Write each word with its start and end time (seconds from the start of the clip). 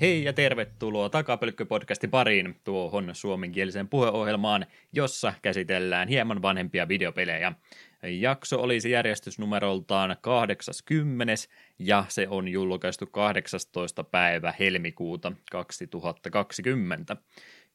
Hei 0.00 0.24
ja 0.24 0.32
tervetuloa 0.32 1.08
Takapölkky-podcastin 1.08 2.10
pariin 2.10 2.60
tuohon 2.64 3.10
suomenkieliseen 3.12 3.88
puheohjelmaan, 3.88 4.66
jossa 4.92 5.32
käsitellään 5.42 6.08
hieman 6.08 6.42
vanhempia 6.42 6.88
videopelejä. 6.88 7.52
Jakso 8.02 8.62
olisi 8.62 8.90
järjestysnumeroltaan 8.90 10.16
80 10.20 11.34
ja 11.78 12.04
se 12.08 12.28
on 12.28 12.48
julkaistu 12.48 13.06
18. 13.06 14.04
päivä 14.04 14.54
helmikuuta 14.58 15.32
2020. 15.50 17.16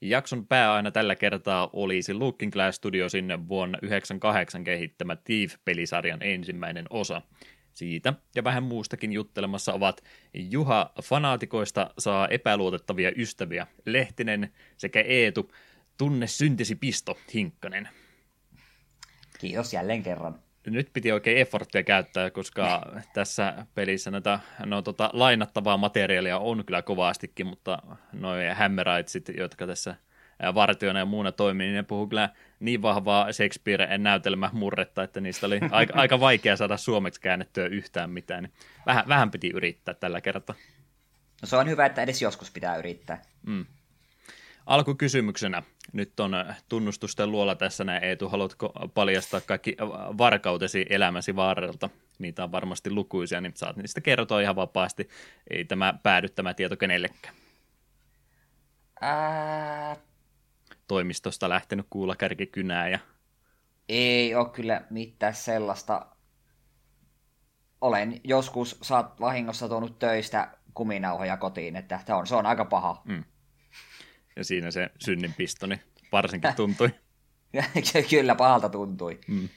Jakson 0.01 0.48
pääaina 0.48 0.91
tällä 0.91 1.15
kertaa 1.15 1.70
olisi 1.73 2.13
Looking 2.13 2.51
Glass 2.51 2.76
Studiosin 2.76 3.26
vuonna 3.48 3.77
1998 3.77 4.63
kehittämä 4.63 5.15
Thief-pelisarjan 5.15 6.21
ensimmäinen 6.21 6.85
osa– 6.89 7.21
siitä 7.75 8.13
ja 8.35 8.43
vähän 8.43 8.63
muustakin 8.63 9.13
juttelemassa 9.13 9.73
ovat 9.73 10.03
Juha 10.34 10.91
Fanaatikoista 11.03 11.89
saa 11.99 12.27
epäluotettavia 12.27 13.11
ystäviä 13.15 13.67
Lehtinen 13.85 14.53
sekä 14.77 15.01
Eetu 15.01 15.51
Tunne 15.98 16.27
syntisi 16.27 16.75
pisto 16.75 17.17
Hinkkanen. 17.34 17.89
Kiitos 19.39 19.73
jälleen 19.73 20.03
kerran. 20.03 20.39
Nyt 20.67 20.89
piti 20.93 21.11
oikein 21.11 21.38
efforttia 21.38 21.84
käyttää, 21.84 22.29
koska 22.29 22.81
tässä 23.13 23.65
pelissä 23.76 24.12
näitä 24.12 24.40
no, 24.65 24.81
tota, 24.81 25.09
lainattavaa 25.13 25.77
materiaalia 25.77 26.37
on 26.37 26.65
kyllä 26.65 26.81
kovastikin, 26.81 27.48
mutta 27.48 27.81
noin 28.13 28.55
hämmeräitsit, 28.55 29.29
jotka 29.37 29.68
tässä 29.68 29.96
vartijoina 30.55 30.99
ja 30.99 31.05
muuna 31.05 31.31
toimii, 31.31 31.67
niin 31.67 31.75
ne 31.75 31.83
puhuu 31.83 32.07
kyllä 32.07 32.29
niin 32.59 32.81
vahvaa 32.81 33.31
Shakespeare-näytelmä 33.33 34.49
murretta, 34.53 35.03
että 35.03 35.21
niistä 35.21 35.45
oli 35.45 35.59
aika, 35.71 35.93
aika 36.01 36.19
vaikea 36.19 36.57
saada 36.57 36.77
suomeksi 36.77 37.21
käännettyä 37.21 37.65
yhtään 37.65 38.09
mitään. 38.09 38.43
Niin 38.43 38.53
vähän, 38.85 39.03
vähän 39.07 39.31
piti 39.31 39.49
yrittää 39.49 39.93
tällä 39.93 40.21
kertaa. 40.21 40.55
No 41.41 41.47
se 41.47 41.55
on 41.55 41.69
hyvä, 41.69 41.85
että 41.85 42.01
edes 42.01 42.21
joskus 42.21 42.51
pitää 42.51 42.75
yrittää. 42.75 43.21
Mm. 43.45 43.65
Alkukysymyksenä. 44.65 45.63
Nyt 45.93 46.19
on 46.19 46.31
tunnustusten 46.69 47.31
luola 47.31 47.55
tässä 47.55 47.83
näin, 47.83 48.03
Eetu. 48.03 48.29
Haluatko 48.29 48.73
paljastaa 48.93 49.41
kaikki 49.41 49.77
varkautesi 50.17 50.85
elämäsi 50.89 51.35
varrelta? 51.35 51.89
Niitä 52.19 52.43
on 52.43 52.51
varmasti 52.51 52.91
lukuisia, 52.91 53.41
niin 53.41 53.53
saat 53.55 53.75
niistä 53.75 54.01
kertoa 54.01 54.41
ihan 54.41 54.55
vapaasti. 54.55 55.09
Ei 55.49 55.65
tämä 55.65 55.93
päädy 56.03 56.29
tämä 56.29 56.53
tieto 56.53 56.77
kenellekään. 56.77 57.35
Ää, 59.01 59.95
toimistosta 60.87 61.49
lähtenyt 61.49 61.87
kuulla 61.89 62.15
kärkikynää. 62.15 62.89
Ja... 62.89 62.99
Ei 63.89 64.35
ole 64.35 64.50
kyllä 64.50 64.81
mitään 64.89 65.33
sellaista. 65.33 66.05
Olen 67.81 68.22
joskus 68.23 68.78
saat 68.81 69.19
vahingossa 69.19 69.69
tuonut 69.69 70.00
töistä 70.00 70.57
kuminauhoja 70.73 71.38
kotiin, 71.38 71.75
että 71.75 72.00
se 72.06 72.13
on, 72.13 72.28
se 72.28 72.35
on 72.35 72.45
aika 72.45 72.66
paha. 72.66 73.01
Mm. 73.06 73.23
Ja 74.35 74.44
siinä 74.44 74.72
se 74.72 74.89
synninpistoni 75.00 75.81
varsinkin 76.11 76.56
tuntui. 76.56 76.89
kyllä, 78.09 78.35
pahalta 78.35 78.69
tuntui. 78.69 79.19
Mm. 79.28 79.50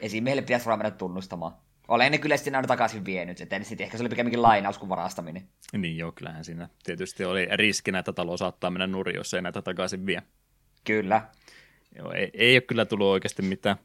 Esim. 0.00 0.24
meille 0.24 0.42
pitäisi 0.42 0.66
vaan 0.66 0.78
mennä 0.78 0.90
tunnustamaan. 0.90 1.52
Olen 1.88 2.12
ne 2.12 2.18
kyllä 2.18 2.36
sitten 2.36 2.54
aina 2.54 2.68
takaisin 2.68 3.04
vienyt, 3.04 3.40
että 3.40 3.62
sitten 3.62 3.84
ehkä 3.84 3.96
se 3.96 4.02
oli 4.02 4.08
pikemminkin 4.08 4.42
lainaus 4.42 4.78
kuin 4.78 4.88
varastaminen. 4.88 5.48
Niin 5.72 5.96
joo, 5.96 6.12
kyllähän 6.12 6.44
siinä 6.44 6.68
tietysti 6.84 7.24
oli 7.24 7.48
riskinä, 7.52 7.98
että 7.98 8.12
talo 8.12 8.36
saattaa 8.36 8.70
mennä 8.70 8.86
nurin, 8.86 9.16
jos 9.16 9.34
ei 9.34 9.42
näitä 9.42 9.62
takaisin 9.62 10.06
vie. 10.06 10.22
Kyllä. 10.84 11.22
Joo, 11.96 12.12
ei, 12.12 12.30
ei 12.34 12.54
ole 12.54 12.60
kyllä 12.60 12.84
tullut 12.84 13.06
oikeasti 13.06 13.42
mitään 13.42 13.76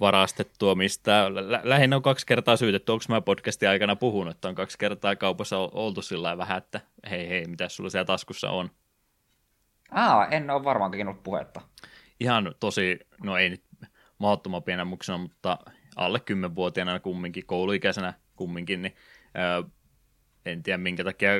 varastettua 0.00 0.74
mistä. 0.74 1.34
Lä- 1.34 1.60
lähinnä 1.64 1.96
on 1.96 2.02
kaksi 2.02 2.26
kertaa 2.26 2.56
syytetty. 2.56 2.92
Onko 2.92 3.04
mä 3.08 3.20
podcastin 3.20 3.68
aikana 3.68 3.96
puhunut, 3.96 4.34
että 4.34 4.48
on 4.48 4.54
kaksi 4.54 4.78
kertaa 4.78 5.16
kaupassa 5.16 5.58
oltu 5.58 6.02
sillä 6.02 6.38
vähän, 6.38 6.58
että 6.58 6.80
hei 7.10 7.28
hei, 7.28 7.46
mitä 7.46 7.68
sulla 7.68 7.90
siellä 7.90 8.04
taskussa 8.04 8.50
on? 8.50 8.70
Aa, 9.90 10.26
en 10.26 10.50
ole 10.50 10.64
varmaankin 10.64 11.08
ollut 11.08 11.22
puhetta. 11.22 11.60
Ihan 12.20 12.54
tosi, 12.60 12.98
no 13.24 13.36
ei 13.36 13.50
nyt 13.50 13.62
mahdottoman 14.18 14.62
pienä 14.62 14.86
mutta 15.18 15.58
alle 15.96 16.18
10-vuotiaana 16.18 17.00
kumminkin, 17.00 17.46
kouluikäisenä 17.46 18.14
kumminkin, 18.36 18.82
niin 18.82 18.96
en 20.46 20.62
tiedä 20.62 20.78
minkä 20.78 21.04
takia 21.04 21.30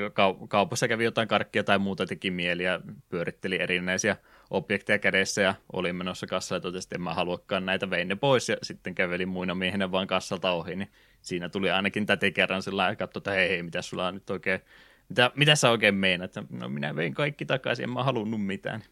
kaupassa 0.49 0.89
kävi 0.89 1.05
jotain 1.05 1.29
karkkia 1.29 1.65
tai 1.65 1.79
muuta 1.79 2.07
teki 2.07 2.31
mieli 2.31 2.63
ja 2.65 2.81
pyöritteli 3.09 3.63
erinäisiä 3.63 4.17
objekteja 4.51 4.99
kädessä 4.99 5.43
ja 5.43 5.55
oli 5.73 5.93
menossa 5.93 6.27
kassalla 6.27 6.57
ja 6.57 6.61
totesi, 6.61 6.87
että 6.87 6.97
en 6.97 7.03
mä 7.03 7.15
haluakaan 7.15 7.67
näitä, 7.67 7.91
vein 7.91 8.09
ne 8.09 8.17
pois 8.17 8.49
ja 8.49 8.57
sitten 8.63 8.95
käveli 8.95 9.27
muina 9.27 9.55
miehenä 9.55 9.93
vaan 9.93 10.07
kassalta 10.07 10.51
ohi, 10.51 10.77
niin 10.77 10.91
siinä 11.23 11.49
tuli 11.49 11.71
ainakin 11.71 12.07
tätä 12.07 12.31
kerran 12.31 12.63
sillä 12.63 12.89
ja 12.89 12.97
katsoi, 12.97 13.21
että 13.21 13.31
hei 13.31 13.49
hei, 13.49 13.63
mitä 13.63 13.83
sulla 13.83 14.07
on 14.07 14.15
nyt 14.15 14.31
oikein, 14.31 14.61
mitä, 15.09 15.31
mitä 15.35 15.57
sä 15.57 15.71
oikein 15.71 15.95
meinaat? 15.95 16.35
No 16.51 16.69
minä 16.69 16.97
vein 16.97 17.15
kaikki 17.15 17.47
takaisin, 17.47 17.83
en 17.83 17.91
mä 17.91 18.05
halunnut 18.05 18.47
mitään 18.47 18.83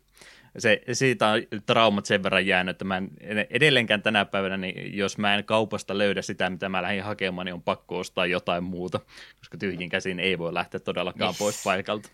se, 0.59 0.83
siitä 0.93 1.29
on 1.29 1.43
traumat 1.67 2.07
sen 2.07 2.23
verran 2.23 2.47
jäänyt, 2.47 2.75
että 2.75 2.85
mä 2.85 2.97
en 2.97 3.11
edelleenkään 3.51 4.03
tänä 4.03 4.25
päivänä, 4.25 4.57
niin 4.57 4.97
jos 4.97 5.19
mä 5.19 5.35
en 5.35 5.45
kaupasta 5.45 5.99
löydä 5.99 6.23
sitä, 6.23 6.51
mitä 6.51 6.69
mä 6.69 6.83
lähdin 6.83 7.05
hakemaan, 7.05 7.45
niin 7.45 7.55
on 7.55 7.63
pakko 7.63 7.99
ostaa 7.99 8.27
jotain 8.27 8.65
muuta, 8.65 9.01
koska 9.39 9.59
tyhjin 9.59 9.89
käsin 9.89 10.21
ei 10.21 10.39
voi 10.39 10.55
lähteä 10.55 10.81
todellakaan 10.81 11.31
yes. 11.31 11.39
pois 11.39 11.65
paikalta. 11.65 12.09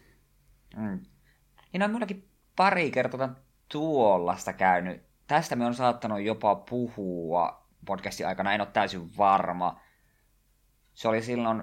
Mm. 0.77 1.01
On 1.75 1.91
minullakin 1.91 2.30
pari 2.61 2.91
kertaa 2.91 3.35
tuollasta 3.73 4.53
käynyt. 4.53 5.03
Tästä 5.27 5.57
me 5.57 5.67
on 5.67 5.75
saattanut 5.75 6.21
jopa 6.21 6.55
puhua 6.55 7.67
podcastin 7.87 8.27
aikana, 8.27 8.53
en 8.53 8.61
ole 8.61 8.69
täysin 8.73 9.17
varma. 9.17 9.81
Se 10.95 11.09
oli 11.09 11.23
silloin 11.23 11.63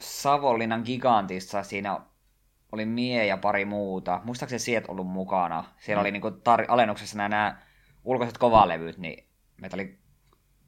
Savonlinnan 0.00 0.82
gigantissa, 0.84 1.62
siinä 1.62 2.00
oli 2.72 2.86
Mie 2.86 3.26
ja 3.26 3.36
pari 3.36 3.64
muuta. 3.64 4.20
Muistaakseni 4.24 4.58
sieltä 4.58 4.92
ollut 4.92 5.06
mukana. 5.06 5.64
Siellä 5.78 6.00
mm. 6.00 6.02
oli 6.02 6.10
niinku 6.10 6.28
tar- 6.28 6.66
alennuksessa 6.68 7.16
nämä, 7.16 7.28
nämä 7.28 7.62
ulkoiset 8.04 8.38
kovalevyt, 8.38 8.98
niin 8.98 9.28
meitä 9.60 9.76
oli 9.76 9.98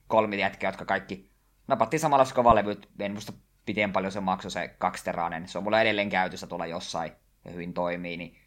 kolmi 0.06 0.40
jätkiä, 0.40 0.68
jotka 0.68 0.84
kaikki 0.84 1.30
napattiin 1.68 2.00
samalla 2.00 2.24
kovalevyt. 2.34 2.88
En 2.98 3.12
muista 3.12 3.32
miten 3.66 3.92
paljon 3.92 4.12
se 4.12 4.20
maksoi 4.20 4.50
se 4.50 4.68
kaksiterainen. 4.78 5.48
Se 5.48 5.58
on 5.58 5.64
mulla 5.64 5.80
edelleen 5.80 6.10
käytössä 6.10 6.46
tuolla 6.46 6.66
jossain 6.66 7.12
ja 7.44 7.50
hyvin 7.50 7.74
toimii. 7.74 8.16
Niin 8.16 8.43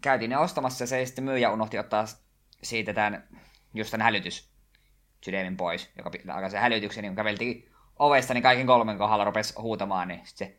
käytiin 0.00 0.30
ne 0.30 0.38
ostamassa 0.38 0.82
ja 0.82 0.88
se 0.88 1.06
sitten 1.06 1.24
myyjä 1.24 1.50
unohti 1.50 1.78
ottaa 1.78 2.04
siitä 2.62 2.94
tämän, 2.94 3.28
just 3.74 3.90
tämän 3.90 4.04
hälytys 4.04 4.50
sydämin 5.24 5.56
pois, 5.56 5.90
joka 5.96 6.10
alkaa 6.28 6.48
se 6.48 6.58
hälytyksen, 6.58 7.02
niin 7.02 7.10
kun 7.10 7.16
käveltiin 7.16 7.70
ovesta, 7.98 8.34
niin 8.34 8.42
kaiken 8.42 8.66
kolmen 8.66 8.98
kohdalla 8.98 9.24
rupesi 9.24 9.54
huutamaan, 9.58 10.08
niin 10.08 10.20
sitten 10.24 10.48
se 10.48 10.56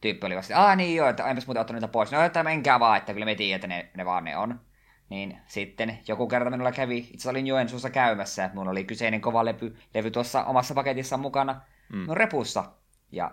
tyyppi 0.00 0.26
oli 0.26 0.36
vasta, 0.36 0.56
aah 0.56 0.76
niin 0.76 0.96
joo, 0.96 1.08
että 1.08 1.26
enpäs 1.26 1.46
muuten 1.46 1.60
ottanut 1.60 1.82
niitä 1.82 1.92
pois. 1.92 2.12
No, 2.12 2.22
että 2.22 2.42
menkää 2.42 2.80
vaan, 2.80 2.98
että 2.98 3.12
kyllä 3.12 3.24
me 3.24 3.34
tiedät, 3.34 3.64
että 3.64 3.66
ne, 3.66 3.90
ne 3.96 4.04
vaan 4.04 4.24
ne 4.24 4.36
on. 4.36 4.60
Niin 5.10 5.38
sitten 5.46 5.98
joku 6.08 6.26
kerta 6.26 6.50
minulla 6.50 6.72
kävi, 6.72 6.98
itse 7.12 7.30
olin 7.30 7.46
Joensuussa 7.46 7.90
käymässä, 7.90 8.44
että 8.44 8.54
minulla 8.54 8.70
oli 8.70 8.84
kyseinen 8.84 9.20
kova 9.20 9.44
levy, 9.44 9.76
levy 9.94 10.10
tuossa 10.10 10.44
omassa 10.44 10.74
paketissa 10.74 11.16
mukana, 11.16 11.60
mm. 11.92 12.06
no 12.06 12.14
repussa. 12.14 12.64
Ja 13.12 13.30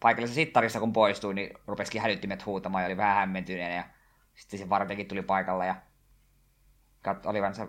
paikallisessa 0.00 0.34
sittarissa 0.34 0.80
kun 0.80 0.92
poistui, 0.92 1.34
niin 1.34 1.50
rupesikin 1.66 2.02
hälyttimet 2.02 2.46
huutamaan 2.46 2.84
ja 2.84 2.86
oli 2.86 2.96
vähän 2.96 3.16
hämmentyneenä. 3.16 3.74
Ja 3.74 3.84
sitten 4.36 4.58
se 4.58 4.68
vartenkin 4.68 5.06
tuli 5.08 5.22
paikalle 5.22 5.66
ja 5.66 5.76
kat, 7.02 7.26
oli 7.26 7.38
se 7.52 7.68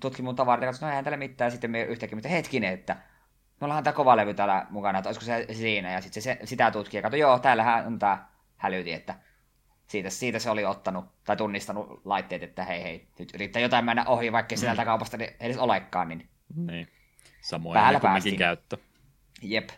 tutki 0.00 0.22
mun 0.22 0.36
tavarat 0.36 0.62
ja 0.62 0.68
katsoi, 0.68 0.86
no 0.86 0.90
eihän 0.90 1.04
täällä 1.04 1.16
mitään. 1.16 1.46
Ja 1.46 1.50
sitten 1.50 1.70
me 1.70 1.82
yhtäkkiä, 1.82 2.16
mitä 2.16 2.28
hetkinen, 2.28 2.72
että 2.72 2.96
me 3.60 3.64
ollaan 3.64 3.84
tämä 3.84 3.94
kova 3.94 4.16
levy 4.16 4.34
täällä 4.34 4.66
mukana, 4.70 4.98
että 4.98 5.08
olisiko 5.08 5.24
se 5.24 5.46
siinä, 5.52 5.92
ja 5.92 6.00
sitten 6.00 6.22
se, 6.22 6.38
sitä 6.44 6.70
tutkii, 6.70 6.98
ja 6.98 7.02
katsoi, 7.02 7.20
joo, 7.20 7.38
täällähän 7.38 7.86
on 7.86 7.98
tämä 7.98 8.28
hälyti, 8.56 8.92
että 8.92 9.14
siitä, 9.86 10.10
siitä 10.10 10.38
se 10.38 10.50
oli 10.50 10.64
ottanut 10.64 11.04
tai 11.24 11.36
tunnistanut 11.36 12.00
laitteet, 12.04 12.42
että 12.42 12.64
hei 12.64 12.82
hei, 12.82 13.08
nyt 13.18 13.34
yrittää 13.34 13.62
jotain 13.62 13.84
mennä 13.84 14.04
ohi, 14.04 14.32
vaikka 14.32 14.54
mm. 14.54 14.58
sieltä 14.58 14.84
kaupasta 14.84 15.18
edes 15.40 15.58
olekaan, 15.58 16.08
niin... 16.08 16.28
Niin, 16.56 16.88
samoin 17.40 17.74
Päällä 17.74 18.00
päästiin. 18.00 18.38
käyttö. 18.38 18.76
Jep. 19.42 19.68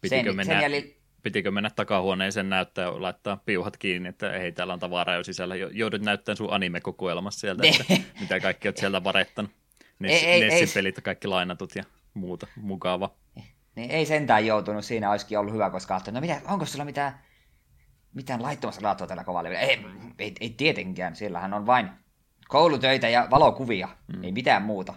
Pitikö, 0.00 0.22
sen, 0.24 0.36
mennä, 0.36 0.52
sen 0.52 0.62
jäli... 0.62 1.01
pitikö 1.22 1.50
mennä 1.50 1.70
takahuoneeseen 1.70 2.48
näyttää 2.48 2.84
ja 2.84 3.02
laittaa 3.02 3.36
piuhat 3.36 3.76
kiinni, 3.76 4.08
että 4.08 4.30
hei, 4.30 4.52
täällä 4.52 4.72
on 4.72 4.80
tavaraa 4.80 5.16
jo 5.16 5.24
sisällä, 5.24 5.56
joudut 5.56 6.02
näyttämään 6.02 6.36
sun 6.36 6.52
anime-kokoelmassa 6.52 7.40
sieltä, 7.40 7.62
että 7.66 7.84
mitä 8.20 8.40
kaikki 8.40 8.68
oot 8.68 8.76
sieltä 8.76 9.04
varettanut. 9.04 9.50
Ness, 9.98 10.24
ei, 10.24 10.44
ei, 10.44 10.66
pelit 10.74 10.96
ja 10.96 11.02
kaikki 11.02 11.28
lainatut 11.28 11.76
ja 11.76 11.84
muuta 12.14 12.46
mukava. 12.56 13.14
Niin 13.74 13.90
ei 13.90 14.06
sentään 14.06 14.46
joutunut, 14.46 14.84
siinä 14.84 15.10
olisikin 15.10 15.38
ollut 15.38 15.54
hyvä, 15.54 15.70
koska 15.70 15.94
ajattelin, 15.94 16.14
no 16.14 16.20
mitä, 16.20 16.40
onko 16.48 16.66
sulla 16.66 16.84
mitään, 16.84 17.20
mitään 18.14 18.42
laittomassa 18.42 18.82
laatua 18.82 19.06
tällä 19.06 19.24
kovalla 19.24 19.50
ei, 19.50 19.84
ei, 20.18 20.34
ei, 20.40 20.50
tietenkään, 20.50 21.16
siellähän 21.16 21.54
on 21.54 21.66
vain 21.66 21.90
koulutöitä 22.48 23.08
ja 23.08 23.28
valokuvia, 23.30 23.88
mm. 24.16 24.24
ei 24.24 24.32
mitään 24.32 24.62
muuta. 24.62 24.94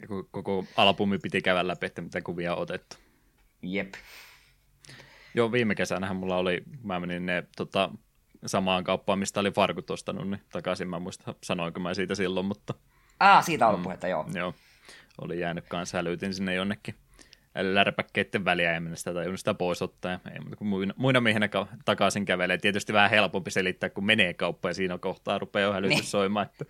Ja 0.00 0.08
koko 0.30 0.64
albumi 0.76 1.18
piti 1.18 1.42
käydä 1.42 1.68
läpi, 1.68 1.86
että 1.86 2.02
mitä 2.02 2.20
kuvia 2.20 2.54
on 2.54 2.62
otettu. 2.62 2.96
Jep. 3.62 3.94
Joo, 5.36 5.52
viime 5.52 5.74
kesänähän 5.74 6.16
mulla 6.16 6.36
oli, 6.36 6.62
mä 6.82 7.00
menin 7.00 7.26
ne 7.26 7.44
tota, 7.56 7.90
samaan 8.46 8.84
kauppaan, 8.84 9.18
mistä 9.18 9.40
oli 9.40 9.50
farkut 9.50 9.90
ostanut, 9.90 10.30
niin 10.30 10.40
takaisin 10.52 10.88
mä 10.88 10.98
muista, 10.98 11.34
sanoinko 11.42 11.80
mä 11.80 11.94
siitä 11.94 12.14
silloin, 12.14 12.46
mutta... 12.46 12.74
Ah, 13.20 13.44
siitä 13.44 13.64
on 13.64 13.68
ollut 13.68 13.80
mm, 13.80 13.84
puhetta, 13.84 14.08
joo. 14.08 14.26
Joo 14.34 14.54
oli 15.20 15.40
jäänyt 15.40 15.64
kanssa, 15.68 15.98
hälytin 15.98 16.34
sinne 16.34 16.54
jonnekin 16.54 16.94
lärpäkkeiden 17.54 18.44
väliä 18.44 18.72
ja 18.72 18.80
mennä 18.80 18.96
sitä 18.96 19.14
tajunnut 19.14 19.40
sitä 19.40 19.54
pois 19.54 19.82
ottaa. 19.82 20.20
Ei 20.32 20.40
muuta 20.40 20.56
kuin 20.56 20.68
muina, 20.68 20.94
muina 20.96 21.20
miehenä 21.20 21.48
takaisin 21.84 22.24
kävelee. 22.24 22.58
Tietysti 22.58 22.92
vähän 22.92 23.10
helpompi 23.10 23.50
selittää, 23.50 23.90
kun 23.90 24.06
menee 24.06 24.34
kauppaan 24.34 24.70
ja 24.70 24.74
siinä 24.74 24.98
kohtaa 24.98 25.38
rupeaa 25.38 25.66
jo 25.66 25.72
hälytys 25.72 25.96
niin. 25.96 26.06
soimaan, 26.06 26.46
että 26.46 26.64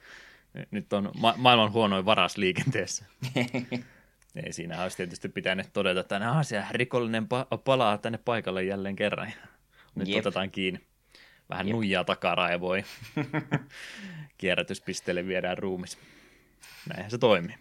nyt 0.71 0.93
on 0.93 1.11
ma- 1.21 1.35
maailman 1.37 1.73
huonoin 1.73 2.05
varas 2.05 2.37
liikenteessä. 2.37 3.05
Ei, 4.45 4.53
siinä 4.53 4.83
olisi 4.83 4.97
tietysti 4.97 5.29
pitänyt 5.29 5.73
todeta, 5.73 6.01
että 6.01 6.19
nämä 6.19 6.43
se 6.43 6.65
rikollinen 6.71 7.25
pa- 7.25 7.59
palaa 7.65 7.99
tänne 7.99 8.19
paikalle 8.25 8.65
jälleen 8.65 8.97
kerran. 8.97 9.33
Nyt 9.95 10.09
Jep. 10.09 10.19
otetaan 10.19 10.51
kiinni. 10.51 10.81
Vähän 11.51 11.67
Jep. 11.67 11.75
nuijaa 11.75 12.05
takaraivoin. 12.05 12.85
Kierrätyspisteelle 14.39 15.27
viedään 15.27 15.59
ruumis. 15.59 15.99
Näinhän 16.89 17.11
se 17.11 17.19
toimii. 17.19 17.57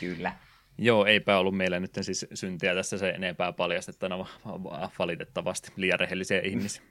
Kyllä. 0.00 0.32
Joo, 0.78 1.06
eipä 1.06 1.38
ollut 1.38 1.56
meillä 1.56 1.80
nyt 1.80 1.98
siis 2.00 2.26
syntiä 2.34 2.74
tässä 2.74 2.98
se 2.98 3.10
enempää 3.10 3.52
paljastettuna 3.52 4.26
valitettavasti 4.98 5.72
liian 5.76 6.00
rehellisiä 6.00 6.40
ihmisiä. 6.40 6.82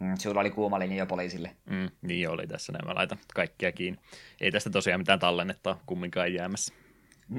Mm, 0.00 0.16
sulla 0.18 0.40
oli 0.40 0.50
kuuma 0.50 0.78
linja 0.78 1.06
poliisille. 1.06 1.56
Mm, 1.70 1.90
niin 2.02 2.28
oli 2.30 2.46
tässä, 2.46 2.72
näin 2.72 2.86
mä 2.86 2.94
laitan 2.94 3.18
kaikkia 3.34 3.72
kiinni. 3.72 4.00
Ei 4.40 4.50
tästä 4.50 4.70
tosiaan 4.70 5.00
mitään 5.00 5.18
tallennetta 5.18 5.76
kumminkaan 5.86 6.34
jäämässä. 6.34 6.74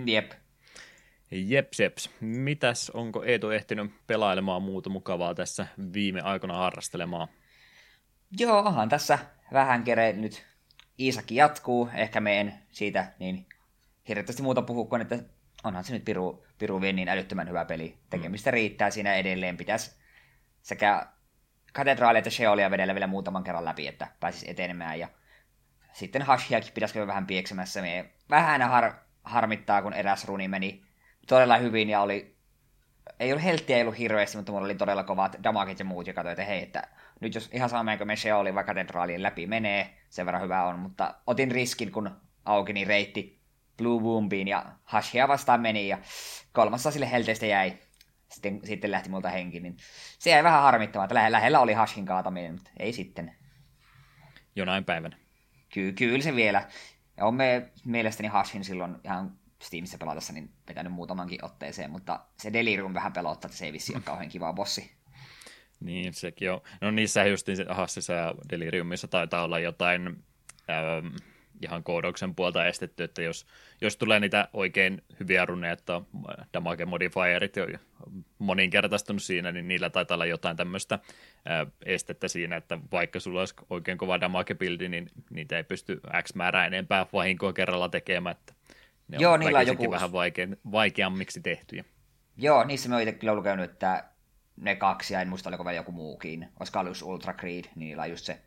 Jep. 0.05 0.31
Jeps, 1.31 1.79
jeps. 1.79 2.09
Mitäs, 2.21 2.89
onko 2.89 3.23
Eetu 3.23 3.49
ehtinyt 3.49 3.91
pelailemaan 4.07 4.61
muuta 4.61 4.89
mukavaa 4.89 5.35
tässä 5.35 5.67
viime 5.93 6.21
aikoina 6.21 6.57
harrastelemaan? 6.57 7.27
Joo, 8.39 8.59
onhan 8.59 8.89
tässä 8.89 9.19
vähän 9.53 9.83
kere 9.83 10.13
nyt 10.13 10.45
Iisakki 10.99 11.35
jatkuu. 11.35 11.89
Ehkä 11.93 12.21
en 12.29 12.53
siitä 12.71 13.13
niin 13.19 13.45
hirveästi 14.07 14.41
muuta 14.43 14.61
puhu 14.61 14.85
kuin, 14.85 15.01
että 15.01 15.19
onhan 15.63 15.83
se 15.83 15.93
nyt 15.93 16.05
Piru, 16.05 16.45
Piru 16.57 16.79
niin 16.79 17.09
älyttömän 17.09 17.49
hyvä 17.49 17.65
peli. 17.65 17.97
Tekemistä 18.09 18.51
riittää 18.51 18.89
siinä 18.91 19.15
edelleen. 19.15 19.57
Pitäisi 19.57 19.91
sekä 20.61 21.07
katedraalia 21.73 22.17
että 22.17 22.29
Sheolia 22.29 22.71
vedellä 22.71 22.95
vielä 22.95 23.07
muutaman 23.07 23.43
kerran 23.43 23.65
läpi, 23.65 23.87
että 23.87 24.07
pääsisi 24.19 24.49
etenemään. 24.49 24.99
Ja 24.99 25.07
sitten 25.93 26.21
Hashiakin 26.21 26.73
pitäisi 26.73 27.07
vähän 27.07 27.27
pieksemässä. 27.27 27.81
Me 27.81 28.11
vähän 28.29 28.61
har, 28.61 28.93
harmittaa, 29.23 29.81
kun 29.81 29.93
eräs 29.93 30.25
runi 30.25 30.47
meni 30.47 30.86
todella 31.27 31.57
hyvin 31.57 31.89
ja 31.89 32.01
oli 32.01 32.37
ei 33.19 33.31
ollut 33.31 33.43
helttiä, 33.43 33.75
ei 33.75 33.81
ollut 33.81 33.97
hirveästi, 33.97 34.37
mutta 34.37 34.51
mulla 34.51 34.65
oli 34.65 34.75
todella 34.75 35.03
kovat 35.03 35.35
damagit 35.43 35.79
ja 35.79 35.85
muut, 35.85 36.07
ja 36.07 36.13
katsoin, 36.13 36.31
että 36.31 36.43
hei, 36.43 36.63
että 36.63 36.87
nyt 37.19 37.35
jos 37.35 37.49
ihan 37.53 37.69
saameenko 37.69 38.05
me 38.05 38.15
Sheolin 38.15 38.55
vai 38.55 38.63
katedraalien 38.63 39.23
läpi 39.23 39.47
menee, 39.47 39.97
sen 40.09 40.25
verran 40.25 40.41
hyvä 40.41 40.63
on, 40.63 40.79
mutta 40.79 41.15
otin 41.27 41.51
riskin, 41.51 41.91
kun 41.91 42.11
auki 42.45 42.73
niin 42.73 42.87
reitti 42.87 43.39
Blue 43.77 44.01
Wombiin 44.01 44.47
ja 44.47 44.65
Hashia 44.83 45.27
vastaan 45.27 45.61
meni, 45.61 45.87
ja 45.87 45.97
kolmassa 46.53 46.91
sille 46.91 47.11
helteistä 47.11 47.45
jäi. 47.45 47.73
Sitten, 48.31 48.59
sitten 48.63 48.91
lähti 48.91 49.09
multa 49.09 49.29
henki, 49.29 49.59
niin 49.59 49.77
se 50.19 50.29
jäi 50.29 50.43
vähän 50.43 50.61
harmittamaan, 50.61 51.05
että 51.05 51.31
lähellä 51.31 51.59
oli 51.59 51.73
Hashin 51.73 52.05
kaataminen, 52.05 52.53
mutta 52.53 52.71
ei 52.79 52.93
sitten. 52.93 53.35
Jonain 54.55 54.85
päivänä. 54.85 55.17
Ky- 55.69 55.93
kyllä 55.93 56.23
se 56.23 56.35
vielä. 56.35 56.67
Ja 57.17 57.25
on 57.25 57.35
me 57.35 57.71
mielestäni 57.85 58.29
Hashin 58.29 58.63
silloin 58.63 58.95
ihan 59.03 59.37
Steamissa 59.61 59.97
pelatessa 59.97 60.33
niin 60.33 60.49
vetänyt 60.67 60.93
muutamankin 60.93 61.45
otteeseen, 61.45 61.91
mutta 61.91 62.19
se 62.37 62.53
Delirium 62.53 62.93
vähän 62.93 63.13
pelottaa, 63.13 63.47
että 63.47 63.57
se 63.57 63.65
ei 63.65 63.73
vissi 63.73 63.95
ole 63.95 64.03
kauhean 64.03 64.29
kiva 64.29 64.53
bossi. 64.53 64.91
Niin, 65.79 66.13
sekin 66.13 66.51
on. 66.51 66.61
No 66.81 66.91
niissä 66.91 67.25
just 67.25 67.47
niin 67.47 67.57
Hassissa 67.69 68.13
ja 68.13 68.35
Deliriumissa 68.49 69.07
taitaa 69.07 69.43
olla 69.43 69.59
jotain 69.59 70.07
ähm, 70.69 71.15
ihan 71.61 71.83
koodauksen 71.83 72.35
puolta 72.35 72.65
estetty, 72.65 73.03
että 73.03 73.21
jos, 73.21 73.45
jos 73.81 73.97
tulee 73.97 74.19
niitä 74.19 74.47
oikein 74.53 75.01
hyviä 75.19 75.45
runeja, 75.45 75.73
että 75.73 76.01
damage 76.53 76.85
modifierit 76.85 77.55
jo 77.55 77.67
moninkertaistunut 78.39 79.23
siinä, 79.23 79.51
niin 79.51 79.67
niillä 79.67 79.89
taitaa 79.89 80.15
olla 80.15 80.25
jotain 80.25 80.57
tämmöistä 80.57 80.95
äh, 80.95 81.67
estettä 81.85 82.27
siinä, 82.27 82.55
että 82.55 82.79
vaikka 82.91 83.19
sulla 83.19 83.39
olisi 83.39 83.55
oikein 83.69 83.97
kova 83.97 84.21
damage 84.21 84.55
buildi, 84.55 84.89
niin 84.89 85.09
niitä 85.29 85.57
ei 85.57 85.63
pysty 85.63 86.01
X 86.23 86.35
määrää 86.35 86.67
enempää 86.67 87.05
vahinkoa 87.13 87.53
kerralla 87.53 87.89
tekemään, 87.89 88.35
että 88.35 88.53
ne 89.07 89.17
Joo, 89.19 89.33
on 89.33 89.39
niillä 89.39 89.59
on 89.59 89.67
joku... 89.67 89.91
vähän 89.91 90.11
vaikein, 90.11 90.57
vaikeammiksi 90.71 91.41
tehtyjä. 91.41 91.83
Joo, 92.37 92.63
niissä 92.63 92.89
me 92.89 92.95
oon 92.95 93.01
itse 93.01 93.11
kyllä 93.11 93.43
käynyt, 93.43 93.71
että 93.71 94.03
ne 94.57 94.75
kaksi, 94.75 95.13
ja 95.13 95.21
en 95.21 95.29
muista 95.29 95.49
oliko 95.49 95.65
vielä 95.65 95.75
joku 95.75 95.91
muukin, 95.91 96.49
olisiko 96.59 96.79
ollut 96.79 97.01
Ultra 97.01 97.33
Creed, 97.33 97.65
niin 97.75 97.79
niillä 97.79 98.03
on 98.03 98.09
just 98.09 98.25
se 98.25 98.41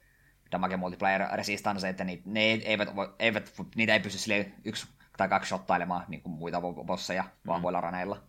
damage 0.52 0.76
multiplayer 0.76 1.28
resistance, 1.32 1.88
että 1.88 2.04
ni, 2.04 2.22
ne 2.24 2.40
eivät, 2.40 2.88
eivät, 3.18 3.52
niitä 3.76 3.92
ei 3.92 4.00
pysty 4.00 4.18
sille 4.18 4.52
yksi 4.64 4.86
tai 5.16 5.28
kaksi 5.28 5.48
shottailemaan 5.48 6.04
niin 6.08 6.22
kuin 6.22 6.32
muita 6.32 6.60
bosseja 6.86 7.22
mm. 7.22 7.28
vahvoilla 7.46 7.80
raneilla. 7.80 8.22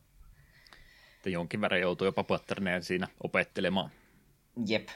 Että 1.15 1.29
jonkin 1.29 1.61
verran 1.61 1.81
joutuu 1.81 2.05
jopa 2.05 2.23
patterneen 2.23 2.83
siinä 2.83 3.07
opettelemaan. 3.23 3.91
Jep. 4.67 4.87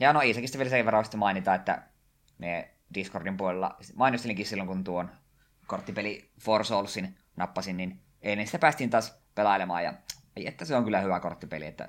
Ja 0.00 0.12
no 0.12 0.20
Iisakista 0.20 0.58
vielä 0.58 0.70
sen 0.70 0.84
verran 0.84 1.04
mainita, 1.16 1.54
että 1.54 1.82
me 2.38 2.70
Discordin 2.94 3.36
puolella, 3.36 3.76
mainostelinkin 3.94 4.46
silloin 4.46 4.68
kun 4.68 4.84
tuon 4.84 5.10
korttipeli 5.66 6.30
For 6.40 6.64
Soulsin 6.64 7.18
nappasin, 7.36 7.76
niin 7.76 8.00
eilen 8.22 8.46
sitä 8.46 8.58
päästiin 8.58 8.90
taas 8.90 9.18
pelailemaan, 9.34 9.84
ja 9.84 9.94
ei, 10.36 10.48
että 10.48 10.64
se 10.64 10.76
on 10.76 10.84
kyllä 10.84 11.00
hyvä 11.00 11.20
korttipeli, 11.20 11.66
että 11.66 11.88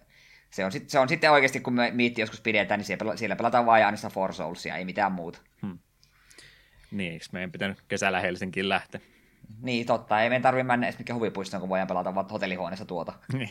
se 0.52 0.66
on, 0.66 0.72
sit, 0.72 0.90
se 0.90 1.00
on 1.00 1.10
sitten 1.10 1.32
oikeasti, 1.32 1.60
kun 1.60 1.74
me 1.74 1.92
miitti 1.92 2.22
joskus 2.22 2.42
pidetään, 2.42 2.80
niin 2.80 2.86
siellä, 2.86 3.18
siellä 3.18 3.36
pelataan 3.36 3.66
vain 3.66 3.86
ainoastaan 3.86 4.14
For 4.14 4.34
Soulsia, 4.34 4.76
ei 4.76 4.86
mitään 4.86 5.12
muuta. 5.12 5.40
Hmm. 5.62 5.80
Niin, 6.92 7.14
eikö 7.14 7.26
meidän 7.32 7.52
pitänyt 7.52 7.82
kesällä 7.88 8.20
Helsinkiin 8.20 8.70
lähteä? 8.70 9.02
Niin, 9.62 9.86
totta. 9.86 10.22
Ei 10.22 10.30
meidän 10.30 10.42
tarvitse 10.42 10.64
mennä 10.64 10.88
edes 10.88 11.00
mikä 11.00 11.14
huvipuistoon, 11.14 11.62
kun 11.62 11.70
voidaan 11.70 11.88
pelata 11.88 12.16
vaan 12.16 12.30
hotellihuoneessa 12.30 12.86
tuota. 12.86 13.14
niin. 13.34 13.50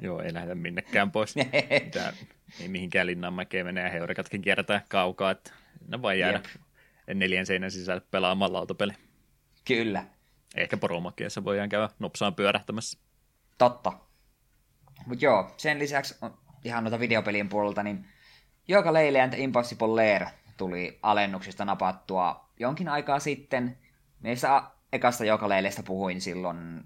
Joo, 0.00 0.22
ei 0.22 0.34
lähdetä 0.34 0.54
minnekään 0.54 1.10
pois. 1.10 1.34
Tää, 1.92 2.12
ei 2.60 2.68
mihinkään 2.68 3.06
linnanmäkeen 3.06 3.66
mene 3.66 3.80
ja 3.80 3.90
heurikatkin 3.90 4.42
kiertää 4.42 4.82
kaukaa, 4.88 5.30
että 5.30 5.52
ne 5.88 6.02
vaan 6.02 6.18
jäädä 6.18 6.40
Jep. 7.08 7.16
neljän 7.18 7.46
seinän 7.46 7.70
sisälle 7.70 8.02
pelaamaan 8.10 8.52
lautapeli. 8.52 8.92
Kyllä. 9.68 10.04
Ehkä 10.56 10.76
poromakiassa 10.76 11.44
voidaan 11.44 11.68
käydä 11.68 11.88
nopsaan 11.98 12.34
pyörähtämässä. 12.34 12.98
Totta. 13.58 13.92
Mutta 15.06 15.24
joo, 15.24 15.54
sen 15.56 15.78
lisäksi 15.78 16.14
ihan 16.64 16.84
noita 16.84 17.00
videopelien 17.00 17.48
puolelta, 17.48 17.82
niin 17.82 18.06
Joka 18.68 18.92
Leile 18.92 19.22
and 19.22 19.34
Impossible 19.34 19.88
Lair 19.88 20.26
tuli 20.56 20.98
alennuksista 21.02 21.64
napattua 21.64 22.48
jonkin 22.60 22.88
aikaa 22.88 23.18
sitten. 23.18 23.78
Meistä 24.20 24.62
ekasta 24.92 25.24
Joka 25.24 25.48
Leilestä 25.48 25.82
puhuin 25.82 26.20
silloin, 26.20 26.84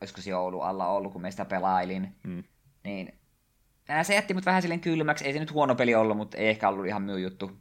olisiko 0.00 0.20
se 0.20 0.30
joulu 0.30 0.60
alla 0.60 0.86
ollut, 0.86 1.12
kun 1.12 1.22
meistä 1.22 1.44
pelailin. 1.44 2.16
Mm. 2.22 2.44
Niin 2.84 3.18
se 4.02 4.14
jätti 4.14 4.34
mut 4.34 4.46
vähän 4.46 4.62
silleen 4.62 4.80
kylmäksi. 4.80 5.24
Ei 5.24 5.32
se 5.32 5.38
nyt 5.38 5.52
huono 5.52 5.74
peli 5.74 5.94
ollut, 5.94 6.16
mutta 6.16 6.36
ei 6.36 6.48
ehkä 6.48 6.68
ollut 6.68 6.86
ihan 6.86 7.02
myy 7.02 7.20
juttu. 7.20 7.58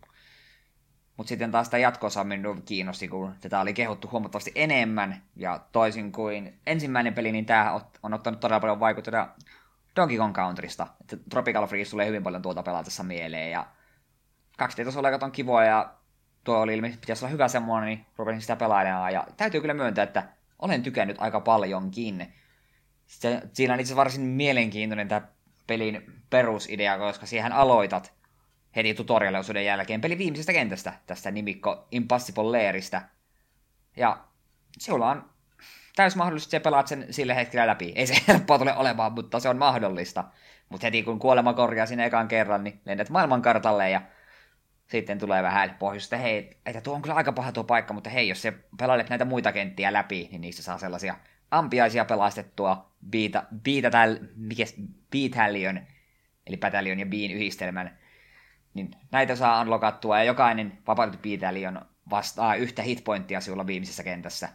Mutta 1.18 1.30
sitten 1.30 1.52
taas 1.52 1.70
tämä 1.70 1.82
jatkossa 1.82 2.24
minua 2.24 2.58
kiinnosti, 2.66 3.08
kun 3.08 3.36
tätä 3.42 3.60
oli 3.60 3.74
kehuttu 3.74 4.10
huomattavasti 4.12 4.52
enemmän. 4.56 5.22
Ja 5.36 5.60
toisin 5.72 6.12
kuin 6.12 6.60
ensimmäinen 6.68 7.14
peli, 7.14 7.32
niin 7.32 7.46
tämä 7.46 7.82
on 8.04 8.14
ottanut 8.14 8.40
todella 8.40 8.60
paljon 8.60 8.80
vaikutteita 8.80 9.28
Donkey 9.96 10.18
Kong 10.18 10.36
Countrysta. 10.36 10.88
Että 11.02 11.18
Tropical 11.30 11.68
Freeze 11.68 11.92
tulee 11.92 12.08
hyvin 12.08 12.24
paljon 12.24 12.42
tuolta 12.42 12.64
pelatessa 12.64 13.04
mieleen. 13.04 13.52
Ja 13.52 13.66
kaksi 14.58 14.86
tasolla 14.86 15.10
on 15.22 15.32
kivoa 15.32 15.64
ja 15.64 15.94
tuo 16.44 16.58
oli 16.58 16.74
ilmeisesti 16.74 17.02
pitäisi 17.02 17.26
olla 17.26 17.32
hyvä 17.32 17.48
semmoinen, 17.48 17.88
niin 17.88 18.06
rupesin 18.18 18.42
sitä 18.42 18.56
pelailemaan. 18.56 19.14
Ja 19.14 19.28
täytyy 19.38 19.62
kyllä 19.62 19.74
myöntää, 19.74 20.04
että 20.04 20.24
olen 20.60 20.84
tykännyt 20.84 21.18
aika 21.20 21.40
paljonkin. 21.40 22.34
Sitten, 23.06 23.50
siinä 23.54 23.74
on 23.74 23.80
itse 23.80 23.96
varsin 23.96 24.22
mielenkiintoinen 24.22 25.08
tämä 25.08 25.22
pelin 25.68 26.22
perusidea, 26.30 26.98
koska 26.98 27.26
siihen 27.26 27.54
aloitat 27.54 28.17
heti 28.78 28.94
tutorial-osuuden 28.94 29.66
jälkeen 29.66 30.02
peli 30.02 30.18
viimeisestä 30.18 30.54
kentästä, 30.54 30.94
tästä 31.08 31.32
nimikko 31.32 31.88
Impossible 31.92 32.44
Lairista. 32.44 33.02
Ja 33.98 34.18
sulla 34.80 35.10
on 35.10 35.30
täys 35.96 36.16
mahdollisuus, 36.16 36.54
että 36.54 36.64
pelaat 36.64 36.88
sen 36.88 37.06
sille 37.10 37.36
hetkellä 37.36 37.68
läpi. 37.68 37.94
Ei 37.96 38.08
se 38.08 38.16
helppoa 38.28 38.60
tule 38.60 38.76
olemaan, 38.76 39.12
mutta 39.12 39.40
se 39.40 39.50
on 39.50 39.58
mahdollista. 39.58 40.24
Mutta 40.70 40.88
heti 40.88 41.04
kun 41.04 41.20
kuolema 41.20 41.54
korjaa 41.54 41.86
sinne 41.86 42.06
ekan 42.06 42.28
kerran, 42.28 42.64
niin 42.64 42.82
lennät 42.86 43.10
maailmankartalle 43.10 43.90
ja 43.90 44.02
sitten 44.88 45.20
tulee 45.20 45.44
vähän 45.44 45.76
pohjusta, 45.80 46.18
hei, 46.18 46.58
että 46.66 46.82
tuo 46.82 46.96
on 46.96 47.02
kyllä 47.02 47.16
aika 47.16 47.32
paha 47.32 47.52
tuo 47.52 47.64
paikka, 47.64 47.94
mutta 47.94 48.10
hei, 48.10 48.30
jos 48.30 48.42
se 48.42 48.54
pelailet 48.78 49.10
näitä 49.10 49.26
muita 49.26 49.52
kenttiä 49.52 49.94
läpi, 49.94 50.28
niin 50.32 50.42
niissä 50.42 50.64
saa 50.64 50.78
sellaisia 50.78 51.16
ampiaisia 51.52 52.06
pelastettua 52.06 52.92
Beat, 53.10 53.32
beat, 53.64 53.94
Beat, 55.12 55.86
eli 56.48 56.58
Battalion 56.58 57.00
ja 57.00 57.06
Bean 57.06 57.32
yhdistelmän 57.32 57.98
niin 58.78 58.92
näitä 59.12 59.36
saa 59.36 59.62
unlockattua 59.62 60.18
ja 60.18 60.24
jokainen 60.24 60.78
vapautettu 60.88 61.22
piitälion 61.22 61.82
vastaa 62.10 62.56
yhtä 62.56 62.82
hitpointtia 62.82 63.42
sinulla 63.42 63.68
viimeisessä 63.68 64.04
kentässä. 64.04 64.50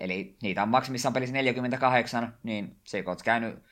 Eli 0.00 0.36
niitä 0.42 0.62
on 0.62 0.68
maksimissaan 0.68 1.12
pelissä 1.12 1.32
48, 1.32 2.34
niin 2.42 2.76
se 2.84 3.02
kun 3.02 3.10
olet 3.10 3.22
käynyt 3.22 3.62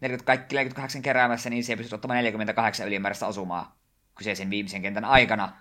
40, 0.00 0.26
kaikki 0.26 0.54
48 0.54 1.02
keräämässä, 1.02 1.50
niin 1.50 1.64
se 1.64 1.76
pystyt 1.76 1.92
ottamaan 1.92 2.16
48 2.16 2.86
ylimääräistä 2.86 3.26
osumaa 3.26 3.78
kyseisen 4.14 4.50
viimeisen 4.50 4.82
kentän 4.82 5.04
aikana, 5.04 5.52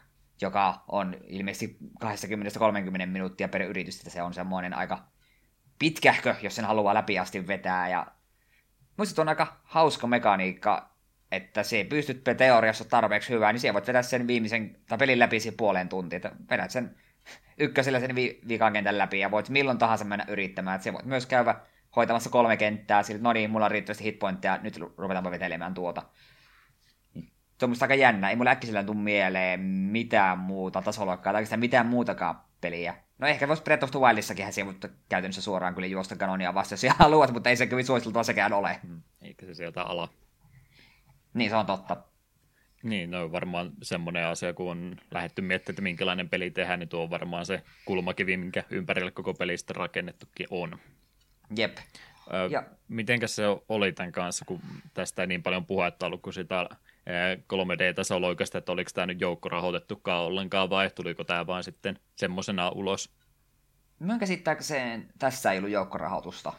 joka 0.42 0.84
on 0.88 1.16
ilmeisesti 1.28 1.78
20-30 2.04 3.06
minuuttia 3.06 3.48
per 3.48 3.62
yritys, 3.62 3.98
että 3.98 4.10
se 4.10 4.22
on 4.22 4.34
semmoinen 4.34 4.74
aika 4.74 5.08
pitkähkö, 5.80 6.36
jos 6.42 6.56
sen 6.56 6.66
haluaa 6.66 6.94
läpi 6.94 7.20
asti 7.20 7.48
vetää, 7.48 7.90
ja 7.90 8.08
Muista 8.98 9.22
on 9.22 9.30
aika 9.30 9.58
hauska 9.64 10.08
mekaniikka, 10.08 10.90
että 11.32 11.64
se 11.64 11.86
pystyt 11.90 12.24
teoriassa 12.38 12.86
tarpeeksi 12.86 13.34
hyvää, 13.34 13.54
niin 13.54 13.60
siellä 13.60 13.74
voit 13.74 13.88
vedä 13.88 14.02
sen 14.02 14.28
viimeisen, 14.28 14.78
tai 14.88 14.98
pelin 14.98 15.20
läpi 15.20 15.40
siihen 15.40 15.58
puoleen 15.58 15.90
tuntiin, 15.90 16.18
että 16.18 16.32
vedät 16.50 16.72
sen 16.72 16.96
ykkösellä 17.58 18.00
sen 18.00 18.16
vi- 18.16 18.42
kentän 18.74 18.98
läpi, 18.98 19.20
ja 19.20 19.32
voit 19.32 19.50
milloin 19.50 19.78
tahansa 19.78 20.06
mennä 20.06 20.26
yrittämään, 20.28 20.76
että 20.76 20.84
se 20.84 20.94
voit 20.94 21.06
myös 21.06 21.26
käydä 21.26 21.56
hoitamassa 21.96 22.30
kolme 22.30 22.58
kenttää, 22.58 23.04
sillä 23.04 23.22
no 23.22 23.34
niin, 23.34 23.50
mulla 23.50 23.66
on 23.66 23.72
riittävästi 23.72 24.04
hitpointteja, 24.04 24.60
nyt 24.64 24.80
ruvetaanpa 24.98 25.32
vetelemään 25.32 25.74
tuota. 25.74 26.04
Se 27.58 27.66
on 27.66 27.70
musta 27.70 27.86
aika 27.86 27.96
jännä, 27.96 28.30
ei 28.30 28.36
mulla 28.36 28.50
äkkiselleen 28.50 28.86
tule 28.86 28.98
mieleen 28.98 29.60
mitään 29.60 30.38
muuta 30.38 30.82
tasoloikkaa, 30.82 31.34
tai 31.34 31.40
oikeastaan 31.40 31.60
mitään 31.60 31.86
muutakaan 31.86 32.42
peliä. 32.62 32.96
No 33.18 33.28
ehkä 33.28 33.48
voisi 33.48 33.64
Breath 33.64 33.84
of 33.84 33.92
the 33.92 34.00
Wildissakin 34.00 34.54
siihen, 34.54 34.68
mutta 34.68 34.90
käytännössä 35.10 35.42
suoraan 35.42 35.74
kyllä 35.74 35.88
juosta 35.88 36.16
kanonia 36.16 36.54
vasta, 36.54 36.74
jos 36.74 36.96
haluat, 37.00 37.34
mutta 37.34 37.50
ei 37.50 37.56
se 37.56 37.68
kyllä 37.68 37.84
suositeltua 37.84 38.24
sekään 38.24 38.54
ole. 38.54 38.80
Hmm. 38.88 39.02
Eikä 39.22 39.46
se 39.46 39.54
sieltä 39.54 39.84
ala. 39.84 40.10
Niin, 41.38 41.50
se 41.50 41.56
on 41.56 41.66
totta. 41.66 41.98
Niin, 42.84 43.12
no 43.12 43.32
varmaan 43.32 43.72
semmoinen 43.82 44.26
asia, 44.26 44.54
kun 44.54 44.72
on 44.72 44.96
lähdetty 45.12 45.42
miettimään, 45.42 45.74
että 45.74 45.82
minkälainen 45.82 46.30
peli 46.30 46.52
tehdään, 46.52 46.80
niin 46.80 46.90
tuo 46.90 47.04
on 47.04 47.10
varmaan 47.10 47.46
se 47.46 47.64
kulmakivi, 47.86 48.38
minkä 48.38 48.64
ympärille 48.70 49.12
koko 49.12 49.34
pelistä 49.34 49.74
rakennettukin 49.74 50.48
on. 50.50 50.80
Jep. 51.56 51.78
Ö, 52.34 52.50
ja. 52.52 52.64
Mitenkäs 52.88 53.36
se 53.36 53.44
oli 53.70 53.92
tämän 53.92 54.12
kanssa, 54.12 54.46
kun 54.46 54.62
tästä 54.94 55.22
ei 55.22 55.28
niin 55.28 55.44
paljon 55.44 55.66
puhetta 55.66 56.06
ollut 56.06 56.22
kuin 56.22 56.34
sitä 56.34 56.70
3D-tasoloikasta, 57.54 58.58
että 58.58 58.72
oliko 58.72 58.92
tämä 58.94 59.06
nyt 59.06 59.22
joukkorahoitettukaan 59.22 60.24
ollenkaan 60.24 60.70
vai 60.70 60.90
tuliko 60.90 61.24
tämä 61.24 61.48
vain 61.48 61.64
sitten 61.64 62.00
semmoisena 62.16 62.70
ulos? 62.70 63.14
Minun 64.00 64.20
käsittääkseen 64.20 65.08
tässä 65.20 65.52
ei 65.52 65.58
ollut 65.58 65.72
joukkorahoitusta. 65.72 66.54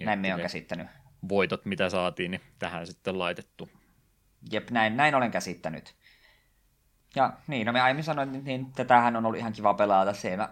Näin 0.00 0.18
me 0.18 0.34
on 0.34 0.40
käsittänyt. 0.40 0.86
Voitot, 1.28 1.64
mitä 1.64 1.90
saatiin, 1.90 2.30
niin 2.30 2.40
tähän 2.58 2.86
sitten 2.86 3.18
laitettu. 3.18 3.68
Jep, 4.52 4.70
näin, 4.70 4.96
näin 4.96 5.14
olen 5.14 5.30
käsittänyt. 5.30 5.94
Ja 7.16 7.32
niin, 7.46 7.66
no 7.66 7.72
me 7.72 7.80
aiemmin 7.80 8.04
sanoin, 8.04 8.32
niin, 8.32 8.44
niin 8.44 8.72
tätähän 8.72 9.16
on 9.16 9.26
ollut 9.26 9.38
ihan 9.38 9.52
kiva 9.52 9.74
pelata. 9.74 10.12
Siellä 10.12 10.48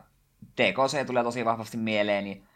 TKC 0.57 1.07
tulee 1.07 1.23
tosi 1.23 1.45
vahvasti 1.45 1.77
mieleen, 1.77 2.25
niin 2.25 2.47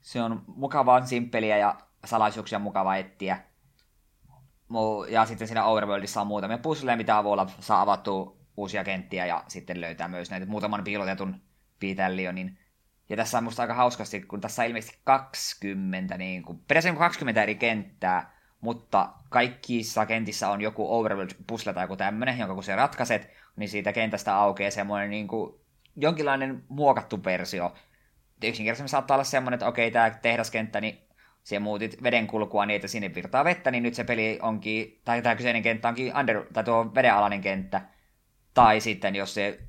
se 0.00 0.22
on 0.22 0.44
mukavaa, 0.46 1.06
simppeliä 1.06 1.58
ja 1.58 1.78
salaisuuksia 2.04 2.58
mukava 2.58 2.96
etsiä. 2.96 3.38
Ja 5.08 5.26
sitten 5.26 5.48
siinä 5.48 5.64
Overworldissa 5.64 6.20
on 6.20 6.26
muutamia 6.26 6.58
puzzleja, 6.58 6.96
mitä 6.96 7.18
avulla 7.18 7.50
saa 7.60 7.80
avattua 7.80 8.36
uusia 8.56 8.84
kenttiä 8.84 9.26
ja 9.26 9.44
sitten 9.48 9.80
löytää 9.80 10.08
myös 10.08 10.30
näitä 10.30 10.46
muutaman 10.46 10.84
piilotetun 10.84 11.40
Piitellionin. 11.80 12.58
Ja 13.08 13.16
tässä 13.16 13.38
on 13.38 13.44
musta 13.44 13.62
aika 13.62 13.74
hauskasti, 13.74 14.20
kun 14.20 14.40
tässä 14.40 14.62
on 14.62 14.68
ilmeisesti 14.68 14.98
20, 15.04 16.18
niin 16.18 16.42
kuin, 16.42 16.60
20 16.98 17.42
eri 17.42 17.54
kenttää, 17.54 18.36
mutta 18.60 19.08
kaikissa 19.28 20.06
kentissä 20.06 20.48
on 20.48 20.60
joku 20.60 20.86
overworld-pusle 20.98 21.72
tai 21.72 21.84
joku 21.84 21.96
tämmöinen, 21.96 22.38
jonka 22.38 22.54
kun 22.54 22.64
se 22.64 22.76
ratkaiset, 22.76 23.30
niin 23.56 23.68
siitä 23.68 23.92
kentästä 23.92 24.36
aukeaa 24.36 24.70
semmoinen 24.70 25.10
niin 25.10 25.28
kuin, 25.28 25.54
jonkinlainen 25.96 26.62
muokattu 26.68 27.24
versio. 27.24 27.74
Yksinkertaisesti 28.44 28.90
saattaa 28.90 29.14
olla 29.14 29.24
semmoinen, 29.24 29.54
että 29.56 29.68
okei, 29.68 29.90
tämä 29.90 30.10
tehdaskenttä, 30.10 30.80
niin 30.80 30.98
siellä 31.42 31.64
muutit 31.64 32.02
veden 32.02 32.26
kulkua 32.26 32.66
niin, 32.66 32.76
että 32.76 32.88
sinne 32.88 33.14
virtaa 33.14 33.44
vettä, 33.44 33.70
niin 33.70 33.82
nyt 33.82 33.94
se 33.94 34.04
peli 34.04 34.38
onkin, 34.42 35.00
tai 35.04 35.22
tämä 35.22 35.36
kyseinen 35.36 35.62
kenttä 35.62 35.88
onkin 35.88 36.16
under, 36.16 36.46
tai 36.52 36.64
tuo 36.64 36.94
vedenalainen 36.94 37.40
kenttä. 37.40 37.82
Tai 38.54 38.80
sitten 38.80 39.14
jos 39.14 39.34
se 39.34 39.60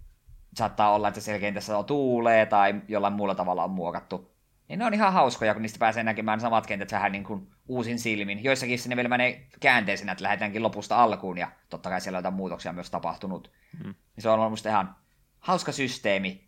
saattaa 0.57 0.93
olla, 0.93 1.07
että 1.07 1.21
siellä 1.21 1.39
kentässä 1.39 1.77
on 1.77 1.85
tuulee 1.85 2.45
tai 2.45 2.81
jollain 2.87 3.13
muulla 3.13 3.35
tavalla 3.35 3.63
on 3.63 3.71
muokattu. 3.71 4.31
Niin 4.67 4.79
ne 4.79 4.85
on 4.85 4.93
ihan 4.93 5.13
hauskoja, 5.13 5.53
kun 5.53 5.61
niistä 5.61 5.79
pääsee 5.79 6.03
näkemään 6.03 6.39
samat 6.39 6.67
kentät 6.67 6.91
vähän 6.91 7.11
niin 7.11 7.23
kuin 7.23 7.51
uusin 7.67 7.99
silmin. 7.99 8.43
Joissakin 8.43 8.79
sinne 8.79 8.95
vielä 8.95 9.09
menee 9.09 9.47
käänteisenä, 9.59 10.11
että 10.11 10.23
lähdetäänkin 10.23 10.63
lopusta 10.63 11.03
alkuun, 11.03 11.37
ja 11.37 11.51
totta 11.69 11.89
kai 11.89 12.01
siellä 12.01 12.17
on 12.17 12.19
jotain 12.19 12.33
muutoksia 12.33 12.73
myös 12.73 12.89
tapahtunut. 12.89 13.51
Mm. 13.83 13.83
Niin 13.85 14.21
se 14.23 14.29
on 14.29 14.39
ollut 14.39 14.65
ihan 14.65 14.95
hauska 15.39 15.71
systeemi. 15.71 16.47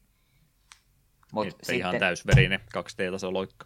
Mut 1.33 1.47
sitten... 1.47 1.75
ihan 1.75 1.99
täysverinen 1.99 2.59
2D-taso 2.77 3.33
loikka. 3.33 3.65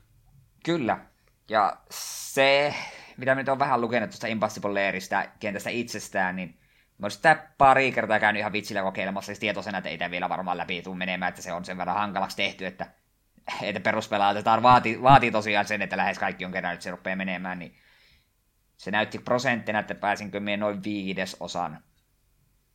Kyllä. 0.65 1.05
Ja 1.49 1.77
se, 1.89 2.75
mitä 3.17 3.35
nyt 3.35 3.49
on 3.49 3.59
vähän 3.59 3.81
lukenut 3.81 4.09
tuosta 4.09 4.27
Impossible 4.27 4.73
Lairista 4.73 5.25
kentästä 5.39 5.69
itsestään, 5.69 6.35
niin 6.35 6.59
Mä 6.97 7.05
olisin 7.05 7.17
sitä 7.17 7.47
pari 7.57 7.91
kertaa 7.91 8.19
käynyt 8.19 8.39
ihan 8.39 8.53
vitsillä 8.53 8.81
kokeilemassa, 8.81 9.25
siis 9.25 9.39
tietoisena, 9.39 9.77
että 9.77 9.89
ei 9.89 9.97
tämä 9.97 10.11
vielä 10.11 10.29
varmaan 10.29 10.57
läpi 10.57 10.81
tule 10.81 10.95
menemään, 10.95 11.29
että 11.29 11.41
se 11.41 11.53
on 11.53 11.65
sen 11.65 11.77
verran 11.77 11.97
hankalaksi 11.97 12.37
tehty, 12.37 12.65
että, 12.65 12.91
että 13.61 13.79
peruspelaatetaan 13.79 14.63
vaatii, 14.63 15.01
vaatii 15.01 15.31
tosiaan 15.31 15.67
sen, 15.67 15.81
että 15.81 15.97
lähes 15.97 16.19
kaikki 16.19 16.45
on 16.45 16.51
kerran, 16.51 16.73
että 16.73 16.83
se 16.83 16.91
rupeaa 16.91 17.15
menemään, 17.15 17.59
niin 17.59 17.75
se 18.77 18.91
näytti 18.91 19.19
prosenttina, 19.19 19.79
että 19.79 19.95
pääsinkö 19.95 20.39
minä 20.39 20.57
noin 20.57 20.83
viidesosan. 20.83 21.83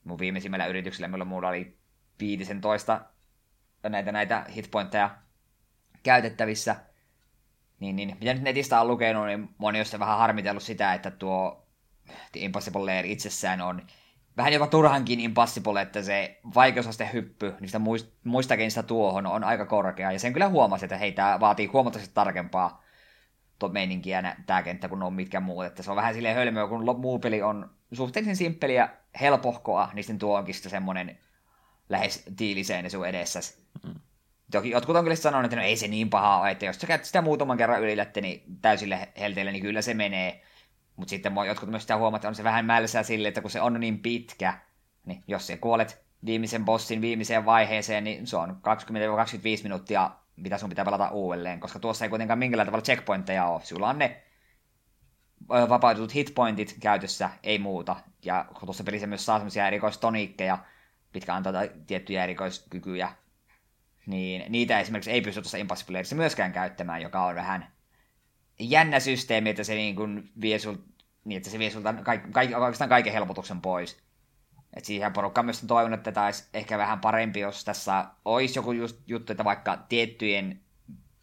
Mun 0.04 0.18
viimeisimmällä 0.18 0.66
yrityksellä 0.66 1.08
mulla, 1.08 1.24
mulla 1.24 1.48
oli 1.48 1.78
15 2.20 3.00
näitä, 3.82 4.12
näitä 4.12 4.46
hitpointteja 4.54 5.10
käytettävissä. 6.02 6.76
Niin, 7.80 7.96
niin, 7.96 8.16
mitä 8.20 8.34
nyt 8.34 8.42
netistä 8.42 8.80
on 8.80 8.88
lukenut, 8.88 9.26
niin 9.26 9.48
moni 9.58 9.80
on 9.80 10.00
vähän 10.00 10.18
harmitellut 10.18 10.62
sitä, 10.62 10.94
että 10.94 11.10
tuo 11.10 11.68
The 12.32 12.40
Impossible 12.40 12.84
Lair 12.84 13.06
itsessään 13.06 13.60
on 13.60 13.86
vähän 14.38 14.52
jopa 14.52 14.66
turhankin 14.66 15.20
impossible, 15.20 15.82
että 15.82 16.02
se 16.02 16.40
vaikeusaste 16.54 17.10
hyppy 17.12 17.54
niistä 17.60 17.80
muista 18.24 18.56
kenistä 18.56 18.82
tuohon 18.82 19.26
on 19.26 19.44
aika 19.44 19.66
korkea. 19.66 20.12
Ja 20.12 20.18
sen 20.18 20.32
kyllä 20.32 20.48
huomasi, 20.48 20.84
että 20.84 20.96
hei, 20.96 21.12
tämä 21.12 21.40
vaatii 21.40 21.66
huomattavasti 21.66 22.14
tarkempaa 22.14 22.84
tuo 23.58 23.68
meininkiä 23.68 24.36
tämä 24.46 24.62
kenttä 24.62 24.88
kuin 24.88 25.02
on 25.02 25.12
mitkä 25.12 25.40
muut. 25.40 25.64
Että 25.64 25.82
se 25.82 25.90
on 25.90 25.96
vähän 25.96 26.14
silleen 26.14 26.34
hölmöä, 26.34 26.66
kun 26.66 27.00
muu 27.00 27.18
peli 27.18 27.42
on 27.42 27.70
suhteellisen 27.92 28.36
simppeli 28.36 28.74
ja 28.74 28.88
helpohkoa, 29.20 29.90
niin 29.94 30.04
sitten 30.04 30.18
tuo 30.18 30.38
onkin 30.38 30.54
sitten 30.54 30.70
semmoinen 30.70 31.18
lähes 31.88 32.24
tiiliseen 32.36 32.90
sun 32.90 33.06
edessä. 33.06 33.40
Mm. 33.86 33.94
Toki 34.50 34.70
jotkut 34.70 34.96
on 34.96 35.04
kyllä 35.04 35.16
sanonut, 35.16 35.44
että 35.44 35.56
no 35.56 35.62
ei 35.62 35.76
se 35.76 35.88
niin 35.88 36.10
paha 36.10 36.40
ole, 36.40 36.50
että 36.50 36.64
jos 36.64 36.76
sä 36.80 36.86
käyt 36.86 37.04
sitä 37.04 37.22
muutaman 37.22 37.58
kerran 37.58 37.82
ylilätte, 37.82 38.20
niin 38.20 38.42
täysille 38.62 39.08
helteille, 39.20 39.52
niin 39.52 39.62
kyllä 39.62 39.82
se 39.82 39.94
menee. 39.94 40.42
Mutta 40.98 41.10
sitten 41.10 41.32
jotkut 41.46 41.68
myös 41.68 41.82
sitä 41.82 41.96
huomaat, 41.96 42.20
että 42.20 42.28
on 42.28 42.34
se 42.34 42.44
vähän 42.44 42.64
mälsää 42.64 43.02
sille, 43.02 43.28
että 43.28 43.40
kun 43.40 43.50
se 43.50 43.60
on 43.60 43.80
niin 43.80 43.98
pitkä, 43.98 44.58
niin 45.04 45.24
jos 45.26 45.46
sä 45.46 45.56
kuolet 45.56 46.02
viimeisen 46.26 46.64
bossin 46.64 47.00
viimeiseen 47.00 47.44
vaiheeseen, 47.44 48.04
niin 48.04 48.26
se 48.26 48.36
on 48.36 48.50
20-25 48.50 49.62
minuuttia, 49.62 50.10
mitä 50.36 50.58
sun 50.58 50.68
pitää 50.68 50.84
pelata 50.84 51.08
uudelleen, 51.08 51.60
koska 51.60 51.78
tuossa 51.78 52.04
ei 52.04 52.08
kuitenkaan 52.08 52.38
minkälainen 52.38 52.66
tavalla 52.66 52.84
checkpointteja 52.84 53.46
ole. 53.46 53.64
Sulla 53.64 53.88
on 53.88 53.98
ne 53.98 54.22
vapaututut 55.68 56.14
hitpointit 56.14 56.76
käytössä, 56.80 57.30
ei 57.42 57.58
muuta. 57.58 57.96
Ja 58.24 58.44
kun 58.48 58.66
tuossa 58.66 58.84
pelissä 58.84 59.06
myös 59.06 59.26
saa 59.26 59.38
semmoisia 59.38 59.66
erikoistoniikkeja, 59.66 60.58
mitkä 61.14 61.34
antaa 61.34 61.52
tiettyjä 61.86 62.24
erikoiskykyjä, 62.24 63.12
niin 64.06 64.52
niitä 64.52 64.80
esimerkiksi 64.80 65.10
ei 65.10 65.20
pysty 65.20 65.42
tuossa 65.42 65.58
Impossible 65.58 66.02
myöskään 66.14 66.52
käyttämään, 66.52 67.02
joka 67.02 67.24
on 67.24 67.34
vähän 67.34 67.77
jännä 68.58 69.00
systeemi, 69.00 69.50
että 69.50 69.64
se 69.64 69.74
niin 69.74 69.96
kuin 69.96 70.30
vie 70.40 70.58
sul, 70.58 70.76
niin 71.24 71.36
että 71.36 71.50
se 71.50 71.58
vie 71.58 71.70
sulta 71.70 71.94
kaik, 71.94 72.30
kaik, 72.30 72.50
oikeastaan 72.56 72.88
kaiken 72.88 73.12
helpotuksen 73.12 73.60
pois. 73.60 73.98
Et 74.74 74.84
siihen 74.84 75.12
porukka 75.12 75.42
myös 75.42 75.64
toivon, 75.66 75.94
että 75.94 76.24
olisi 76.24 76.48
ehkä 76.54 76.78
vähän 76.78 77.00
parempi, 77.00 77.40
jos 77.40 77.64
tässä 77.64 78.04
olisi 78.24 78.58
joku 78.58 78.72
just 78.72 79.00
juttu, 79.06 79.32
että 79.32 79.44
vaikka 79.44 79.76
tiettyjen 79.76 80.60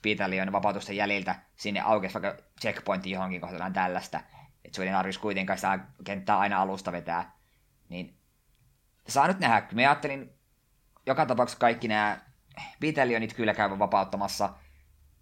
Pitalioiden 0.02 0.52
vapautusten 0.52 0.96
jäljiltä 0.96 1.36
sinne 1.56 1.82
aukesi 1.82 2.14
vaikka 2.14 2.44
checkpointti 2.62 3.12
johonkin 3.12 3.42
kohtaan 3.42 3.74
tällaista, 3.74 4.20
että 4.66 4.84
ei 4.84 4.92
tarvitsisi 4.92 5.20
kuitenkaan 5.22 5.58
sitä 5.58 5.80
kenttää 6.04 6.40
aina 6.40 6.62
alusta 6.62 6.92
vetää, 6.92 7.32
niin 7.90 8.18
saa 9.08 9.28
nyt 9.28 9.40
nähdä. 9.40 9.68
Me 9.72 9.88
ajattelin 9.88 10.30
joka 11.06 11.26
tapauksessa 11.26 11.60
kaikki 11.60 11.88
nämä 11.88 12.22
Pitalionit 12.80 13.34
kyllä 13.34 13.54
käyvän 13.54 13.80
vapauttamassa– 13.80 14.50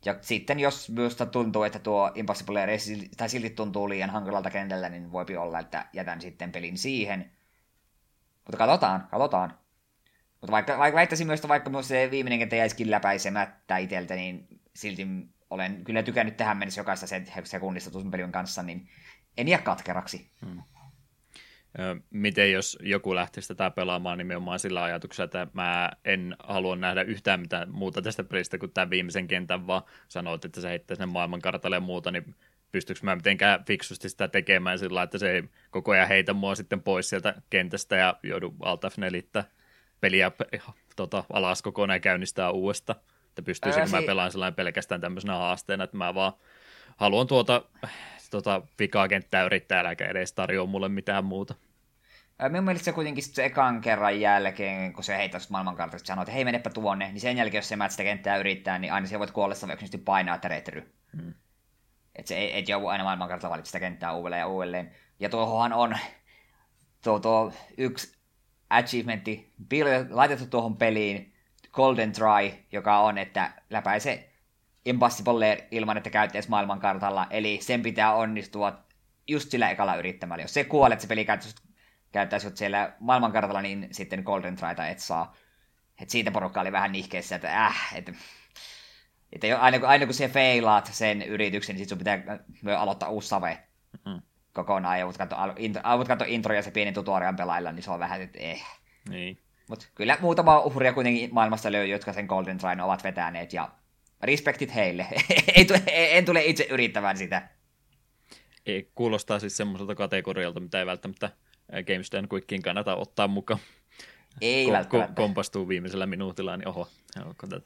ja 0.05 0.15
sitten 0.21 0.59
jos 0.59 0.89
minusta 0.89 1.25
tuntuu, 1.25 1.63
että 1.63 1.79
tuo 1.79 2.11
Impossible 2.15 2.59
Air 2.59 2.69
tai 3.17 3.29
silti 3.29 3.49
tuntuu 3.49 3.89
liian 3.89 4.09
hankalalta 4.09 4.49
kentällä, 4.49 4.89
niin 4.89 5.11
voi 5.11 5.25
olla, 5.37 5.59
että 5.59 5.85
jätän 5.93 6.21
sitten 6.21 6.51
pelin 6.51 6.77
siihen. 6.77 7.31
Mutta 8.45 8.57
katsotaan, 8.57 9.07
katsotaan. 9.11 9.57
Mutta 10.41 10.51
vaikka, 10.51 10.77
vaikka 10.77 10.95
väittäisin 10.95 11.27
myös, 11.27 11.39
että 11.39 11.47
vaikka 11.47 11.69
myös 11.69 11.87
se 11.87 12.07
viimeinen 12.11 12.39
kenttä 12.39 12.55
jäisikin 12.55 12.91
läpäisemättä 12.91 13.77
itseltä, 13.77 14.15
niin 14.15 14.47
silti 14.75 15.07
olen 15.49 15.83
kyllä 15.83 16.03
tykännyt 16.03 16.37
tähän 16.37 16.57
mennessä 16.57 16.81
jokaista 16.81 17.07
sekunnista 17.43 17.91
tuon 17.91 18.11
pelin 18.11 18.31
kanssa, 18.31 18.63
niin 18.63 18.89
en 19.37 19.47
jää 19.47 19.61
katkeraksi. 19.61 20.31
Hmm. 20.45 20.61
Miten 22.09 22.51
jos 22.51 22.77
joku 22.81 23.15
lähtisi 23.15 23.47
tätä 23.47 23.71
pelaamaan 23.71 24.17
nimenomaan 24.17 24.59
sillä 24.59 24.83
ajatuksella, 24.83 25.25
että 25.25 25.47
mä 25.53 25.91
en 26.05 26.35
halua 26.39 26.75
nähdä 26.75 27.01
yhtään 27.01 27.39
mitään 27.39 27.71
muuta 27.71 28.01
tästä 28.01 28.23
pelistä 28.23 28.57
kuin 28.57 28.71
tämän 28.71 28.89
viimeisen 28.89 29.27
kentän, 29.27 29.67
vaan 29.67 29.81
sanoit, 30.07 30.45
että 30.45 30.61
se 30.61 30.69
heittää 30.69 30.97
sen 30.97 31.09
maailmankartalle 31.09 31.75
ja 31.75 31.79
muuta, 31.79 32.11
niin 32.11 32.35
pystyykö 32.71 32.99
mä 33.03 33.15
mitenkään 33.15 33.65
fiksusti 33.65 34.09
sitä 34.09 34.27
tekemään 34.27 34.79
sillä 34.79 35.03
että 35.03 35.17
se 35.17 35.31
ei 35.31 35.43
koko 35.71 35.91
ajan 35.91 36.07
heitä 36.07 36.33
mua 36.33 36.55
sitten 36.55 36.83
pois 36.83 37.09
sieltä 37.09 37.35
kentästä 37.49 37.95
ja 37.95 38.19
joudu 38.23 38.55
alt 38.61 38.81
F4 38.85 39.43
peliä 40.01 40.31
tota, 40.95 41.23
alas 41.33 41.61
kokonaan 41.61 41.95
ja 41.95 41.99
käynnistää 41.99 42.51
uudesta. 42.51 42.95
Että 43.29 43.41
pystyisikö 43.41 43.81
Ää, 43.81 43.87
si- 43.87 43.95
mä 43.95 44.01
pelaamaan 44.01 44.31
sellainen 44.31 44.55
pelkästään 44.55 45.01
tämmöisenä 45.01 45.37
haasteena, 45.37 45.83
että 45.83 45.97
mä 45.97 46.15
vaan 46.15 46.33
haluan 46.97 47.27
tuota 47.27 47.61
tota 48.37 48.61
vikaa 48.79 49.07
kenttää 49.07 49.43
yrittää, 49.43 49.79
äläkä 49.79 50.05
edes 50.05 50.33
tarjoa 50.33 50.65
mulle 50.65 50.89
mitään 50.89 51.25
muuta. 51.25 51.55
Minun 52.49 52.63
mielestä 52.63 52.85
se 52.85 52.91
kuitenkin 52.91 53.23
se 53.23 53.45
ekan 53.45 53.81
kerran 53.81 54.21
jälkeen, 54.21 54.93
kun 54.93 55.03
se 55.03 55.17
heittää 55.17 55.41
maailmankartasta 55.49 56.07
sanoo, 56.07 56.21
että 56.21 56.33
hei 56.33 56.45
menepä 56.45 56.69
tuonne, 56.69 57.11
niin 57.11 57.21
sen 57.21 57.37
jälkeen, 57.37 57.59
jos 57.59 57.69
se 57.69 57.77
sitä 57.89 58.03
kenttää 58.03 58.37
yrittää, 58.37 58.79
niin 58.79 58.93
aina 58.93 59.07
se 59.07 59.19
voit 59.19 59.31
kuollessa 59.31 59.65
yksinkertaisesti 59.65 59.97
painaa, 59.97 60.35
että 60.35 60.47
retry. 60.47 60.93
Hmm. 61.15 61.33
Että 62.15 62.29
se 62.29 62.35
ei, 62.35 62.59
et 62.59 62.69
joudu 62.69 62.87
aina 62.87 63.03
maailmankartalla 63.03 63.51
valitse 63.51 63.69
sitä 63.69 63.79
kenttää 63.79 64.13
uudelleen 64.13 64.39
ja 64.39 64.47
uudelleen. 64.47 64.91
Ja 65.19 65.29
tuohonhan 65.29 65.73
on 65.73 65.97
tuo, 67.03 67.19
tuo 67.19 67.53
yksi 67.77 68.17
achievementti 68.69 69.53
laitettu 70.09 70.47
tuohon 70.47 70.77
peliin, 70.77 71.33
Golden 71.71 72.11
Try, 72.11 72.65
joka 72.71 72.99
on, 72.99 73.17
että 73.17 73.51
läpäise 73.69 74.32
Impossible 74.85 75.67
ilman, 75.71 75.97
että 75.97 76.09
käyttäisi 76.09 76.49
maailmankartalla. 76.49 77.27
Eli 77.29 77.59
sen 77.61 77.81
pitää 77.81 78.13
onnistua 78.13 78.79
just 79.27 79.51
sillä 79.51 79.69
ekalla 79.69 79.95
yrittämällä. 79.95 80.43
Jos 80.43 80.53
se 80.53 80.63
kuolet, 80.63 81.01
se 81.01 81.07
peli 81.07 81.25
käyttäisi, 82.11 82.49
siellä 82.55 82.93
maailmankartalla, 82.99 83.61
niin 83.61 83.87
sitten 83.91 84.23
Golden 84.25 84.55
Tryta 84.55 84.87
et 84.87 84.99
saa. 84.99 85.35
Et 86.01 86.09
siitä 86.09 86.31
porukka 86.31 86.61
oli 86.61 86.71
vähän 86.71 86.91
nihkeessä, 86.91 87.35
että 87.35 87.65
äh, 87.65 87.93
että 87.95 88.13
että 89.33 89.59
aina, 89.59 89.79
kun, 89.79 89.89
aina 89.89 90.05
kun 90.05 90.13
se 90.13 90.27
feilaat 90.27 90.89
sen 90.93 91.21
yrityksen, 91.21 91.75
niin 91.75 91.81
sit 91.81 91.89
sun 91.89 91.97
pitää 91.97 92.39
myös 92.61 92.77
aloittaa 92.77 93.09
uusi 93.09 93.27
save 93.27 93.59
mm-hmm. 94.05 94.21
kokonaan. 94.53 94.99
Ja 94.99 95.07
katsoa, 95.17 95.53
intro, 95.57 95.81
intro 96.27 96.55
ja 96.55 96.61
se 96.61 96.71
pieni 96.71 96.91
tutorial 96.91 97.33
pelailla, 97.33 97.71
niin 97.71 97.83
se 97.83 97.91
on 97.91 97.99
vähän, 97.99 98.21
että 98.21 98.39
eh. 98.41 98.63
Niin. 99.09 99.39
Mutta 99.69 99.85
kyllä 99.95 100.17
muutama 100.21 100.59
uhria 100.59 100.93
kuitenkin 100.93 101.33
maailmasta 101.33 101.71
löytyy, 101.71 101.91
jotka 101.91 102.13
sen 102.13 102.25
Golden 102.25 102.57
Trine 102.57 102.83
ovat 102.83 103.03
vetäneet, 103.03 103.53
ja 103.53 103.69
respektit 104.25 104.75
heille. 104.75 105.07
ei 105.55 105.65
tule, 105.65 105.81
en 105.87 106.25
tule 106.25 106.45
itse 106.45 106.67
yrittämään 106.69 107.17
sitä. 107.17 107.49
Ei, 108.65 108.91
kuulostaa 108.95 109.39
siis 109.39 109.57
semmoiselta 109.57 109.95
kategorialta, 109.95 110.59
mitä 110.59 110.79
ei 110.79 110.85
välttämättä 110.85 111.29
GameStone 111.87 112.27
Quickin 112.33 112.61
kannata 112.61 112.95
ottaa 112.95 113.27
mukaan. 113.27 113.59
Ei 114.41 114.67
ko- 114.67 114.71
välttämättä. 114.71 115.13
kompastuu 115.13 115.67
viimeisellä 115.67 116.05
minuutilla, 116.05 116.57
niin 116.57 116.67
oho, 116.67 116.87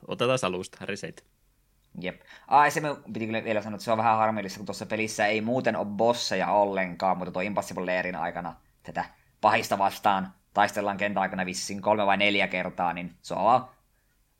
otetaan 0.08 0.40
alusta, 0.44 0.86
reset. 0.86 1.26
Jep. 2.02 2.22
Ai, 2.48 2.72
se 2.72 2.82
piti 3.14 3.26
kyllä 3.26 3.44
vielä 3.44 3.62
sanoa, 3.62 3.76
että 3.76 3.84
se 3.84 3.92
on 3.92 3.98
vähän 3.98 4.18
harmillista, 4.18 4.58
kun 4.60 4.66
tuossa 4.66 4.86
pelissä 4.86 5.26
ei 5.26 5.42
muuten 5.42 5.76
ole 5.76 5.86
bosseja 5.86 6.52
ollenkaan, 6.52 7.18
mutta 7.18 7.32
tuo 7.32 7.42
Impossible 7.42 7.86
Lairin 7.86 8.16
aikana 8.16 8.56
tätä 8.84 9.06
pahista 9.42 9.78
vastaan 9.78 10.34
taistellaan 10.54 10.98
kentän 10.98 11.22
aikana 11.22 11.46
vissiin 11.46 11.82
kolme 11.82 12.06
vai 12.06 12.18
neljä 12.18 12.48
kertaa, 12.48 12.94
niin 12.94 13.16
se 13.22 13.34
on 13.34 13.68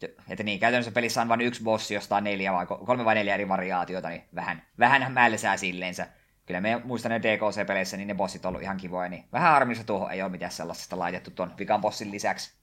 että 0.04 0.44
niin, 0.44 0.60
käytännössä 0.60 0.92
pelissä 0.92 1.22
on 1.22 1.30
vain 1.30 1.42
yksi 1.42 1.64
bossi, 1.64 1.94
josta 1.94 2.16
on 2.16 2.24
neljä 2.24 2.54
vai 2.54 2.66
kolme 2.66 3.06
vai 3.06 3.16
neljä 3.16 3.34
eri 3.34 3.48
variaatiota, 3.50 4.10
niin 4.10 4.24
vähän, 4.36 4.62
vähän 4.80 5.12
mälsää 5.12 5.58
silleensä. 5.58 6.08
Kyllä 6.46 6.62
me 6.62 6.82
muistan 6.84 7.12
ne 7.12 7.22
DKC-peleissä, 7.22 7.98
niin 7.98 8.08
ne 8.08 8.16
bossit 8.16 8.46
on 8.46 8.50
ollut 8.50 8.62
ihan 8.62 8.78
kivoja, 8.78 9.10
niin 9.10 9.26
vähän 9.34 9.52
harmissa 9.52 9.84
tuohon 9.84 10.12
ei 10.12 10.22
ole 10.22 10.32
mitään 10.32 10.52
sellaisesta 10.52 11.00
laitettu 11.00 11.32
tuon 11.32 11.54
vikan 11.60 11.82
bossin 11.82 12.12
lisäksi. 12.12 12.58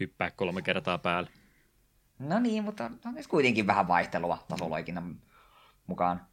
Hyppää 0.00 0.30
kolme 0.30 0.62
kertaa 0.62 0.98
päälle. 0.98 1.30
No 2.18 2.38
niin, 2.38 2.64
mutta 2.64 2.84
on 2.84 3.14
myös 3.14 3.28
kuitenkin 3.28 3.66
vähän 3.66 3.88
vaihtelua 3.88 4.44
tasoloikinnan 4.48 5.16
mukaan. 5.86 6.26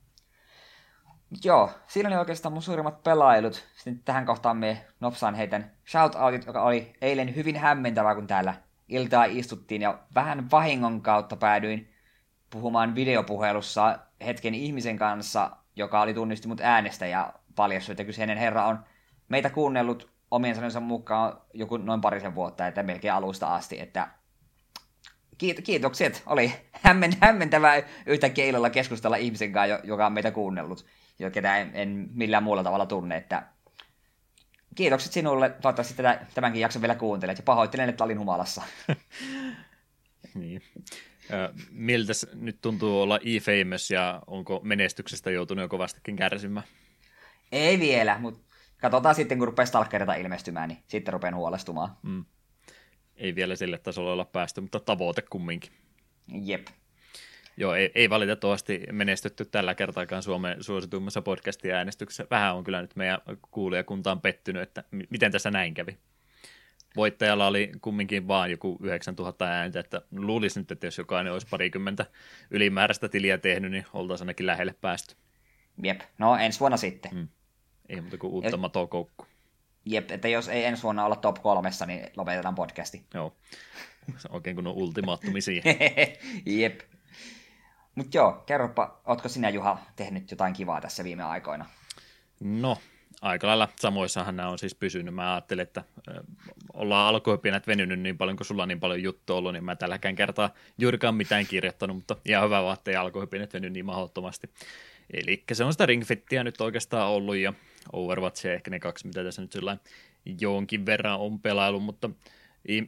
Joo, 1.44 1.72
siinä 1.88 2.10
oli 2.10 2.18
oikeastaan 2.18 2.54
mun 2.54 2.62
suurimmat 2.62 3.04
pelailut. 3.04 3.67
Sitten 3.76 4.00
tähän 4.00 4.26
kohtaan 4.26 4.58
me 4.58 4.86
nopsaan 5.00 5.36
heitän 5.36 5.71
shoutoutit, 5.88 6.45
joka 6.45 6.63
oli 6.63 6.93
eilen 7.02 7.36
hyvin 7.36 7.58
hämmentävää, 7.58 8.15
kun 8.15 8.28
täällä 8.28 8.54
iltaa 8.89 9.26
istuttiin 9.26 9.82
ja 9.82 10.00
vähän 10.15 10.52
vahingon 10.52 11.02
kautta 11.02 11.36
päädyin 11.36 11.89
puhumaan 12.50 12.95
videopuhelussa 12.95 14.00
hetken 14.26 14.56
ihmisen 14.56 14.98
kanssa, 14.98 15.52
joka 15.76 16.02
oli 16.02 16.13
tunnisti 16.13 16.48
mut 16.48 16.62
äänestä 16.62 17.08
ja 17.08 17.34
paljastui, 17.56 17.93
että 17.93 18.04
kyseinen 18.04 18.38
herra 18.38 18.65
on 18.65 18.80
meitä 19.30 19.50
kuunnellut 19.50 20.10
omien 20.32 20.56
sanonsa 20.56 20.80
mukaan 20.80 21.41
joku 21.54 21.78
noin 21.78 22.02
parisen 22.02 22.36
vuotta, 22.36 22.67
että 22.67 22.84
melkein 22.84 23.13
alusta 23.13 23.56
asti, 23.56 23.80
että 23.80 24.08
kiit- 25.43 25.62
kiitokset. 25.62 26.24
Oli 26.26 26.54
hämmen, 26.71 27.12
hämmentävää 27.21 27.82
yhtäkkiä 28.06 28.45
illalla 28.45 28.69
keskustella 28.69 29.15
ihmisen 29.15 29.52
kanssa, 29.52 29.80
joka 29.84 30.06
on 30.06 30.13
meitä 30.13 30.32
kuunnellut, 30.32 30.86
jo 31.19 31.32
ketä 31.32 31.58
en, 31.58 31.71
en 31.74 32.10
millään 32.13 32.43
muulla 32.43 32.63
tavalla 32.63 32.86
tunne, 32.86 33.17
että 33.17 33.43
kiitokset 34.76 35.12
sinulle. 35.12 35.50
Toivottavasti 35.50 35.94
tätä, 35.94 36.26
tämänkin 36.34 36.62
jakson 36.62 36.82
vielä 36.82 36.96
kuuntelet 36.96 37.38
ja 37.38 37.44
pahoittelen, 37.44 37.90
että 37.90 38.04
olin 38.04 38.20
humalassa. 38.20 38.62
niin. 40.36 40.62
Miltä 41.72 42.14
nyt 42.34 42.62
tuntuu 42.62 43.02
olla 43.02 43.18
e-famous 43.18 43.92
ja 43.92 44.22
onko 44.28 44.60
menestyksestä 44.64 45.32
joutunut 45.32 45.62
jo 45.62 45.70
kovastikin 45.70 46.16
kärsimään? 46.16 46.66
Ei 47.52 47.80
vielä, 47.80 48.20
mutta 48.20 48.56
katsotaan 48.82 49.16
sitten, 49.16 49.38
kun 49.38 49.48
rupeaa 49.48 49.66
stalkereita 49.66 50.14
ilmestymään, 50.14 50.70
niin 50.70 50.80
sitten 50.88 51.14
rupean 51.14 51.36
huolestumaan. 51.36 51.98
Mm. 52.02 52.26
Ei 53.16 53.36
vielä 53.36 53.56
sille 53.56 53.78
tasolle 53.78 54.12
olla 54.12 54.26
päästy, 54.26 54.62
mutta 54.62 54.80
tavoite 54.80 55.22
kumminkin. 55.22 55.72
Jep. 56.28 56.68
Joo, 57.58 57.74
ei, 57.74 57.91
ei 57.96 58.10
valitettavasti 58.10 58.84
menestytty 58.91 59.46
tällä 59.46 59.76
kertaakaan 59.76 60.24
Suomen 60.24 60.63
suosituimmassa 60.63 61.22
podcastin 61.22 61.74
äänestyksessä. 61.74 62.28
Vähän 62.32 62.56
on 62.56 62.63
kyllä 62.63 62.82
nyt 62.82 62.96
meidän 62.96 63.20
kuulijakuntaan 63.52 64.22
pettynyt, 64.22 64.62
että 64.62 64.84
m- 64.91 65.00
miten 65.10 65.32
tässä 65.32 65.52
näin 65.52 65.74
kävi. 65.74 65.98
Voittajalla 66.96 67.48
oli 67.48 67.72
kumminkin 67.82 68.28
vaan 68.28 68.52
joku 68.52 68.78
9000 68.84 69.46
ääntä, 69.46 69.80
että 69.80 70.02
luulisi 70.12 70.60
nyt, 70.60 70.72
että 70.72 70.88
jos 70.88 70.98
jokainen 70.98 71.34
olisi 71.34 71.48
parikymmentä 71.50 72.06
ylimääräistä 72.52 73.10
tiliä 73.10 73.38
tehnyt, 73.38 73.72
niin 73.72 73.86
oltaisiin 73.94 74.26
ainakin 74.26 74.48
lähelle 74.48 74.76
päästy. 74.82 75.15
Jep, 75.84 76.02
no 76.18 76.36
ensi 76.38 76.60
vuonna 76.60 76.78
sitten. 76.78 77.12
Hmm. 77.12 77.28
Ei 77.89 78.02
muuta 78.02 78.18
kuin 78.18 78.34
uutta 78.34 78.50
ja... 78.50 78.58
matokoukku. 78.58 79.26
Jep, 79.86 80.12
että 80.12 80.28
jos 80.28 80.50
ei 80.50 80.65
ensi 80.65 80.84
vuonna 80.84 81.06
olla 81.06 81.15
top 81.15 81.41
kolmessa, 81.41 81.86
niin 81.86 82.10
lopetetaan 82.18 82.56
podcasti. 82.56 83.06
Joo, 83.13 83.36
oikein 84.30 84.56
kun 84.56 84.68
on 84.68 84.74
ultimaattumi 84.74 85.41
siihen. 85.41 85.76
Jep. 86.46 86.82
Mutta 87.95 88.17
joo, 88.17 88.43
kerropa, 88.45 89.01
ootko 89.05 89.29
sinä 89.29 89.49
Juha 89.49 89.77
tehnyt 89.95 90.31
jotain 90.31 90.53
kivaa 90.53 90.81
tässä 90.81 91.03
viime 91.03 91.23
aikoina? 91.23 91.65
No, 92.39 92.77
aika 93.21 93.47
lailla 93.47 93.69
samoissahan 93.75 94.36
nämä 94.36 94.49
on 94.49 94.60
siis 94.60 94.75
pysynyt. 94.75 95.15
Mä 95.15 95.34
ajattelin, 95.34 95.63
että 95.63 95.84
ollaan 96.73 97.08
alkuopinat 97.08 97.67
venynyt 97.67 97.99
niin 97.99 98.17
paljon, 98.17 98.38
kun 98.38 98.45
sulla 98.45 98.63
on 98.63 98.69
niin 98.69 98.79
paljon 98.79 99.03
juttu 99.03 99.36
ollut, 99.36 99.53
niin 99.53 99.63
mä 99.63 99.75
tälläkään 99.75 100.15
kertaa 100.15 100.49
juurikaan 100.77 101.15
mitään 101.15 101.45
kirjoittanut, 101.47 101.95
mutta 101.95 102.15
ihan 102.25 102.45
hyvä 102.45 102.63
vaan, 102.63 102.77
että 102.77 102.91
ei 102.91 102.97
alkuopinat 102.97 103.53
venyt 103.53 103.73
niin 103.73 103.86
mahdottomasti. 103.86 104.49
Eli 105.13 105.43
se 105.53 105.63
on 105.63 105.73
sitä 105.73 105.86
ringfittiä 105.86 106.43
nyt 106.43 106.62
oikeastaan 106.62 107.10
ollut 107.10 107.36
ja 107.36 107.53
Overwatch 107.93 108.45
ehkä 108.45 108.71
ne 108.71 108.79
kaksi, 108.79 109.08
mitä 109.08 109.23
tässä 109.23 109.41
nyt 109.41 109.51
sillä 109.51 109.77
jonkin 110.39 110.86
verran 110.86 111.19
on 111.19 111.39
pelailu, 111.39 111.79
mutta 111.79 112.10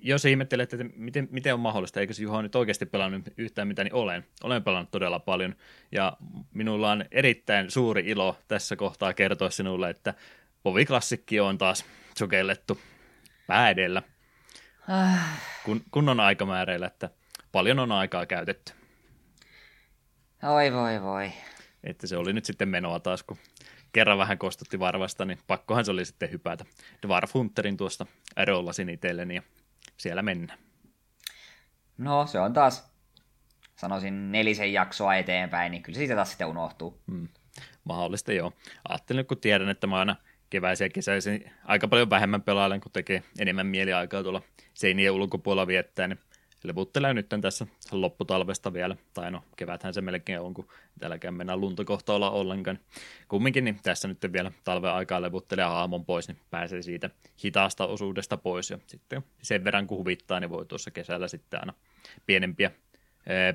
jos 0.02 0.26
ihmettelet, 0.26 0.74
että 0.74 0.86
miten, 0.96 1.28
miten 1.32 1.54
on 1.54 1.60
mahdollista, 1.60 2.00
eikö 2.00 2.14
se 2.14 2.24
Juha 2.24 2.42
nyt 2.42 2.56
oikeasti 2.56 2.86
pelannut 2.86 3.28
yhtään 3.38 3.68
mitä, 3.68 3.84
niin 3.84 3.94
olen. 3.94 4.26
Olen 4.44 4.64
pelannut 4.64 4.92
todella 4.92 5.20
paljon, 5.20 5.56
ja 5.92 6.18
minulla 6.54 6.92
on 6.92 7.06
erittäin 7.12 7.72
suuri 7.72 8.04
ilo 8.06 8.38
tässä 8.48 8.76
kohtaa 8.76 9.14
kertoa 9.14 9.50
sinulle, 9.50 9.90
että 9.90 10.14
Povi 10.64 10.86
Klassikki 10.86 11.40
on 11.40 11.58
taas 11.58 11.86
sukellettu 12.18 12.80
pää 13.48 13.70
edellä. 13.70 14.02
Ah. 14.88 15.42
Kun, 15.66 15.82
kun 15.92 16.10
on 16.10 16.20
aikamääreillä, 16.20 16.88
että 16.88 17.10
paljon 17.52 17.80
on 17.80 17.92
aikaa 17.92 18.26
käytetty. 18.26 18.74
Oi 20.44 20.74
voi 20.74 21.02
voi. 21.02 21.32
Että 21.84 22.08
se 22.08 22.18
oli 22.18 22.34
nyt 22.34 22.46
sitten 22.46 22.70
menoa 22.70 23.00
taas, 23.00 23.24
kun 23.24 23.38
kerran 23.94 24.18
vähän 24.18 24.38
kostutti 24.38 24.80
varvasta, 24.80 25.26
niin 25.26 25.40
pakkohan 25.48 25.86
se 25.86 25.92
oli 25.92 26.06
sitten 26.06 26.32
hypätä 26.32 26.66
Dwarf 27.08 27.34
Hunterin 27.34 27.78
tuosta 27.78 28.06
rollasin 28.48 28.90
itselleni 28.90 29.36
ja 29.36 29.42
siellä 29.98 30.22
mennä. 30.22 30.58
No, 31.98 32.28
se 32.28 32.40
on 32.40 32.54
taas, 32.54 32.92
sanoisin 33.76 34.32
nelisen 34.32 34.74
jaksoa 34.74 35.16
eteenpäin, 35.16 35.72
niin 35.72 35.84
kyllä 35.84 35.98
siitä 35.98 36.16
taas 36.16 36.30
sitten 36.30 36.48
unohtuu. 36.48 37.02
Hmm. 37.12 37.28
Mahdollista 37.84 38.34
joo. 38.34 38.54
Ajattelin, 38.90 39.26
kun 39.26 39.40
tiedän, 39.40 39.70
että 39.70 39.88
mä 39.88 40.00
aina 40.00 40.16
keväisiä 40.50 40.86
ja 40.88 40.90
kesäisin 40.90 41.52
aika 41.64 41.88
paljon 41.88 42.10
vähemmän 42.10 42.42
pelailen, 42.42 42.82
kun 42.82 42.92
tekee 42.92 43.24
enemmän 43.40 43.68
mieliaikaa 43.68 44.24
tuolla 44.24 44.42
seinien 44.74 45.12
ulkopuolella 45.12 45.68
viettää, 45.68 46.08
niin 46.08 46.20
levuttelee 46.64 47.14
nyt 47.14 47.30
tässä 47.42 47.68
lopputalvesta 47.92 48.74
vielä, 48.74 48.96
tai 49.14 49.32
no 49.32 49.44
keväthän 49.56 49.94
se 49.94 50.02
melkein 50.02 50.40
on, 50.40 50.54
kun 50.54 50.68
täälläkään 51.00 51.34
mennään 51.34 51.62
luntakohta 51.62 52.14
olla 52.14 52.32
ollenkaan. 52.32 52.80
Kumminkin 53.28 53.66
niin 53.66 53.80
tässä 53.84 54.08
nyt 54.08 54.34
vielä 54.34 54.52
talven 54.64 54.92
aikaa 54.92 55.22
levuttelee 55.22 55.66
aamon 55.66 56.06
pois, 56.06 56.28
niin 56.28 56.40
pääsee 56.50 56.82
siitä 56.82 57.10
hitaasta 57.44 57.88
osuudesta 57.88 58.38
pois, 58.38 58.70
ja 58.70 58.80
sitten 58.88 59.24
sen 59.42 59.64
verran 59.64 59.88
kun 59.88 59.98
huvittaa, 59.98 60.40
niin 60.40 60.50
voi 60.50 60.66
tuossa 60.66 60.92
kesällä 60.92 61.28
sitten 61.28 61.60
aina 61.60 61.74
pienempiä 62.26 62.72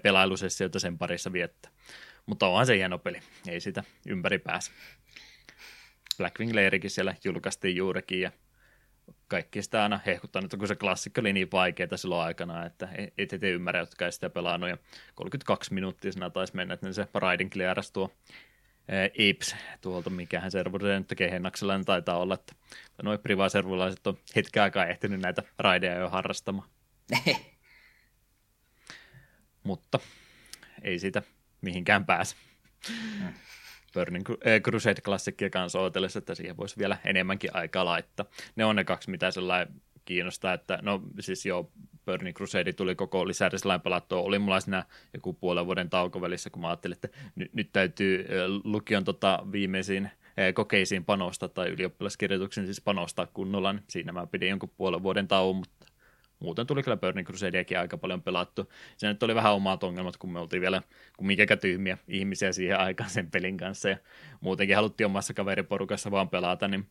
pelailusessioita 0.03 0.79
sen 0.79 0.99
parissa 0.99 1.33
viettää. 1.33 1.71
Mutta 2.27 2.47
onhan 2.47 2.67
se 2.67 2.77
hieno 2.77 2.99
peli, 2.99 3.21
ei 3.49 3.61
sitä 3.61 3.85
ympäri 4.09 4.39
pääse. 4.39 4.71
Blackwing 6.17 6.55
Lairikin 6.55 6.91
siellä 6.91 7.15
julkaistiin 7.25 7.77
juurikin, 7.77 8.21
ja 8.21 8.33
kaikki 9.29 9.63
sitä 9.63 9.83
aina 9.83 10.01
hehkuttanut, 10.07 10.55
kun 10.59 10.69
se 10.69 10.77
klassikko 10.77 11.21
oli 11.21 11.33
niin 11.33 11.49
vaikeaa 11.53 11.97
silloin 11.97 12.27
aikana, 12.27 12.67
että 12.67 12.89
et 13.19 13.33
ette 13.33 13.51
ymmärrä, 13.51 13.81
jotka 13.81 14.05
ei 14.05 14.13
sitä 14.13 14.31
pelannut. 14.31 14.71
Ja 14.71 14.79
32 15.15 15.75
minuuttia 15.75 16.13
siinä 16.13 16.31
taisi 16.31 16.57
mennä, 16.57 16.75
että 16.75 16.93
se 16.93 17.09
Raiden 17.15 17.51
clearas 17.51 17.93
tuo 17.93 18.13
Apes 19.31 19.57
tuolta, 19.81 20.11
mikähän 20.11 20.51
serveri 20.51 20.99
nyt 20.99 21.07
tekee 21.07 21.31
Hennaksella, 21.31 21.77
niin 21.77 21.85
taitaa 21.85 22.19
olla, 22.19 22.35
että 22.35 22.55
noin 23.03 23.19
priva-servulaiset 23.19 24.07
on 24.07 24.19
hetken 24.37 24.63
aikaa 24.63 24.87
ehtinyt 24.87 25.21
näitä 25.21 25.43
raideja 25.59 25.99
jo 25.99 26.09
harrastamaan. 26.09 26.69
Mutta 29.65 29.99
ei 30.83 30.99
siitä 30.99 31.23
mihinkään 31.61 32.07
pääse. 32.07 32.37
Mm. 32.89 33.33
Burning 33.95 34.27
Crusade 34.63 35.01
klassikkia 35.01 35.51
kanssa 35.51 35.81
odotellessa, 35.81 36.19
että 36.19 36.35
siihen 36.35 36.57
voisi 36.57 36.79
vielä 36.79 36.97
enemmänkin 37.05 37.51
aikaa 37.57 37.85
laittaa. 37.85 38.27
Ne 38.57 38.65
on 38.65 38.77
ne 38.77 38.85
kaksi, 38.85 39.11
mitä 39.11 39.31
sellainen 39.31 39.75
kiinnostaa, 40.05 40.53
että 40.53 40.79
no 40.83 41.03
siis 41.21 41.47
joo, 41.47 41.71
Burning 42.07 42.37
Crusade 42.37 42.73
tuli 42.73 42.95
koko 42.95 43.29
lisärislain 43.29 43.81
pelattua, 43.81 44.21
oli 44.21 44.39
mulla 44.39 44.61
siinä 44.61 44.85
joku 45.15 45.33
puolen 45.33 45.67
vuoden 45.67 45.91
taukovälissä, 45.91 46.51
kun 46.51 46.63
mä 46.63 46.69
ajattelin, 46.69 46.95
että 46.95 47.09
nyt, 47.37 47.55
nyt 47.55 47.73
täytyy 47.73 48.27
lukion 48.65 49.05
tota 49.05 49.39
viimeisiin 49.53 50.11
kokeisiin 50.55 51.05
panostaa 51.05 51.49
tai 51.49 51.69
ylioppilaskirjoituksiin 51.69 52.67
siis 52.67 52.81
panostaa 52.81 53.27
kunnolla, 53.27 53.73
niin 53.73 53.85
siinä 53.89 54.13
mä 54.13 54.27
pidin 54.27 54.49
jonkun 54.49 54.73
puolen 54.77 55.03
vuoden 55.03 55.29
tauon, 55.29 55.57
mutta 55.57 55.82
muuten 56.43 56.67
tuli 56.67 56.83
kyllä 56.83 56.97
Burning 56.97 57.27
Crusadeakin 57.27 57.79
aika 57.79 57.99
paljon 57.99 58.23
pelattu. 58.23 58.73
Se 58.97 59.09
nyt 59.09 59.23
oli 59.23 59.35
vähän 59.35 59.55
omat 59.55 59.85
ongelmat, 59.85 60.17
kun 60.17 60.33
me 60.33 60.39
oltiin 60.39 60.61
vielä 60.61 60.83
kun 61.17 61.27
mikä 61.27 61.57
tyhmiä 61.57 61.99
ihmisiä 62.09 62.53
siihen 62.53 62.81
aikaan 62.81 63.11
sen 63.11 63.31
pelin 63.31 63.57
kanssa 63.57 63.89
ja 63.89 63.97
muutenkin 64.41 64.77
haluttiin 64.77 65.07
omassa 65.07 65.35
kaveriporukassa 65.35 66.11
vaan 66.11 66.29
pelata, 66.29 66.69
niin 66.69 66.87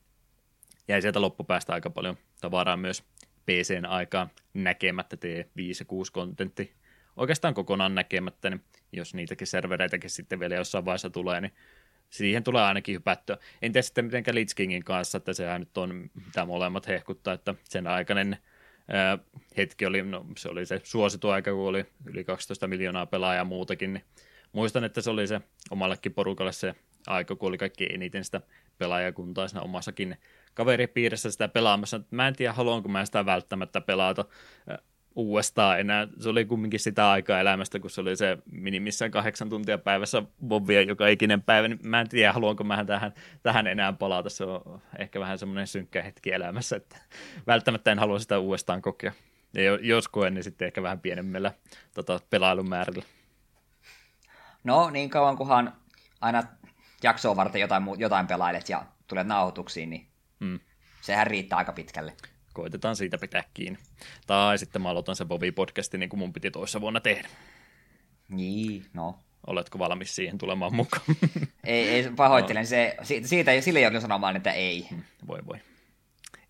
jäi 0.88 1.02
sieltä 1.02 1.22
loppupäästä 1.22 1.74
aika 1.74 1.90
paljon 1.90 2.18
tavaraa 2.42 2.78
myös 2.78 3.04
PCn 3.46 3.86
aikaa 3.86 4.30
näkemättä 4.54 5.16
T5 5.16 5.62
ja 5.80 5.86
6 5.86 6.12
kontentti 6.12 6.74
oikeastaan 7.18 7.54
kokonaan 7.54 7.96
näkemättä, 7.96 8.50
niin 8.50 8.64
jos 8.92 9.14
niitäkin 9.14 9.48
servereitäkin 9.48 10.10
sitten 10.10 10.40
vielä 10.40 10.56
jossain 10.56 10.86
vaiheessa 10.86 11.10
tulee, 11.10 11.42
niin 11.42 11.54
siihen 12.10 12.44
tulee 12.44 12.64
ainakin 12.64 12.96
hypättyä. 12.96 13.38
En 13.62 13.72
tiedä 13.72 13.82
sitten 13.82 14.06
miten 14.06 14.36
Lich 14.36 14.56
Kingin 14.56 14.84
kanssa, 14.84 15.18
että 15.18 15.34
sehän 15.34 15.62
nyt 15.62 15.78
on, 15.78 16.10
mitä 16.26 16.46
molemmat 16.46 16.88
hehkuttaa, 16.88 17.34
että 17.34 17.56
sen 17.64 17.88
aikainen 17.88 18.38
ää, 18.92 19.18
hetki 19.58 19.86
oli, 19.86 20.02
no 20.02 20.26
se 20.38 20.50
oli 20.50 20.66
se 20.66 20.82
suositu 20.84 21.30
aika, 21.30 21.52
kun 21.52 21.68
oli 21.68 21.86
yli 22.06 22.24
12 22.24 22.68
miljoonaa 22.68 23.06
pelaajaa 23.06 23.46
muutakin, 23.46 23.94
niin 23.94 24.04
muistan, 24.52 24.84
että 24.84 25.02
se 25.02 25.10
oli 25.10 25.28
se 25.28 25.42
omallekin 25.72 26.14
porukalle 26.14 26.52
se 26.52 26.76
aika, 27.08 27.36
kun 27.36 27.50
oli 27.50 27.58
kaikki 27.58 27.88
eniten 27.94 28.24
sitä 28.24 28.42
pelaajakuntaa 28.78 29.48
siinä 29.48 29.62
omassakin 29.62 30.18
kaveripiirissä 30.54 31.32
sitä 31.32 31.48
pelaamassa. 31.48 32.02
Mä 32.12 32.28
en 32.28 32.36
tiedä, 32.36 32.54
haluanko 32.54 32.90
mä 32.90 33.06
sitä 33.06 33.26
välttämättä 33.26 33.82
pelata 33.82 34.26
uudestaan 35.16 35.80
enää. 35.80 36.08
Se 36.20 36.30
oli 36.30 36.46
kumminkin 36.46 36.80
sitä 36.80 37.12
aikaa 37.12 37.40
elämästä, 37.40 37.80
kun 37.80 37.90
se 37.90 38.02
oli 38.02 38.16
se 38.16 38.38
minimissään 38.52 39.12
kahdeksan 39.12 39.50
tuntia 39.50 39.78
päivässä 39.78 40.24
bobbia 40.48 40.82
joka 40.82 41.08
ikinen 41.08 41.42
päivä. 41.42 41.68
Niin 41.68 41.80
mä 41.84 42.02
en 42.02 42.10
tiedä, 42.10 42.34
haluanko 42.34 42.64
mä 42.64 42.86
tähän, 42.86 43.14
tähän 43.44 43.68
enää 43.68 43.94
palata. 43.94 44.30
Se 44.30 44.44
on 44.44 44.82
ehkä 44.98 45.20
vähän 45.20 45.40
semmoinen 45.40 45.68
synkkä 45.68 46.02
hetki 46.02 46.32
elämässä, 46.32 46.76
että 46.76 46.98
välttämättä 47.48 47.92
en 47.92 48.00
halua 48.00 48.20
sitä 48.20 48.40
uudestaan 48.40 48.82
kokea. 48.82 49.12
Ja 49.54 49.80
jos 49.82 50.08
koen, 50.08 50.34
niin 50.34 50.44
sitten 50.44 50.66
ehkä 50.66 50.84
vähän 50.84 51.00
pienemmällä 51.00 51.52
tota, 51.94 52.20
pelailun 52.30 52.70
määrällä. 52.70 53.04
No, 54.64 54.90
niin 54.90 55.10
kauan 55.10 55.38
kunhan 55.38 55.74
aina 56.22 56.44
jaksoa 57.04 57.36
varten 57.36 57.62
jotain, 57.62 57.84
jotain 57.98 58.28
pelailet 58.28 58.70
ja 58.70 58.86
tulet 59.08 59.28
nauhoituksiin, 59.28 59.90
niin 59.90 60.08
mm. 60.40 60.60
sehän 61.02 61.28
riittää 61.28 61.58
aika 61.58 61.74
pitkälle. 61.74 62.14
Koitetaan 62.54 62.96
siitä 62.96 63.18
pitää 63.18 63.44
kiinni. 63.54 63.80
Tai 64.28 64.58
sitten 64.58 64.82
mä 64.82 64.90
aloitan 64.90 65.16
sen 65.16 65.28
Bovi-podcastin 65.28 65.98
niin 65.98 66.10
kuin 66.10 66.20
mun 66.20 66.34
piti 66.34 66.52
toissa 66.52 66.82
vuonna 66.82 67.00
tehdä. 67.00 67.30
Niin, 68.30 68.86
no. 68.94 69.20
Oletko 69.48 69.80
valmis 69.80 70.16
siihen 70.16 70.38
tulemaan 70.38 70.76
mukaan? 70.76 71.04
ei, 71.64 71.90
ei 71.90 72.12
pahoittelen. 72.16 72.62
No. 72.62 72.68
Se, 72.68 72.98
siitä, 73.24 73.62
sille 73.62 73.82
joudun 73.82 74.02
sanomaan, 74.02 74.36
että 74.36 74.52
ei. 74.52 74.88
Hmm, 74.90 75.04
voi 75.28 75.40
voi. 75.48 75.58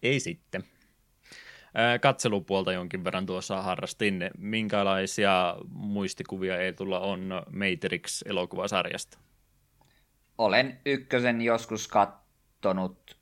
Ei 0.03 0.19
sitten. 0.19 0.63
Katselupuolta 2.01 2.73
jonkin 2.73 3.03
verran 3.03 3.25
tuossa 3.25 3.61
harrastin. 3.61 4.29
Minkälaisia 4.37 5.57
muistikuvia 5.69 6.57
ei 6.57 6.73
tulla 6.73 6.99
on 6.99 7.29
Matrix-elokuvasarjasta? 7.49 9.17
Olen 10.37 10.79
ykkösen 10.85 11.41
joskus 11.41 11.87
kattonut 11.87 13.17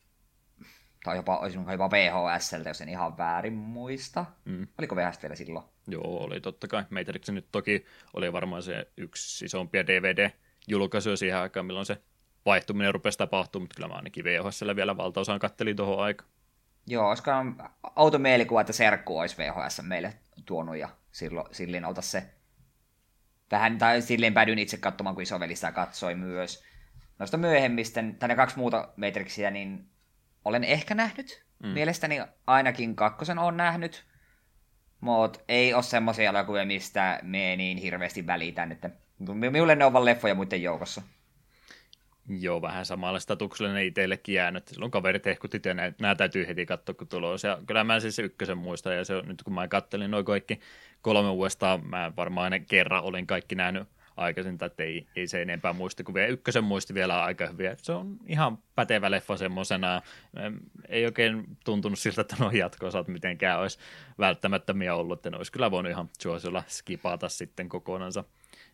tai 1.04 1.16
jopa, 1.16 1.42
jopa 1.72 1.90
VHSltä, 1.92 2.70
jos 2.70 2.82
en 2.82 2.90
ihan 2.90 3.18
väärin 3.18 3.54
muista. 3.54 4.26
Mm. 4.46 4.68
Oliko 4.78 4.96
VHS 4.96 5.22
vielä 5.22 5.36
silloin? 5.36 5.66
Joo, 5.88 6.24
oli 6.24 6.42
totta 6.42 6.68
kai. 6.68 6.84
Matrix 6.90 7.30
nyt 7.30 7.48
toki 7.52 7.86
oli 8.14 8.34
varmaan 8.34 8.64
se 8.64 8.88
yksi 8.98 9.46
isompia 9.46 9.88
DVD-julkaisuja 9.88 11.18
siihen 11.18 11.38
aikaan, 11.38 11.66
milloin 11.66 11.86
se 11.86 11.98
vaihtuminen 12.46 12.94
rupesi 12.94 13.18
tapahtumaan, 13.18 13.64
mutta 13.64 13.76
kyllä 13.76 13.88
mä 13.88 13.96
ainakin 13.96 14.24
VHSllä 14.24 14.76
vielä 14.76 14.98
valtaosaan 14.98 15.40
kattelin 15.40 15.76
tuohon 15.76 16.04
aikaan. 16.04 16.30
Joo, 16.88 17.10
olisiko 17.10 17.32
auto 17.96 18.20
mielikuva, 18.20 18.62
että 18.62 18.74
Serkku 18.74 19.18
olisi 19.18 19.38
VHS 19.38 19.82
meille 19.82 20.14
tuonut 20.46 20.78
ja 20.78 20.90
silloin, 21.12 21.48
silloin 21.52 21.86
ota 21.86 22.02
se 22.02 22.24
vähän, 23.52 23.78
tai 23.78 24.02
silleen 24.02 24.34
päädyin 24.34 24.60
itse 24.60 24.78
katsomaan, 24.78 25.16
kun 25.16 25.24
isoveli 25.24 25.56
sitä 25.56 25.72
katsoi 25.72 26.16
myös. 26.16 26.64
Noista 27.20 27.38
myöhemmistä, 27.38 28.04
tai 28.20 28.30
ne 28.30 28.36
kaksi 28.36 28.58
muuta 28.58 28.90
Matrixia, 28.98 29.52
niin 29.52 29.90
olen 30.46 30.64
ehkä 30.64 30.96
nähnyt. 30.96 31.44
Mm. 31.64 31.70
Mielestäni 31.70 32.22
ainakin 32.48 32.96
kakkosen 32.96 33.40
on 33.40 33.58
nähnyt. 33.58 34.06
Mutta 35.02 35.40
ei 35.48 35.74
ole 35.74 35.84
semmoisia 35.84 36.30
elokuvia, 36.30 36.66
mistä 36.66 37.20
me 37.24 37.56
niin 37.56 37.78
hirveästi 37.78 38.28
välitän. 38.28 38.72
Että 38.72 38.90
minulle 39.20 39.76
ne 39.76 39.86
on 39.86 39.94
vaan 39.94 40.06
leffoja 40.06 40.36
muiden 40.36 40.62
joukossa. 40.62 41.02
Joo, 42.28 42.62
vähän 42.62 42.86
samalla 42.86 43.20
statuksella 43.20 43.74
ne 43.74 43.86
itsellekin 43.86 44.36
jäänyt. 44.36 44.68
Silloin 44.68 44.92
kaverit 44.92 45.26
hehkutti, 45.26 45.58
että 45.58 45.94
nämä 46.02 46.16
täytyy 46.16 46.48
heti 46.48 46.66
katsoa, 46.66 46.96
kun 46.96 47.08
tulos. 47.08 47.44
Ja 47.44 47.60
kyllä 47.68 47.84
mä 47.84 48.00
siis 48.00 48.20
ykkösen 48.20 48.58
muistan, 48.58 48.96
ja 48.96 49.06
se, 49.06 49.22
nyt 49.22 49.44
kun 49.44 49.54
mä 49.54 49.68
kattelin 49.68 50.12
noin 50.12 50.26
kaikki 50.26 50.60
kolme 51.02 51.30
uudestaan, 51.30 51.86
mä 51.86 52.12
varmaan 52.18 52.54
aina 52.54 52.66
kerran 52.66 53.04
olin 53.04 53.28
kaikki 53.28 53.56
nähnyt 53.56 53.88
aikaisin, 54.20 54.58
että 54.62 54.84
ei, 54.84 55.08
ei 55.16 55.28
se 55.28 55.42
enempää 55.42 55.74
muisti 55.74 56.04
kuin 56.04 56.16
vielä 56.16 56.28
ykkösen 56.28 56.64
muisti 56.64 56.94
vielä 56.94 57.24
aika 57.24 57.48
hyvin. 57.48 57.72
Se 57.78 57.92
on 57.92 58.18
ihan 58.26 58.58
pätevä 58.76 59.12
leffa 59.12 59.38
semmoisena. 59.38 60.02
Ei 60.90 61.06
oikein 61.06 61.58
tuntunut 61.66 62.00
siltä, 62.00 62.22
että 62.22 62.36
nuo 62.40 62.52
jatko 62.52 62.86
mitenkään 63.08 63.60
olisi 63.60 63.80
välttämättömiä 64.20 64.96
ollut, 64.96 65.20
että 65.20 65.30
ne 65.30 65.38
olisi 65.38 65.52
kyllä 65.52 65.72
voinut 65.72 65.92
ihan 65.92 66.10
suosiolla 66.22 66.64
skipata 66.68 67.30
sitten 67.30 67.70
kokonansa 67.70 68.24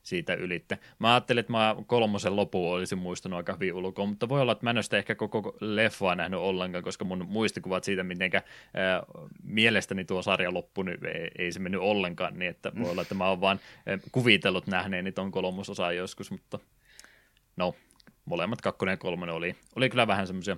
siitä 0.06 0.34
ylitte. 0.34 0.78
Mä 1.00 1.14
ajattelin, 1.14 1.40
että 1.40 1.52
mä 1.52 1.76
kolmosen 1.88 2.36
lopun 2.36 2.74
olisin 2.74 2.98
muistanut 2.98 3.38
aika 3.38 3.54
hyvin 3.54 3.74
ulkoa, 3.74 4.06
mutta 4.06 4.30
voi 4.30 4.42
olla, 4.42 4.52
että 4.52 4.66
mä 4.66 4.70
en 4.70 4.78
ole 4.78 4.84
sitä 4.84 4.98
ehkä 4.98 5.16
koko 5.16 5.58
leffaa 5.60 6.16
nähnyt 6.16 6.40
ollenkaan, 6.40 6.84
koska 6.84 7.06
mun 7.06 7.26
muistikuvat 7.28 7.84
siitä, 7.84 8.04
miten 8.04 8.32
äh, 8.36 8.44
mielestäni 9.44 10.06
tuo 10.06 10.22
sarja 10.22 10.54
loppui, 10.54 10.86
niin 10.86 11.06
ei, 11.06 11.32
ei 11.38 11.52
se 11.52 11.60
mennyt 11.60 11.82
ollenkaan 11.82 12.40
niin, 12.40 12.50
että 12.50 12.72
voi 12.80 12.92
olla, 12.92 13.02
että 13.02 13.16
mä 13.16 13.30
oon 13.30 13.42
vaan 13.42 13.60
kuvitellut 14.12 14.68
nähneeni 14.68 15.12
ton 15.12 15.32
kolmososaa 15.32 15.92
joskus, 15.92 16.32
mutta 16.32 16.60
no, 17.58 17.76
molemmat 18.26 18.62
kakkonen 18.62 18.94
ja 18.94 18.98
kolmonen 18.98 19.36
oli, 19.36 19.56
oli 19.76 19.90
kyllä 19.90 20.08
vähän 20.08 20.28
semmoisia 20.28 20.58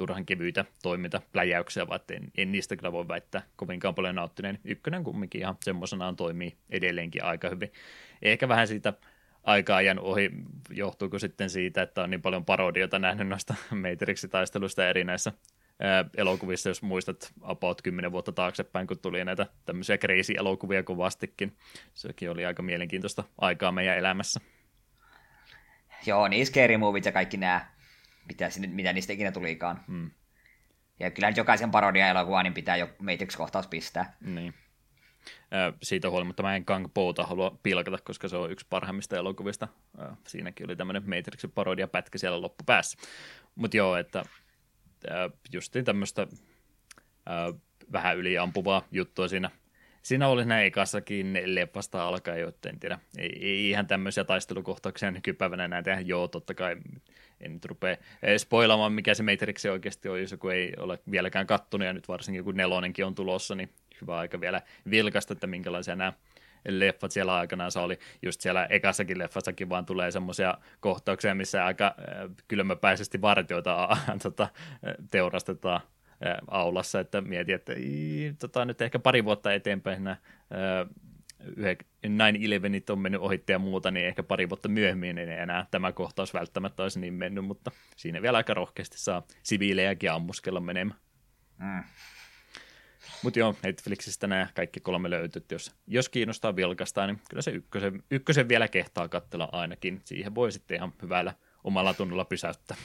turhan 0.00 0.26
kevyitä 0.26 0.64
toimintapläjäyksiä, 0.82 1.88
vaan 1.88 2.00
en, 2.12 2.32
en 2.36 2.52
niistä 2.52 2.76
kyllä 2.76 2.92
voi 2.92 3.08
väittää 3.08 3.42
kovinkaan 3.56 3.94
paljon 3.94 4.14
nauttineen. 4.14 4.58
Ykkönen 4.64 5.04
kumminkin 5.04 5.40
ihan 5.40 5.56
semmoisenaan 5.60 6.16
toimii 6.16 6.56
edelleenkin 6.70 7.24
aika 7.24 7.48
hyvin. 7.48 7.72
Ehkä 8.22 8.48
vähän 8.48 8.68
siitä 8.68 8.92
aikaa 9.42 9.76
ajan 9.76 9.98
ohi, 9.98 10.30
johtuuko 10.70 11.18
sitten 11.18 11.50
siitä, 11.50 11.82
että 11.82 12.02
on 12.02 12.10
niin 12.10 12.22
paljon 12.22 12.44
parodiota 12.44 12.98
nähnyt 12.98 13.28
noista 13.28 13.54
Matrix-taisteluista 13.82 14.88
eri 14.88 15.04
näissä 15.04 15.32
elokuvissa, 16.16 16.68
jos 16.68 16.82
muistat 16.82 17.32
about 17.42 17.82
10 17.82 18.12
vuotta 18.12 18.32
taaksepäin, 18.32 18.86
kun 18.86 18.98
tuli 18.98 19.24
näitä 19.24 19.46
tämmöisiä 19.64 19.98
crazy-elokuvia 19.98 20.82
kovastikin. 20.82 21.56
Sekin 21.94 22.30
oli 22.30 22.46
aika 22.46 22.62
mielenkiintoista 22.62 23.24
aikaa 23.38 23.72
meidän 23.72 23.98
elämässä. 23.98 24.40
Joo, 26.06 26.28
niin 26.28 26.46
scary 26.46 26.76
movit 26.76 27.04
ja 27.04 27.12
kaikki 27.12 27.36
nämä 27.36 27.79
mitä, 28.30 28.50
sinne, 28.50 28.68
mitä 28.68 28.92
niistä 28.92 29.12
ikinä 29.12 29.32
tulikaan. 29.32 29.84
Hmm. 29.88 30.10
Ja 31.00 31.10
kyllä 31.10 31.32
jokaisen 31.36 31.70
parodia-elokuvan 31.70 32.44
niin 32.44 32.54
pitää 32.54 32.76
jo 32.76 32.88
Matrix-kohtaus 32.98 33.66
pistää. 33.66 34.16
Niin. 34.20 34.54
Siitä 35.82 36.10
huolimatta 36.10 36.42
mä 36.42 36.56
en 36.56 36.64
Kang 36.64 36.86
Pouta 36.94 37.22
halua 37.22 37.58
pilkata, 37.62 37.98
koska 38.04 38.28
se 38.28 38.36
on 38.36 38.50
yksi 38.50 38.66
parhaimmista 38.70 39.16
elokuvista. 39.16 39.68
Siinäkin 40.26 40.66
oli 40.66 40.76
tämmöinen 40.76 41.02
Matrixin 41.10 41.52
parodia 41.52 41.88
pätkä 41.88 42.18
siellä 42.18 42.40
loppupäässä. 42.40 42.98
Mutta 43.54 43.76
joo, 43.76 43.96
että 43.96 44.22
justiin 45.52 45.84
tämmöistä 45.84 46.26
vähän 47.92 48.16
yliampuvaa 48.16 48.82
juttua 48.92 49.28
siinä 49.28 49.50
siinä 50.02 50.28
oli 50.28 50.44
näin 50.44 50.66
ekassakin 50.66 51.38
leffasta 51.44 52.08
alkaen, 52.08 52.40
jo, 52.40 52.52
en 52.66 52.80
tiedä, 52.80 52.98
ei, 53.18 53.38
ei 53.42 53.70
ihan 53.70 53.86
tämmöisiä 53.86 54.24
taistelukohtauksia 54.24 55.10
nykypäivänä 55.10 55.64
enää 55.64 55.82
tehdä, 55.82 56.00
joo, 56.00 56.28
totta 56.28 56.54
kai 56.54 56.76
en 57.40 57.52
nyt 57.52 57.64
rupea 57.64 57.96
spoilaamaan, 58.36 58.92
mikä 58.92 59.14
se 59.14 59.22
Matrix 59.22 59.64
oikeasti 59.64 60.08
on, 60.08 60.20
jos 60.20 60.32
joku 60.32 60.48
ei 60.48 60.72
ole 60.76 60.98
vieläkään 61.10 61.46
kattonut, 61.46 61.86
ja 61.86 61.92
nyt 61.92 62.08
varsinkin 62.08 62.44
kun 62.44 62.56
nelonenkin 62.56 63.04
on 63.04 63.14
tulossa, 63.14 63.54
niin 63.54 63.70
hyvä 64.00 64.18
aika 64.18 64.40
vielä 64.40 64.62
vilkasta, 64.90 65.32
että 65.32 65.46
minkälaisia 65.46 65.96
nämä 65.96 66.12
leffat 66.68 67.12
siellä 67.12 67.34
aikanaan. 67.34 67.70
Oli 67.76 67.98
just 68.22 68.40
siellä 68.40 68.66
ekassakin 68.66 69.18
leffassakin 69.18 69.68
vaan 69.68 69.86
tulee 69.86 70.10
semmoisia 70.10 70.54
kohtauksia, 70.80 71.34
missä 71.34 71.64
aika 71.64 71.86
äh, 71.86 72.30
kylmäpäisesti 72.48 73.20
vartioita 73.20 73.96
tota, 74.22 74.48
teurastetaan 75.10 75.80
aulassa, 76.48 77.00
että 77.00 77.20
mietin, 77.20 77.54
että 77.54 77.72
ii, 77.78 78.34
tota, 78.38 78.64
nyt 78.64 78.82
ehkä 78.82 78.98
pari 78.98 79.24
vuotta 79.24 79.52
eteenpäin 79.52 80.04
nämä 80.04 80.16
9-11 81.44 81.46
on 82.90 82.98
mennyt 82.98 83.20
ohitte 83.20 83.52
ja 83.52 83.58
muuta, 83.58 83.90
niin 83.90 84.06
ehkä 84.06 84.22
pari 84.22 84.48
vuotta 84.48 84.68
myöhemmin 84.68 85.18
ei 85.18 85.28
enää 85.28 85.66
tämä 85.70 85.92
kohtaus 85.92 86.34
välttämättä 86.34 86.82
olisi 86.82 87.00
niin 87.00 87.14
mennyt, 87.14 87.44
mutta 87.44 87.70
siinä 87.96 88.22
vielä 88.22 88.36
aika 88.36 88.54
rohkeasti 88.54 88.98
saa 88.98 89.22
siviilejäkin 89.42 90.10
ammuskella 90.10 90.60
menemään. 90.60 91.00
Mm. 91.58 91.82
Mutta 93.22 93.38
joo, 93.38 93.54
Netflixistä 93.62 94.26
nämä 94.26 94.46
kaikki 94.54 94.80
kolme 94.80 95.10
löytyt, 95.10 95.50
jos, 95.50 95.74
jos 95.86 96.08
kiinnostaa 96.08 96.56
vilkastaa, 96.56 97.06
niin 97.06 97.20
kyllä 97.30 97.42
se 97.42 97.50
ykkösen, 97.50 98.02
ykkösen 98.10 98.48
vielä 98.48 98.68
kehtaa 98.68 99.08
katsella 99.08 99.48
ainakin. 99.52 100.00
Siihen 100.04 100.34
voi 100.34 100.52
sitten 100.52 100.76
ihan 100.76 100.92
hyvällä 101.02 101.34
omalla 101.64 101.94
tunnolla 101.94 102.24
pysäyttää. 102.24 102.76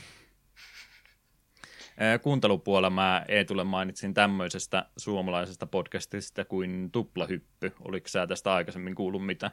Kuuntelupuolella 2.22 2.90
mä 2.90 3.26
Eetulle 3.28 3.64
mainitsin 3.64 4.14
tämmöisestä 4.14 4.86
suomalaisesta 4.98 5.66
podcastista 5.66 6.46
kuin 6.46 6.92
Tuplahyppy. 6.92 7.74
Oliko 7.80 8.08
sä 8.08 8.28
tästä 8.28 8.54
aikaisemmin 8.54 8.96
kuullut 8.96 9.26
mitä? 9.26 9.52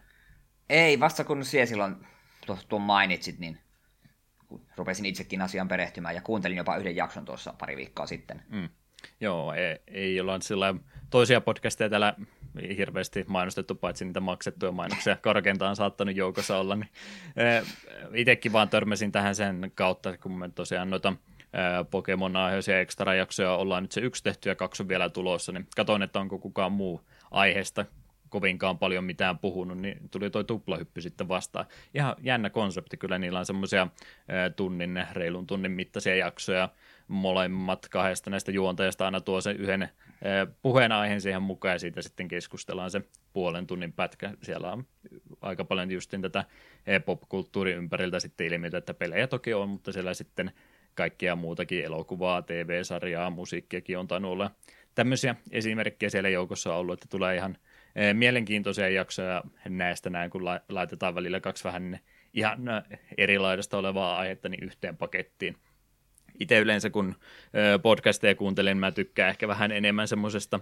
Ei, 0.68 1.00
vasta 1.00 1.24
kun 1.24 1.44
siellä 1.44 1.66
silloin 1.66 1.96
tuon 2.68 2.82
mainitsit, 2.82 3.38
niin 3.38 3.58
rupesin 4.76 5.06
itsekin 5.06 5.42
asiaan 5.42 5.68
perehtymään 5.68 6.14
ja 6.14 6.20
kuuntelin 6.20 6.56
jopa 6.56 6.76
yhden 6.76 6.96
jakson 6.96 7.24
tuossa 7.24 7.54
pari 7.58 7.76
viikkoa 7.76 8.06
sitten. 8.06 8.42
Mm. 8.48 8.68
Joo, 9.20 9.52
ei, 9.52 9.78
ei 9.86 10.20
olla 10.20 10.40
sillä 10.40 10.74
toisia 11.10 11.40
podcasteja 11.40 11.90
täällä 11.90 12.14
hirveästi 12.76 13.24
mainostettu, 13.28 13.74
paitsi 13.74 14.04
niitä 14.04 14.20
maksettuja 14.20 14.72
mainoksia 14.72 15.16
korkeintaan 15.22 15.76
saattanut 15.76 16.16
joukossa 16.16 16.58
olla, 16.58 16.76
niin 16.76 16.90
itsekin 18.14 18.52
vaan 18.52 18.68
törmäsin 18.68 19.12
tähän 19.12 19.34
sen 19.34 19.72
kautta, 19.74 20.18
kun 20.18 20.38
me 20.38 20.48
tosiaan 20.48 20.90
noita 20.90 21.12
Pokemon-aiheisia 21.90 22.80
ekstra-jaksoja 22.80 23.54
ollaan 23.54 23.82
nyt 23.82 23.92
se 23.92 24.00
yksi 24.00 24.22
tehty 24.22 24.48
ja 24.48 24.54
kaksi 24.54 24.82
on 24.82 24.88
vielä 24.88 25.08
tulossa, 25.08 25.52
niin 25.52 25.66
katsoin, 25.76 26.02
että 26.02 26.20
onko 26.20 26.38
kukaan 26.38 26.72
muu 26.72 27.00
aiheesta 27.30 27.84
kovinkaan 28.28 28.78
paljon 28.78 29.04
mitään 29.04 29.38
puhunut, 29.38 29.78
niin 29.78 30.08
tuli 30.10 30.30
toi 30.30 30.44
tuplahyppy 30.44 31.00
sitten 31.00 31.28
vastaan. 31.28 31.66
Ihan 31.94 32.16
jännä 32.20 32.50
konsepti, 32.50 32.96
kyllä 32.96 33.18
niillä 33.18 33.38
on 33.38 33.46
semmoisia 33.46 33.86
tunnin, 34.56 35.06
reilun 35.12 35.46
tunnin 35.46 35.72
mittaisia 35.72 36.16
jaksoja, 36.16 36.68
molemmat 37.08 37.88
kahdesta 37.88 38.30
näistä 38.30 38.52
juontajista 38.52 39.04
aina 39.04 39.20
tuo 39.20 39.40
sen 39.40 39.56
yhden 39.56 39.88
puheenaiheen 40.62 41.20
siihen 41.20 41.42
mukaan 41.42 41.72
ja 41.72 41.78
siitä 41.78 42.02
sitten 42.02 42.28
keskustellaan 42.28 42.90
se 42.90 43.02
puolen 43.32 43.66
tunnin 43.66 43.92
pätkä. 43.92 44.30
Siellä 44.42 44.72
on 44.72 44.86
aika 45.40 45.64
paljon 45.64 45.90
justin 45.90 46.22
tätä 46.22 46.44
pop-kulttuurin 47.04 47.76
ympäriltä 47.76 48.20
sitten 48.20 48.46
ilmiötä, 48.46 48.78
että 48.78 48.94
pelejä 48.94 49.26
toki 49.26 49.54
on, 49.54 49.68
mutta 49.68 49.92
siellä 49.92 50.14
sitten 50.14 50.52
kaikkea 50.94 51.36
muutakin 51.36 51.84
elokuvaa, 51.84 52.42
TV-sarjaa, 52.42 53.30
musiikkiakin 53.30 53.98
on 53.98 54.08
tainnut 54.08 54.32
olla. 54.32 54.50
Tämmöisiä 54.94 55.36
esimerkkejä 55.50 56.10
siellä 56.10 56.28
joukossa 56.28 56.72
on 56.74 56.80
ollut, 56.80 56.92
että 56.92 57.06
tulee 57.10 57.36
ihan 57.36 57.56
eh, 57.96 58.14
mielenkiintoisia 58.14 58.88
jaksoja 58.88 59.42
näistä 59.68 60.10
näin, 60.10 60.30
kun 60.30 60.44
laitetaan 60.68 61.14
välillä 61.14 61.40
kaksi 61.40 61.64
vähän 61.64 61.98
ihan 62.34 62.58
erilaista 63.18 63.78
olevaa 63.78 64.18
aihetta 64.18 64.48
niin 64.48 64.64
yhteen 64.64 64.96
pakettiin– 64.96 65.56
itse 66.40 66.58
yleensä 66.58 66.90
kun 66.90 67.14
podcasteja 67.82 68.34
kuuntelen, 68.34 68.76
mä 68.76 68.92
tykkään 68.92 69.30
ehkä 69.30 69.48
vähän 69.48 69.72
enemmän 69.72 70.08
semmoisesta 70.08 70.60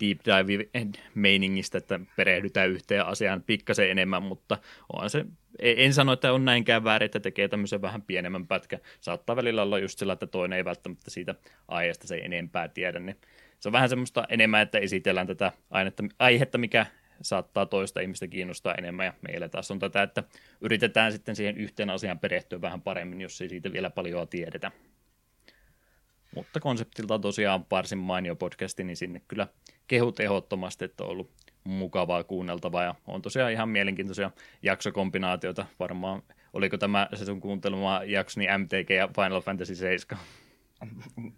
deep 0.00 0.18
dive-meiningistä, 0.24 1.78
että 1.78 2.00
perehdytään 2.16 2.70
yhteen 2.70 3.06
asiaan 3.06 3.42
pikkasen 3.42 3.90
enemmän, 3.90 4.22
mutta 4.22 4.58
on 4.92 5.10
se, 5.10 5.24
e, 5.58 5.74
en 5.76 5.94
sano, 5.94 6.12
että 6.12 6.32
on 6.32 6.44
näinkään 6.44 6.84
väärin, 6.84 7.06
että 7.06 7.20
tekee 7.20 7.48
tämmöisen 7.48 7.82
vähän 7.82 8.02
pienemmän 8.02 8.46
pätkä. 8.46 8.78
Saattaa 9.00 9.36
välillä 9.36 9.62
olla 9.62 9.78
just 9.78 9.98
sillä, 9.98 10.12
että 10.12 10.26
toinen 10.26 10.56
ei 10.56 10.64
välttämättä 10.64 11.10
siitä 11.10 11.34
aiheesta 11.68 12.06
se 12.06 12.16
enempää 12.16 12.68
tiedä, 12.68 12.98
niin 12.98 13.16
se 13.60 13.68
on 13.68 13.72
vähän 13.72 13.88
semmoista 13.88 14.24
enemmän, 14.28 14.62
että 14.62 14.78
esitellään 14.78 15.26
tätä 15.26 15.52
aihetta, 16.18 16.58
mikä 16.58 16.86
saattaa 17.22 17.66
toista 17.66 18.00
ihmistä 18.00 18.26
kiinnostaa 18.26 18.74
enemmän, 18.74 19.06
ja 19.06 19.12
meillä 19.28 19.48
taas 19.48 19.70
on 19.70 19.78
tätä, 19.78 20.02
että 20.02 20.24
yritetään 20.60 21.12
sitten 21.12 21.36
siihen 21.36 21.56
yhteen 21.56 21.90
asiaan 21.90 22.18
perehtyä 22.18 22.60
vähän 22.60 22.82
paremmin, 22.82 23.20
jos 23.20 23.40
ei 23.40 23.48
siitä 23.48 23.72
vielä 23.72 23.90
paljon 23.90 24.28
tiedetä. 24.28 24.72
Mutta 26.34 26.60
konseptilta 26.60 27.18
tosiaan 27.18 27.66
varsin 27.70 27.98
mainio 27.98 28.36
podcasti, 28.36 28.84
niin 28.84 28.96
sinne 28.96 29.22
kyllä 29.28 29.48
kehut 29.86 30.20
ehdottomasti, 30.20 30.84
että 30.84 31.04
on 31.04 31.10
ollut 31.10 31.30
mukavaa 31.64 32.24
kuunneltavaa, 32.24 32.84
ja 32.84 32.94
on 33.06 33.22
tosiaan 33.22 33.52
ihan 33.52 33.68
mielenkiintoisia 33.68 34.30
jaksokombinaatioita. 34.62 35.66
Varmaan, 35.78 36.22
oliko 36.52 36.78
tämä 36.78 37.08
se 37.14 37.24
sun 37.24 37.40
kuuntelema 37.40 38.00
jakso, 38.04 38.40
niin 38.40 38.60
MTG 38.60 38.90
ja 38.90 39.08
Final 39.08 39.40
Fantasy 39.40 39.74
7? 39.74 40.24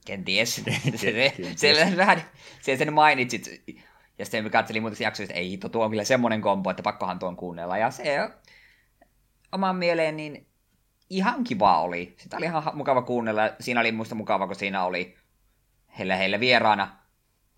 Kenties. 0.07 0.63
se, 0.97 1.33
se, 1.57 1.75
se, 1.75 1.97
vähän, 1.97 2.23
se 2.61 2.77
sen 2.77 2.93
mainitsit 2.93 3.63
ja 4.21 4.25
sitten 4.25 4.45
me 4.45 4.51
katselin 4.51 4.83
muuten 4.83 5.05
jaksoja, 5.05 5.25
että 5.25 5.35
ei, 5.35 5.59
tuo 5.73 5.85
on 5.85 5.91
kyllä 5.91 6.05
semmoinen 6.05 6.41
kombo, 6.41 6.71
että 6.71 6.83
pakkohan 6.83 7.19
tuon 7.19 7.37
kuunnella. 7.37 7.79
Ja 7.79 7.91
se 7.91 8.31
oman 9.53 9.77
mieleen 9.77 10.17
niin 10.17 10.47
ihan 11.11 11.45
kiva 11.45 11.81
oli. 11.81 12.15
Sitä 12.19 12.37
oli 12.37 12.45
ihan 12.45 12.63
mukava 12.75 13.03
kuunnella. 13.03 13.43
Siinä 13.61 13.81
oli 13.81 13.93
muista 13.93 14.15
mukava, 14.15 14.47
kun 14.47 14.57
siinä 14.57 14.85
oli 14.85 15.17
heille, 15.99 16.19
heille 16.19 16.41
vieraana 16.41 16.97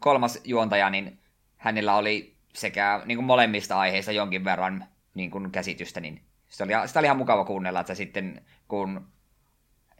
kolmas 0.01 0.41
juontaja, 0.45 0.91
niin 0.91 1.21
hänellä 1.57 1.97
oli 1.97 2.37
sekä 2.55 3.03
niin 3.05 3.19
kuin 3.19 3.27
molemmista 3.27 3.79
aiheista 3.79 4.13
jonkin 4.13 4.45
verran 4.45 4.87
niin 5.15 5.31
kuin 5.31 5.51
käsitystä, 5.51 6.01
niin 6.01 6.23
sitä 6.49 6.65
oli, 6.65 6.89
sitä 6.89 6.99
oli 6.99 7.07
ihan 7.07 7.17
mukava 7.17 7.45
kuunnella, 7.45 7.81
että 7.81 7.95
sitten 7.95 8.45
kun 8.69 9.07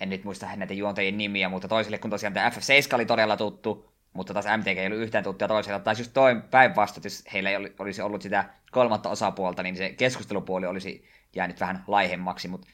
en 0.01 0.11
nyt 0.11 0.25
muista 0.25 0.57
näitä 0.57 0.75
juontajien 0.75 1.19
nimiä, 1.19 1.49
mutta 1.49 1.69
toisille 1.69 1.99
kun 1.99 2.11
tosiaan 2.11 2.33
tämä 2.33 2.51
FF7 2.51 2.95
oli 2.95 3.07
todella 3.07 3.37
tuttu, 3.37 3.92
mutta 4.13 4.33
taas 4.33 4.47
MTG 4.59 4.79
ei 4.79 4.87
ollut 4.87 5.03
yhtään 5.03 5.25
tuttuja 5.25 5.49
toisella. 5.49 5.81
Tai 5.81 5.95
just 5.99 6.13
toin 6.15 6.43
päinvastoin, 6.43 7.05
jos 7.05 7.25
heillä 7.33 7.51
ei 7.51 7.57
olisi 7.79 8.03
ollut 8.03 8.23
sitä 8.23 8.45
kolmatta 8.71 9.09
osapuolta, 9.09 9.63
niin 9.63 9.77
se 9.77 9.91
keskustelupuoli 9.91 10.67
olisi 10.67 11.09
jäänyt 11.35 11.61
vähän 11.61 11.85
laihemmaksi. 11.87 12.49
Mutta 12.49 12.69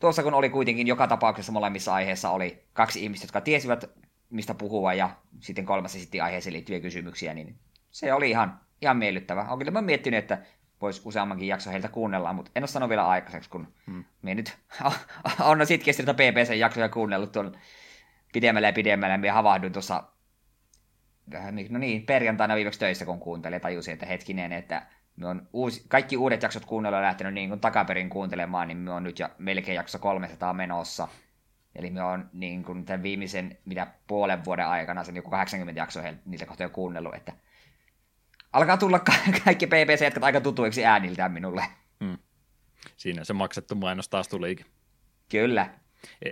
tuossa 0.00 0.22
kun 0.22 0.34
oli 0.34 0.50
kuitenkin 0.50 0.86
joka 0.86 1.06
tapauksessa 1.06 1.52
molemmissa 1.52 1.94
aiheissa 1.94 2.30
oli 2.30 2.64
kaksi 2.72 3.02
ihmistä, 3.02 3.24
jotka 3.24 3.40
tiesivät, 3.40 3.90
mistä 4.30 4.54
puhua, 4.54 4.94
ja 4.94 5.10
sitten 5.40 5.66
kolmas 5.66 5.94
esitti 5.94 6.20
aiheeseen 6.20 6.54
liittyviä 6.54 6.80
kysymyksiä, 6.80 7.34
niin 7.34 7.56
se 7.90 8.12
oli 8.12 8.30
ihan, 8.30 8.60
ihan 8.82 8.96
miellyttävä. 8.96 9.46
Olen 9.48 9.58
kyllä 9.58 9.80
miettinyt, 9.80 10.18
että 10.18 10.38
voisi 10.80 11.02
useammankin 11.04 11.48
jakso 11.48 11.70
heiltä 11.70 11.88
kuunnella, 11.88 12.32
mutta 12.32 12.50
en 12.54 12.62
ole 12.62 12.68
sanonut 12.68 12.88
vielä 12.88 13.08
aikaiseksi, 13.08 13.50
kun 13.50 13.68
hmm. 13.86 14.04
me 14.22 14.34
nyt 14.34 14.58
on 15.40 15.66
sitkeästi 15.66 16.02
PPC-jaksoja 16.02 16.88
kuunnellut 16.88 17.32
tuolla 17.32 17.52
pidemmälle 18.32 18.66
ja 18.66 18.72
pidemmälle, 18.72 19.14
ja 19.14 19.18
minä 19.18 19.32
havahduin 19.32 19.72
tuossa 19.72 20.02
no 21.68 21.78
niin, 21.78 22.06
perjantaina 22.06 22.56
viimeksi 22.56 22.80
töissä, 22.80 23.04
kun 23.04 23.20
kuuntelin, 23.20 23.60
tajusin, 23.60 23.94
että 23.94 24.06
hetkinen, 24.06 24.52
että 24.52 24.86
me 25.16 25.26
on 25.26 25.48
uusi, 25.52 25.84
kaikki 25.88 26.16
uudet 26.16 26.42
jaksot 26.42 26.64
kuunnella 26.64 27.02
lähtenyt 27.02 27.34
niin 27.34 27.48
kuin 27.48 27.60
takaperin 27.60 28.10
kuuntelemaan, 28.10 28.68
niin 28.68 28.78
me 28.78 28.90
on 28.90 29.02
nyt 29.02 29.18
jo 29.18 29.28
melkein 29.38 29.76
jakso 29.76 29.98
300 29.98 30.52
menossa. 30.52 31.08
Eli 31.76 31.90
me 31.90 32.02
on 32.02 32.30
niin 32.32 32.64
kuin 32.64 32.84
tämän 32.84 33.02
viimeisen, 33.02 33.58
mitä 33.64 33.86
puolen 34.06 34.44
vuoden 34.44 34.66
aikana, 34.66 35.04
sen 35.04 35.16
joku 35.16 35.30
80 35.30 35.80
jaksoa 35.80 36.02
niitä 36.24 36.46
kohtaa 36.46 36.64
jo 36.64 36.70
kuunnellut, 36.70 37.14
että 37.14 37.32
alkaa 38.52 38.76
tulla 38.76 39.00
kaikki 39.44 39.66
ppc 39.66 40.22
aika 40.22 40.40
tutuiksi 40.40 40.84
ääniltään 40.84 41.32
minulle. 41.32 41.64
Hmm. 42.04 42.18
Siinä 42.96 43.24
se 43.24 43.32
maksettu 43.32 43.74
mainos 43.74 44.08
taas 44.08 44.28
tulikin. 44.28 44.66
Kyllä 45.28 45.70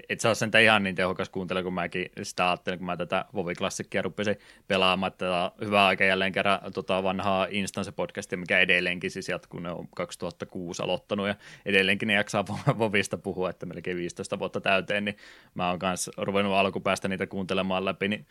et 0.09 0.20
saa 0.20 0.35
sen 0.35 0.50
ihan 0.62 0.83
niin 0.83 0.94
tehokas 0.94 1.28
kuuntele, 1.28 1.62
kun 1.62 1.74
mäkin 1.74 2.11
sitä 2.22 2.48
ajattelin, 2.48 2.78
kun 2.78 2.87
mä 2.87 2.96
tätä 2.96 3.24
Vovi-klassikkia 3.35 4.02
rupesin 4.02 4.37
pelaamaan, 4.68 5.12
että 5.12 5.52
hyvä 5.64 5.87
aika 5.87 6.04
jälleen 6.04 6.33
kerran 6.33 6.72
tota 6.74 7.02
vanhaa 7.02 7.46
Instance-podcastia, 7.46 8.37
mikä 8.37 8.61
edelleenkin 8.61 9.11
siis 9.11 9.28
jatkuu, 9.28 9.61
ne 9.61 9.70
on 9.70 9.88
2006 9.96 10.83
aloittanut 10.83 11.28
ja 11.28 11.35
edelleenkin 11.66 12.07
ne 12.07 12.14
jaksaa 12.14 12.44
Vovista 12.78 13.18
puhua, 13.18 13.50
että 13.50 13.66
melkein 13.66 13.96
15 13.96 14.38
vuotta 14.38 14.61
täyteen, 14.61 15.04
niin 15.04 15.16
mä 15.54 15.70
oon 15.70 15.78
kanssa 15.78 16.12
ruvennut 16.16 16.54
alkupäästä 16.54 17.09
niitä 17.09 17.26
kuuntelemaan 17.26 17.85
läpi, 17.85 18.09
niin 18.09 18.26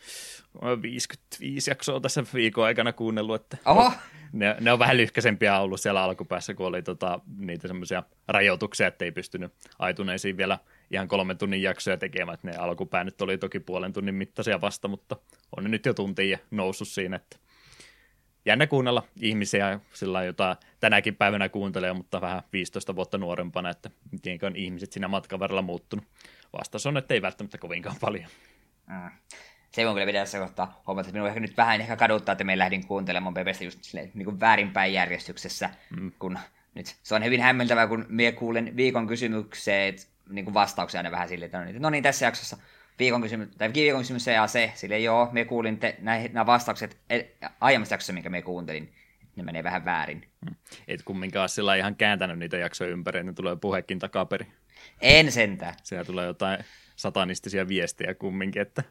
55 0.82 1.70
jaksoa 1.70 2.00
tässä 2.00 2.24
viikon 2.34 2.64
aikana 2.64 2.92
kuunnellut, 2.92 3.34
että 3.34 3.56
Oho. 3.64 3.92
Ne, 4.32 4.56
ne, 4.60 4.72
on 4.72 4.78
vähän 4.78 4.96
lyhkäisempiä 4.96 5.58
ollut 5.58 5.80
siellä 5.80 6.02
alkupäässä, 6.02 6.54
kun 6.54 6.66
oli 6.66 6.82
tota, 6.82 7.20
niitä 7.36 7.68
semmoisia 7.68 8.02
rajoituksia, 8.28 8.86
että 8.86 9.04
ei 9.04 9.12
pystynyt 9.12 9.52
aituneisiin 9.78 10.36
vielä 10.36 10.58
ihan 10.90 11.08
kolmen 11.08 11.38
tunnin 11.38 11.62
jaksoja 11.62 11.96
tekemään, 11.96 12.38
ne 12.42 12.56
alkupää 12.56 13.04
nyt 13.04 13.22
oli 13.22 13.38
toki 13.38 13.60
puolen 13.60 13.92
tunnin 13.92 14.14
mittaisia 14.14 14.60
vasta, 14.60 14.88
mutta 14.88 15.16
on 15.56 15.64
ne 15.64 15.68
nyt 15.68 15.86
jo 15.86 15.94
tuntia 15.94 16.38
noussut 16.50 16.88
siinä, 16.88 17.16
että 17.16 17.36
jännä 18.44 18.66
kuunnella 18.66 19.02
ihmisiä 19.20 19.80
sillä 19.92 20.24
jota 20.24 20.56
tänäkin 20.80 21.16
päivänä 21.16 21.48
kuuntelee, 21.48 21.92
mutta 21.92 22.20
vähän 22.20 22.42
15 22.52 22.96
vuotta 22.96 23.18
nuorempana, 23.18 23.70
että 23.70 23.90
miten 24.12 24.38
on 24.42 24.56
ihmiset 24.56 24.92
siinä 24.92 25.08
matkan 25.08 25.38
varrella 25.38 25.62
muuttunut. 25.62 26.04
Vastaus 26.58 26.86
on, 26.86 26.96
että 26.96 27.14
ei 27.14 27.22
välttämättä 27.22 27.58
kovinkaan 27.58 27.96
paljon. 28.00 28.26
Mm. 28.86 29.10
se 29.70 29.86
on 29.86 29.94
kyllä 29.94 30.06
pitää 30.06 30.22
tässä 30.22 30.38
kohtaa 30.38 30.82
huomata, 30.86 31.08
että 31.08 31.12
minun 31.12 31.28
ehkä 31.28 31.40
nyt 31.40 31.56
vähän 31.56 31.80
ehkä 31.80 31.96
kaduttaa, 31.96 32.32
että 32.32 32.44
me 32.44 32.58
lähdin 32.58 32.86
kuuntelemaan 32.86 33.34
PPstä 33.34 33.64
just 33.64 33.84
silleen, 33.84 34.10
niin 34.14 34.24
kuin 34.24 34.40
väärinpäin 34.40 34.92
järjestyksessä, 34.92 35.70
mm. 36.00 36.12
kun 36.18 36.38
nyt 36.74 36.96
se 37.02 37.14
on 37.14 37.24
hyvin 37.24 37.40
hämmentävää, 37.40 37.86
kun 37.86 38.06
minä 38.08 38.32
kuulen 38.32 38.76
viikon 38.76 39.06
kysymykset, 39.06 40.08
niin 40.30 40.44
kuin 40.44 40.54
vastauksia 40.54 40.98
aina 40.98 41.10
vähän 41.10 41.28
silleen, 41.28 41.46
että 41.46 41.78
no 41.78 41.90
niin, 41.90 42.02
tässä 42.02 42.26
jaksossa 42.26 42.56
viikon 42.98 43.22
kysymys, 43.22 43.48
tai 43.58 43.72
viikon 43.74 44.00
kysymys 44.00 44.24
se 44.24 44.32
ja 44.32 44.46
se, 44.46 44.72
sille 44.74 44.98
joo, 44.98 45.28
me 45.32 45.44
kuulin 45.44 45.78
te, 45.78 45.96
näihin, 46.00 46.32
nämä 46.32 46.46
vastaukset 46.46 46.96
aiemmassa 47.60 47.94
jaksossa, 47.94 48.12
minkä 48.12 48.30
me 48.30 48.42
kuuntelin, 48.42 48.92
ne 49.36 49.42
menee 49.42 49.64
vähän 49.64 49.84
väärin. 49.84 50.28
Mm. 50.40 50.54
Et 50.88 51.02
kumminkaan 51.02 51.48
sillä 51.48 51.76
ihan 51.76 51.96
kääntänyt 51.96 52.38
niitä 52.38 52.56
jaksoja 52.56 52.90
ympäri, 52.90 53.24
ne 53.24 53.32
tulee 53.32 53.56
puhekin 53.56 53.98
takaperi. 53.98 54.46
En 55.00 55.32
sentään. 55.32 55.74
Siellä 55.82 56.04
tulee 56.04 56.26
jotain 56.26 56.64
satanistisia 56.96 57.68
viestejä 57.68 58.14
kumminkin, 58.14 58.62
että 58.62 58.82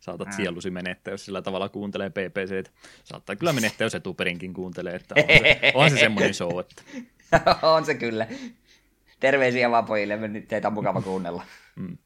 saatat 0.00 0.28
mm. 0.28 0.34
sielusi 0.34 0.70
menettää, 0.70 1.12
jos 1.12 1.24
sillä 1.24 1.42
tavalla 1.42 1.68
kuuntelee 1.68 2.10
PPC. 2.10 2.70
Saattaa 3.04 3.36
kyllä 3.36 3.52
menettää, 3.52 3.84
jos 3.84 3.94
etuperinkin 3.94 4.54
kuuntelee, 4.54 4.94
että 4.94 5.14
on 5.18 5.24
se, 5.28 5.72
on 5.74 5.90
se 5.90 5.98
semmoinen 5.98 6.34
show. 6.34 6.60
Että... 6.60 6.82
on 7.76 7.84
se 7.84 7.94
kyllä. 7.94 8.26
Terveisiä 9.22 9.70
vaan 9.70 9.84
pojille, 9.84 10.18
teitä 10.48 10.68
on 10.68 10.74
mukava 10.74 11.02
kuunnella. 11.10 11.44
Mm. 11.76 11.98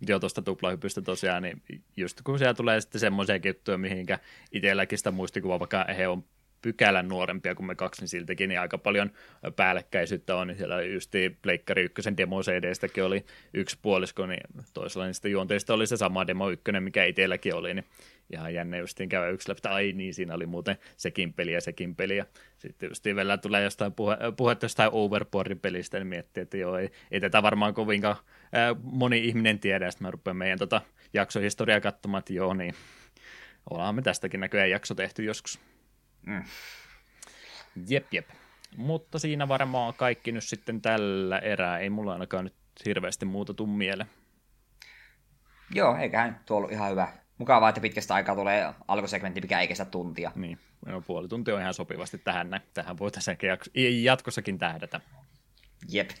Mutta 0.00 0.12
joo, 0.12 0.20
tuosta 0.20 0.42
tuplahypystä 0.42 1.02
tosiaan, 1.02 1.42
niin 1.42 1.62
just 1.96 2.22
kun 2.24 2.38
siellä 2.38 2.54
tulee 2.54 2.80
sitten 2.80 3.00
semmoisia 3.00 3.38
juttuja, 3.44 3.78
mihinkä 3.78 4.18
itselläkin 4.52 4.98
sitä 4.98 5.10
muistikuvaa, 5.10 5.58
vaikka 5.58 5.84
he 5.96 6.08
on 6.08 6.24
pykälän 6.64 7.08
nuorempia 7.08 7.54
kuin 7.54 7.66
me 7.66 7.74
kaksi, 7.74 8.02
niin 8.02 8.08
siltäkin 8.08 8.48
niin 8.48 8.60
aika 8.60 8.78
paljon 8.78 9.10
päällekkäisyyttä 9.56 10.36
on. 10.36 10.46
Niin 10.46 10.56
siellä 10.56 10.82
just 10.82 11.12
Pleikkari 11.42 11.82
ykkösen 11.82 12.16
demo 12.16 12.42
CD-stäkin 12.42 13.04
oli 13.04 13.24
yksi 13.54 13.78
puolisko, 13.82 14.26
niin 14.26 14.40
toisella 14.74 15.12
sitten 15.12 15.30
juonteista 15.30 15.74
oli 15.74 15.86
se 15.86 15.96
sama 15.96 16.26
demo 16.26 16.50
ykkönen, 16.50 16.82
mikä 16.82 17.04
itselläkin 17.04 17.54
oli, 17.54 17.74
niin 17.74 17.84
ihan 18.32 18.54
jännä 18.54 18.76
justiin 18.76 19.08
käydä 19.08 19.28
yksi 19.28 19.48
läpi, 19.48 19.60
ai 19.64 19.92
niin, 19.92 20.14
siinä 20.14 20.34
oli 20.34 20.46
muuten 20.46 20.76
sekin 20.96 21.32
peli 21.32 21.52
ja 21.52 21.60
sekin 21.60 21.96
peli, 21.96 22.16
ja 22.16 22.24
sitten 22.58 22.88
justiin 22.88 23.16
vielä 23.16 23.38
tulee 23.38 23.62
jostain 23.62 23.92
puhe, 23.92 24.16
puhetta 24.36 24.64
jostain 24.64 24.90
Overboardin 24.92 25.60
pelistä, 25.60 25.98
niin 25.98 26.06
miettii, 26.06 26.42
että 26.42 26.56
joo, 26.56 26.78
ei, 26.78 26.90
ei 27.10 27.20
tätä 27.20 27.42
varmaan 27.42 27.74
kovinkaan 27.74 28.16
moni 28.82 29.24
ihminen 29.24 29.58
tiedä, 29.58 29.90
sitten 29.90 30.06
mä 30.06 30.10
rupean 30.10 30.36
meidän 30.36 30.58
tota 30.58 30.80
jaksohistoriaa 31.12 31.80
katsomaan, 31.80 32.18
että 32.18 32.32
joo, 32.32 32.54
niin 32.54 32.74
ollaan 33.70 33.94
me 33.94 34.02
tästäkin 34.02 34.40
näköjään 34.40 34.70
jakso 34.70 34.94
tehty 34.94 35.24
joskus. 35.24 35.60
Mm. 36.26 36.44
Jep, 37.88 38.06
jep. 38.12 38.28
Mutta 38.76 39.18
siinä 39.18 39.48
varmaan 39.48 39.94
kaikki 39.94 40.32
nyt 40.32 40.44
sitten 40.44 40.82
tällä 40.82 41.38
erää. 41.38 41.78
Ei 41.78 41.90
mulla 41.90 42.12
ainakaan 42.12 42.44
nyt 42.44 42.54
hirveästi 42.86 43.26
muuta 43.26 43.54
tuu 43.54 43.66
mieleen. 43.66 44.10
Joo, 45.74 45.96
eiköhän 45.96 46.40
tuo 46.46 46.56
ollut 46.56 46.72
ihan 46.72 46.90
hyvä. 46.90 47.08
Mukavaa, 47.38 47.68
että 47.68 47.80
pitkästä 47.80 48.14
aikaa 48.14 48.34
tulee 48.34 48.74
alkusegmentti, 48.88 49.40
mikä 49.40 49.60
ei 49.60 49.68
kestä 49.68 49.84
tuntia. 49.84 50.32
Niin, 50.34 50.58
no, 50.86 51.00
puoli 51.00 51.28
tuntia 51.28 51.54
on 51.54 51.60
ihan 51.60 51.74
sopivasti 51.74 52.18
tähän 52.18 52.50
näin. 52.50 52.62
Tähän 52.74 52.98
voitaisiin 52.98 53.36
jatkossakin 54.02 54.58
tähdätä. 54.58 55.00
Jep. 55.88 56.10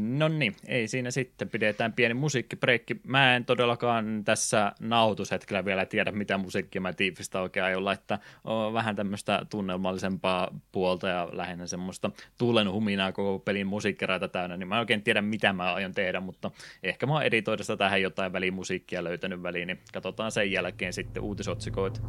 No 0.00 0.28
niin, 0.28 0.56
ei 0.66 0.88
siinä 0.88 1.10
sitten, 1.10 1.48
pidetään 1.48 1.92
pieni 1.92 2.14
musiikkibreikki. 2.14 3.00
Mä 3.06 3.36
en 3.36 3.44
todellakaan 3.44 4.24
tässä 4.24 4.72
nautushetkellä 4.80 5.64
vielä 5.64 5.86
tiedä, 5.86 6.12
mitä 6.12 6.38
musiikkia 6.38 6.80
mä 6.80 6.92
tiivistä 6.92 7.40
oikein 7.40 7.64
aion 7.64 7.84
laittaa. 7.84 8.18
On 8.44 8.72
vähän 8.72 8.96
tämmöistä 8.96 9.46
tunnelmallisempaa 9.50 10.60
puolta 10.72 11.08
ja 11.08 11.28
lähinnä 11.32 11.66
semmoista 11.66 12.10
tuulen 12.38 12.72
huminaa 12.72 13.12
koko 13.12 13.38
pelin 13.38 13.66
musiikkiraita 13.66 14.28
täynnä, 14.28 14.56
niin 14.56 14.68
mä 14.68 14.74
en 14.74 14.80
oikein 14.80 15.02
tiedä, 15.02 15.22
mitä 15.22 15.52
mä 15.52 15.74
aion 15.74 15.92
tehdä, 15.92 16.20
mutta 16.20 16.50
ehkä 16.82 17.06
mä 17.06 17.12
oon 17.12 17.22
editoidessa 17.22 17.76
tähän 17.76 18.02
jotain 18.02 18.32
välimusiikkia 18.32 19.04
löytänyt 19.04 19.42
väliin, 19.42 19.66
niin 19.66 19.80
katsotaan 19.92 20.32
sen 20.32 20.52
jälkeen 20.52 20.92
sitten 20.92 21.22
uutisotsikoita. 21.22 22.00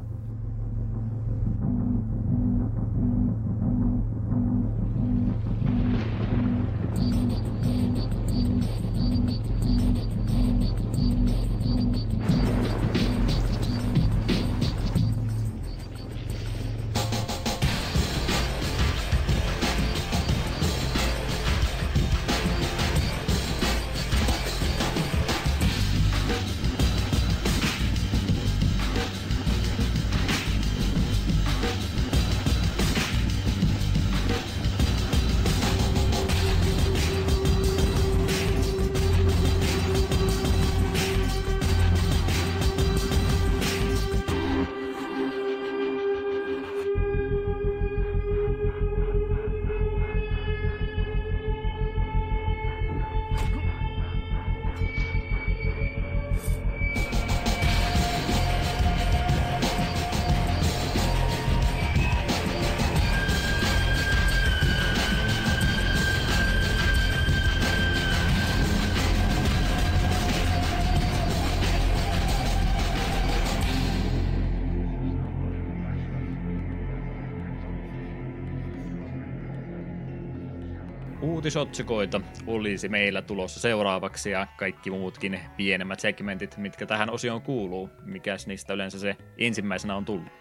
Uutisotsikoita 81.47 82.21
olisi 82.47 82.89
meillä 82.89 83.21
tulossa 83.21 83.59
seuraavaksi 83.59 84.31
ja 84.31 84.47
kaikki 84.57 84.91
muutkin 84.91 85.39
pienemmät 85.57 85.99
segmentit, 85.99 86.57
mitkä 86.57 86.85
tähän 86.85 87.09
osioon 87.09 87.41
kuuluu. 87.41 87.89
Mikäs 88.05 88.47
niistä 88.47 88.73
yleensä 88.73 88.99
se 88.99 89.15
ensimmäisenä 89.37 89.95
on 89.95 90.05
tullut? 90.05 90.31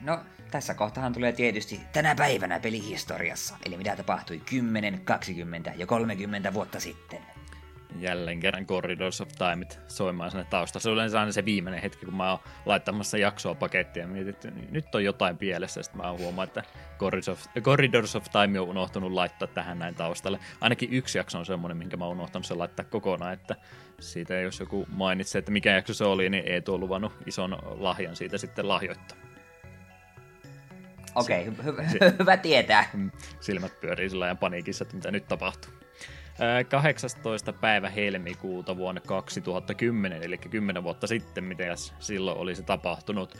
No, 0.00 0.18
tässä 0.50 0.74
kohtahan 0.74 1.12
tulee 1.12 1.32
tietysti 1.32 1.80
tänä 1.92 2.14
päivänä 2.14 2.60
pelihistoriassa, 2.60 3.56
eli 3.66 3.76
mitä 3.76 3.96
tapahtui 3.96 4.40
10, 4.50 5.00
20 5.04 5.72
ja 5.76 5.86
30 5.86 6.54
vuotta 6.54 6.80
sitten 6.80 7.31
jälleen 8.00 8.40
kerran 8.40 8.66
Corridors 8.66 9.20
of 9.20 9.28
Time 9.28 9.66
soimaan 9.88 10.30
sinne 10.30 10.46
taustalla. 10.50 10.82
Se 10.82 10.88
on 10.88 10.94
yleensä 10.94 11.20
aina 11.20 11.32
se 11.32 11.44
viimeinen 11.44 11.82
hetki, 11.82 12.04
kun 12.06 12.14
mä 12.14 12.30
oon 12.30 12.38
laittamassa 12.66 13.18
jaksoa 13.18 13.54
pakettia 13.54 14.02
ja 14.02 14.08
mietin, 14.08 14.30
että 14.30 14.48
nyt 14.70 14.94
on 14.94 15.04
jotain 15.04 15.38
pielessä. 15.38 15.82
Sitten 15.82 16.02
mä 16.02 16.12
huomaan, 16.12 16.48
että 16.48 16.62
Corridors 16.98 17.28
of, 17.28 17.46
Corridors 17.60 18.16
of 18.16 18.26
Time 18.30 18.60
on 18.60 18.68
unohtunut 18.68 19.12
laittaa 19.12 19.48
tähän 19.48 19.78
näin 19.78 19.94
taustalle. 19.94 20.38
Ainakin 20.60 20.92
yksi 20.92 21.18
jakso 21.18 21.38
on 21.38 21.46
semmoinen, 21.46 21.76
minkä 21.76 21.96
mä 21.96 22.04
oon 22.04 22.16
unohtanut 22.16 22.46
sen 22.46 22.58
laittaa 22.58 22.84
kokonaan, 22.84 23.32
että 23.32 23.56
siitä 24.00 24.34
jos 24.34 24.60
joku 24.60 24.86
mainitsee, 24.88 25.38
että 25.38 25.50
mikä 25.50 25.74
jakso 25.74 25.94
se 25.94 26.04
oli, 26.04 26.30
niin 26.30 26.44
ei 26.46 26.62
tuo 26.62 26.78
luvannut 26.78 27.12
ison 27.26 27.58
lahjan 27.78 28.16
siitä 28.16 28.38
sitten 28.38 28.68
lahjoittaa. 28.68 29.18
Okei, 31.14 31.48
okay, 31.48 31.64
hy- 31.64 32.14
hyvä 32.20 32.36
tietää. 32.36 32.90
Silmät 33.40 33.80
pyörii 33.80 34.10
sillä 34.10 34.24
ajan 34.24 34.38
paniikissa, 34.38 34.84
että 34.84 34.96
mitä 34.96 35.10
nyt 35.10 35.28
tapahtuu. 35.28 35.81
18. 36.68 37.52
päivä 37.52 37.90
helmikuuta 37.90 38.76
vuonna 38.76 39.00
2010, 39.00 40.22
eli 40.22 40.38
10 40.38 40.82
vuotta 40.82 41.06
sitten, 41.06 41.44
mitä 41.44 41.64
silloin 41.98 42.38
olisi 42.38 42.62
tapahtunut. 42.62 43.38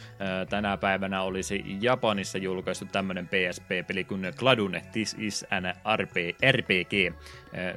Tänä 0.51 0.77
päivänä 0.77 1.23
olisi 1.23 1.65
Japanissa 1.81 2.39
julkaistu 2.39 2.85
tämmöinen 2.85 3.29
PSP-peli 3.29 4.05
kuin 4.05 4.33
Gladune 4.37 4.83
This 4.93 5.17
is 5.19 5.47
an 5.51 5.65
RP, 5.97 6.17
RPG, 6.51 7.17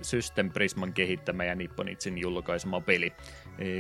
System 0.01 0.51
Prisman 0.51 0.93
kehittämä 0.93 1.43
ja 1.43 1.55
Nipponitsin 1.55 2.17
julkaisema 2.17 2.81
peli. 2.81 3.13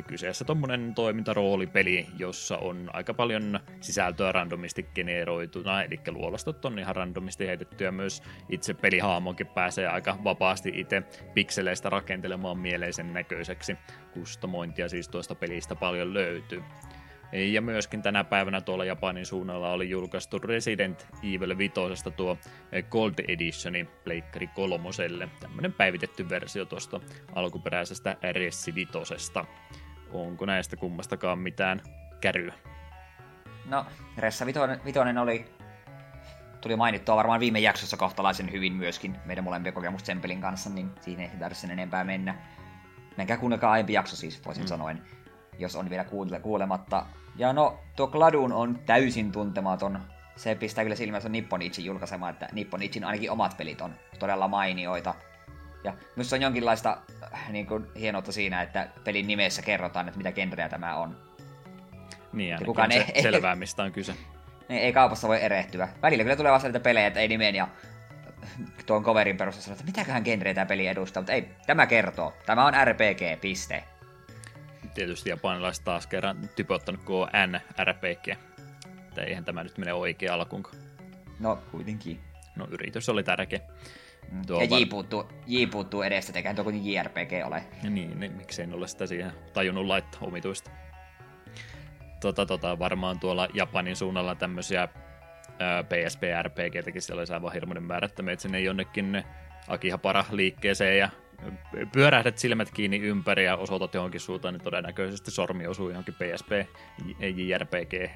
Kyseessä 0.07 0.45
tuommoinen 0.45 0.93
toimintaroolipeli, 0.95 2.07
jossa 2.19 2.57
on 2.57 2.89
aika 2.93 3.13
paljon 3.13 3.59
sisältöä 3.81 4.31
randomisti 4.31 4.83
generoituna, 4.95 5.83
eli 5.83 5.99
luolastot 6.07 6.65
on 6.65 6.79
ihan 6.79 6.95
randomisti 6.95 7.47
heitettyä 7.47 7.91
myös 7.91 8.23
itse 8.49 8.73
pelihaamonkin 8.73 9.47
pääsee 9.47 9.87
aika 9.87 10.17
vapaasti 10.23 10.71
itse 10.75 11.03
pikseleistä 11.33 11.89
rakentelemaan 11.89 12.57
mieleisen 12.57 13.13
näköiseksi. 13.13 13.77
Kustomointia 14.13 14.89
siis 14.89 15.09
tuosta 15.09 15.35
pelistä 15.35 15.75
paljon 15.75 16.13
löytyy. 16.13 16.63
Ja 17.31 17.61
myöskin 17.61 18.01
tänä 18.01 18.23
päivänä 18.23 18.61
tuolla 18.61 18.85
Japanin 18.85 19.25
suunnalla 19.25 19.71
oli 19.71 19.89
julkaistu 19.89 20.39
Resident 20.39 21.07
Evil 21.23 21.57
5 21.57 21.73
tuo 22.15 22.37
Gold 22.89 23.13
Editioni 23.27 23.87
Pleikkari 24.03 24.47
kolmoselle. 24.47 25.29
Tämmönen 25.39 25.73
päivitetty 25.73 26.29
versio 26.29 26.65
tuosta 26.65 26.99
alkuperäisestä 27.35 28.17
Ressi 28.31 28.75
5. 28.75 28.91
Onko 30.11 30.45
näistä 30.45 30.75
kummastakaan 30.75 31.39
mitään 31.39 31.81
käryä? 32.21 32.53
No, 33.65 33.85
Ressa 34.17 34.45
Vitoinen, 34.45 34.79
Vitoinen 34.85 35.17
oli, 35.17 35.45
tuli 36.61 36.75
mainittua 36.75 37.15
varmaan 37.15 37.39
viime 37.39 37.59
jaksossa 37.59 37.97
kohtalaisen 37.97 38.51
hyvin 38.51 38.73
myöskin 38.73 39.15
meidän 39.25 39.43
molempia 39.43 39.71
kokemusta 39.71 40.05
Sempelin 40.05 40.41
kanssa, 40.41 40.69
niin 40.69 40.91
siinä 41.01 41.23
ei 41.23 41.29
tarvitse 41.39 41.61
sen 41.61 41.71
enempää 41.71 42.03
mennä. 42.03 42.35
Menkää 43.17 43.37
kuunnelkaa 43.37 43.71
aiempi 43.71 43.93
jakso 43.93 44.15
siis, 44.15 44.45
voisin 44.45 44.63
mm. 44.63 44.67
sanoen, 44.67 45.01
jos 45.59 45.75
on 45.75 45.89
vielä 45.89 46.03
kuule- 46.03 46.39
kuulematta. 46.39 47.05
Ja 47.35 47.53
no, 47.53 47.79
tuo 47.95 48.07
Gladun 48.07 48.53
on 48.53 48.79
täysin 48.85 49.31
tuntematon. 49.31 49.99
Se 50.35 50.55
pistää 50.55 50.83
kyllä 50.83 50.95
silmänsä 50.95 51.29
Nipponichin 51.29 51.85
julkaisema, 51.85 52.29
että 52.29 52.47
Nipponichin 52.51 53.03
ainakin 53.03 53.31
omat 53.31 53.57
pelit 53.57 53.81
on 53.81 53.95
todella 54.19 54.47
mainioita. 54.47 55.13
Ja 55.83 55.93
myös 56.15 56.33
on 56.33 56.41
jonkinlaista 56.41 56.97
äh, 57.33 57.51
niin 57.51 57.67
kuin, 57.67 57.87
hienoutta 57.99 58.31
siinä, 58.31 58.61
että 58.61 58.87
pelin 59.03 59.27
nimessä 59.27 59.61
kerrotaan, 59.61 60.07
että 60.07 60.17
mitä 60.17 60.31
genreä 60.31 60.69
tämä 60.69 60.95
on. 60.95 61.17
Niin, 62.33 62.53
ainakin 62.53 62.65
kukaan 62.65 62.91
se 62.91 63.05
ei, 63.13 63.21
selvää, 63.21 63.55
mistä 63.55 63.83
on 63.83 63.91
kyse. 63.91 64.15
Niin, 64.69 64.81
ei 64.81 64.93
kaupassa 64.93 65.27
voi 65.27 65.43
erehtyä. 65.43 65.89
Välillä 66.01 66.23
kyllä 66.23 66.35
tulee 66.35 66.51
vasta 66.51 66.67
niitä 66.67 66.79
pelejä, 66.79 67.07
että 67.07 67.19
ei 67.19 67.27
nimen 67.27 67.55
ja 67.55 67.67
tuon 68.85 69.03
coverin 69.03 69.37
perusteella 69.37 69.73
että 69.73 69.85
mitäköhän 69.85 70.23
genreä 70.25 70.53
tämä 70.53 70.65
peli 70.65 70.87
edustaa, 70.87 71.21
mutta 71.21 71.33
ei, 71.33 71.49
tämä 71.67 71.87
kertoo. 71.87 72.33
Tämä 72.45 72.65
on 72.65 72.73
RPG, 72.85 73.41
piste. 73.41 73.83
Tietysti 74.95 75.29
japanilaiset 75.29 75.83
taas 75.83 76.07
kerran 76.07 76.49
typottanut 76.55 77.03
kuin 77.03 77.29
NRPG. 77.47 78.27
Että 79.07 79.21
eihän 79.21 79.45
tämä 79.45 79.63
nyt 79.63 79.77
mene 79.77 79.93
oikein 79.93 80.31
alkuun. 80.31 80.63
No, 81.39 81.59
kuitenkin. 81.71 82.19
No, 82.55 82.67
yritys 82.71 83.09
oli 83.09 83.23
tärkeä. 83.23 83.59
Mm. 84.31 84.41
Tuo 84.47 84.61
ja 84.61 84.79
J 84.79 84.85
puuttuu, 84.89 85.27
J 85.47 85.65
puuttuu 85.71 86.01
edestä, 86.01 86.53
tuo 86.55 86.63
kuin 86.63 86.93
JRPG 86.93 87.31
ole. 87.45 87.63
Ja 87.83 87.89
niin, 87.89 88.19
niin, 88.19 88.31
miksei 88.31 88.67
ole 88.71 88.87
sitä 88.87 89.07
siihen 89.07 89.31
tajunnut 89.53 89.85
laittaa 89.85 90.21
omituista. 90.21 90.71
Tota, 92.21 92.45
tota, 92.45 92.79
varmaan 92.79 93.19
tuolla 93.19 93.47
Japanin 93.53 93.95
suunnalla 93.95 94.35
tämmöisiä 94.35 94.87
PSP 95.89 96.21
RPGtäkin 96.41 97.01
siellä 97.01 97.21
olisi 97.21 97.33
aivan 97.33 97.53
hirmuinen 97.53 97.83
määrä, 97.83 98.05
että 98.05 98.23
sinne 98.37 98.59
jonnekin 98.59 99.23
Akihapara 99.67 100.25
liikkeeseen 100.31 100.97
ja 100.97 101.09
pyörähdät 101.91 102.37
silmät 102.37 102.71
kiinni 102.71 102.99
ympäri 102.99 103.45
ja 103.45 103.55
osoitat 103.55 103.93
johonkin 103.93 104.21
suuntaan, 104.21 104.53
niin 104.53 104.63
todennäköisesti 104.63 105.31
sormi 105.31 105.67
osuu 105.67 105.89
johonkin 105.89 106.13
PSP 106.13 106.51
JRPG. 107.19 108.11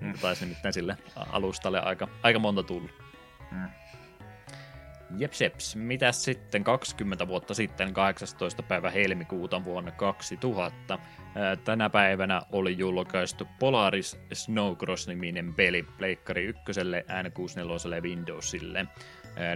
Mm. 0.00 0.12
Taisi 0.20 0.46
nyt 0.46 0.58
sille 0.70 0.96
alustalle 1.16 1.80
aika, 1.80 2.08
aika 2.22 2.38
monta 2.38 2.62
tullut. 2.62 2.90
Mm. 3.52 3.68
Jeps, 5.18 5.40
jeps. 5.40 5.76
Mitäs 5.76 6.24
sitten 6.24 6.64
20 6.64 7.28
vuotta 7.28 7.54
sitten, 7.54 7.94
18. 7.94 8.62
päivä 8.62 8.90
helmikuuta 8.90 9.64
vuonna 9.64 9.90
2000, 9.90 10.98
tänä 11.64 11.90
päivänä 11.90 12.42
oli 12.52 12.78
julkaistu 12.78 13.48
Polaris 13.58 14.20
Snowcross-niminen 14.32 15.54
peli 15.54 15.82
Pleikkari 15.82 16.44
1, 16.44 16.62
N64 17.22 18.02
Windowsille. 18.02 18.86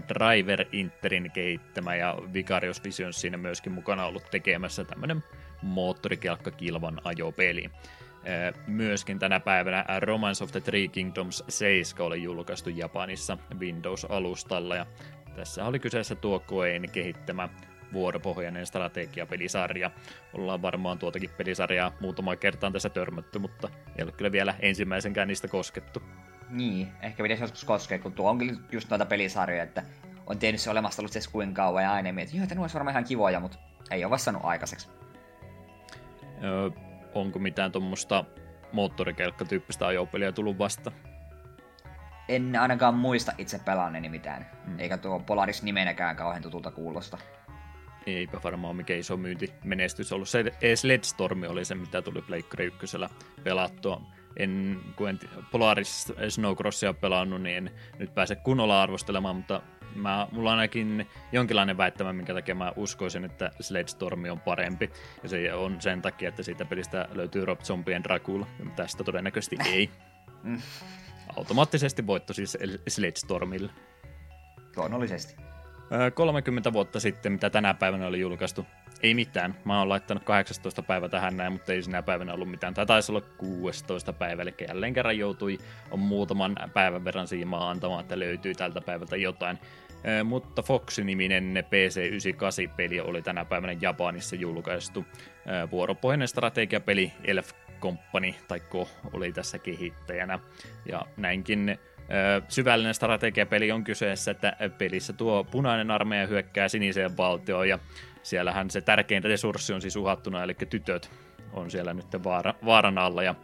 Driver 0.08 0.66
Interin 0.72 1.30
kehittämä 1.30 1.94
ja 1.94 2.16
Vicarious 2.32 2.84
Visions 2.84 3.20
siinä 3.20 3.36
myöskin 3.36 3.72
mukana 3.72 4.06
ollut 4.06 4.30
tekemässä 4.30 4.84
tämmönen 4.84 5.24
moottorikelkkakilvan 5.62 7.00
ajopeli. 7.04 7.70
Myöskin 8.66 9.18
tänä 9.18 9.40
päivänä 9.40 9.84
Romance 10.00 10.44
of 10.44 10.52
the 10.52 10.60
Three 10.60 10.88
Kingdoms 10.88 11.44
7 11.48 12.06
oli 12.06 12.22
julkaistu 12.22 12.70
Japanissa 12.70 13.38
Windows-alustalla 13.58 14.76
ja 14.76 14.86
tässä 15.36 15.64
oli 15.64 15.78
kyseessä 15.78 16.14
tuo 16.14 16.38
Koein 16.38 16.90
kehittämä 16.90 17.48
vuoropohjainen 17.92 18.66
strategiapelisarja. 18.66 19.90
Ollaan 20.32 20.62
varmaan 20.62 20.98
tuotakin 20.98 21.30
pelisarjaa 21.38 21.92
muutama 22.00 22.36
kertaan 22.36 22.72
tässä 22.72 22.88
törmätty, 22.88 23.38
mutta 23.38 23.68
ei 23.98 24.04
ole 24.04 24.12
kyllä 24.12 24.32
vielä 24.32 24.54
ensimmäisenkään 24.60 25.28
niistä 25.28 25.48
koskettu. 25.48 26.02
Niin, 26.50 26.92
ehkä 27.02 27.22
pitäisi 27.22 27.42
joskus 27.42 27.64
koskea, 27.64 27.98
kun 27.98 28.12
tuo 28.12 28.30
on 28.30 28.38
kyllä 28.38 28.52
just 28.72 28.90
noita 28.90 29.06
pelisarjoja, 29.06 29.62
että 29.62 29.82
on 30.26 30.38
tehnyt 30.38 30.60
se 30.60 30.70
olemassa 30.70 31.02
ollut 31.02 31.12
se 31.12 31.20
kuinka 31.32 31.62
kauan 31.62 31.82
ja 31.82 31.92
aina 31.92 32.12
mietin, 32.12 32.42
että 32.42 32.54
nuo 32.54 32.66
varmaan 32.74 32.92
ihan 32.92 33.04
kivoja, 33.04 33.40
mutta 33.40 33.58
ei 33.90 34.04
ole 34.04 34.10
vastannut 34.10 34.44
aikaiseksi. 34.44 34.88
Öö, 36.44 36.70
onko 37.14 37.38
mitään 37.38 37.72
tuommoista 37.72 38.24
moottorikelkkatyyppistä 38.72 39.86
ajopeliä 39.86 40.32
tullut 40.32 40.58
vasta? 40.58 40.92
En 42.28 42.56
ainakaan 42.56 42.94
muista 42.94 43.32
itse 43.38 43.58
pelanneeni 43.58 44.08
mitään. 44.08 44.46
Hmm. 44.66 44.78
Eikä 44.78 44.98
tuo 44.98 45.20
Polaris 45.20 45.62
nimenäkään 45.62 46.16
kauhean 46.16 46.42
tutulta 46.42 46.70
kuulosta. 46.70 47.18
Eipä 48.06 48.40
varmaan 48.44 48.76
mikä 48.76 48.94
iso 48.94 49.16
myynti 49.16 49.52
menestys 49.64 50.12
ollut. 50.12 50.28
Se 50.28 50.44
edes 50.60 50.82
Storm 51.02 51.42
oli 51.48 51.64
se, 51.64 51.74
mitä 51.74 52.02
tuli 52.02 52.22
Pleikkari 52.22 52.64
ykkösellä 52.64 53.08
pelattua. 53.44 54.02
En, 54.38 54.80
kun 54.96 55.08
en 55.08 55.18
Polaris 55.50 56.12
Snowcrossia 56.28 56.94
pelannut, 56.94 57.42
niin 57.42 57.56
en 57.56 57.70
nyt 57.98 58.14
pääse 58.14 58.36
kunnolla 58.36 58.82
arvostelemaan, 58.82 59.36
mutta 59.36 59.62
mä, 59.94 60.28
mulla 60.32 60.52
on 60.52 60.58
ainakin 60.58 61.06
jonkinlainen 61.32 61.76
väittämä, 61.76 62.12
minkä 62.12 62.34
takia 62.34 62.54
mä 62.54 62.72
uskoisin, 62.76 63.24
että 63.24 63.50
Storm 63.86 64.24
on 64.30 64.40
parempi. 64.40 64.90
Ja 65.22 65.28
se 65.28 65.54
on 65.54 65.80
sen 65.80 66.02
takia, 66.02 66.28
että 66.28 66.42
siitä 66.42 66.64
pelistä 66.64 67.08
löytyy 67.12 67.44
Rob 67.44 67.60
Zombien 67.60 68.04
Dracula. 68.04 68.46
Tästä 68.76 69.04
todennäköisesti 69.04 69.56
ei. 69.66 69.90
Mm. 70.42 70.62
Automaattisesti 71.36 72.06
voitto 72.06 72.32
siis 72.32 72.58
Stormille. 73.14 73.70
Luonnollisesti. 74.76 75.36
30 76.14 76.72
vuotta 76.72 77.00
sitten, 77.00 77.32
mitä 77.32 77.50
tänä 77.50 77.74
päivänä 77.74 78.06
oli 78.06 78.20
julkaistu. 78.20 78.66
Ei 79.02 79.14
mitään. 79.14 79.54
Mä 79.64 79.78
oon 79.78 79.88
laittanut 79.88 80.24
18 80.24 80.82
päivä 80.82 81.08
tähän 81.08 81.36
näin, 81.36 81.52
mutta 81.52 81.72
ei 81.72 81.82
sinä 81.82 82.02
päivänä 82.02 82.34
ollut 82.34 82.50
mitään. 82.50 82.74
Tai 82.74 82.86
taisi 82.86 83.12
olla 83.12 83.20
16 83.20 84.12
päivä, 84.12 84.42
eli 84.42 84.54
jälleen 84.68 84.94
kerran 84.94 85.18
joutui 85.18 85.58
on 85.90 85.98
muutaman 85.98 86.56
päivän 86.74 87.04
verran 87.04 87.28
siimaa 87.28 87.70
antamaan, 87.70 88.00
että 88.00 88.18
löytyy 88.18 88.54
tältä 88.54 88.80
päivältä 88.80 89.16
jotain. 89.16 89.58
Mutta 90.24 90.62
Fox-niminen 90.62 91.64
PC98-peli 91.66 93.00
oli 93.00 93.22
tänä 93.22 93.44
päivänä 93.44 93.76
Japanissa 93.80 94.36
julkaistu. 94.36 95.04
Vuoropohjainen 95.70 96.28
strategiapeli 96.28 97.12
Elf 97.24 97.50
Company, 97.80 98.34
tai 98.48 98.60
Ko, 98.60 98.88
oli 99.12 99.32
tässä 99.32 99.58
kehittäjänä. 99.58 100.38
Ja 100.86 101.06
näinkin 101.16 101.78
syvällinen 102.48 102.94
strategiapeli 102.94 103.72
on 103.72 103.84
kyseessä, 103.84 104.30
että 104.30 104.56
pelissä 104.78 105.12
tuo 105.12 105.44
punainen 105.44 105.90
armeija 105.90 106.26
hyökkää 106.26 106.68
siniseen 106.68 107.16
valtioon 107.16 107.68
ja 107.68 107.78
siellähän 108.22 108.70
se 108.70 108.80
tärkein 108.80 109.24
resurssi 109.24 109.72
on 109.72 109.82
siis 109.82 109.96
uhattuna, 109.96 110.42
eli 110.42 110.54
tytöt 110.54 111.10
on 111.52 111.70
siellä 111.70 111.94
nyt 111.94 112.24
vaara, 112.24 112.54
vaaran 112.64 112.98
alla 112.98 113.22
ja 113.22 113.34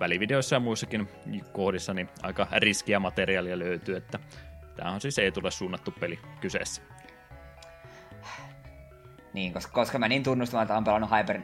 välivideoissa 0.00 0.56
ja 0.56 0.60
muissakin 0.60 1.08
kohdissa 1.52 1.94
niin 1.94 2.08
aika 2.22 2.46
riskiä 2.56 2.98
materiaalia 2.98 3.58
löytyy, 3.58 3.96
että 3.96 4.18
tämä 4.76 4.90
on 4.90 5.00
siis 5.00 5.18
ei 5.18 5.32
tule 5.32 5.50
suunnattu 5.50 5.90
peli 6.00 6.18
kyseessä. 6.40 6.82
Niin, 9.32 9.52
koska, 9.52 9.72
koska 9.72 9.98
mä 9.98 10.08
niin 10.08 10.22
tunnustamaan, 10.22 10.62
että 10.62 10.76
on 10.76 10.84
pelannut 10.84 11.10
Hyper... 11.10 11.40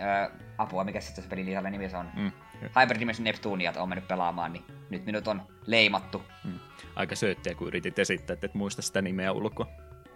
Äh, 0.00 0.30
apua, 0.58 0.84
mikä 0.84 1.00
sitten 1.00 1.24
se 1.24 1.30
pelin 1.30 1.46
lisällä 1.46 1.70
nimi 1.70 1.88
se 1.88 1.96
on? 1.96 2.10
Mm. 2.16 2.32
Hyper 2.80 3.00
Dimension 3.00 3.24
Neptuniat 3.24 3.76
on 3.76 3.88
mennyt 3.88 4.08
pelaamaan, 4.08 4.52
niin 4.52 4.64
nyt 4.90 5.06
minut 5.06 5.28
on 5.28 5.42
leimattu. 5.66 6.22
Hmm. 6.44 6.58
Aika 6.96 7.16
sööttiä, 7.16 7.54
kun 7.54 7.68
yritit 7.68 7.98
esittää, 7.98 8.34
että 8.34 8.46
et 8.46 8.54
muista 8.54 8.82
sitä 8.82 9.02
nimeä 9.02 9.32
ulkoa. 9.32 9.66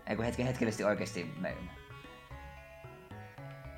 Eikö 0.07 0.25
hetken, 0.25 0.47
hetkellisesti 0.47 0.85
oikeasti... 0.85 1.33
Me... 1.39 1.57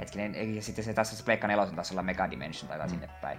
Hetkinen, 0.05 0.55
ja 0.57 0.63
sitten 0.63 0.85
se 0.85 0.95
tässä 0.95 1.17
se 1.17 1.25
Pleikka 1.25 1.47
4 1.47 1.67
taas 1.67 1.91
olla 1.91 2.03
Mega 2.03 2.31
Dimension 2.31 2.69
tai 2.69 2.79
hmm. 2.79 2.89
sinne 2.89 3.09
päin. 3.21 3.39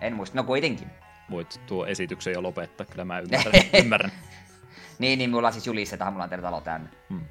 En 0.00 0.14
muista, 0.14 0.36
no 0.36 0.44
kuitenkin. 0.44 0.90
Voit 1.30 1.60
tuo 1.66 1.86
esityksen 1.86 2.32
jo 2.32 2.42
lopettaa, 2.42 2.86
kyllä 2.86 3.04
mä 3.04 3.18
ymmärrän. 3.18 3.52
ymmärrän. 3.84 4.12
niin, 4.98 5.18
niin 5.18 5.30
mulla 5.30 5.50
siis 5.50 5.66
julistetaan, 5.66 6.12
mulla 6.12 6.24
on 6.24 6.30
teillä 6.30 6.42
talo 6.42 6.60
täynnä. 6.60 6.88
Hmm. 7.10 7.26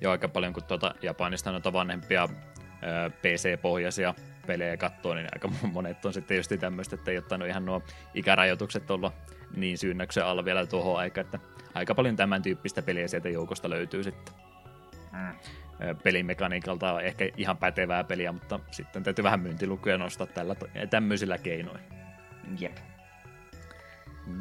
Joo, 0.00 0.12
aika 0.12 0.28
paljon, 0.28 0.52
kun 0.52 0.64
tuota 0.64 0.94
Japanista 1.02 1.50
noita 1.50 1.72
vanhempia 1.72 2.28
PC-pohjaisia 3.22 4.14
pelejä 4.46 4.76
katsoo, 4.76 5.14
niin 5.14 5.28
aika 5.32 5.48
monet 5.72 6.04
on 6.04 6.12
sitten 6.12 6.36
just 6.36 6.52
tämmöistä, 6.60 6.96
että 6.96 7.10
ei 7.10 7.18
ottanut 7.18 7.48
ihan 7.48 7.64
nuo 7.64 7.82
ikärajoitukset 8.14 8.90
olla 8.90 9.12
niin 9.56 9.78
syynnäksen 9.78 10.24
alla 10.24 10.44
vielä 10.44 10.66
tuohon 10.66 10.98
aikaan, 10.98 11.24
että 11.24 11.38
aika 11.74 11.94
paljon 11.94 12.16
tämän 12.16 12.42
tyyppistä 12.42 12.82
peliä 12.82 13.08
sieltä 13.08 13.28
joukosta 13.28 13.70
löytyy 13.70 14.02
sitten. 14.04 14.34
Mm. 15.12 15.34
Pelimekaniikalta 16.02 17.00
ehkä 17.00 17.28
ihan 17.36 17.56
pätevää 17.56 18.04
peliä, 18.04 18.32
mutta 18.32 18.60
sitten 18.70 19.02
täytyy 19.02 19.22
vähän 19.24 19.40
myyntilukuja 19.40 19.98
nostaa 19.98 20.26
tällä, 20.26 20.56
tämmöisillä 20.90 21.38
keinoin. 21.38 21.80
Jep. 22.60 22.89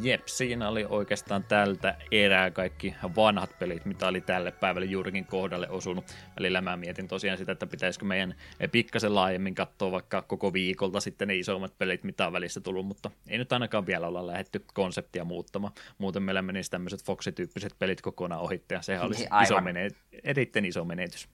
Jep, 0.02 0.28
siinä 0.28 0.70
oli 0.70 0.86
oikeastaan 0.90 1.44
tältä 1.44 1.98
erää 2.12 2.52
kaikki 2.52 2.96
vanhat 3.16 3.60
pelit, 3.60 3.86
mitä 3.86 4.08
oli 4.08 4.22
tälle 4.22 4.52
päivälle 4.52 4.86
juurikin 4.86 5.26
kohdalle 5.26 5.70
osunut. 5.70 6.06
Välillä 6.40 6.62
mä 6.62 6.78
mietin 6.78 7.08
tosiaan 7.08 7.38
sitä, 7.38 7.52
että 7.52 7.68
pitäisikö 7.68 8.06
meidän 8.06 8.36
pikkasen 8.72 9.16
laajemmin 9.16 9.56
katsoa 9.56 9.92
vaikka 9.92 10.22
koko 10.22 10.54
viikolta 10.54 11.00
sitten 11.00 11.28
ne 11.28 11.36
isommat 11.36 11.78
pelit, 11.78 12.04
mitä 12.04 12.28
on 12.28 12.34
välissä 12.34 12.62
tullut, 12.62 12.86
mutta 12.86 13.12
ei 13.28 13.38
nyt 13.38 13.54
ainakaan 13.54 13.86
vielä 13.86 14.08
olla 14.08 14.28
lähetty 14.28 14.66
konseptia 14.74 15.26
muuttamaan. 15.26 15.74
Muuten 15.98 16.24
meillä 16.24 16.42
menisi 16.42 16.72
tämmöiset 16.72 17.04
Foxi-tyyppiset 17.04 17.76
pelit 17.80 18.02
kokonaan 18.02 18.42
ohitte, 18.42 18.76
ja 18.76 18.82
sehän 18.82 19.06
olisi 19.06 19.28
niin, 19.32 19.44
iso 19.44 19.62
menetys, 19.62 20.00
erittäin 20.24 20.66
iso 20.66 20.86
menetys. 20.86 21.30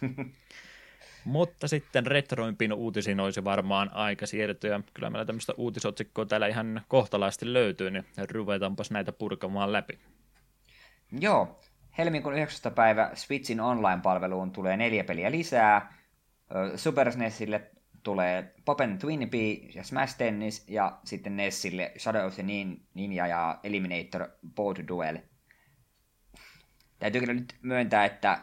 Mutta 1.26 1.68
sitten 1.68 2.06
retroimpin 2.06 2.72
uutisiin 2.72 3.20
olisi 3.20 3.44
varmaan 3.44 3.90
aika 3.94 4.26
siirtyä. 4.26 4.80
Kyllä 4.94 5.10
meillä 5.10 5.24
tämmöistä 5.24 5.52
uutisotsikkoa 5.56 6.26
täällä 6.26 6.46
ihan 6.46 6.82
kohtalaisesti 6.88 7.52
löytyy, 7.52 7.90
niin 7.90 8.04
ruvetaanpas 8.32 8.90
näitä 8.90 9.12
purkamaan 9.12 9.72
läpi. 9.72 9.98
Joo, 11.20 11.60
helmikuun 11.98 12.34
9. 12.34 12.72
päivä 12.72 13.10
Switchin 13.14 13.60
online-palveluun 13.60 14.52
tulee 14.52 14.76
neljä 14.76 15.04
peliä 15.04 15.30
lisää. 15.30 15.94
Super 16.76 17.12
SNESille 17.12 17.70
tulee 18.02 18.54
Popen 18.64 18.98
Twinbee 18.98 19.56
ja 19.74 19.84
Smash 19.84 20.18
Tennis, 20.18 20.68
ja 20.68 20.98
sitten 21.04 21.36
Nessille 21.36 21.92
Shadow 21.98 22.26
of 22.26 22.34
the 22.34 22.42
Ninja 22.94 23.26
ja 23.26 23.58
Eliminator 23.62 24.28
Board 24.54 24.88
Duel. 24.88 25.18
Täytyy 26.98 27.20
kyllä 27.20 27.34
nyt 27.34 27.54
myöntää, 27.62 28.04
että 28.04 28.38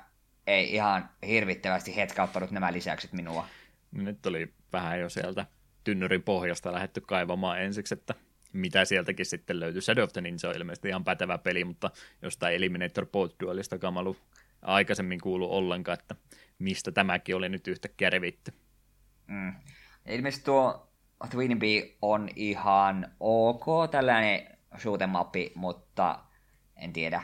ei 0.48 0.74
ihan 0.76 1.10
hirvittävästi 1.28 1.96
hetkauttanut 1.96 2.52
nämä 2.52 2.74
lisäykset 2.74 3.14
minua. 3.14 3.48
Nyt 3.92 4.26
oli 4.26 4.54
vähän 4.74 5.00
jo 5.00 5.10
sieltä 5.10 5.46
tynnyrin 5.84 6.24
pohjasta 6.24 6.74
lähetty 6.74 7.02
kaivamaan 7.02 7.62
ensiksi, 7.62 7.94
että 7.94 8.14
mitä 8.54 8.86
sieltäkin 8.86 9.26
sitten 9.26 9.60
löytyy. 9.60 9.82
Shadow 9.82 10.04
of 10.04 10.14
the 10.14 10.22
Ninja 10.22 10.50
on 10.50 10.56
ilmeisesti 10.56 10.88
ihan 10.88 11.04
pätevä 11.04 11.38
peli, 11.38 11.64
mutta 11.64 11.92
jostain 12.22 12.56
Eliminator 12.56 13.06
Board 13.06 13.32
Duelista 13.44 13.78
kamalu 13.78 14.18
aikaisemmin 14.62 15.22
kuulu 15.22 15.56
ollenkaan, 15.56 16.00
että 16.00 16.16
mistä 16.60 16.92
tämäkin 16.92 17.36
oli 17.36 17.50
nyt 17.50 17.68
yhtäkkiä 17.68 18.10
revitty. 18.10 18.54
Mm. 19.28 19.54
Ilmeisesti 20.08 20.46
tuo 20.46 20.90
Twin 21.30 21.60
Bee 21.60 21.96
on 22.02 22.30
ihan 22.36 23.12
ok 23.20 23.92
tällainen 23.92 24.48
shoot 24.78 25.02
mappi, 25.08 25.52
mutta 25.56 26.20
en 26.76 26.94
tiedä. 26.94 27.24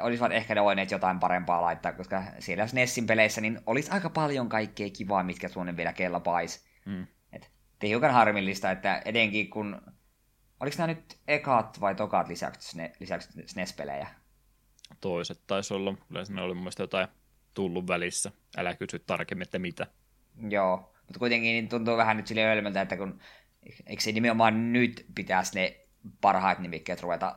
Olisivat 0.00 0.32
ehkä 0.32 0.54
ne 0.54 0.62
voineet 0.62 0.90
jotain 0.90 1.20
parempaa 1.20 1.62
laittaa, 1.62 1.92
koska 1.92 2.22
siellä 2.38 2.66
Nessin 2.72 3.06
peleissä 3.06 3.40
niin 3.40 3.60
olisi 3.66 3.90
aika 3.90 4.10
paljon 4.10 4.48
kaikkea 4.48 4.90
kivaa, 4.90 5.22
mitkä 5.22 5.48
tuonne 5.48 5.76
vielä 5.76 5.92
kelpaisi. 5.92 6.68
Mm. 6.86 7.06
Et, 7.32 7.50
hiukan 7.82 8.12
harmillista, 8.12 8.70
että 8.70 9.02
edenkin 9.04 9.50
kun... 9.50 9.80
Oliko 10.60 10.76
nämä 10.78 10.86
nyt 10.86 11.18
ekat 11.28 11.80
vai 11.80 11.94
tokat 11.94 12.28
lisäksi, 12.28 12.78
lisäksi 13.00 13.42
SNES-pelejä? 13.46 14.08
Toiset 15.00 15.40
taisi 15.46 15.74
olla. 15.74 15.94
Yleensä 16.10 16.32
ne 16.32 16.42
oli 16.42 16.54
mun 16.54 16.62
mielestä 16.62 16.82
jotain 16.82 17.08
tullut 17.54 17.88
välissä. 17.88 18.32
Älä 18.56 18.74
kysy 18.74 18.98
tarkemmin, 18.98 19.42
että 19.42 19.58
mitä. 19.58 19.86
Joo, 20.48 20.94
mutta 21.06 21.18
kuitenkin 21.18 21.48
niin 21.48 21.68
tuntuu 21.68 21.96
vähän 21.96 22.16
nyt 22.16 22.26
sille 22.26 22.44
ölmöltä, 22.52 22.80
että 22.80 22.96
kun 22.96 23.20
eikö 23.86 24.02
se 24.02 24.12
nimenomaan 24.12 24.72
nyt 24.72 25.06
pitäisi 25.14 25.54
ne 25.54 25.80
parhaat 26.20 26.58
nimikkeet 26.58 27.02
ruveta 27.02 27.36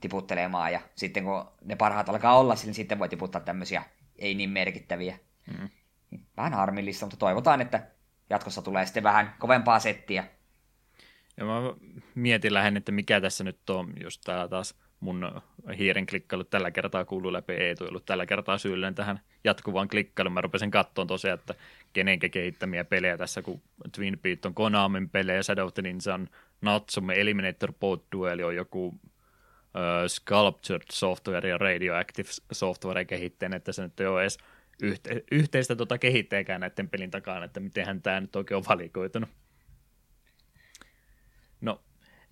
tiputtelemaan, 0.00 0.72
ja 0.72 0.80
sitten 0.94 1.24
kun 1.24 1.46
ne 1.64 1.76
parhaat 1.76 2.08
alkaa 2.08 2.38
olla, 2.38 2.54
niin 2.64 2.74
sitten 2.74 2.98
voi 2.98 3.08
tiputtaa 3.08 3.40
tämmöisiä 3.40 3.82
ei 4.18 4.34
niin 4.34 4.50
merkittäviä. 4.50 5.18
Mm. 5.58 5.68
Vähän 6.36 6.54
harmillista, 6.54 7.06
mutta 7.06 7.16
toivotaan, 7.16 7.60
että 7.60 7.82
jatkossa 8.30 8.62
tulee 8.62 8.86
sitten 8.86 9.02
vähän 9.02 9.34
kovempaa 9.38 9.80
settiä. 9.80 10.24
Ja 11.36 11.44
mä 11.44 11.52
mietin 12.14 12.54
lähinnä, 12.54 12.78
että 12.78 12.92
mikä 12.92 13.20
tässä 13.20 13.44
nyt 13.44 13.70
on, 13.70 13.92
jos 14.00 14.18
tää 14.18 14.48
taas 14.48 14.74
mun 15.00 15.42
hiiren 15.78 16.06
klikkailu 16.06 16.44
tällä 16.44 16.70
kertaa 16.70 17.04
kuuluu 17.04 17.32
läpi, 17.32 17.52
ei 17.52 17.74
tullut 17.74 18.04
tällä 18.04 18.26
kertaa 18.26 18.58
syyllinen 18.58 18.94
tähän 18.94 19.20
jatkuvaan 19.44 19.88
klikkailuun. 19.88 20.32
Mä 20.32 20.40
rupesin 20.40 20.70
katsomaan 20.70 21.08
tosiaan, 21.08 21.38
että 21.38 21.54
kenenkä 21.92 22.28
kehittämiä 22.28 22.84
pelejä 22.84 23.18
tässä, 23.18 23.42
kun 23.42 23.62
Twin 23.92 24.18
Peaks 24.18 24.46
on 24.46 24.54
Konamin 24.54 25.10
pelejä, 25.10 25.42
Shadow 25.42 25.66
of 25.66 25.74
the 25.74 25.82
Ninja 25.82 26.14
on 26.14 26.28
Natsume, 26.60 27.20
Eliminator 27.20 27.72
Boat 27.72 28.02
Duel 28.12 28.44
on 28.44 28.56
joku 28.56 28.94
Sculptured 30.06 30.86
Software 30.92 31.48
ja 31.48 31.58
Radioactive 31.58 32.28
Software 32.52 33.04
kehittäjän, 33.04 33.54
että 33.54 33.72
se 33.72 33.82
nyt 33.82 34.00
ei 34.00 34.06
ole 34.06 34.20
edes 34.20 34.38
yhte, 34.82 35.22
yhteistä 35.32 35.76
tuota 35.76 35.98
kehittäjäkään 35.98 36.60
näiden 36.60 36.88
pelin 36.88 37.10
takana, 37.10 37.44
että 37.44 37.60
mitenhän 37.60 38.02
tämä 38.02 38.20
nyt 38.20 38.36
oikein 38.36 38.56
on 38.56 38.64
valikoitunut. 38.68 39.30
No, 41.60 41.80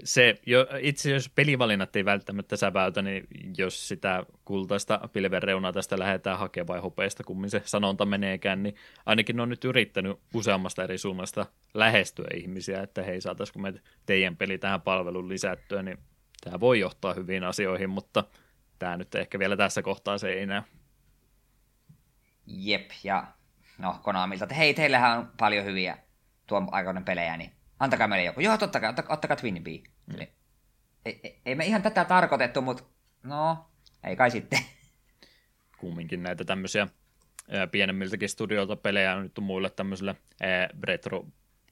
se, 0.04 0.34
jo, 0.46 0.66
itse 0.80 1.10
jos 1.10 1.28
pelivalinnat 1.28 1.96
ei 1.96 2.04
välttämättä 2.04 2.56
säväytä, 2.56 3.02
niin 3.02 3.26
jos 3.58 3.88
sitä 3.88 4.26
kultaista 4.44 5.08
pilven 5.12 5.42
reunaa 5.42 5.72
tästä 5.72 5.98
lähdetään 5.98 6.38
hakemaan 6.38 6.68
vai 6.68 6.80
hopeista, 6.80 7.24
kummin 7.24 7.50
se 7.50 7.62
sanonta 7.64 8.06
meneekään, 8.06 8.62
niin 8.62 8.74
ainakin 9.06 9.36
ne 9.36 9.42
on 9.42 9.48
nyt 9.48 9.64
yrittänyt 9.64 10.18
useammasta 10.34 10.84
eri 10.84 10.98
suunnasta 10.98 11.46
lähestyä 11.74 12.28
ihmisiä, 12.34 12.82
että 12.82 13.02
hei, 13.02 13.20
saataisiko 13.20 13.58
me 13.58 13.74
teidän 14.06 14.36
peli 14.36 14.58
tähän 14.58 14.80
palveluun 14.80 15.28
lisättyä, 15.28 15.82
niin 15.82 15.98
tämä 16.40 16.60
voi 16.60 16.80
johtaa 16.80 17.14
hyviin 17.14 17.44
asioihin, 17.44 17.90
mutta 17.90 18.24
tämä 18.78 18.96
nyt 18.96 19.14
ehkä 19.14 19.38
vielä 19.38 19.56
tässä 19.56 19.82
kohtaa 19.82 20.18
se 20.18 20.28
ei 20.32 20.46
näy. 20.46 20.62
Jep, 22.46 22.90
ja 23.04 23.26
no 23.78 24.00
Konamilta, 24.02 24.44
että 24.44 24.54
hei, 24.54 24.74
teillähän 24.74 25.18
on 25.18 25.32
paljon 25.38 25.64
hyviä 25.64 25.98
tuon 26.46 26.68
aikainen 26.72 27.04
pelejä, 27.04 27.36
niin 27.36 27.52
antakaa 27.80 28.08
meille 28.08 28.24
joku. 28.24 28.40
Joo, 28.40 28.58
totta 28.58 28.80
kai, 28.80 28.90
ottakaa, 28.90 29.14
ottakaa 29.14 29.36
Twin 29.36 29.64
Bee. 29.64 29.82
Mm. 30.06 30.20
Ei, 31.04 31.20
ei, 31.22 31.40
ei, 31.46 31.54
me 31.54 31.66
ihan 31.66 31.82
tätä 31.82 32.04
tarkoitettu, 32.04 32.62
mutta 32.62 32.84
no, 33.22 33.70
ei 34.04 34.16
kai 34.16 34.30
sitten. 34.30 34.58
Kumminkin 35.80 36.22
näitä 36.22 36.44
tämmöisiä 36.44 36.88
pienemmiltäkin 37.70 38.28
studioilta 38.28 38.76
pelejä 38.76 39.14
on 39.14 39.22
nyt 39.22 39.38
muille 39.40 39.70
tämmöisille 39.70 40.16
ää, 40.40 40.68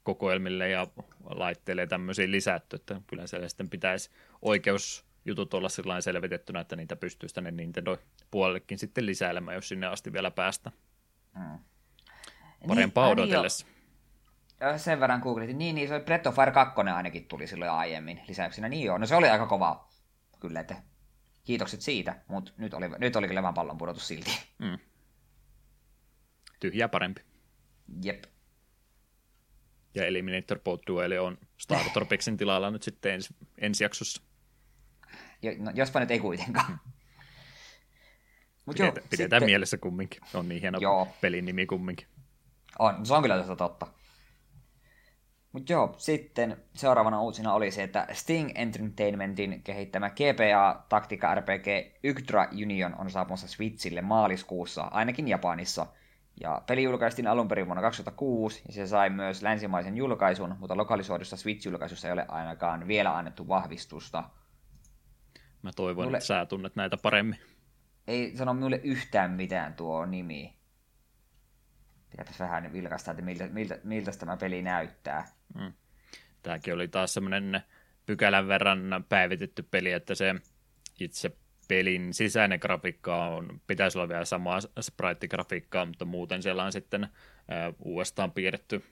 retro-kokoelmille 0.06 0.68
ja 0.68 0.86
laitteille 1.24 1.82
ja 1.82 1.86
tämmöisiin 1.86 2.30
lisätty, 2.30 2.76
että 2.76 3.00
kyllä 3.06 3.26
siellä 3.26 3.48
sitten 3.48 3.70
pitäisi 3.70 4.10
oikeusjutut 4.42 5.54
olla 5.54 5.68
sillä 5.68 6.00
selvitettynä, 6.00 6.60
että 6.60 6.76
niitä 6.76 6.96
pystyisi 6.96 7.34
tänne 7.34 7.50
Nintendo 7.50 7.98
puolellekin 8.30 8.78
sitten 8.78 9.06
lisäilemään, 9.06 9.54
jos 9.54 9.68
sinne 9.68 9.86
asti 9.86 10.12
vielä 10.12 10.30
päästä. 10.30 10.72
Mm. 11.34 11.58
Parempaa 12.68 13.06
niin, 13.06 13.12
odotellessa 13.12 13.66
sen 14.76 15.00
verran 15.00 15.20
googletin, 15.20 15.58
niin, 15.58 15.74
niin 15.74 15.88
se 15.88 16.00
Breath 16.00 16.28
of 16.28 16.34
Fire 16.34 16.50
2 16.50 16.80
ainakin 16.80 17.28
tuli 17.28 17.46
silloin 17.46 17.70
aiemmin 17.70 18.20
lisäyksenä. 18.28 18.68
Niin 18.68 18.86
joo, 18.86 18.98
no 18.98 19.06
se 19.06 19.16
oli 19.16 19.28
aika 19.28 19.46
kova 19.46 19.88
kyllä, 20.40 20.60
että 20.60 20.76
kiitokset 21.44 21.80
siitä, 21.80 22.16
mutta 22.28 22.52
nyt 22.56 22.74
oli, 22.74 22.88
nyt 22.98 23.16
oli 23.16 23.28
kyllä 23.28 23.42
vaan 23.42 23.54
pallon 23.54 23.78
pudotus 23.78 24.08
silti. 24.08 24.30
Mm. 24.58 24.78
Tyhjää 26.60 26.88
parempi. 26.88 27.20
Jep. 28.02 28.24
Ja 29.96 30.06
Eliminator 30.06 30.58
Boat 30.58 30.80
Duel 30.86 31.12
on 31.22 31.38
Star 31.58 31.84
Torpexin 31.94 32.36
tilalla 32.36 32.70
nyt 32.70 32.82
sitten 32.82 33.12
ensi, 33.12 33.34
ensi 33.58 33.84
jaksossa. 33.84 34.22
Jo, 35.42 35.52
no, 35.58 35.72
jospa 35.74 36.00
nyt 36.00 36.10
ei 36.10 36.18
kuitenkaan. 36.18 36.66
Hmm. 36.66 36.78
Mut 38.66 38.76
Pidetä, 38.76 39.00
joo, 39.00 39.06
pidetään 39.10 39.40
sitten... 39.40 39.46
mielessä 39.46 39.78
kumminkin. 39.78 40.20
On 40.34 40.48
niin 40.48 40.60
hieno 40.60 40.78
joo. 40.78 41.08
pelin 41.20 41.44
nimi 41.44 41.66
kumminkin. 41.66 42.06
On, 42.78 43.06
se 43.06 43.14
on 43.14 43.22
kyllä 43.22 43.38
tästä 43.38 43.56
totta. 43.56 43.86
Mutta 45.52 45.72
joo, 45.72 45.94
sitten 45.98 46.56
seuraavana 46.74 47.22
uutisena 47.22 47.52
oli 47.52 47.70
se, 47.70 47.82
että 47.82 48.06
Sting 48.12 48.50
Entertainmentin 48.54 49.62
kehittämä 49.62 50.10
GPA 50.10 50.84
Taktika 50.88 51.34
RPG 51.34 51.66
Yggdra 52.04 52.48
Union 52.62 52.94
on 52.98 53.10
saapumassa 53.10 53.48
Switchille 53.48 54.02
maaliskuussa, 54.02 54.82
ainakin 54.82 55.28
Japanissa. 55.28 55.86
Ja 56.40 56.62
peli 56.66 56.82
julkaistiin 56.82 57.26
alun 57.26 57.48
perin 57.48 57.66
vuonna 57.66 57.82
2006, 57.82 58.62
ja 58.68 58.72
se 58.72 58.86
sai 58.86 59.10
myös 59.10 59.42
länsimaisen 59.42 59.96
julkaisun, 59.96 60.56
mutta 60.58 60.76
lokalisoidusta 60.76 61.36
Switch-julkaisussa 61.36 62.06
ei 62.06 62.12
ole 62.12 62.24
ainakaan 62.28 62.88
vielä 62.88 63.16
annettu 63.16 63.48
vahvistusta. 63.48 64.24
Mä 65.62 65.70
toivon, 65.76 66.04
mulle... 66.04 66.16
että 66.16 66.26
sä 66.26 66.46
tunnet 66.46 66.76
näitä 66.76 66.96
paremmin. 66.96 67.38
Ei 68.06 68.36
sano 68.36 68.54
minulle 68.54 68.80
yhtään 68.84 69.30
mitään 69.30 69.74
tuo 69.74 70.06
nimi. 70.06 70.56
Pitääpäs 72.10 72.40
vähän 72.40 72.72
vilkaista, 72.72 73.10
että 73.10 73.22
miltä, 73.22 73.48
miltä, 73.48 73.78
miltä 73.84 74.10
tämä 74.10 74.36
peli 74.36 74.62
näyttää. 74.62 75.26
Mm. 75.54 75.72
Tämäkin 76.42 76.74
oli 76.74 76.88
taas 76.88 77.14
semmoinen 77.14 77.60
pykälän 78.06 78.48
verran 78.48 79.04
päivitetty 79.08 79.62
peli, 79.62 79.92
että 79.92 80.14
se 80.14 80.34
itse 81.00 81.36
pelin 81.68 82.14
sisäinen 82.14 82.58
grafiikka 82.62 83.26
on, 83.26 83.60
pitäisi 83.66 83.98
olla 83.98 84.08
vielä 84.08 84.24
samaa 84.24 84.58
sprite-grafiikkaa, 84.80 85.86
mutta 85.86 86.04
muuten 86.04 86.42
siellä 86.42 86.64
on 86.64 86.72
sitten 86.72 87.04
äh, 87.04 87.10
uudestaan 87.78 88.32
piirretty 88.32 88.84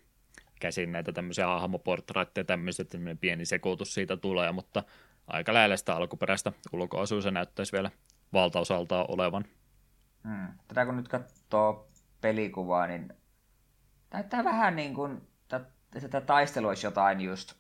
käsin 0.61 0.93
näitä 0.93 1.13
tämmöisiä 1.13 1.47
hahmoportraitteja 1.47 2.45
tämmöiset, 2.45 2.95
että 2.95 3.17
pieni 3.21 3.45
sekoitus 3.45 3.95
siitä 3.95 4.17
tulee, 4.17 4.53
mutta 4.53 4.83
aika 5.27 5.55
lähellä 5.55 5.77
sitä 5.77 5.97
alkuperäistä 5.97 6.53
ulkoasua 6.73 7.21
se 7.21 7.31
näyttäisi 7.31 7.73
vielä 7.73 7.91
valtaosaltaan 8.33 9.07
olevan. 9.09 9.45
Hmm. 10.29 10.49
Tätä 10.69 10.87
kun 10.87 10.97
nyt 10.97 11.09
katsoo 11.09 11.89
pelikuvaa, 12.21 12.87
niin 12.87 13.09
näyttää 14.11 14.45
vähän 14.45 14.77
niin 14.77 14.95
kuin 14.95 15.21
että 16.03 16.21
taistelu 16.21 16.69
olisi 16.69 16.87
jotain 16.87 17.21
just 17.21 17.55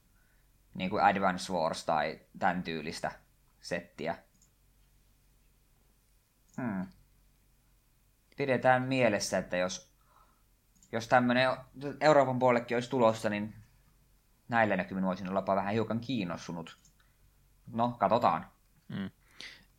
niin 0.74 0.90
kuin 0.90 1.04
Advance 1.04 1.52
Wars 1.52 1.84
tai 1.84 2.20
tämän 2.38 2.62
tyylistä 2.62 3.12
settiä. 3.60 4.16
Hmm. 6.56 6.86
Pidetään 8.36 8.82
mielessä, 8.82 9.38
että 9.38 9.56
jos, 9.56 9.92
jos 10.92 11.08
tämmöinen 11.08 11.48
Euroopan 12.00 12.38
puolellekin 12.38 12.76
olisi 12.76 12.90
tulossa, 12.90 13.30
niin 13.30 13.54
näillä 14.48 14.76
näkymin 14.76 15.04
voisin 15.04 15.28
olla 15.28 15.46
vähän 15.46 15.72
hiukan 15.72 16.00
kiinnostunut. 16.00 16.78
No, 17.72 17.96
katsotaan. 17.98 18.46
Hmm. 18.94 19.10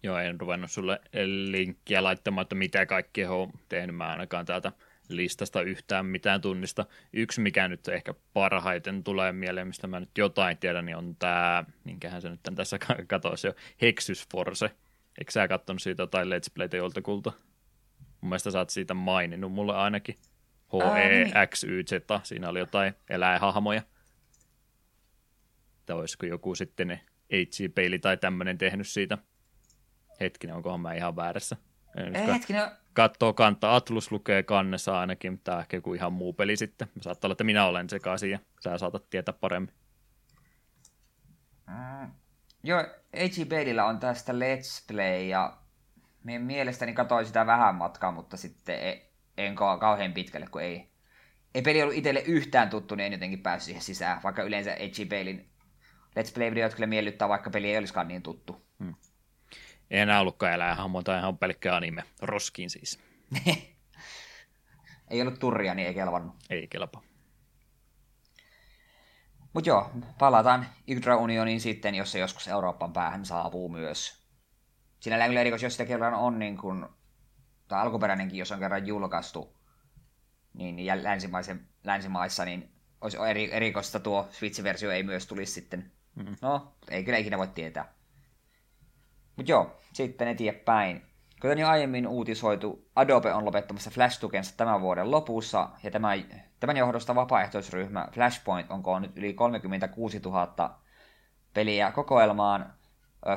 Joo, 0.03 0.17
en 0.17 0.39
ruvennut 0.41 0.71
sulle 0.71 1.01
linkkiä 1.49 2.03
laittamaan, 2.03 2.43
että 2.43 2.55
mitä 2.55 2.85
kaikkea 2.85 3.31
on 3.31 3.51
tehnyt. 3.69 3.95
Mä 3.95 4.07
ainakaan 4.07 4.45
täältä 4.45 4.71
listasta 5.09 5.61
yhtään 5.61 6.05
mitään 6.05 6.41
tunnista. 6.41 6.85
Yksi, 7.13 7.41
mikä 7.41 7.67
nyt 7.67 7.87
ehkä 7.87 8.13
parhaiten 8.33 9.03
tulee 9.03 9.31
mieleen, 9.31 9.67
mistä 9.67 9.87
mä 9.87 9.99
nyt 9.99 10.17
jotain 10.17 10.57
tiedän, 10.57 10.85
niin 10.85 10.97
on 10.97 11.15
tämä, 11.15 11.63
minkähän 11.83 12.21
se 12.21 12.29
nyt 12.29 12.39
tässä 12.55 12.79
katoisi 13.07 13.47
jo, 13.47 13.53
Hexus 13.81 14.27
Force. 14.31 14.71
Eikö 15.17 15.31
sä 15.31 15.47
katsonut 15.47 15.81
siitä 15.81 16.03
jotain 16.03 16.27
Let's 16.27 16.51
Playtä 16.53 16.77
joltakulta? 16.77 17.31
Mun 18.21 18.29
mielestä 18.29 18.51
sä 18.51 18.59
oot 18.59 18.69
siitä 18.69 18.93
maininnut 18.93 19.51
mulle 19.51 19.75
ainakin. 19.75 20.15
H-E-X-Y-Z, 20.67 21.91
siinä 22.23 22.49
oli 22.49 22.59
jotain 22.59 22.93
eläinhahmoja. 23.09 23.81
Tai 25.85 25.95
olisiko 25.95 26.25
joku 26.25 26.55
sitten 26.55 26.87
ne 26.87 27.01
HG-peili 27.33 27.99
tai 27.99 28.17
tämmöinen 28.17 28.57
tehnyt 28.57 28.87
siitä. 28.87 29.17
Hetkinen, 30.19 30.55
onkohan 30.55 30.79
mä 30.79 30.93
ihan 30.93 31.15
väärässä? 31.15 31.57
Ei, 31.95 32.27
hetkinen. 32.27 32.71
Katsoo 32.93 33.33
kantaa, 33.33 33.75
Atlus 33.75 34.11
lukee 34.11 34.43
kannessa 34.43 34.99
ainakin, 34.99 35.33
mutta 35.33 35.51
tämä 35.51 35.61
ehkä 35.61 35.77
joku 35.77 35.93
ihan 35.93 36.13
muu 36.13 36.33
peli 36.33 36.57
sitten. 36.57 36.87
Saattaa 37.01 37.27
olla, 37.27 37.33
että 37.33 37.43
minä 37.43 37.65
olen 37.65 37.89
sekaisin 37.89 38.31
ja 38.31 38.39
sä 38.63 38.77
saatat 38.77 39.09
tietää 39.09 39.33
paremmin. 39.33 39.73
Mm, 41.67 42.11
joo, 42.65 42.81
H.G. 43.15 43.49
Bailillä 43.49 43.85
on 43.85 43.99
tästä 43.99 44.33
Let's 44.33 44.83
Play 44.87 45.23
ja 45.23 45.57
mielestäni 46.23 46.93
katsoin 46.93 47.25
sitä 47.25 47.45
vähän 47.45 47.75
matkaa, 47.75 48.11
mutta 48.11 48.37
sitten 48.37 48.87
e- 48.87 49.05
en 49.37 49.55
kauhean 49.55 50.13
pitkälle, 50.13 50.47
kun 50.51 50.61
ei, 50.61 50.89
ei 51.55 51.61
peli 51.61 51.81
ollut 51.81 51.95
itselle 51.95 52.19
yhtään 52.19 52.69
tuttu, 52.69 52.95
niin 52.95 53.05
en 53.05 53.11
jotenkin 53.11 53.41
päässyt 53.41 53.65
siihen 53.65 53.81
sisään, 53.81 54.23
vaikka 54.23 54.43
yleensä 54.43 54.71
H.G. 54.71 55.09
Bailin 55.09 55.49
Let's 56.19 56.33
Play-videot 56.33 56.73
kyllä 56.73 56.87
miellyttää, 56.87 57.29
vaikka 57.29 57.49
peli 57.49 57.71
ei 57.71 57.77
olisikaan 57.77 58.07
niin 58.07 58.23
tuttu. 58.23 58.65
Hmm. 58.79 58.95
Ei 59.91 59.99
enää 59.99 60.19
ollutkaan 60.19 60.53
eläinhahmo, 60.53 61.03
tai 61.03 61.19
ihan 61.19 61.37
pelkkä 61.37 61.75
anime. 61.75 62.03
Roskiin 62.21 62.69
siis. 62.69 62.99
ei 65.11 65.21
ollut 65.21 65.39
turria, 65.39 65.73
niin 65.73 65.87
ei 65.87 65.93
kelvannut. 65.93 66.35
Ei 66.49 66.67
kelpa. 66.67 67.01
Mutta 69.55 69.69
joo, 69.69 69.91
palataan 70.19 70.65
Ygdra 70.87 71.17
Unioniin 71.17 71.61
sitten, 71.61 71.95
jos 71.95 72.11
se 72.11 72.19
joskus 72.19 72.47
Euroopan 72.47 72.93
päähän 72.93 73.25
saapuu 73.25 73.69
myös. 73.69 74.25
Sinällään 74.99 75.29
kyllä 75.29 75.41
erikois, 75.41 75.63
jos 75.63 75.73
sitä 75.73 75.85
kerran 75.85 76.13
on 76.13 76.39
niin 76.39 76.57
kun, 76.57 76.89
tai 77.67 77.81
alkuperäinenkin, 77.81 78.39
jos 78.39 78.51
on 78.51 78.59
kerran 78.59 78.87
julkaistu, 78.87 79.57
niin 80.53 81.03
länsimaisen, 81.03 81.67
länsimaissa, 81.83 82.45
niin 82.45 82.71
olisi 83.01 83.17
eri, 83.29 83.53
erikoista 83.53 83.99
tuo 83.99 84.27
Switch-versio 84.31 84.91
ei 84.91 85.03
myös 85.03 85.27
tulisi 85.27 85.53
sitten. 85.53 85.91
Mm. 86.15 86.35
No, 86.41 86.75
ei 86.89 87.03
kyllä 87.03 87.17
ikinä 87.17 87.37
voi 87.37 87.47
tietää. 87.47 87.93
Mutta 89.35 89.51
joo, 89.51 89.77
sitten 89.93 90.27
eteenpäin. 90.27 91.05
Kuten 91.41 91.59
jo 91.59 91.67
aiemmin 91.67 92.07
uutisoitu, 92.07 92.89
Adobe 92.95 93.33
on 93.33 93.45
lopettamassa 93.45 93.91
Flash-tukensa 93.91 94.53
tämän 94.57 94.81
vuoden 94.81 95.11
lopussa, 95.11 95.69
ja 95.83 95.91
tämän, 95.91 96.44
tämän 96.59 96.77
johdosta 96.77 97.15
vapaaehtoisryhmä 97.15 98.07
Flashpoint 98.11 98.71
on 98.71 98.83
koonnut 98.83 99.11
yli 99.17 99.33
36 99.33 100.19
000 100.19 100.79
peliä 101.53 101.91
kokoelmaan, 101.91 102.73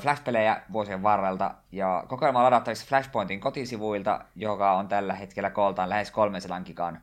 Flash-pelejä 0.01 0.63
vuosien 0.73 1.03
varrelta, 1.03 1.55
ja 1.73 2.05
kokoelma 2.09 2.39
on 2.39 2.45
ladattavissa 2.45 2.87
Flashpointin 2.87 3.41
kotisivuilta, 3.41 4.25
joka 4.37 4.73
on 4.73 4.89
tällä 4.89 5.15
hetkellä 5.15 5.51
kooltaan 5.51 5.89
lähes 5.89 6.11
300 6.11 6.61
gigan 6.61 7.03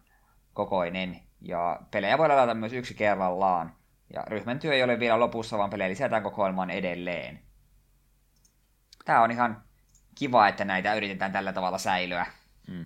kokoinen, 0.53 1.20
ja 1.41 1.80
pelejä 1.91 2.18
voi 2.18 2.28
ladata 2.28 2.53
myös 2.53 2.74
yksi 2.74 2.93
kerrallaan. 2.93 3.76
Ja 4.13 4.24
ryhmän 4.28 4.59
työ 4.59 4.74
ei 4.74 4.84
ole 4.84 4.99
vielä 4.99 5.20
lopussa, 5.20 5.57
vaan 5.57 5.70
pelejä 5.70 5.89
lisätään 5.89 6.24
kokoelmaan 6.24 6.70
edelleen. 6.70 7.39
Tämä 9.05 9.22
on 9.22 9.32
ihan 9.32 9.63
kiva, 10.16 10.47
että 10.47 10.66
näitä 10.66 10.93
yritetään 10.93 11.32
tällä 11.32 11.53
tavalla 11.53 11.78
säilyä. 11.78 12.26
Mm. 12.68 12.86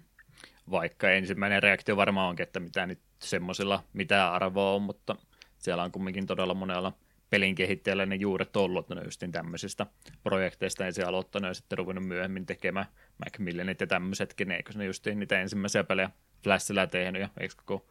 Vaikka 0.71 1.09
ensimmäinen 1.09 1.63
reaktio 1.63 1.97
varmaan 1.97 2.29
onkin, 2.29 2.43
että 2.43 2.59
mitä 2.59 2.85
nyt 2.85 2.99
semmoisilla 3.19 3.83
mitä 3.93 4.33
arvoa 4.33 4.71
on, 4.71 4.81
mutta 4.81 5.15
siellä 5.57 5.83
on 5.83 5.91
kumminkin 5.91 6.25
todella 6.25 6.53
monella 6.53 6.93
pelin 7.29 7.55
kehittäjällä 7.55 8.05
ne 8.05 8.15
juuret 8.15 8.55
ollut, 8.55 8.85
että 8.85 8.95
ne 8.95 9.01
justin 9.05 9.31
tämmöisistä 9.31 9.85
projekteista 10.23 10.85
ensin 10.85 11.07
aloittanut 11.07 11.47
ja 11.47 11.53
sitten 11.53 11.77
ruvennut 11.77 12.07
myöhemmin 12.07 12.45
tekemään 12.45 12.85
Macmillanit 13.17 13.81
ja 13.81 13.87
tämmöisetkin, 13.87 14.51
eikö 14.51 14.73
ne 14.75 14.85
justiin 14.85 15.19
niitä 15.19 15.41
ensimmäisiä 15.41 15.83
pelejä 15.83 16.09
Flashilla 16.43 16.87
tehnyt 16.87 17.21
ja 17.21 17.29
eikö 17.39 17.53
koko 17.65 17.89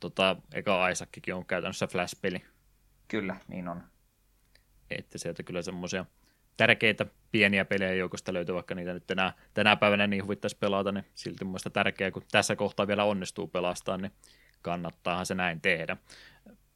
tota, 0.00 0.36
eka 0.52 0.88
Isaackikin 0.88 1.34
on 1.34 1.46
käytännössä 1.46 1.86
Flash-peli. 1.86 2.44
Kyllä, 3.08 3.36
niin 3.48 3.68
on. 3.68 3.82
Että 4.90 5.18
sieltä 5.18 5.42
kyllä 5.42 5.62
semmoisia 5.62 6.04
tärkeitä 6.58 7.06
pieniä 7.32 7.64
pelejä 7.64 7.94
joukosta 7.94 8.32
löytyy, 8.32 8.54
vaikka 8.54 8.74
niitä 8.74 8.92
nyt 8.92 9.06
tänä, 9.06 9.32
tänä 9.54 9.76
päivänä 9.76 10.06
niin 10.06 10.24
huvittaisi 10.24 10.56
pelata, 10.60 10.92
niin 10.92 11.04
silti 11.14 11.44
mun 11.44 11.50
mielestä 11.50 11.70
tärkeää, 11.70 12.10
kun 12.10 12.22
tässä 12.30 12.56
kohtaa 12.56 12.86
vielä 12.86 13.04
onnistuu 13.04 13.48
pelastaa, 13.48 13.96
niin 13.96 14.12
kannattaahan 14.62 15.26
se 15.26 15.34
näin 15.34 15.60
tehdä. 15.60 15.96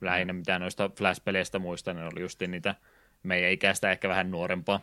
Lähinnä 0.00 0.32
mitä 0.32 0.58
noista 0.58 0.90
Flash-peleistä 0.98 1.58
muistan, 1.58 1.96
niin 1.96 2.08
oli 2.12 2.20
just 2.20 2.40
niitä 2.40 2.74
meidän 3.22 3.50
ikäistä 3.50 3.90
ehkä 3.90 4.08
vähän 4.08 4.30
nuorempaa 4.30 4.80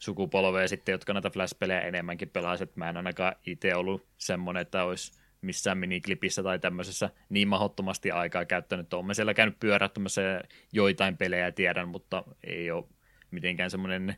sukupolvea 0.00 0.68
sitten, 0.68 0.92
jotka 0.92 1.12
näitä 1.12 1.30
Flash-pelejä 1.30 1.80
enemmänkin 1.80 2.30
pelaisivat. 2.30 2.76
Mä 2.76 2.88
en 2.88 2.96
ainakaan 2.96 3.36
itse 3.46 3.74
ollut 3.74 4.06
semmoinen, 4.18 4.60
että 4.60 4.84
olisi 4.84 5.12
missään 5.40 5.78
miniklipissä 5.78 6.42
tai 6.42 6.58
tämmöisessä 6.58 7.10
niin 7.28 7.48
mahdottomasti 7.48 8.10
aikaa 8.10 8.44
käyttänyt. 8.44 8.94
Olen 8.94 9.14
siellä 9.14 9.34
käynyt 9.34 9.60
pyöräyttämässä 9.60 10.40
joitain 10.72 11.16
pelejä 11.16 11.52
tiedän, 11.52 11.88
mutta 11.88 12.24
ei 12.44 12.70
ole 12.70 12.84
mitenkään 13.30 13.70
semmoinen 13.70 14.16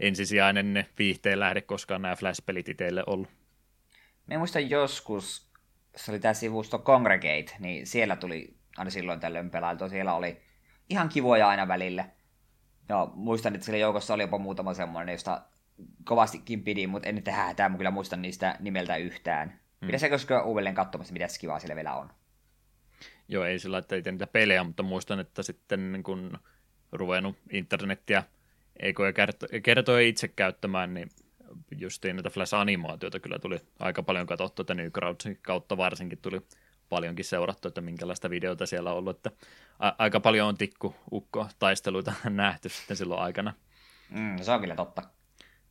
ensisijainen 0.00 0.86
viihteen 0.98 1.40
lähde 1.40 1.60
koskaan 1.60 2.02
nämä 2.02 2.16
Flash-pelit 2.16 2.68
itselle 2.68 3.04
ollut. 3.06 3.28
Me 4.26 4.38
muistan 4.38 4.70
joskus, 4.70 5.50
se 5.96 6.10
oli 6.10 6.20
tämä 6.20 6.34
sivusto 6.34 6.78
Congregate, 6.78 7.56
niin 7.58 7.86
siellä 7.86 8.16
tuli 8.16 8.56
aina 8.76 8.90
silloin 8.90 9.20
tällöin 9.20 9.50
pelailtua. 9.50 9.88
Siellä 9.88 10.14
oli 10.14 10.42
ihan 10.88 11.08
kivoja 11.08 11.48
aina 11.48 11.68
välillä. 11.68 12.04
Ja 12.88 13.08
muistan, 13.14 13.54
että 13.54 13.64
siellä 13.64 13.78
joukossa 13.78 14.14
oli 14.14 14.22
jopa 14.22 14.38
muutama 14.38 14.74
semmoinen, 14.74 15.12
josta 15.12 15.42
kovastikin 16.04 16.64
pidin, 16.64 16.90
mutta 16.90 17.08
en 17.08 17.14
nyt 17.14 17.26
hätää, 17.26 17.68
mä 17.68 17.76
kyllä 17.76 17.90
muistan 17.90 18.22
niistä 18.22 18.56
nimeltä 18.60 18.96
yhtään. 18.96 19.60
Mm. 19.80 19.86
Pitäisi 19.86 20.10
koska 20.10 20.42
uudelleen 20.42 20.74
katsomassa, 20.74 21.12
mitä 21.12 21.26
kivaa 21.40 21.58
siellä 21.58 21.76
vielä 21.76 21.94
on. 21.94 22.10
Joo, 23.28 23.44
ei 23.44 23.58
sillä 23.58 23.78
että 23.78 23.94
ei 23.94 24.02
niitä 24.02 24.26
pelejä, 24.26 24.64
mutta 24.64 24.82
muistan, 24.82 25.20
että 25.20 25.42
sitten 25.42 26.00
kun 26.04 26.38
ruvennut 26.92 27.36
internettiä 27.50 28.22
eikö 28.82 29.12
kertoja 29.62 30.00
itse 30.00 30.28
käyttämään, 30.28 30.94
niin 30.94 31.08
justiin 31.78 32.16
näitä 32.16 32.30
Flash-animaatioita 32.30 33.20
kyllä 33.20 33.38
tuli 33.38 33.58
aika 33.78 34.02
paljon 34.02 34.26
katsottu, 34.26 34.62
että 34.62 34.74
Newgroundsin 34.74 35.38
kautta 35.42 35.76
varsinkin 35.76 36.18
tuli 36.18 36.40
paljonkin 36.88 37.24
seurattu, 37.24 37.68
että 37.68 37.80
minkälaista 37.80 38.30
videota 38.30 38.66
siellä 38.66 38.90
on 38.92 38.98
ollut, 38.98 39.16
että 39.16 39.30
a- 39.78 39.94
aika 39.98 40.20
paljon 40.20 40.48
on 40.48 40.56
tikku 40.56 40.94
ukko 41.12 41.48
taisteluita 41.58 42.12
nähty 42.30 42.68
sitten 42.68 42.96
silloin 42.96 43.20
aikana. 43.20 43.54
Mm, 44.10 44.42
se 44.42 44.52
on 44.52 44.60
kyllä 44.60 44.76
totta. 44.76 45.02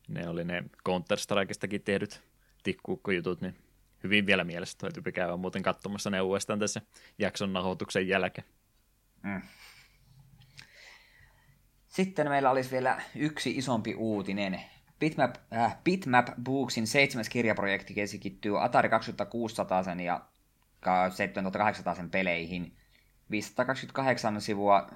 Ne 0.08 0.28
oli 0.28 0.44
ne 0.44 0.64
Counter-Strikestakin 0.90 1.82
tehdyt 1.86 2.22
tikkuukko-jutut, 2.64 3.42
niin 3.42 3.56
hyvin 4.04 4.26
vielä 4.26 4.44
mielessä. 4.44 4.78
Täytyy 4.78 5.12
käydä 5.12 5.38
muuten 5.38 5.64
katsomassa 5.64 6.10
ne 6.10 6.22
uudestaan 6.22 6.60
tässä 6.60 6.82
jakson 7.18 7.54
nahoituksen 7.54 8.08
jälkeen. 8.08 8.48
Mm. 9.24 9.42
Sitten 12.00 12.30
meillä 12.30 12.50
olisi 12.50 12.72
vielä 12.72 13.02
yksi 13.16 13.58
isompi 13.58 13.96
uutinen. 13.96 14.62
Bitmap, 15.00 15.36
äh, 15.54 15.78
Bitmap 15.84 16.28
Booksin 16.44 16.88
seitsemäs 16.88 17.30
kirjaprojekti 17.30 17.94
keskittyy 17.94 18.64
Atari 18.64 18.90
2600 18.90 19.84
ja 20.06 20.22
7800 21.10 21.96
peleihin. 22.12 22.76
528 23.32 24.42
sivua 24.42 24.88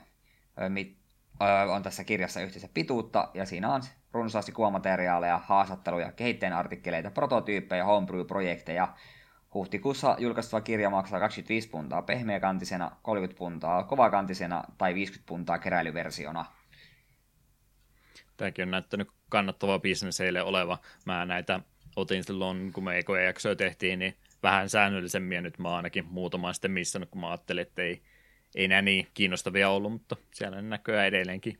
mit, 0.69 0.97
on 1.69 1.83
tässä 1.83 2.03
kirjassa 2.03 2.41
yhteensä 2.41 2.69
pituutta, 2.73 3.29
ja 3.33 3.45
siinä 3.45 3.73
on 3.73 3.81
runsaasti 4.11 4.51
kuvamateriaaleja, 4.51 5.41
haastatteluja, 5.45 6.11
kehittäjän 6.11 6.53
artikkeleita, 6.53 7.11
prototyyppejä, 7.11 7.85
homebrew-projekteja. 7.85 8.93
Huhtikuussa 9.53 10.15
julkaistuva 10.19 10.61
kirja 10.61 10.89
maksaa 10.89 11.19
25 11.19 11.69
puntaa 11.69 12.01
pehmeäkantisena, 12.01 12.91
30 13.01 13.39
puntaa 13.39 13.83
kovakantisena 13.83 14.63
tai 14.77 14.95
50 14.95 15.27
puntaa 15.27 15.59
keräilyversiona. 15.59 16.45
Tämäkin 18.37 18.63
on 18.63 18.71
näyttänyt 18.71 19.07
kannattavaa 19.29 19.79
bisneseille 19.79 20.43
oleva. 20.43 20.77
Mä 21.05 21.25
näitä 21.25 21.59
otin 21.95 22.23
silloin, 22.23 22.73
kun 22.73 22.83
me 22.83 22.97
ekojaksoja 22.97 23.55
tehtiin, 23.55 23.99
niin 23.99 24.17
vähän 24.43 24.69
säännöllisemmin, 24.69 25.35
ja 25.35 25.41
nyt 25.41 25.59
mä 25.59 25.75
ainakin 25.75 26.05
muutama 26.05 26.53
sitten 26.53 26.71
missannut, 26.71 27.09
kun 27.09 27.21
mä 27.21 27.29
ajattelin, 27.29 27.61
että 27.61 27.81
ei, 27.81 28.01
ei 28.55 28.67
nämä 28.67 28.81
niin 28.81 29.07
kiinnostavia 29.13 29.69
ollut, 29.69 29.91
mutta 29.91 30.15
siellä 30.33 30.61
näköjään 30.61 31.07
edelleenkin 31.07 31.59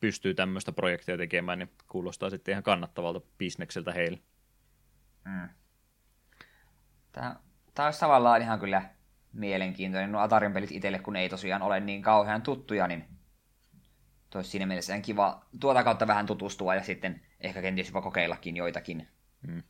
pystyy 0.00 0.34
tämmöistä 0.34 0.72
projektia 0.72 1.16
tekemään, 1.16 1.58
niin 1.58 1.70
kuulostaa 1.88 2.30
sitten 2.30 2.52
ihan 2.52 2.62
kannattavalta 2.62 3.20
bisnekseltä 3.38 3.92
heille. 3.92 4.18
Mm. 5.24 5.48
Tämä, 7.12 7.36
tämä 7.74 7.86
olisi 7.86 8.00
tavallaan 8.00 8.42
ihan 8.42 8.60
kyllä 8.60 8.82
mielenkiintoinen. 9.32 10.12
No 10.12 10.20
Atarin 10.20 10.52
pelit 10.52 10.72
itselle, 10.72 10.98
kun 10.98 11.16
ei 11.16 11.28
tosiaan 11.28 11.62
ole 11.62 11.80
niin 11.80 12.02
kauhean 12.02 12.42
tuttuja, 12.42 12.86
niin 12.86 13.04
toisi 14.30 14.50
siinä 14.50 14.66
mielessä 14.66 15.00
kiva 15.00 15.44
tuota 15.60 15.84
kautta 15.84 16.06
vähän 16.06 16.26
tutustua 16.26 16.74
ja 16.74 16.82
sitten 16.82 17.20
ehkä 17.40 17.62
kenties 17.62 17.86
jopa 17.86 18.02
kokeillakin 18.02 18.56
joitakin. 18.56 19.08
Mm. 19.46 19.62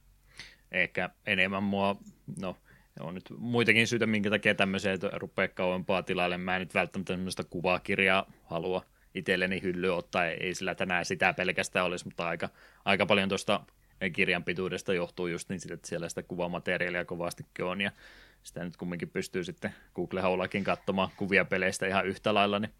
Ehkä 0.72 1.10
enemmän 1.26 1.62
mua, 1.62 1.96
no 2.40 2.56
on 3.00 3.14
nyt 3.14 3.24
muitakin 3.38 3.86
syitä, 3.86 4.06
minkä 4.06 4.30
takia 4.30 4.52
että 4.52 4.66
rupeaa 5.12 5.48
kauempaa 5.48 6.02
tilalle. 6.02 6.38
Mä 6.38 6.56
en 6.56 6.60
nyt 6.60 6.74
välttämättä 6.74 7.12
tämmöistä 7.12 7.44
kuvakirjaa 7.44 8.32
halua 8.44 8.84
itselleni 9.14 9.62
hyllyä 9.62 9.94
ottaa, 9.94 10.26
ei 10.26 10.54
sillä 10.54 10.74
tänään 10.74 11.04
sitä 11.04 11.32
pelkästään 11.32 11.86
olisi, 11.86 12.04
mutta 12.04 12.28
aika, 12.28 12.48
aika 12.84 13.06
paljon 13.06 13.28
tuosta 13.28 13.60
kirjan 14.12 14.44
pituudesta 14.44 14.94
johtuu 14.94 15.26
just 15.26 15.48
niin, 15.48 15.72
että 15.72 15.88
siellä 15.88 16.08
sitä 16.08 16.22
kuvamateriaalia 16.22 17.04
kovastikin 17.04 17.64
on, 17.64 17.80
ja 17.80 17.90
sitä 18.42 18.64
nyt 18.64 18.76
kumminkin 18.76 19.10
pystyy 19.10 19.44
sitten 19.44 19.74
Google-haulakin 19.94 20.64
katsomaan 20.64 21.10
kuvia 21.16 21.44
peleistä 21.44 21.86
ihan 21.86 22.06
yhtä 22.06 22.34
lailla, 22.34 22.58
niin 22.58 22.72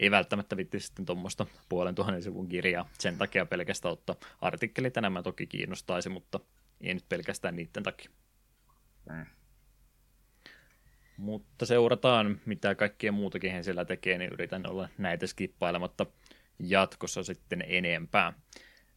ei 0.00 0.10
välttämättä 0.10 0.56
vitti 0.56 0.80
sitten 0.80 1.06
tuommoista 1.06 1.46
puolen 1.68 1.94
tuhannen 1.94 2.22
sivun 2.22 2.48
kirjaa 2.48 2.88
sen 2.98 3.18
takia 3.18 3.46
pelkästään 3.46 3.92
ottaa. 3.92 4.16
Artikkelit 4.40 4.96
enemmän 4.96 5.22
toki 5.22 5.46
kiinnostaisi, 5.46 6.08
mutta 6.08 6.40
ei 6.80 6.94
nyt 6.94 7.08
pelkästään 7.08 7.56
niiden 7.56 7.82
takia. 7.82 8.10
Mm. 9.10 9.26
Mutta 11.16 11.66
seurataan, 11.66 12.40
mitä 12.46 12.74
kaikkea 12.74 13.12
muutakin 13.12 13.52
he 13.52 13.62
siellä 13.62 13.84
tekee, 13.84 14.18
niin 14.18 14.32
yritän 14.32 14.70
olla 14.70 14.88
näitä 14.98 15.26
skippailematta 15.26 16.06
jatkossa 16.58 17.22
sitten 17.22 17.64
enempää. 17.66 18.32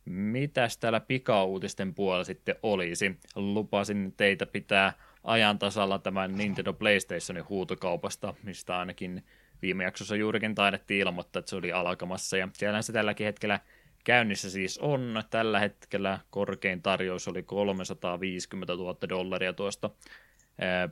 Mitäs 0.06 0.78
täällä 0.78 1.00
pikauutisten 1.00 1.96
puolella 1.96 2.24
sitten 2.24 2.56
olisi? 2.64 3.20
Lupasin 3.36 4.14
teitä 4.18 4.46
pitää 4.46 4.94
ajan 5.24 5.60
tasalla 5.60 6.00
tämän 6.00 6.36
Nintendo 6.36 6.74
PlayStationin 6.74 7.50
huutokaupasta, 7.50 8.34
mistä 8.44 8.78
ainakin 8.78 9.24
viime 9.64 9.84
jaksossa 9.84 10.16
juurikin 10.16 10.56
taidettiin 10.56 11.00
ilmoittaa, 11.08 11.40
että 11.40 11.50
se 11.50 11.56
oli 11.56 11.72
alkamassa. 11.72 12.38
Ja 12.38 12.50
siellä 12.54 12.82
se 12.82 12.94
tälläkin 12.94 13.26
hetkellä 13.26 13.60
käynnissä 14.04 14.50
siis 14.50 14.78
on. 14.78 15.24
Tällä 15.30 15.60
hetkellä 15.60 16.20
korkein 16.30 16.82
tarjous 16.82 17.28
oli 17.28 17.44
350 17.44 18.74
000 18.74 18.98
dollaria 19.10 19.54
tuosta 19.54 19.90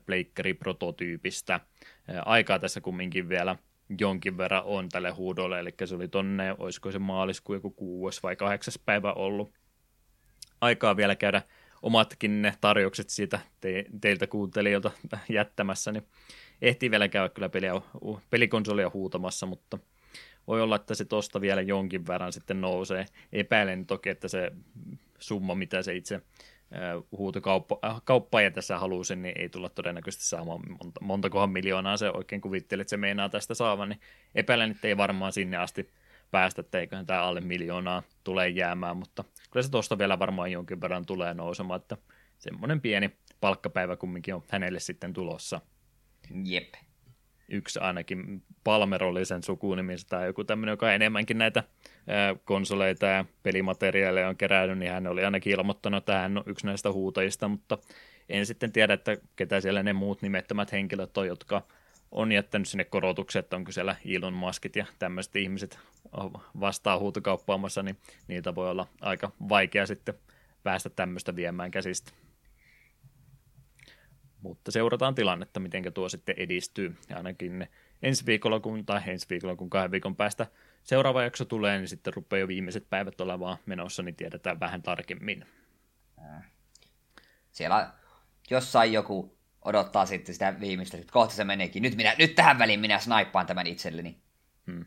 pleikkari-prototyypistä. 0.05 1.59
Aikaa 2.25 2.59
tässä 2.59 2.81
kumminkin 2.81 3.29
vielä 3.29 3.55
jonkin 3.99 4.37
verran 4.37 4.63
on 4.65 4.89
tälle 4.89 5.09
huudolle, 5.09 5.59
eli 5.59 5.73
se 5.85 5.95
oli 5.95 6.07
tonne, 6.07 6.55
olisiko 6.57 6.91
se 6.91 6.99
maaliskuun 6.99 7.55
joku 7.55 7.69
kuudes 7.71 8.23
vai 8.23 8.35
kahdeksas 8.35 8.79
päivä 8.85 9.13
ollut. 9.13 9.53
Aikaa 10.61 10.97
vielä 10.97 11.15
käydä 11.15 11.41
omatkin 11.81 12.41
ne 12.41 12.53
tarjoukset 12.61 13.09
siitä 13.09 13.39
te, 13.59 13.85
teiltä 14.01 14.27
kuuntelijoilta 14.27 14.91
jättämässä, 15.29 15.91
niin 15.91 16.07
ehtii 16.61 16.91
vielä 16.91 17.07
käydä 17.07 17.29
kyllä 17.29 17.49
peliä, 17.49 17.73
pelikonsolia 18.29 18.91
huutamassa, 18.93 19.45
mutta 19.45 19.79
voi 20.47 20.61
olla, 20.61 20.75
että 20.75 20.95
se 20.95 21.05
tosta 21.05 21.41
vielä 21.41 21.61
jonkin 21.61 22.07
verran 22.07 22.33
sitten 22.33 22.61
nousee. 22.61 23.05
Epäilen 23.33 23.85
toki, 23.85 24.09
että 24.09 24.27
se 24.27 24.51
summa, 25.19 25.55
mitä 25.55 25.81
se 25.81 25.95
itse 25.95 26.21
huutokauppaaja 27.11 28.47
äh, 28.47 28.53
tässä 28.53 28.79
halusi, 28.79 29.15
niin 29.15 29.37
ei 29.37 29.49
tulla 29.49 29.69
todennäköisesti 29.69 30.25
saamaan 30.25 30.59
monta, 30.69 31.01
montakohan 31.01 31.49
miljoonaa 31.49 31.97
se 31.97 32.09
oikein 32.09 32.41
kuvittelee, 32.41 32.81
että 32.81 32.89
se 32.89 32.97
meinaa 32.97 33.29
tästä 33.29 33.53
saavan, 33.53 33.89
niin 33.89 33.99
epäilen, 34.35 34.71
että 34.71 34.87
ei 34.87 34.97
varmaan 34.97 35.33
sinne 35.33 35.57
asti 35.57 35.89
päästä, 36.31 36.61
että 36.61 36.79
eiköhän 36.79 37.05
tämä 37.05 37.21
alle 37.21 37.41
miljoonaa 37.41 38.03
tulee 38.23 38.49
jäämään, 38.49 38.97
mutta 38.97 39.23
kyllä 39.51 39.63
se 39.63 39.71
tuosta 39.71 39.97
vielä 39.97 40.19
varmaan 40.19 40.51
jonkin 40.51 40.81
verran 40.81 41.05
tulee 41.05 41.33
nousemaan, 41.33 41.79
että 41.81 41.97
semmoinen 42.39 42.81
pieni 42.81 43.11
palkkapäivä 43.41 43.95
kumminkin 43.95 44.35
on 44.35 44.43
hänelle 44.49 44.79
sitten 44.79 45.13
tulossa. 45.13 45.61
Jep. 46.43 46.73
Yksi 47.49 47.79
ainakin 47.79 48.43
Palmerollisen 48.63 49.43
sukunimistä 49.43 50.09
tai 50.09 50.25
joku 50.25 50.43
tämmöinen, 50.43 50.73
joka 50.73 50.93
enemmänkin 50.93 51.37
näitä 51.37 51.63
konsoleita 52.45 53.05
ja 53.05 53.25
pelimateriaaleja 53.43 54.29
on 54.29 54.37
kerännyt, 54.37 54.77
niin 54.77 54.91
hän 54.91 55.07
oli 55.07 55.25
ainakin 55.25 55.53
ilmoittanut, 55.53 55.97
että 55.97 56.19
hän 56.19 56.37
on 56.37 56.43
yksi 56.47 56.65
näistä 56.65 56.91
huutajista, 56.91 57.47
mutta 57.47 57.77
en 58.29 58.45
sitten 58.45 58.71
tiedä, 58.71 58.93
että 58.93 59.17
ketä 59.35 59.61
siellä 59.61 59.83
ne 59.83 59.93
muut 59.93 60.21
nimettömät 60.21 60.71
henkilöt 60.71 61.17
on, 61.17 61.27
jotka 61.27 61.61
on 62.11 62.31
jättänyt 62.31 62.67
sinne 62.67 62.83
korotukset, 62.83 63.53
onko 63.53 63.71
siellä 63.71 63.95
Elon 64.05 64.33
Muskit 64.33 64.75
ja 64.75 64.85
tämmöiset 64.99 65.35
ihmiset 65.35 65.79
vastaa 66.59 66.99
huutokauppaamassa, 66.99 67.83
niin 67.83 67.97
niitä 68.27 68.55
voi 68.55 68.69
olla 68.69 68.87
aika 69.01 69.31
vaikea 69.49 69.85
sitten 69.85 70.13
päästä 70.63 70.89
tämmöistä 70.89 71.35
viemään 71.35 71.71
käsistä 71.71 72.11
mutta 74.41 74.71
seurataan 74.71 75.15
tilannetta, 75.15 75.59
miten 75.59 75.93
tuo 75.93 76.09
sitten 76.09 76.35
edistyy. 76.37 76.95
Ja 77.09 77.17
ainakin 77.17 77.67
ensi 78.01 78.25
viikolla, 78.25 78.59
kun, 78.59 78.85
tai 78.85 79.01
ensi 79.07 79.25
viikolla, 79.29 79.55
kun 79.55 79.69
kahden 79.69 79.91
viikon 79.91 80.15
päästä 80.15 80.47
seuraava 80.83 81.23
jakso 81.23 81.45
tulee, 81.45 81.77
niin 81.77 81.87
sitten 81.87 82.13
rupeaa 82.13 82.39
jo 82.39 82.47
viimeiset 82.47 82.89
päivät 82.89 83.21
olemaan 83.21 83.57
menossa, 83.65 84.03
niin 84.03 84.15
tiedetään 84.15 84.59
vähän 84.59 84.81
tarkemmin. 84.81 85.45
Siellä 87.51 87.93
jossain 88.49 88.93
joku 88.93 89.37
odottaa 89.65 90.05
sitten 90.05 90.35
sitä 90.35 90.59
viimeistä, 90.59 90.97
että 90.97 91.13
kohta 91.13 91.35
se 91.35 91.43
meneekin. 91.43 91.83
Nyt, 91.83 91.95
minä, 91.95 92.15
nyt 92.19 92.35
tähän 92.35 92.59
väliin 92.59 92.79
minä 92.79 92.99
snaippaan 92.99 93.45
tämän 93.45 93.67
itselleni. 93.67 94.17
Hmm. 94.71 94.85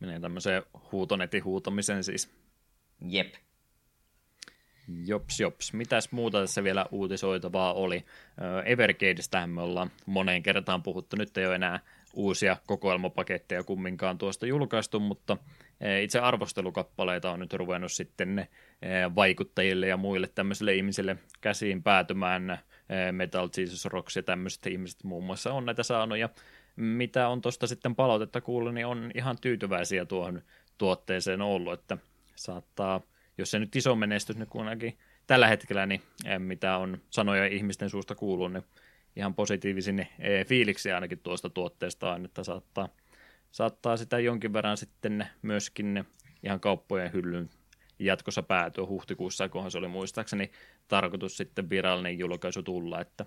Menee 0.00 0.20
tämmöiseen 0.20 0.62
huutonetin 0.92 1.44
huutamisen 1.44 2.04
siis. 2.04 2.34
Jep. 3.00 3.34
Jops, 4.88 5.40
jops. 5.40 5.72
Mitäs 5.72 6.12
muuta 6.12 6.40
tässä 6.40 6.64
vielä 6.64 6.86
uutisoitavaa 6.90 7.72
oli? 7.72 8.04
Evergadestähän 8.64 9.50
me 9.50 9.62
ollaan 9.62 9.90
moneen 10.06 10.42
kertaan 10.42 10.82
puhuttu. 10.82 11.16
Nyt 11.16 11.38
ei 11.38 11.46
ole 11.46 11.54
enää 11.54 11.80
uusia 12.14 12.56
kokoelmapaketteja 12.66 13.62
kumminkaan 13.62 14.18
tuosta 14.18 14.46
julkaistu, 14.46 15.00
mutta 15.00 15.36
itse 16.02 16.18
arvostelukappaleita 16.18 17.30
on 17.30 17.40
nyt 17.40 17.52
ruvennut 17.52 17.92
sitten 17.92 18.36
ne 18.36 18.48
vaikuttajille 19.14 19.86
ja 19.86 19.96
muille 19.96 20.28
tämmöisille 20.34 20.74
ihmisille 20.74 21.16
käsiin 21.40 21.82
päätymään. 21.82 22.58
Metal 23.12 23.48
Jesus 23.56 23.84
Rocks 23.84 24.16
ja 24.16 24.22
tämmöiset 24.22 24.66
ihmiset 24.66 25.04
muun 25.04 25.24
muassa 25.24 25.52
on 25.52 25.66
näitä 25.66 25.82
saanut, 25.82 26.18
ja 26.18 26.28
mitä 26.76 27.28
on 27.28 27.40
tuosta 27.40 27.66
sitten 27.66 27.94
palautetta 27.94 28.40
kuullut, 28.40 28.74
niin 28.74 28.86
on 28.86 29.10
ihan 29.14 29.36
tyytyväisiä 29.40 30.04
tuohon 30.04 30.42
tuotteeseen 30.78 31.42
ollut, 31.42 31.72
että 31.72 31.98
saattaa– 32.36 33.00
jos 33.38 33.50
se 33.50 33.58
nyt 33.58 33.76
iso 33.76 33.96
menestys 33.96 34.36
niin 34.36 34.48
kuitenkin 34.48 34.98
tällä 35.26 35.46
hetkellä, 35.46 35.86
niin 35.86 36.02
eh, 36.24 36.38
mitä 36.38 36.76
on 36.76 36.98
sanoja 37.10 37.46
ihmisten 37.46 37.90
suusta 37.90 38.14
kuullut, 38.14 38.52
niin 38.52 38.64
ihan 39.16 39.34
positiivisin 39.34 39.98
eh, 39.98 40.46
fiiliksiä 40.46 40.94
ainakin 40.94 41.18
tuosta 41.18 41.50
tuotteesta 41.50 42.12
on, 42.12 42.24
että 42.24 42.44
saattaa, 42.44 42.88
saattaa 43.50 43.96
sitä 43.96 44.18
jonkin 44.18 44.52
verran 44.52 44.76
sitten 44.76 45.26
myöskin 45.42 46.04
ihan 46.42 46.60
kauppojen 46.60 47.12
hyllyn 47.12 47.50
jatkossa 47.98 48.42
päätyä 48.42 48.86
huhtikuussa, 48.86 49.48
kunhan 49.48 49.70
se 49.70 49.78
oli 49.78 49.88
muistaakseni 49.88 50.50
tarkoitus 50.88 51.36
sitten 51.36 51.70
virallinen 51.70 52.18
julkaisu 52.18 52.62
tulla, 52.62 53.00
että 53.00 53.26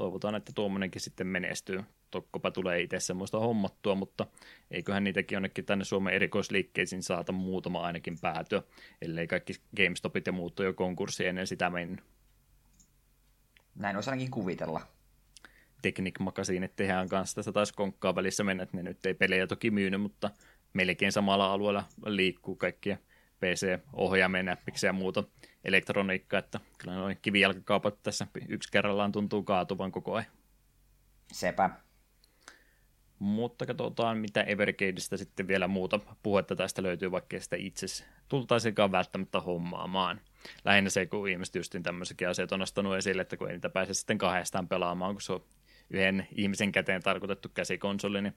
toivotaan, 0.00 0.34
että 0.34 0.52
tuommoinenkin 0.54 1.00
sitten 1.00 1.26
menestyy. 1.26 1.84
Tokkopa 2.10 2.50
tulee 2.50 2.80
itse 2.80 3.00
semmoista 3.00 3.38
hommattua, 3.38 3.94
mutta 3.94 4.26
eiköhän 4.70 5.04
niitäkin 5.04 5.36
jonnekin 5.36 5.64
tänne 5.64 5.84
Suomen 5.84 6.14
erikoisliikkeisiin 6.14 7.02
saata 7.02 7.32
muutama 7.32 7.82
ainakin 7.82 8.18
päätyä, 8.20 8.62
ellei 9.02 9.26
kaikki 9.26 9.52
GameStopit 9.76 10.26
ja 10.26 10.32
muut 10.32 10.58
jo 10.58 10.72
konkurssi 10.72 11.26
ennen 11.26 11.46
sitä 11.46 11.70
mennyt. 11.70 12.00
Näin 13.74 13.96
olisi 13.96 14.10
ainakin 14.10 14.30
kuvitella. 14.30 14.80
Technic 15.82 16.18
Magazine 16.18 16.70
tehdään 16.76 17.08
kanssa 17.08 17.34
tässä 17.34 17.52
taisi 17.52 17.74
konkkaa 17.74 18.14
välissä 18.14 18.44
mennä, 18.44 18.62
että 18.62 18.76
ne 18.76 18.82
nyt 18.82 19.06
ei 19.06 19.14
pelejä 19.14 19.46
toki 19.46 19.70
myynyt, 19.70 20.00
mutta 20.00 20.30
melkein 20.72 21.12
samalla 21.12 21.52
alueella 21.52 21.84
liikkuu 22.06 22.56
kaikkia 22.56 22.96
PC-ohjaamien 23.40 24.44
näppiksi 24.44 24.86
ja 24.86 24.92
muuta 24.92 25.24
elektroniikkaa, 25.64 26.38
että 26.38 26.60
kyllä 26.78 26.94
noin 26.94 27.18
kivijalkakaupat 27.22 28.02
tässä 28.02 28.26
yksi 28.48 28.72
kerrallaan 28.72 29.12
tuntuu 29.12 29.42
kaatuvan 29.42 29.92
koko 29.92 30.14
ajan. 30.14 30.30
Sepä. 31.32 31.70
Mutta 33.18 33.66
katsotaan, 33.66 34.18
mitä 34.18 34.42
Evergadeista 34.42 35.16
sitten 35.16 35.48
vielä 35.48 35.68
muuta 35.68 36.00
puhetta 36.22 36.56
tästä 36.56 36.82
löytyy, 36.82 37.10
vaikka 37.10 37.40
sitä 37.40 37.56
itse 37.56 37.86
tultaisikaan 38.28 38.92
välttämättä 38.92 39.40
hommaamaan. 39.40 40.20
Lähinnä 40.64 40.90
se, 40.90 41.06
kun 41.06 41.28
ihmiset 41.28 41.54
justin 41.54 41.82
tämmöisiäkin 41.82 42.28
asiat 42.28 42.52
on 42.52 42.58
nostanut 42.58 42.96
esille, 42.96 43.22
että 43.22 43.36
kun 43.36 43.48
ei 43.48 43.54
niitä 43.54 43.70
pääse 43.70 43.94
sitten 43.94 44.18
kahdestaan 44.18 44.68
pelaamaan, 44.68 45.14
kun 45.14 45.22
se 45.22 45.32
on 45.32 45.44
yhden 45.90 46.28
ihmisen 46.32 46.72
käteen 46.72 47.02
tarkoitettu 47.02 47.48
käsikonsoli, 47.48 48.22
niin 48.22 48.34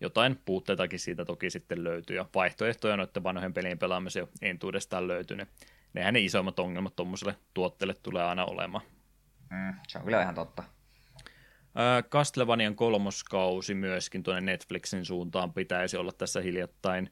jotain 0.00 0.38
puutteitakin 0.44 0.98
siitä 0.98 1.24
toki 1.24 1.50
sitten 1.50 1.84
löytyy, 1.84 2.16
ja 2.16 2.26
vaihtoehtoja 2.34 2.96
noiden 2.96 3.22
vanhojen 3.22 3.54
pelien 3.54 3.78
pelaamiseen 3.78 4.28
entuudestaan 4.42 5.08
löytynyt. 5.08 5.48
Nehän 5.92 6.14
ne 6.14 6.20
isoimmat 6.20 6.58
ongelmat 6.58 6.96
tuommoiselle 6.96 7.36
tuotteelle 7.54 7.94
tulee 8.02 8.24
aina 8.24 8.44
olemaan. 8.44 8.84
Mm, 9.50 9.74
se 9.88 9.98
on 9.98 10.04
kyllä 10.04 10.22
ihan 10.22 10.34
totta. 10.34 10.62
Castlevanian 12.10 12.74
kolmoskausi 12.74 13.74
myöskin 13.74 14.22
tuonne 14.22 14.40
Netflixin 14.40 15.04
suuntaan 15.04 15.52
pitäisi 15.52 15.96
olla 15.96 16.12
tässä 16.12 16.40
hiljattain. 16.40 17.10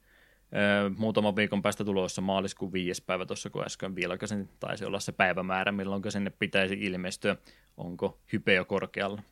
Muutaman 0.97 1.37
viikon 1.37 1.62
päästä 1.62 1.85
tulossa 1.85 2.22
maaliskuun 2.22 2.72
viides 2.72 3.01
päivä 3.01 3.26
tuossa, 3.26 3.51
kun 3.51 3.64
äsken 3.64 3.95
vilkasin, 3.95 4.49
taisi 4.61 4.85
olla 4.85 5.01
se 5.01 5.12
päivämäärä, 5.12 5.72
milloin 5.72 6.03
sinne 6.09 6.31
pitäisi 6.31 6.74
ilmestyä. 6.74 7.37
Onko 7.76 8.20
hype 8.33 8.55
jo 8.55 8.64
korkealla? 8.64 9.22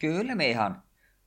Kyllä 0.00 0.34
me 0.34 0.50
ihan 0.50 0.82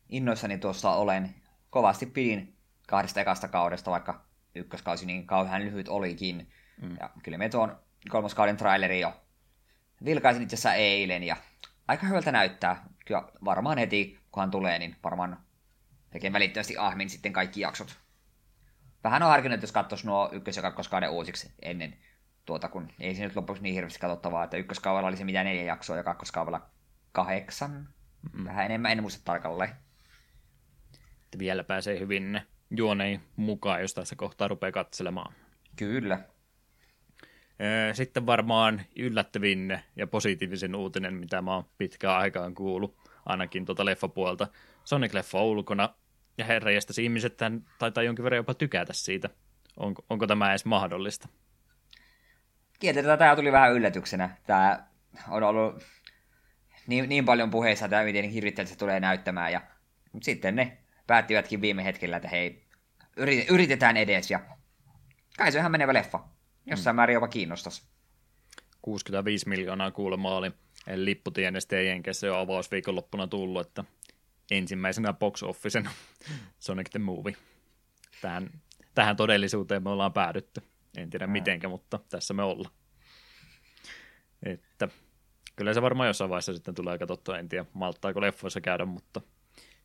innoissani 0.09 0.57
tuossa 0.57 0.91
olen. 0.91 1.36
Kovasti 1.69 2.05
pidin 2.05 2.55
kahdesta 2.88 3.21
ekasta 3.21 3.47
kaudesta, 3.47 3.91
vaikka 3.91 4.26
ykköskausi 4.55 5.05
niin 5.05 5.28
kauhean 5.28 5.65
lyhyt 5.65 5.88
olikin. 5.88 6.47
Mm. 6.82 6.97
Ja 6.99 7.09
kyllä 7.24 7.38
me 7.38 7.49
tuon 7.49 7.80
kolmoskauden 8.09 8.57
traileri 8.57 8.99
jo 8.99 9.21
vilkaisin 10.05 10.43
itse 10.43 10.55
asiassa 10.55 10.74
eilen 10.74 11.24
ja 11.24 11.38
aika 11.88 12.07
hyvältä 12.07 12.32
näyttää. 12.32 12.84
Kyllä 13.05 13.24
varmaan 13.45 13.78
heti, 13.78 14.19
kunhan 14.32 14.51
tulee, 14.51 14.80
niin 14.80 14.95
varmaan 15.03 15.38
tekee 16.09 16.34
välittömästi 16.34 16.78
ahmin 16.78 17.09
sitten 17.09 17.34
kaikki 17.34 17.61
jaksot. 17.61 17.97
Vähän 19.03 19.24
on 19.24 19.30
harkinnut, 19.30 19.61
jos 19.61 19.71
katsoisi 19.71 20.07
nuo 20.07 20.30
ykkös- 20.32 20.55
ja 20.55 20.61
kakkoskauden 20.61 21.09
uusiksi 21.09 21.53
ennen 21.61 21.97
tuota, 22.45 22.67
kun 22.67 22.91
ei 22.99 23.15
se 23.15 23.24
nyt 23.24 23.36
loppuksi 23.36 23.63
niin 23.63 23.76
hirveästi 23.76 23.99
katsottavaa, 23.99 24.43
että 24.43 24.57
ykköskaudella 24.57 25.07
oli 25.07 25.17
se 25.17 25.24
mitä 25.24 25.43
neljä 25.43 25.63
jaksoa 25.63 25.97
ja 25.97 26.03
kakkoskaudella 26.03 26.69
kahdeksan. 27.11 27.88
Mm. 28.34 28.45
Vähän 28.45 28.65
enemmän, 28.65 28.91
en 28.91 29.01
muista 29.01 29.21
tarkalleen. 29.26 29.71
Että 31.24 31.39
vielä 31.39 31.63
pääsee 31.63 31.99
hyvin 31.99 32.41
juoneen 32.71 33.21
mukaan, 33.36 33.82
jos 33.82 33.93
tässä 33.93 34.15
kohtaa 34.15 34.47
rupeaa 34.47 34.71
katselemaan. 34.71 35.34
Kyllä. 35.76 36.19
Sitten 37.93 38.26
varmaan 38.26 38.82
yllättävin 38.95 39.80
ja 39.95 40.07
positiivisen 40.07 40.76
uutinen, 40.76 41.14
mitä 41.14 41.41
mä 41.41 41.53
oon 41.53 41.66
pitkään 41.78 42.18
aikaan 42.18 42.55
kuullut, 42.55 42.97
ainakin 43.26 43.66
tuota 43.66 43.86
leffapuolta. 43.86 44.47
Sonic-leffa 44.84 45.41
ulkona, 45.41 45.89
ja 46.38 46.45
herra 46.45 46.72
ihmiset 47.01 47.38
tämän, 47.38 47.66
taitaa 47.80 48.03
jonkin 48.03 48.24
verran 48.24 48.38
jopa 48.38 48.53
tykätä 48.53 48.93
siitä. 48.93 49.30
Onko, 49.78 50.05
onko 50.09 50.28
tämä 50.28 50.49
edes 50.49 50.66
mahdollista? 50.66 51.28
Kieltämättä 52.80 53.18
tämä 53.18 53.36
tuli 53.36 53.51
vähän 53.51 53.74
yllätyksenä. 53.74 54.38
Tämä 54.47 54.88
on 55.30 55.43
ollut 55.43 55.84
niin, 56.88 57.09
niin 57.09 57.26
paljon 57.26 57.49
puheissa, 57.49 57.86
että 57.86 58.03
miten 58.03 58.30
hirvittävältä 58.30 58.74
se 58.74 58.78
tulee 58.78 58.99
näyttämään. 58.99 59.51
Ja, 59.51 59.61
mutta 60.11 60.26
sitten 60.26 60.55
ne 60.55 60.78
päättivätkin 61.07 61.61
viime 61.61 61.84
hetkellä, 61.84 62.18
että 62.18 62.30
hei, 62.30 62.66
yritetään 63.49 63.97
edes. 63.97 64.32
Ja 64.32 64.39
kai 65.38 65.51
se 65.51 65.57
on 65.57 65.61
ihan 65.61 65.72
menevä 65.72 65.93
leffa. 65.93 66.20
Jossain 66.66 66.95
mm. 66.95 66.95
määrin 66.95 67.14
jopa 67.14 67.28
kiinnostaisi. 67.28 67.84
65 68.82 69.49
miljoonaa 69.49 69.91
kuulemma 69.91 70.38
oli 70.38 70.51
lipputienestä 70.95 71.76
ja 71.76 71.82
Jenkessä 71.82 72.28
jo 72.28 72.36
avausviikonloppuna 72.36 73.28
tullut, 73.28 73.68
että 73.68 73.84
ensimmäisenä 74.51 75.14
box 75.14 75.43
officen 75.43 75.89
Sonic 76.59 76.89
the 76.89 76.99
Movie. 76.99 77.36
Tähän, 78.22 78.49
tähän 78.95 79.16
todellisuuteen 79.16 79.84
me 79.84 79.89
ollaan 79.89 80.14
päädytty. 80.14 80.61
En 80.97 81.09
tiedä 81.09 81.28
mm. 81.28 81.32
mitenkä, 81.32 81.70
mutta 81.70 81.99
tässä 82.09 82.34
me 82.34 82.43
ollaan. 82.43 82.74
Että 84.43 84.89
kyllä 85.55 85.74
se 85.74 85.82
varmaan 85.82 86.07
jossain 86.07 86.30
vaiheessa 86.30 86.53
sitten 86.53 86.76
tulee 86.76 86.97
katsottua, 86.97 87.39
en 87.39 87.49
tiedä 87.49 87.66
malttaako 87.74 88.22
leffoissa 88.22 88.61
käydä, 88.61 88.86
mutta 88.86 89.22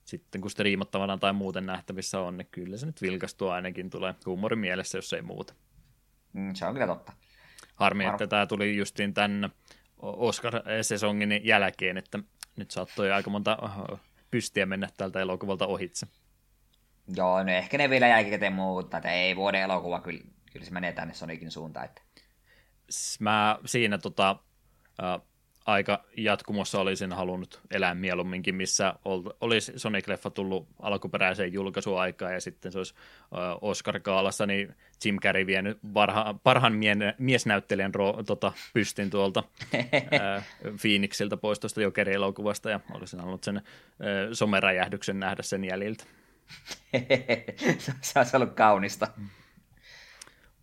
sitten 0.05 0.41
kun 0.41 0.51
striimattavana 0.51 1.19
tai 1.19 1.33
muuten 1.33 1.67
nähtävissä 1.67 2.21
on, 2.21 2.37
niin 2.37 2.49
kyllä 2.51 2.77
se 2.77 2.87
nyt 2.87 3.03
vilkastuu 3.03 3.49
ainakin 3.49 3.91
tulee 3.91 4.15
huumorin 4.27 4.59
mielessä, 4.59 4.99
jos 4.99 5.13
ei 5.13 5.23
muuta. 5.23 5.55
Mm, 6.33 6.55
se 6.55 6.67
on 6.67 6.73
kyllä 6.73 6.87
totta. 6.87 7.13
Harmi, 7.75 8.05
Har... 8.05 8.15
että 8.15 8.27
tämä 8.27 8.47
tuli 8.47 8.77
justiin 8.77 9.15
tämän 9.15 9.51
Oscar-sesongin 9.99 11.41
jälkeen, 11.45 11.99
että 11.99 12.19
nyt 12.57 12.71
saattoi 12.71 13.13
aika 13.13 13.31
monta 13.31 13.59
pystiä 14.31 14.67
mennä 14.67 14.89
tältä 14.97 15.21
elokuvalta 15.21 15.67
ohitse. 15.67 16.07
Joo, 17.17 17.43
no 17.43 17.53
ehkä 17.53 17.79
ne 17.79 17.91
vielä 17.91 18.07
jälkikäteen 18.07 18.53
muuttaa, 18.53 18.99
että 18.99 19.11
ei 19.11 19.37
vuoden 19.37 19.63
elokuva, 19.63 20.01
kyllä, 20.01 20.21
kyllä 20.53 20.67
se 20.67 20.73
menee 20.73 20.93
tänne 20.93 21.15
Sonicin 21.15 21.51
suuntaan. 21.51 21.87
Että... 21.87 22.03
Mä 23.21 23.59
siinä 23.67 23.99
tota, 23.99 24.37
aika 25.69 26.05
jatkumossa 26.17 26.81
olisin 26.81 27.13
halunnut 27.13 27.61
elää 27.71 27.95
mieluumminkin, 27.95 28.55
missä 28.55 28.95
olisi 29.41 29.73
Sonic-leffa 29.73 30.31
tullut 30.31 30.69
alkuperäiseen 30.83 31.53
julkaisuaikaan 31.53 32.35
ja 32.35 32.41
sitten 32.41 32.73
se 32.73 32.79
olisi 32.79 32.95
Oscar-kaalassa, 33.61 34.47
niin 34.47 34.75
Jim 35.05 35.17
Carrey 35.17 35.47
vienyt 35.47 35.79
parha, 35.93 36.35
parhaan 36.43 36.73
mien, 36.73 37.15
miesnäyttelijän 37.19 37.95
ro, 37.95 38.23
tota, 38.27 38.53
pystin 38.75 39.11
tuolta 39.11 39.43
ää, 40.21 40.43
Phoenixilta 40.83 41.37
pois 41.37 41.61
tuosta 41.61 41.83
Jokeri-elokuvasta 41.83 42.71
ja 42.71 42.81
olisin 42.95 43.21
halunnut 43.21 43.45
sen 43.45 43.57
ää, 43.57 43.63
someräjähdyksen 44.33 45.21
nähdä 45.21 45.43
sen 45.43 45.65
jäljiltä. 45.65 46.05
se 48.01 48.19
olisi 48.19 48.37
ollut 48.37 48.55
kaunista. 48.55 49.09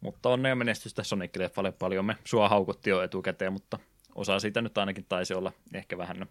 Mutta 0.02 0.30
onnea 0.30 0.56
menestystä 0.56 1.04
Sonic-leffalle 1.04 1.72
paljon. 1.72 2.06
Me 2.06 2.16
sua 2.24 2.50
haukutti 2.50 2.90
jo 2.90 3.02
etukäteen, 3.02 3.54
mutta 3.54 3.80
osa 4.16 4.40
siitä 4.40 4.62
nyt 4.62 4.78
ainakin 4.78 5.06
taisi 5.10 5.34
olla 5.34 5.52
ehkä 5.74 5.98
vähän 5.98 6.26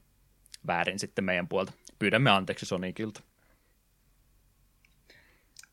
väärin 0.66 0.98
sitten 0.98 1.24
meidän 1.24 1.48
puolta. 1.48 1.72
Pyydämme 1.98 2.30
anteeksi 2.30 2.66
Sonicilta. 2.66 3.20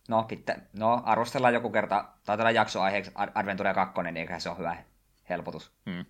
No, 0.09 0.23
kitte. 0.23 0.55
no 0.73 1.01
arvostellaan 1.05 1.53
joku 1.53 1.69
kerta, 1.69 2.05
taitaa 2.25 2.51
jakso 2.51 2.81
aiheeksi 2.81 3.11
Adventure 3.15 3.73
2, 3.73 4.01
niin 4.03 4.17
eiköhän 4.17 4.41
se 4.41 4.49
ole 4.49 4.57
hyvä 4.57 4.83
helpotus. 5.29 5.71
Hmm. 5.89 6.05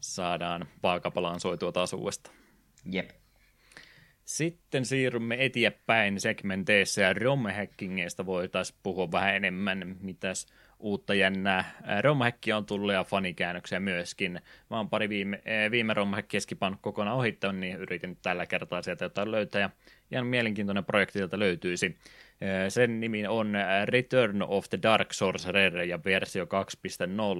Saadaan 0.00 0.68
vaakapalaan 0.82 1.40
soitua 1.40 1.72
taas 1.72 1.92
uudestaan. 1.92 2.36
Jep. 2.84 3.10
Sitten 4.24 4.86
siirrymme 4.86 5.44
eteenpäin 5.44 6.20
segmenteissa 6.20 7.00
ja 7.00 7.12
romhackingeista 7.12 8.26
voitaisiin 8.26 8.78
puhua 8.82 9.12
vähän 9.12 9.34
enemmän. 9.34 9.96
Mitäs 10.00 10.46
uutta 10.80 11.14
jännää 11.14 11.74
romhackia 12.00 12.56
on 12.56 12.66
tullut 12.66 12.92
ja 12.92 13.04
fanikäännöksiä 13.04 13.80
myöskin. 13.80 14.40
Mä 14.70 14.76
oon 14.76 14.90
pari 14.90 15.08
viime, 15.08 15.42
viime 15.70 15.94
romhackia 15.94 16.40
skipannut 16.40 16.80
kokonaan 16.82 17.16
ohittanut, 17.16 17.56
niin 17.56 17.76
yritin 17.76 18.18
tällä 18.22 18.46
kertaa 18.46 18.82
sieltä 18.82 19.04
jotain 19.04 19.30
löytää. 19.30 19.60
Ja 19.60 19.70
ihan 20.10 20.26
mielenkiintoinen 20.26 20.84
projekti 20.84 21.18
sieltä 21.18 21.38
löytyisi. 21.38 21.98
Sen 22.68 23.00
nimi 23.00 23.26
on 23.26 23.52
Return 23.84 24.42
of 24.42 24.68
the 24.70 24.78
Dark 24.82 25.12
Sorcerer 25.12 25.76
ja 25.76 26.04
versio 26.04 26.44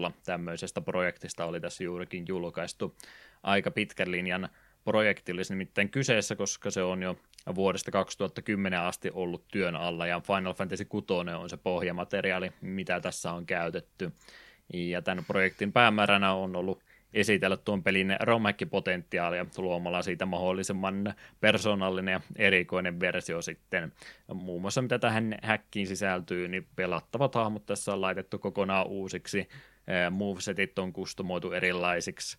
2.0 0.06 0.12
tämmöisestä 0.24 0.80
projektista 0.80 1.44
oli 1.44 1.60
tässä 1.60 1.84
juurikin 1.84 2.24
julkaistu. 2.28 2.96
Aika 3.42 3.70
pitkän 3.70 4.10
linjan 4.10 4.48
projekti 4.84 5.32
olisi 5.32 5.52
nimittäin 5.52 5.90
kyseessä, 5.90 6.36
koska 6.36 6.70
se 6.70 6.82
on 6.82 7.02
jo 7.02 7.16
vuodesta 7.54 7.90
2010 7.90 8.80
asti 8.80 9.10
ollut 9.14 9.44
työn 9.48 9.76
alla, 9.76 10.06
ja 10.06 10.20
Final 10.20 10.54
Fantasy 10.54 10.84
6 10.84 11.06
on 11.38 11.50
se 11.50 11.56
pohjamateriaali, 11.56 12.52
mitä 12.60 13.00
tässä 13.00 13.32
on 13.32 13.46
käytetty. 13.46 14.12
Ja 14.72 15.02
tämän 15.02 15.24
projektin 15.24 15.72
päämääränä 15.72 16.32
on 16.32 16.56
ollut 16.56 16.82
esitellä 17.14 17.56
tuon 17.56 17.82
pelin 17.82 18.16
romhäkkipotentiaalia 18.20 19.46
luomalla 19.56 20.02
siitä 20.02 20.26
mahdollisimman 20.26 21.14
persoonallinen 21.40 22.12
ja 22.12 22.20
erikoinen 22.36 23.00
versio 23.00 23.42
sitten. 23.42 23.92
Muun 24.34 24.60
muassa 24.60 24.82
mitä 24.82 24.98
tähän 24.98 25.38
häkkiin 25.42 25.86
sisältyy, 25.86 26.48
niin 26.48 26.66
pelattavat 26.76 27.34
hahmot 27.34 27.66
tässä 27.66 27.92
on 27.92 28.00
laitettu 28.00 28.38
kokonaan 28.38 28.86
uusiksi, 28.86 29.48
movesetit 30.10 30.78
on 30.78 30.92
kustomoitu 30.92 31.52
erilaisiksi, 31.52 32.38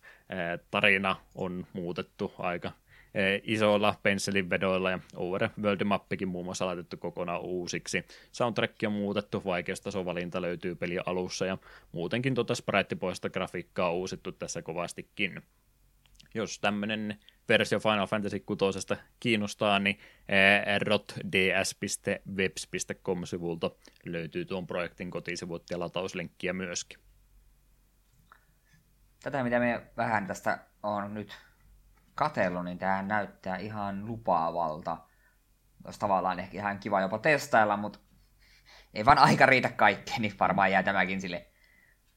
tarina 0.70 1.16
on 1.34 1.66
muutettu 1.72 2.34
aika 2.38 2.72
isoilla 3.42 3.94
pensselinvedoilla 4.02 4.90
ja 4.90 4.98
overworld-mappikin 5.16 6.28
muun 6.28 6.44
muassa 6.44 6.66
laitettu 6.66 6.96
kokonaan 6.96 7.40
uusiksi. 7.40 8.04
Soundtrack 8.32 8.74
on 8.86 8.92
muutettu, 8.92 9.42
vaikeustasovalinta 9.44 10.42
löytyy 10.42 10.74
peli 10.74 10.98
alussa 11.06 11.46
ja 11.46 11.58
muutenkin 11.92 12.34
tuota 12.34 12.54
sprite 12.54 12.96
grafiikkaa 13.32 13.90
on 13.90 13.96
uusittu 13.96 14.32
tässä 14.32 14.62
kovastikin. 14.62 15.42
Jos 16.34 16.58
tämmöinen 16.58 17.18
versio 17.48 17.80
Final 17.80 18.06
Fantasy 18.06 18.40
6 18.40 18.78
kiinnostaa, 19.20 19.78
niin 19.78 19.98
rotds.webs.com-sivulta 20.86 23.70
löytyy 24.04 24.44
tuon 24.44 24.66
projektin 24.66 25.10
kotisivut 25.10 25.70
ja 25.70 25.78
latauslinkkiä 25.78 26.52
myöskin 26.52 26.98
tätä, 29.22 29.44
mitä 29.44 29.58
me 29.58 29.82
vähän 29.96 30.26
tästä 30.26 30.58
on 30.82 31.14
nyt 31.14 31.38
katellut, 32.14 32.64
niin 32.64 32.78
tämä 32.78 33.02
näyttää 33.02 33.56
ihan 33.56 34.06
lupaavalta. 34.06 34.98
Olisi 35.84 36.00
tavallaan 36.00 36.40
ehkä 36.40 36.56
ihan 36.56 36.78
kiva 36.78 37.00
jopa 37.00 37.18
testailla, 37.18 37.76
mutta 37.76 37.98
ei 38.94 39.04
vaan 39.04 39.18
aika 39.18 39.46
riitä 39.46 39.68
kaikkeen, 39.68 40.22
niin 40.22 40.34
varmaan 40.40 40.70
jää 40.70 40.82
tämäkin 40.82 41.20
sille 41.20 41.46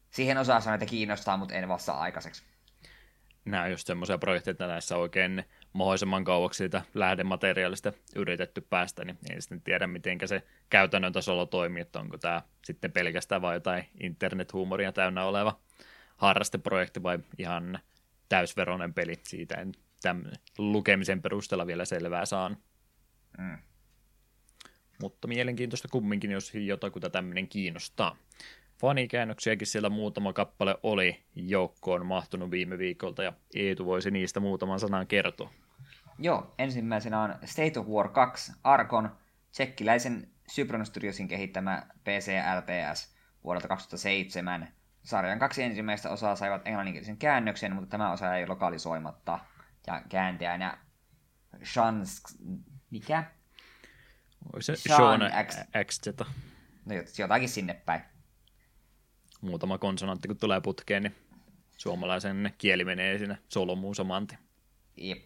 siihen 0.10 0.38
osaan 0.38 0.62
sanoa, 0.62 0.76
että 0.76 0.86
kiinnostaa, 0.86 1.38
mutta 1.38 1.56
en 1.56 1.70
vasta 1.70 1.94
aikaiseksi. 1.94 2.44
Nämä 3.46 3.64
on 3.64 3.72
just 3.72 3.88
semmoisia 3.88 4.18
projekteja, 4.18 4.52
että 4.52 4.68
näissä 4.68 4.98
oikein 4.98 5.44
mahdollisimman 5.74 6.24
kauaksi 6.24 6.58
siitä 6.58 6.82
lähdemateriaalista 6.94 7.94
yritetty 8.16 8.62
päästä, 8.62 9.06
niin 9.06 9.18
ei 9.30 9.42
sitten 9.42 9.62
tiedä, 9.62 9.88
miten 9.88 10.18
se 10.26 10.44
käytännön 10.70 11.14
tasolla 11.14 11.46
toimii, 11.46 11.82
että 11.82 12.00
onko 12.00 12.18
tämä 12.18 12.42
sitten 12.64 12.92
pelkästään 12.92 13.42
vain 13.42 13.54
jotain 13.54 13.90
internethuumoria 14.00 14.92
täynnä 14.92 15.24
oleva 15.24 15.60
harrasteprojekti 16.18 17.04
vai 17.04 17.20
ihan 17.38 17.80
täysveronen 18.30 18.94
peli. 18.94 19.20
Siitä 19.24 19.56
en 19.56 19.72
tämän 20.02 20.32
lukemisen 20.58 21.22
perusteella 21.22 21.68
vielä 21.68 21.86
selvää 21.86 22.26
saan. 22.26 22.58
Mm. 23.38 23.58
Mutta 25.02 25.28
mielenkiintoista 25.28 25.88
kumminkin, 25.88 26.32
jos 26.32 26.54
jotakuta 26.56 27.10
tämmöinen 27.10 27.48
kiinnostaa. 27.48 28.16
Fanikäännöksiäkin 28.82 29.68
siellä 29.68 29.90
muutama 29.90 30.34
kappale 30.34 30.76
oli 30.84 31.24
joukkoon 31.36 32.06
mahtunut 32.06 32.52
viime 32.52 32.78
viikolta, 32.78 33.24
ja 33.24 33.34
Eetu 33.56 33.86
voisi 33.86 34.12
niistä 34.12 34.40
muutaman 34.40 34.80
sanan 34.80 35.08
kertoa. 35.08 35.52
Joo, 36.20 36.54
ensimmäisenä 36.60 37.22
on 37.22 37.36
State 37.46 37.80
of 37.80 37.88
War 37.88 38.10
2 38.10 38.52
Arkon, 38.64 39.10
tsekkiläisen 39.52 40.28
Cypron 40.52 40.86
Studiosin 40.86 41.28
kehittämä 41.28 41.84
PC-LPS 42.04 43.16
vuodelta 43.44 43.68
2007. 43.68 44.68
Sarjan 45.04 45.40
kaksi 45.40 45.64
ensimmäistä 45.64 46.10
osaa 46.10 46.36
saivat 46.36 46.68
englanninkielisen 46.68 47.18
käännöksen, 47.18 47.76
mutta 47.76 47.90
tämä 47.90 48.12
osa 48.12 48.36
ei 48.36 48.48
lokalisoimatta. 48.48 49.40
Ja 49.88 50.02
kääntäjänä 50.10 50.78
Shans... 51.64 52.22
Mikä? 52.90 53.24
Onko 54.46 54.62
se 54.62 54.76
Sean 54.76 55.20
Sean 55.20 55.46
X. 55.48 55.56
XZ? 55.86 56.08
No 56.86 56.96
jotakin 57.18 57.50
sinne 57.50 57.74
päin. 57.74 58.02
Muutama 59.42 59.78
konsonantti 59.78 60.28
kun 60.28 60.38
tulee 60.38 60.62
putkeen, 60.62 61.04
niin 61.04 61.16
suomalaisen 61.78 62.54
kieli 62.58 62.86
menee 62.86 63.18
siinä 63.18 63.38
solmuun 63.48 63.96
saman 63.96 64.28
tien. 64.28 64.40
Jep. 64.98 65.26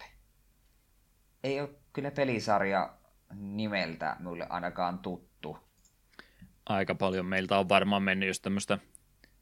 Ei 1.44 1.60
ole 1.60 1.70
kyllä 1.92 2.10
pelisarja 2.10 2.94
nimeltä 3.34 4.16
mulle 4.18 4.46
ainakaan 4.48 4.98
tuttu. 4.98 5.58
Aika 6.66 6.94
paljon 6.94 7.26
meiltä 7.26 7.58
on 7.58 7.68
varmaan 7.68 8.02
mennyt 8.02 8.26
just 8.26 8.42
tämmöistä 8.42 8.78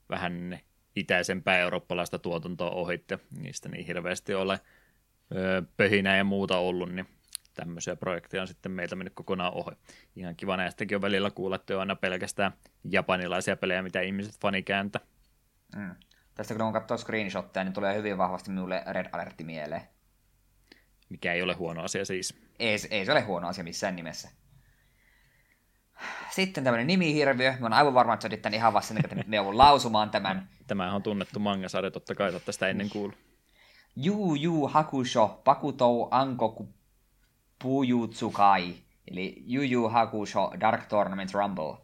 vähän 0.08 0.58
itäisempää 0.96 1.58
eurooppalaista 1.58 2.18
tuotantoa 2.18 2.70
ohitte. 2.70 3.18
Niistä 3.38 3.68
niin 3.68 3.86
hirveästi 3.86 4.34
ole 4.34 4.60
pöhinää 5.76 6.16
ja 6.16 6.24
muuta 6.24 6.58
ollut, 6.58 6.92
niin 6.92 7.08
tämmöisiä 7.54 7.96
projekteja 7.96 8.40
on 8.40 8.48
sitten 8.48 8.72
meiltä 8.72 8.96
mennyt 8.96 9.14
kokonaan 9.14 9.54
ohi. 9.54 9.76
Ihan 10.16 10.36
kiva 10.36 10.56
näistäkin 10.56 10.96
on 10.96 11.02
välillä 11.02 11.30
kuulla, 11.30 11.56
että 11.56 11.74
on 11.74 11.80
aina 11.80 11.96
pelkästään 11.96 12.52
japanilaisia 12.84 13.56
pelejä, 13.56 13.82
mitä 13.82 14.00
ihmiset 14.00 14.40
fani 14.40 14.62
kääntä. 14.62 15.00
Mm. 15.76 15.94
Tästä 16.34 16.54
kun 16.54 16.62
on 16.62 16.72
katsoo 16.72 16.96
screenshotteja, 16.96 17.64
niin 17.64 17.72
tulee 17.72 17.96
hyvin 17.96 18.18
vahvasti 18.18 18.50
minulle 18.50 18.82
Red 18.86 19.06
Alertti 19.12 19.44
mieleen. 19.44 19.82
Mikä 21.08 21.32
ei 21.32 21.42
ole 21.42 21.54
huono 21.54 21.82
asia 21.82 22.04
siis. 22.04 22.34
Ei, 22.58 22.76
ei 22.90 23.06
se 23.06 23.12
ole 23.12 23.20
huono 23.20 23.48
asia 23.48 23.64
missään 23.64 23.96
nimessä. 23.96 24.30
Sitten 26.30 26.64
tämmöinen 26.64 26.86
nimihirviö. 26.86 27.50
Mä 27.50 27.64
oon 27.64 27.72
aivan 27.72 27.94
varma, 27.94 28.14
että 28.14 28.28
sä 28.30 28.36
tän 28.36 28.54
ihan 28.54 28.72
vasta 28.72 28.94
että 29.04 29.16
me 29.26 29.40
lausumaan 29.40 30.10
tämän. 30.10 30.48
Tämä 30.66 30.94
on 30.94 31.02
tunnettu 31.02 31.40
mangasarja, 31.40 31.90
totta 31.90 32.14
kai 32.14 32.32
tästä 32.32 32.52
sitä 32.52 32.68
ennen 32.68 32.90
kuullut. 32.90 33.27
Yu 34.00 34.34
Yu 34.34 34.68
Hakusho 34.68 35.40
Pakutou 35.44 36.08
Ankoku 36.10 36.68
Pujutsukai. 37.62 38.74
Eli 39.10 39.44
Yu 39.46 39.62
Yu 39.62 39.88
Hakusho 39.88 40.52
Dark 40.60 40.86
Tournament 40.86 41.34
Rumble. 41.34 41.76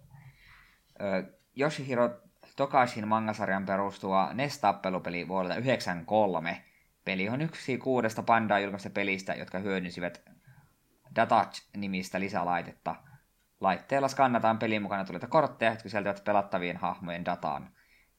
Ö, 1.01 1.35
Yoshihiro 1.61 2.11
Tokashin 2.57 3.09
mangasarjan 3.09 3.67
perustuva 3.67 4.31
NES-tappelupeli 4.33 5.29
vuodelta 5.29 5.55
1993. 5.55 6.65
Peli 7.05 7.29
on 7.29 7.41
yksi 7.41 7.79
kuudesta 7.79 8.23
pandaa 8.23 8.59
julkaista 8.59 8.91
pelistä, 8.91 9.35
jotka 9.35 9.59
hyödynsivät 9.59 10.23
Datach-nimistä 11.17 12.21
lisälaitetta. 12.21 12.95
Laitteella 13.61 14.09
skannataan 14.09 14.59
pelin 14.59 14.83
mukana 14.83 15.05
tulleita 15.05 15.27
kortteja, 15.27 15.73
jotka 15.73 15.83
sisältävät 15.83 16.25
pelattavien 16.25 16.77
hahmojen 16.77 17.25
dataan. 17.25 17.74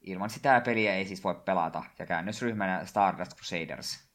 Ilman 0.06 0.30
sitä 0.30 0.60
peliä 0.60 0.94
ei 0.94 1.04
siis 1.04 1.24
voi 1.24 1.34
pelata, 1.44 1.82
ja 1.98 2.06
käännösryhmänä 2.06 2.84
Stardust 2.84 3.36
Crusaders. 3.36 4.06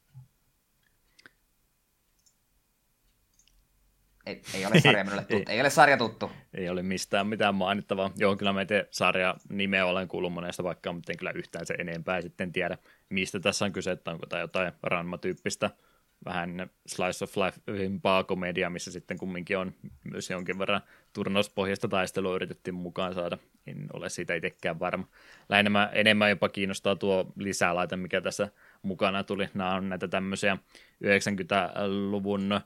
Ei, 4.26 4.42
ei 4.54 4.66
ole 4.66 4.80
sarja 4.80 5.04
minulle 5.04 5.22
tuttu. 5.30 5.50
ei. 5.50 5.54
ei 5.54 5.60
ole 5.60 5.70
sarja 5.70 5.96
tuttu. 5.96 6.30
Ei 6.54 6.68
ole 6.68 6.82
mistään 6.82 7.26
mitään 7.26 7.54
mainittavaa. 7.54 8.10
Joo, 8.16 8.36
kyllä 8.36 8.52
mä 8.52 8.60
sarja 8.90 9.36
nimeä 9.48 9.86
olen 9.86 10.08
kuullut 10.08 10.32
monesta 10.32 10.64
vaikka, 10.64 10.92
mutta 10.92 11.12
en 11.12 11.18
kyllä 11.18 11.32
yhtään 11.34 11.66
se 11.66 11.74
enempää 11.74 12.20
sitten 12.20 12.52
tiedä, 12.52 12.78
mistä 13.08 13.40
tässä 13.40 13.64
on 13.64 13.72
kyse, 13.72 13.90
että 13.90 14.10
onko 14.10 14.26
tämä 14.26 14.40
jotain 14.42 14.72
Ranma-tyyppistä 14.82 15.70
vähän 16.24 16.70
slice 16.86 17.24
of 17.24 17.36
life 17.36 17.60
ympaa 17.66 18.24
komedia, 18.24 18.70
missä 18.70 18.92
sitten 18.92 19.18
kumminkin 19.18 19.58
on 19.58 19.74
myös 20.04 20.30
jonkin 20.30 20.58
verran 20.58 20.80
turnauspohjasta 21.12 21.88
taistelua 21.88 22.34
yritettiin 22.34 22.74
mukaan 22.74 23.14
saada. 23.14 23.38
En 23.66 23.86
ole 23.92 24.08
siitä 24.08 24.34
itsekään 24.34 24.80
varma. 24.80 25.08
Lähinnä 25.48 25.90
enemmän 25.92 26.30
jopa 26.30 26.48
kiinnostaa 26.48 26.96
tuo 26.96 27.32
lisälaite, 27.36 27.96
mikä 27.96 28.20
tässä 28.20 28.48
mukana 28.82 29.24
tuli. 29.24 29.48
Nämä 29.54 29.74
on 29.74 29.88
näitä 29.88 30.08
tämmöisiä 30.08 30.58
90-luvun 31.04 32.60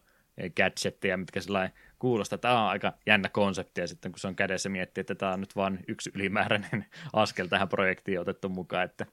gadgetteja, 0.56 1.16
mitkä 1.16 1.40
sellainen 1.40 1.72
kuulostaa. 1.98 2.38
Tämä 2.38 2.62
on 2.62 2.68
aika 2.68 2.92
jännä 3.06 3.28
konsepti, 3.28 3.80
ja 3.80 3.88
sitten 3.88 4.12
kun 4.12 4.18
se 4.18 4.28
on 4.28 4.36
kädessä 4.36 4.68
miettiä, 4.68 5.00
että 5.00 5.14
tämä 5.14 5.32
on 5.32 5.40
nyt 5.40 5.56
vain 5.56 5.78
yksi 5.88 6.10
ylimääräinen 6.14 6.86
askel 7.12 7.46
tähän 7.46 7.68
projektiin 7.68 8.20
otettu 8.20 8.48
mukaan, 8.48 8.84
että 8.84 9.06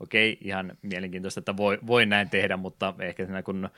okei, 0.00 0.38
ihan 0.40 0.78
mielenkiintoista, 0.82 1.40
että 1.40 1.56
voi, 1.56 1.78
voi 1.86 2.06
näin 2.06 2.30
tehdä, 2.30 2.56
mutta 2.56 2.94
ehkä 2.98 3.24
siinä 3.24 3.42
kun 3.42 3.68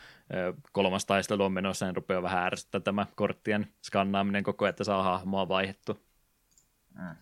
kolmas 0.72 1.06
taistelu 1.06 1.44
on 1.44 1.52
menossa, 1.52 1.86
niin 1.86 1.96
rupeaa 1.96 2.22
vähän 2.22 2.46
ärsyttää 2.46 2.80
tämä 2.80 3.06
korttien 3.14 3.66
skannaaminen 3.82 4.42
koko 4.42 4.64
ajan, 4.64 4.70
että 4.70 4.84
saa 4.84 5.02
hahmoa 5.02 5.48
vaihettu. 5.48 6.00
Mm. 6.98 7.16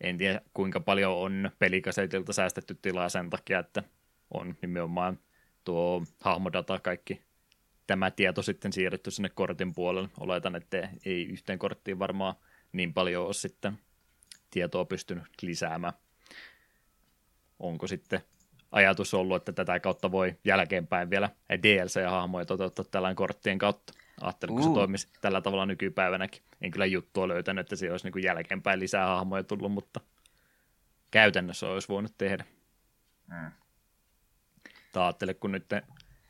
En 0.00 0.18
tiedä, 0.18 0.40
kuinka 0.54 0.80
paljon 0.80 1.12
on 1.12 1.50
pelikasetilta 1.58 2.32
säästetty 2.32 2.78
tilaa 2.82 3.08
sen 3.08 3.30
takia, 3.30 3.58
että 3.58 3.82
on 4.30 4.56
nimenomaan 4.62 5.18
tuo 5.64 6.02
hahmodata 6.20 6.78
kaikki 6.78 7.22
tämä 7.92 8.10
tieto 8.10 8.42
sitten 8.42 8.72
siirretty 8.72 9.10
sinne 9.10 9.28
kortin 9.28 9.74
puolelle. 9.74 10.08
Oletan, 10.20 10.56
että 10.56 10.88
ei 11.04 11.24
yhteen 11.24 11.58
korttiin 11.58 11.98
varmaan 11.98 12.34
niin 12.72 12.94
paljon 12.94 13.24
ole 13.24 13.34
sitten 13.34 13.78
tietoa 14.50 14.84
pystynyt 14.84 15.24
lisäämään. 15.42 15.92
Onko 17.58 17.86
sitten 17.86 18.20
ajatus 18.72 19.14
ollut, 19.14 19.36
että 19.36 19.52
tätä 19.52 19.80
kautta 19.80 20.10
voi 20.10 20.36
jälkeenpäin 20.44 21.10
vielä 21.10 21.30
DLC-hahmoja 21.52 22.44
toteuttaa 22.44 22.84
tällainen 22.90 23.16
korttien 23.16 23.58
kautta? 23.58 23.92
Ajattelin, 24.20 24.54
kun 24.54 24.64
uh. 24.64 24.70
se 24.70 24.74
toimisi 24.74 25.08
tällä 25.20 25.40
tavalla 25.40 25.66
nykypäivänäkin. 25.66 26.42
En 26.60 26.70
kyllä 26.70 26.86
juttua 26.86 27.28
löytänyt, 27.28 27.60
että 27.60 27.76
se 27.76 27.90
olisi 27.90 28.10
niin 28.10 28.24
jälkeenpäin 28.24 28.80
lisää 28.80 29.06
hahmoja 29.06 29.44
tullut, 29.44 29.72
mutta 29.72 30.00
käytännössä 31.10 31.68
olisi 31.68 31.88
voinut 31.88 32.14
tehdä. 32.18 32.44
Mm. 33.26 33.52
Ajattele, 34.94 35.34
kun 35.34 35.52
nyt 35.52 35.66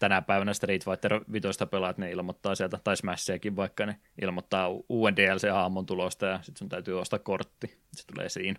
tänä 0.03 0.22
päivänä 0.22 0.55
Street 0.55 0.84
Fighter 0.84 1.20
5 1.32 1.48
pelaat, 1.70 1.98
ne 1.98 2.11
ilmoittaa 2.11 2.55
sieltä, 2.55 2.78
tai 2.84 2.96
Smashiakin 2.96 3.57
vaikka, 3.57 3.86
ne 3.86 3.96
ilmoittaa 4.22 4.68
uuden 4.88 5.16
DLC-hahmon 5.16 5.86
tulosta, 5.86 6.26
ja 6.26 6.36
sitten 6.36 6.59
sun 6.59 6.68
täytyy 6.68 7.00
ostaa 7.00 7.18
kortti. 7.18 7.80
Se 7.92 8.07
tulee 8.07 8.28
siinä. 8.28 8.59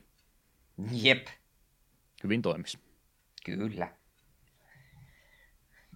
Jep. 0.92 1.28
Hyvin 2.24 2.42
toimis. 2.42 2.78
Kyllä. 3.46 3.88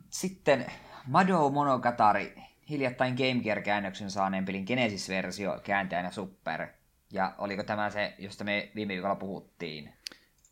Sitten 0.10 0.66
Mado 1.08 1.50
Monogatari, 1.50 2.36
hiljattain 2.70 3.16
Game 3.16 3.44
Gear-käännöksen 3.44 4.12
saaneen 4.12 4.46
pelin 4.46 4.66
Genesis-versio 4.68 5.60
kääntäjänä 5.64 6.12
Super. 6.12 6.68
Ja 7.14 7.36
oliko 7.38 7.64
tämä 7.64 7.90
se, 7.90 8.16
josta 8.18 8.44
me 8.44 8.72
viime 8.76 8.94
viikolla 8.94 9.16
puhuttiin? 9.16 9.94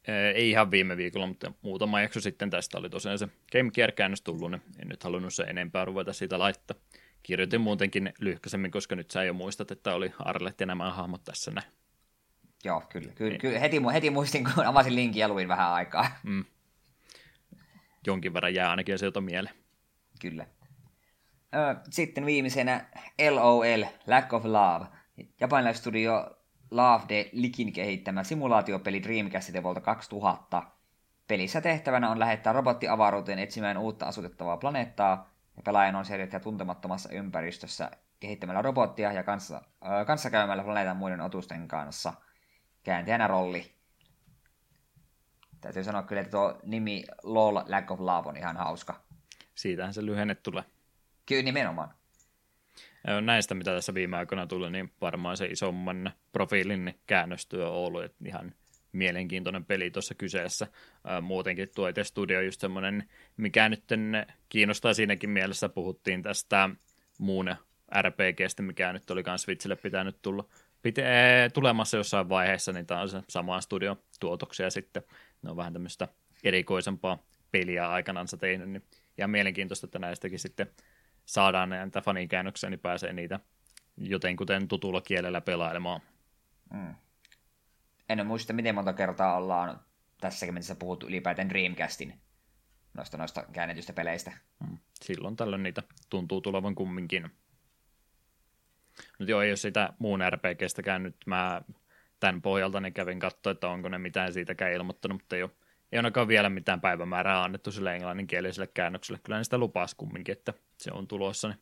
Ei 0.07 0.49
ihan 0.49 0.71
viime 0.71 0.97
viikolla, 0.97 1.27
mutta 1.27 1.51
muutama 1.61 2.01
jakso 2.01 2.19
sitten 2.19 2.49
tästä 2.49 2.77
oli 2.77 2.89
tosiaan 2.89 3.19
se 3.19 3.27
Game 3.51 3.71
Gear-käännös 3.71 4.21
tullut, 4.21 4.51
niin 4.51 4.61
en 4.79 4.87
nyt 4.87 5.03
halunnut 5.03 5.33
se 5.33 5.43
enempää 5.43 5.85
ruveta 5.85 6.13
siitä 6.13 6.39
laittaa. 6.39 6.77
Kirjoitin 7.23 7.61
muutenkin 7.61 8.13
lyhkäisemmin, 8.19 8.71
koska 8.71 8.95
nyt 8.95 9.11
sä 9.11 9.23
jo 9.23 9.33
muistat, 9.33 9.71
että 9.71 9.93
oli 9.93 10.13
Arlet 10.19 10.59
ja 10.59 10.65
nämä 10.65 10.91
hahmot 10.91 11.23
tässä 11.23 11.51
näin. 11.51 11.67
Joo, 12.63 12.83
kyllä. 12.89 13.11
kyllä, 13.15 13.29
niin. 13.29 13.41
kyllä 13.41 13.59
heti, 13.59 13.77
heti 13.93 14.09
muistin, 14.09 14.43
kun 14.43 14.65
avasin 14.65 14.95
linkin 14.95 15.19
ja 15.19 15.27
luin 15.27 15.47
vähän 15.47 15.71
aikaa. 15.71 16.07
Mm. 16.23 16.45
Jonkin 18.07 18.33
verran 18.33 18.53
jää 18.53 18.69
ainakin 18.69 18.99
sieltä 18.99 19.21
mieleen. 19.21 19.55
Kyllä. 20.21 20.47
Sitten 21.89 22.25
viimeisenä 22.25 22.85
LOL, 23.29 23.83
Lack 24.07 24.33
of 24.33 24.45
Love. 24.45 24.85
Japanilaistudio 25.39 26.37
Love 26.71 27.29
Likin 27.31 27.73
kehittämä 27.73 28.23
simulaatiopeli 28.23 29.03
Dreamcastilta 29.03 29.63
vuolta 29.63 29.81
2000. 29.81 30.63
Pelissä 31.27 31.61
tehtävänä 31.61 32.09
on 32.09 32.19
lähettää 32.19 32.53
robotti 32.53 32.87
avaruuteen 32.87 33.39
etsimään 33.39 33.77
uutta 33.77 34.05
asutettavaa 34.05 34.57
planeettaa, 34.57 35.29
ja 35.55 35.61
pelaajan 35.63 35.95
on 35.95 36.05
selvittää 36.05 36.39
tuntemattomassa 36.39 37.09
ympäristössä 37.09 37.91
kehittämällä 38.19 38.61
robottia 38.61 39.11
ja 39.11 39.23
kanssa, 39.23 39.55
äh, 39.55 40.05
kanssakäymällä 40.05 40.63
planeetan 40.63 40.97
muiden 40.97 41.21
otusten 41.21 41.67
kanssa. 41.67 42.13
Kääntäjänä 42.83 43.27
rolli. 43.27 43.75
Täytyy 45.61 45.83
sanoa 45.83 46.03
kyllä, 46.03 46.21
että 46.21 46.31
tuo 46.31 46.59
nimi 46.63 47.03
LOL 47.23 47.55
Lack 47.55 47.91
of 47.91 47.99
Love 47.99 48.29
on 48.29 48.37
ihan 48.37 48.57
hauska. 48.57 49.01
Siitähän 49.55 49.93
se 49.93 50.05
lyhenne 50.05 50.35
tulee. 50.35 50.63
Kyllä, 51.25 51.43
nimenomaan 51.43 51.93
näistä, 53.21 53.55
mitä 53.55 53.71
tässä 53.73 53.93
viime 53.93 54.17
aikoina 54.17 54.47
tuli, 54.47 54.69
niin 54.69 54.91
varmaan 55.01 55.37
se 55.37 55.45
isomman 55.45 56.11
profiilin 56.31 56.99
käännöstyö 57.07 57.69
on 57.69 57.75
ollut, 57.75 58.03
että 58.03 58.17
ihan 58.27 58.53
mielenkiintoinen 58.91 59.65
peli 59.65 59.91
tuossa 59.91 60.15
kyseessä. 60.15 60.67
Muutenkin 61.21 61.69
tuo 61.75 61.87
itse 61.87 62.03
studio 62.03 62.41
just 62.41 62.61
semmoinen, 62.61 63.09
mikä 63.37 63.69
nyt 63.69 63.83
kiinnostaa 64.49 64.93
siinäkin 64.93 65.29
mielessä, 65.29 65.69
puhuttiin 65.69 66.23
tästä 66.23 66.69
muun 67.17 67.55
RPGstä, 68.01 68.63
mikä 68.63 68.93
nyt 68.93 69.11
oli 69.11 69.23
myös 69.25 69.41
Switchille 69.41 69.75
pitänyt 69.75 70.21
tulla 70.21 70.45
pite- 70.87 71.51
tulemassa 71.53 71.97
jossain 71.97 72.29
vaiheessa, 72.29 72.71
niin 72.71 72.85
tämä 72.85 73.01
on 73.01 73.09
se 73.09 73.21
sama 73.29 73.61
studio 73.61 73.97
tuotoksia 74.19 74.69
sitten. 74.69 75.03
Ne 75.41 75.49
on 75.49 75.57
vähän 75.57 75.73
tämmöistä 75.73 76.07
erikoisempaa 76.43 77.23
peliä 77.51 77.89
aikanaan 77.89 78.27
tehnyt, 78.39 78.69
niin 78.69 78.83
ihan 79.17 79.29
mielenkiintoista, 79.29 79.87
että 79.87 79.99
näistäkin 79.99 80.39
sitten 80.39 80.67
saadaan 81.25 81.69
näitä 81.69 82.01
fanikäännöksiä, 82.01 82.69
niin 82.69 82.79
pääsee 82.79 83.13
niitä 83.13 83.39
jotenkuten 83.97 84.67
tutulla 84.67 85.01
kielellä 85.01 85.41
pelailemaan. 85.41 86.01
Mm. 86.73 86.95
En 88.09 88.27
muista, 88.27 88.53
miten 88.53 88.75
monta 88.75 88.93
kertaa 88.93 89.35
ollaan 89.35 89.79
tässäkin 90.21 90.53
mennessä 90.53 90.75
puhuttu 90.75 91.07
ylipäätään 91.07 91.49
Dreamcastin 91.49 92.21
noista, 92.95 93.17
noista 93.17 93.43
käännetystä 93.53 93.93
peleistä. 93.93 94.31
Mm. 94.59 94.77
silloin 95.01 95.35
tällöin 95.35 95.63
niitä 95.63 95.83
tuntuu 96.09 96.41
tulevan 96.41 96.75
kumminkin. 96.75 97.31
Nyt 99.19 99.29
joo, 99.29 99.41
jos 99.41 99.61
sitä 99.61 99.93
muun 99.99 100.19
RPGstäkään 100.29 101.03
nyt 101.03 101.15
mä 101.25 101.61
tämän 102.19 102.41
pohjalta 102.41 102.79
niin 102.79 102.93
kävin 102.93 103.19
katsoa, 103.19 103.51
että 103.51 103.67
onko 103.67 103.89
ne 103.89 103.97
mitään 103.97 104.33
siitäkään 104.33 104.73
ilmoittanut, 104.73 105.15
mutta 105.21 105.35
ei 105.35 105.43
ole, 105.43 105.51
ei 105.91 105.97
ainakaan 105.97 106.27
vielä 106.27 106.49
mitään 106.49 106.81
päivämäärää 106.81 107.43
annettu 107.43 107.71
sille 107.71 107.95
englanninkieliselle 107.95 108.67
käännökselle. 108.67 109.19
Kyllä 109.23 109.37
ne 109.37 109.43
sitä 109.43 109.57
lupas 109.57 109.95
kumminkin, 109.95 110.31
että 110.31 110.53
se 110.77 110.91
on 110.93 111.07
tulossa 111.07 111.47
niin 111.47 111.59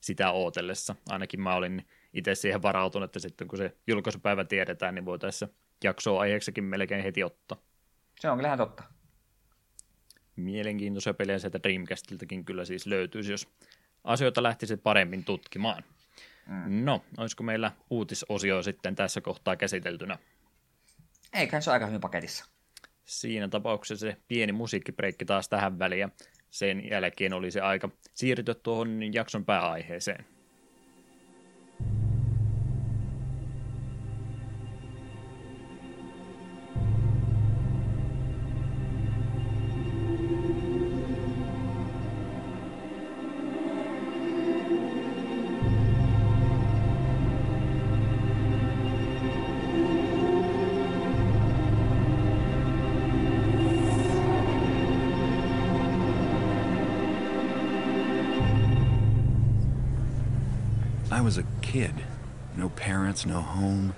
sitä 0.00 0.30
ootellessa. 0.30 0.96
Ainakin 1.08 1.40
mä 1.40 1.54
olin 1.54 1.86
itse 2.12 2.34
siihen 2.34 2.62
varautunut, 2.62 3.04
että 3.04 3.18
sitten 3.18 3.48
kun 3.48 3.58
se 3.58 3.76
julkaisupäivä 3.86 4.44
tiedetään, 4.44 4.94
niin 4.94 5.04
voitaisiin 5.04 5.50
jaksoa 5.84 6.20
aiheeksikin 6.20 6.64
melkein 6.64 7.02
heti 7.02 7.24
ottaa. 7.24 7.58
Se 8.20 8.30
on 8.30 8.38
kyllähän 8.38 8.58
totta. 8.58 8.82
Mielenkiintoisia 10.36 11.14
pelejä 11.14 11.38
sieltä 11.38 11.62
Dreamcastiltakin 11.62 12.44
kyllä 12.44 12.64
siis 12.64 12.86
löytyisi, 12.86 13.32
jos 13.32 13.48
asioita 14.04 14.42
lähtisi 14.42 14.76
paremmin 14.76 15.24
tutkimaan. 15.24 15.84
Mm. 16.46 16.84
No, 16.84 17.04
olisiko 17.18 17.42
meillä 17.42 17.72
uutisosio 17.90 18.62
sitten 18.62 18.94
tässä 18.94 19.20
kohtaa 19.20 19.56
käsiteltynä? 19.56 20.18
Eiköhän 21.32 21.62
se 21.62 21.70
ole 21.70 21.74
aika 21.74 21.86
hyvin 21.86 22.00
paketissa. 22.00 22.44
Siinä 23.04 23.48
tapauksessa 23.48 24.06
se 24.06 24.16
pieni 24.28 24.52
musiikkibreikki 24.52 25.24
taas 25.24 25.48
tähän 25.48 25.78
väliin 25.78 26.12
sen 26.50 26.90
jälkeen 26.90 27.32
oli 27.32 27.50
se 27.50 27.60
aika 27.60 27.90
siirtyä 28.14 28.54
tuohon 28.54 29.14
jakson 29.14 29.44
pääaiheeseen. 29.44 30.24
Parents, 63.10 63.26
no 63.26 63.40
home. 63.40 63.92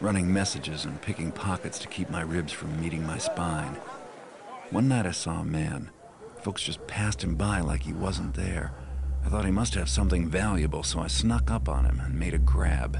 Running 0.00 0.32
messages 0.32 0.84
and 0.84 1.00
picking 1.00 1.30
pockets 1.30 1.78
to 1.78 1.86
keep 1.86 2.10
my 2.10 2.22
ribs 2.22 2.52
from 2.52 2.80
meeting 2.80 3.06
my 3.06 3.16
spine. 3.16 3.76
One 4.70 4.88
night 4.88 5.06
I 5.06 5.12
saw 5.12 5.42
a 5.42 5.44
man. 5.44 5.90
Folks 6.42 6.62
just 6.62 6.84
passed 6.88 7.22
him 7.22 7.36
by 7.36 7.60
like 7.60 7.82
he 7.82 7.92
wasn't 7.92 8.34
there. 8.34 8.72
I 9.24 9.28
thought 9.28 9.44
he 9.44 9.52
must 9.52 9.74
have 9.74 9.88
something 9.88 10.28
valuable, 10.28 10.82
so 10.82 10.98
I 10.98 11.06
snuck 11.06 11.48
up 11.48 11.68
on 11.68 11.84
him 11.84 12.00
and 12.00 12.18
made 12.18 12.34
a 12.34 12.38
grab. 12.38 12.98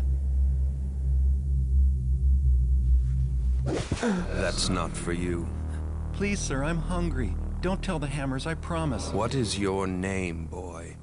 That's 4.41 4.69
not 4.69 4.93
for 4.93 5.13
you. 5.13 5.49
Please, 6.13 6.39
sir, 6.39 6.63
I'm 6.63 6.79
hungry. 6.79 7.35
Don't 7.61 7.83
tell 7.83 7.99
the 7.99 8.07
hammers, 8.07 8.47
I 8.47 8.55
promise. 8.55 9.13
What 9.13 9.35
is 9.35 9.59
your 9.59 9.89
name, 9.89 10.47
boy? 10.47 10.97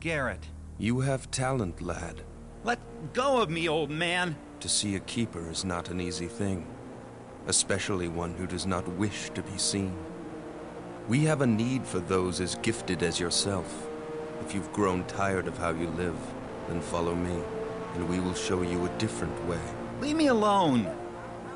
Garrett. 0.00 0.48
You 0.76 1.00
have 1.00 1.30
talent, 1.30 1.80
lad. 1.80 2.22
Let 2.66 2.80
go 3.12 3.40
of 3.40 3.48
me, 3.48 3.68
old 3.68 3.90
man! 3.90 4.34
To 4.58 4.68
see 4.68 4.96
a 4.96 5.00
keeper 5.00 5.48
is 5.48 5.64
not 5.64 5.88
an 5.88 6.00
easy 6.00 6.26
thing, 6.26 6.66
especially 7.46 8.08
one 8.08 8.34
who 8.34 8.44
does 8.44 8.66
not 8.66 8.88
wish 8.88 9.30
to 9.30 9.42
be 9.42 9.56
seen. 9.56 9.96
We 11.06 11.20
have 11.26 11.42
a 11.42 11.46
need 11.46 11.86
for 11.86 12.00
those 12.00 12.40
as 12.40 12.56
gifted 12.56 13.04
as 13.04 13.20
yourself. 13.20 13.86
If 14.44 14.52
you've 14.52 14.72
grown 14.72 15.04
tired 15.04 15.46
of 15.46 15.56
how 15.56 15.70
you 15.70 15.86
live, 15.90 16.18
then 16.66 16.80
follow 16.80 17.14
me, 17.14 17.40
and 17.94 18.08
we 18.08 18.18
will 18.18 18.34
show 18.34 18.62
you 18.62 18.84
a 18.84 18.98
different 18.98 19.46
way. 19.46 19.60
Leave 20.00 20.16
me 20.16 20.26
alone! 20.26 20.92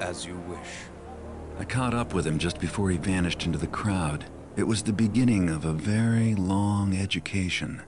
As 0.01 0.25
you 0.25 0.37
wish. 0.47 0.71
I 1.59 1.65
caught 1.65 1.93
up 1.93 2.15
with 2.15 2.25
him 2.25 2.39
just 2.39 2.61
before 2.61 2.89
he 2.89 2.99
vanished 2.99 3.45
into 3.45 3.59
the 3.59 3.67
crowd. 3.67 4.27
It 4.55 4.69
was 4.69 4.85
the 4.85 4.93
beginning 4.93 5.49
of 5.49 5.65
a 5.65 5.73
very 5.73 6.37
long 6.37 6.97
education. 6.97 7.83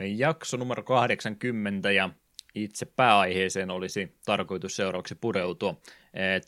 Jakso 0.00 0.56
numero 0.56 0.82
80 0.82 1.90
ja 1.90 2.10
itse 2.54 2.86
pääaiheeseen 2.86 3.70
olisi 3.70 4.16
tarkoitus 4.24 4.76
seuraavaksi 4.76 5.14
pureutua. 5.14 5.80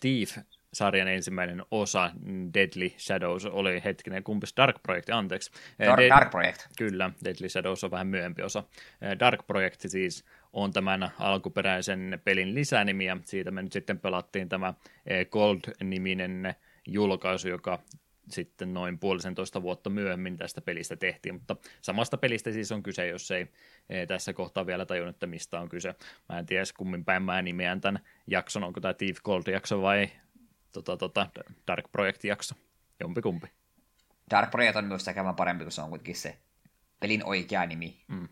Thief-sarjan 0.00 1.08
ensimmäinen 1.08 1.62
osa, 1.70 2.10
Deadly 2.54 2.90
Shadows, 2.98 3.46
oli 3.46 3.82
hetkinen, 3.84 4.22
kumpis 4.22 4.56
Dark 4.56 4.76
Project, 4.82 5.10
anteeksi. 5.10 5.50
Dark, 5.86 5.98
Dead, 5.98 6.10
Dark 6.10 6.30
Project. 6.30 6.66
Kyllä, 6.78 7.10
Deadly 7.24 7.48
Shadows 7.48 7.84
on 7.84 7.90
vähän 7.90 8.06
myöhempi 8.06 8.42
osa. 8.42 8.64
Dark 9.18 9.46
Project 9.46 9.80
siis 9.86 10.24
on 10.52 10.72
tämän 10.72 11.10
alkuperäisen 11.18 12.20
pelin 12.24 12.54
lisänimi, 12.54 13.04
ja 13.04 13.16
siitä 13.24 13.50
me 13.50 13.62
nyt 13.62 13.72
sitten 13.72 13.98
pelattiin 13.98 14.48
tämä 14.48 14.74
Gold-niminen 15.30 16.54
julkaisu, 16.86 17.48
joka 17.48 17.78
sitten 18.32 18.74
noin 18.74 18.98
puolisentoista 18.98 19.62
vuotta 19.62 19.90
myöhemmin 19.90 20.36
tästä 20.36 20.60
pelistä 20.60 20.96
tehtiin, 20.96 21.34
mutta 21.34 21.56
samasta 21.82 22.16
pelistä 22.16 22.52
siis 22.52 22.72
on 22.72 22.82
kyse, 22.82 23.06
jos 23.06 23.30
ei, 23.30 23.48
tässä 24.06 24.32
kohtaa 24.32 24.66
vielä 24.66 24.86
tajunnut, 24.86 25.16
että 25.16 25.26
mistä 25.26 25.60
on 25.60 25.68
kyse. 25.68 25.94
Mä 26.28 26.38
en 26.38 26.46
tiedä 26.46 26.64
kummin 26.76 27.04
päin 27.04 27.22
mä 27.22 27.42
nimeän 27.42 27.80
tämän 27.80 28.00
jakson, 28.26 28.64
onko 28.64 28.80
tämä 28.80 28.94
Thief 28.94 29.16
Gold-jakso 29.24 29.82
vai 29.82 30.10
tota, 30.72 30.96
tota, 30.96 31.26
Dark 31.66 31.92
Project-jakso, 31.92 32.54
jompikumpi. 33.00 33.46
Dark 34.30 34.50
Project 34.50 34.76
on 34.76 34.84
myös 34.84 35.04
käymään 35.14 35.36
parempi, 35.36 35.64
kun 35.64 35.72
se 35.72 35.80
on 35.80 35.88
kuitenkin 35.88 36.16
se 36.16 36.38
pelin 37.00 37.24
oikea 37.24 37.66
nimi. 37.66 38.04
Mm. 38.08 38.28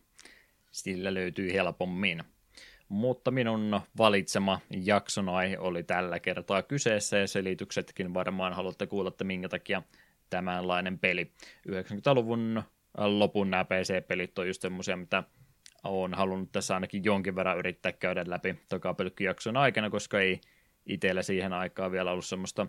Sillä 0.70 1.14
löytyy 1.14 1.52
helpommin 1.52 2.24
mutta 2.88 3.30
minun 3.30 3.80
valitsema 3.98 4.60
jakson 4.70 5.28
aihe 5.28 5.58
oli 5.58 5.82
tällä 5.82 6.20
kertaa 6.20 6.62
kyseessä 6.62 7.18
ja 7.18 7.26
selityksetkin 7.28 8.14
varmaan 8.14 8.52
haluatte 8.52 8.86
kuulla, 8.86 9.08
että 9.08 9.24
minkä 9.24 9.48
takia 9.48 9.82
tämänlainen 10.30 10.98
peli. 10.98 11.32
90-luvun 11.68 12.62
lopun 12.98 13.50
nämä 13.50 13.64
PC-pelit 13.64 14.38
on 14.38 14.46
just 14.46 14.62
semmoisia, 14.62 14.96
mitä 14.96 15.22
olen 15.84 16.14
halunnut 16.14 16.52
tässä 16.52 16.74
ainakin 16.74 17.04
jonkin 17.04 17.36
verran 17.36 17.58
yrittää 17.58 17.92
käydä 17.92 18.24
läpi 18.26 18.56
takapelkkyjakson 18.68 19.56
aikana, 19.56 19.90
koska 19.90 20.20
ei 20.20 20.40
itsellä 20.86 21.22
siihen 21.22 21.52
aikaan 21.52 21.92
vielä 21.92 22.12
ollut 22.12 22.24
semmoista 22.24 22.66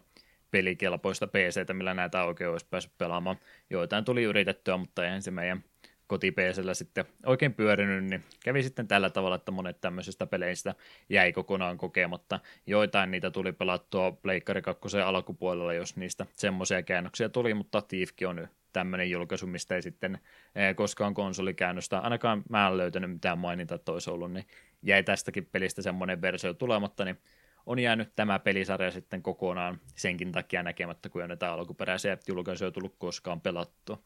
pelikelpoista 0.52 1.28
PCtä, 1.28 1.74
millä 1.74 1.94
näitä 1.94 2.24
oikein 2.24 2.50
olisi 2.50 2.68
päässyt 2.70 2.98
pelaamaan. 2.98 3.38
Joitain 3.70 4.06
tuli 4.06 4.24
yritettyä, 4.24 4.78
mutta 4.78 5.02
se 5.20 5.32
meidän 5.32 5.64
kotipeesellä 6.10 6.74
sitten 6.74 7.06
oikein 7.26 7.54
pyörinyt, 7.54 8.04
niin 8.04 8.24
kävi 8.44 8.64
sitten 8.64 8.88
tällä 8.88 9.10
tavalla, 9.10 9.36
että 9.36 9.52
monet 9.52 9.82
tämmöisistä 9.82 10.26
peleistä 10.26 10.76
jäi 11.10 11.34
kokonaan 11.34 11.78
kokematta. 11.78 12.40
Joitain 12.68 13.12
niitä 13.12 13.32
tuli 13.32 13.52
pelattua 13.52 14.12
Pleikkari 14.12 14.62
2 14.62 14.98
alkupuolella, 15.06 15.74
jos 15.74 15.96
niistä 15.96 16.26
semmoisia 16.34 16.84
käännöksiä 16.84 17.30
tuli, 17.30 17.54
mutta 17.54 17.82
Thiefkin 17.82 18.28
on 18.28 18.48
tämmöinen 18.74 19.10
julkaisu, 19.10 19.48
mistä 19.48 19.76
ei 19.76 19.82
sitten 19.82 20.20
eh, 20.56 20.76
koskaan 20.76 21.14
konsolikäännöstä, 21.14 22.00
ainakaan 22.00 22.44
mä 22.50 22.68
en 22.68 22.78
löytänyt 22.78 23.12
mitään 23.12 23.38
mainintaa, 23.38 23.76
että 23.76 23.92
olisi 23.92 24.10
ollut, 24.10 24.32
niin 24.32 24.46
jäi 24.82 25.04
tästäkin 25.04 25.46
pelistä 25.52 25.82
semmoinen 25.82 26.22
versio 26.22 26.54
tulematta, 26.54 27.06
niin 27.06 27.18
on 27.66 27.80
jäänyt 27.80 28.16
tämä 28.16 28.40
pelisarja 28.40 28.92
sitten 28.92 29.22
kokonaan 29.22 29.80
senkin 29.96 30.32
takia 30.32 30.64
näkemättä, 30.64 31.10
kun 31.10 31.22
ei 31.22 31.28
näitä 31.28 31.54
alkuperäisiä 31.54 32.18
julkaisuja 32.28 32.72
tullut 32.72 32.96
koskaan 32.98 33.42
pelattua. 33.42 33.98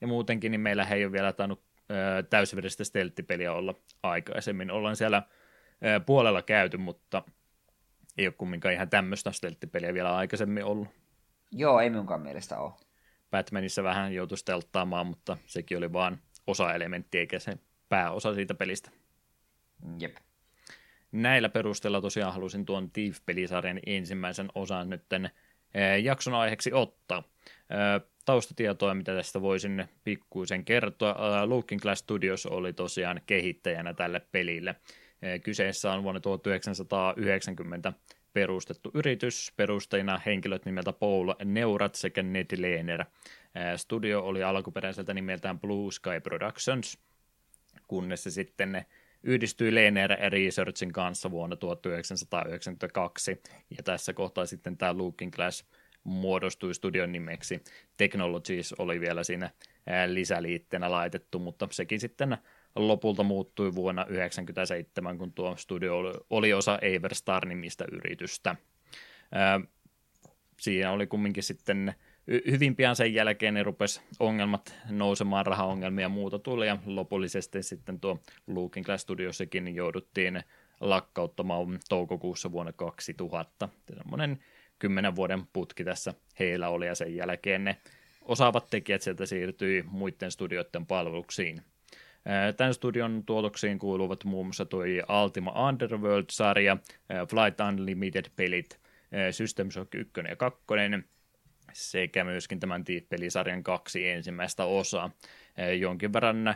Ja 0.00 0.06
muutenkin 0.06 0.52
niin 0.52 0.60
meillä 0.60 0.84
ei 0.84 1.04
ole 1.04 1.12
vielä 1.12 1.32
tainnut 1.32 1.62
täysveristä 2.30 2.84
stelttipeliä 2.84 3.52
olla 3.52 3.74
aikaisemmin. 4.02 4.70
Ollaan 4.70 4.96
siellä 4.96 5.22
puolella 6.06 6.42
käyty, 6.42 6.76
mutta 6.76 7.22
ei 8.18 8.26
ole 8.26 8.34
kumminkaan 8.38 8.74
ihan 8.74 8.90
tämmöistä 8.90 9.32
stelttipeliä 9.32 9.94
vielä 9.94 10.16
aikaisemmin 10.16 10.64
ollut. 10.64 10.88
Joo, 11.52 11.80
ei 11.80 11.90
minunkaan 11.90 12.20
mielestä 12.20 12.58
ole. 12.58 12.72
Batmanissa 13.30 13.82
vähän 13.82 14.14
joutui 14.14 14.38
stelttaamaan, 14.38 15.06
mutta 15.06 15.36
sekin 15.46 15.78
oli 15.78 15.92
vain 15.92 16.18
osa-elementti 16.46 17.18
eikä 17.18 17.38
se 17.38 17.58
pääosa 17.88 18.34
siitä 18.34 18.54
pelistä. 18.54 18.90
Jep. 20.00 20.16
Näillä 21.12 21.48
perusteella 21.48 22.00
tosiaan 22.00 22.32
halusin 22.32 22.66
tuon 22.66 22.90
Thief-pelisarjan 22.90 23.80
ensimmäisen 23.86 24.48
osan 24.54 24.90
nytten 24.90 25.30
jakson 26.02 26.34
aiheeksi 26.34 26.72
ottaa 26.72 27.22
taustatietoa, 28.28 28.94
mitä 28.94 29.14
tästä 29.14 29.42
voisin 29.42 29.84
pikkuisen 30.04 30.64
kertoa. 30.64 31.48
Looking 31.48 31.80
Glass 31.80 31.98
Studios 31.98 32.46
oli 32.46 32.72
tosiaan 32.72 33.20
kehittäjänä 33.26 33.94
tälle 33.94 34.20
pelille. 34.32 34.76
Kyseessä 35.44 35.92
on 35.92 36.02
vuonna 36.02 36.20
1990 36.20 37.92
perustettu 38.32 38.90
yritys, 38.94 39.52
perustajina 39.56 40.20
henkilöt 40.26 40.64
nimeltä 40.64 40.92
Paul 40.92 41.34
Neurat 41.44 41.94
sekä 41.94 42.22
Ned 42.22 42.46
Lehner. 42.56 43.04
Studio 43.76 44.20
oli 44.20 44.42
alkuperäiseltä 44.42 45.14
nimeltään 45.14 45.60
Blue 45.60 45.92
Sky 45.92 46.20
Productions, 46.22 46.98
kunnes 47.86 48.22
se 48.22 48.30
sitten 48.30 48.86
yhdistyi 49.22 49.74
Lehner 49.74 50.10
Researchin 50.10 50.92
kanssa 50.92 51.30
vuonna 51.30 51.56
1992, 51.56 53.42
ja 53.76 53.82
tässä 53.82 54.12
kohtaa 54.12 54.46
sitten 54.46 54.76
tämä 54.76 54.98
Looking 54.98 55.32
Glass 55.32 55.64
muodostui 56.08 56.74
studion 56.74 57.12
nimeksi. 57.12 57.62
Technologies 57.96 58.72
oli 58.72 59.00
vielä 59.00 59.24
siinä 59.24 59.50
lisäliitteenä 60.06 60.90
laitettu, 60.90 61.38
mutta 61.38 61.68
sekin 61.70 62.00
sitten 62.00 62.38
lopulta 62.76 63.22
muuttui 63.22 63.74
vuonna 63.74 64.02
1997, 64.02 65.18
kun 65.18 65.32
tuo 65.32 65.56
studio 65.56 65.96
oli 66.30 66.52
osa 66.52 66.78
Everstar-nimistä 66.82 67.84
yritystä. 67.92 68.56
Siinä 70.60 70.92
oli 70.92 71.06
kumminkin 71.06 71.42
sitten 71.42 71.94
hyvin 72.50 72.76
pian 72.76 72.96
sen 72.96 73.14
jälkeen 73.14 73.54
ne 73.54 73.62
rupesi 73.62 74.00
ongelmat 74.20 74.74
nousemaan, 74.90 75.46
rahaongelmia 75.46 76.04
ja 76.04 76.08
muuta 76.08 76.38
tuli, 76.38 76.66
ja 76.66 76.78
lopullisesti 76.86 77.62
sitten 77.62 78.00
tuo 78.00 78.18
Looking 78.46 78.86
Glass 78.86 79.02
Studiossakin 79.02 79.74
jouduttiin 79.74 80.42
lakkauttamaan 80.80 81.78
toukokuussa 81.88 82.52
vuonna 82.52 82.72
2000. 82.72 83.68
Semmoinen 83.96 84.38
kymmenen 84.78 85.16
vuoden 85.16 85.46
putki 85.52 85.84
tässä 85.84 86.14
heillä 86.38 86.68
oli, 86.68 86.86
ja 86.86 86.94
sen 86.94 87.16
jälkeen 87.16 87.64
ne 87.64 87.76
osaavat 88.22 88.70
tekijät 88.70 89.02
sieltä 89.02 89.26
siirtyi 89.26 89.84
muiden 89.86 90.30
studioiden 90.30 90.86
palveluksiin. 90.86 91.62
Tämän 92.56 92.74
studion 92.74 93.22
tuotoksiin 93.26 93.78
kuuluvat 93.78 94.24
muun 94.24 94.46
muassa 94.46 94.64
tuo 94.64 94.82
Ultima 95.24 95.68
Underworld-sarja, 95.68 96.76
Flight 97.28 97.60
Unlimited-pelit, 97.60 98.80
System 99.30 99.70
Shock 99.70 99.94
1 99.94 100.12
ja 100.28 100.36
2, 100.36 100.60
sekä 101.72 102.24
myöskin 102.24 102.60
tämän 102.60 102.84
pelisarjan 103.08 103.62
kaksi 103.62 104.08
ensimmäistä 104.08 104.64
osaa. 104.64 105.10
Jonkin 105.78 106.12
verran 106.12 106.54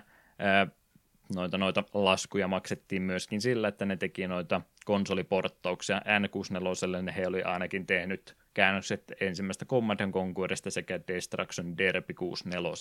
noita, 1.35 1.59
noita 1.59 1.85
laskuja 1.95 2.49
maksettiin 2.49 3.03
myöskin 3.03 3.41
sillä, 3.41 3.69
että 3.69 3.87
ne 3.87 3.97
teki 3.97 4.29
noita 4.29 4.61
konsoliporttauksia 4.85 5.99
N64, 5.99 7.13
he 7.13 7.27
oli 7.27 7.43
ainakin 7.43 7.87
tehnyt 7.87 8.37
käännökset 8.55 9.13
ensimmäistä 9.21 9.65
Command 9.65 10.01
Conquerista 10.13 10.71
sekä 10.71 11.01
Destruction 11.09 11.79
Derby 11.79 12.15
64. 12.15 12.73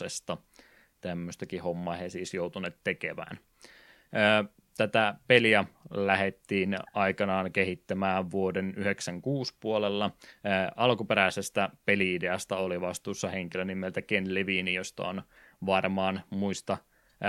Tämmöistäkin 1.01 1.61
hommaa 1.61 1.95
he 1.95 2.09
siis 2.09 2.33
joutuneet 2.33 2.77
tekemään. 2.83 3.39
Tätä 4.77 5.15
peliä 5.27 5.65
lähettiin 5.91 6.77
aikanaan 6.93 7.51
kehittämään 7.51 8.31
vuoden 8.31 8.65
1996 8.65 9.55
puolella. 9.59 10.11
Alkuperäisestä 10.75 11.69
peliideasta 11.85 12.57
oli 12.57 12.81
vastuussa 12.81 13.29
henkilö 13.29 13.65
nimeltä 13.65 14.01
Ken 14.01 14.33
Levine, 14.33 14.71
josta 14.71 15.07
on 15.07 15.21
varmaan 15.65 16.23
muista– 16.29 16.77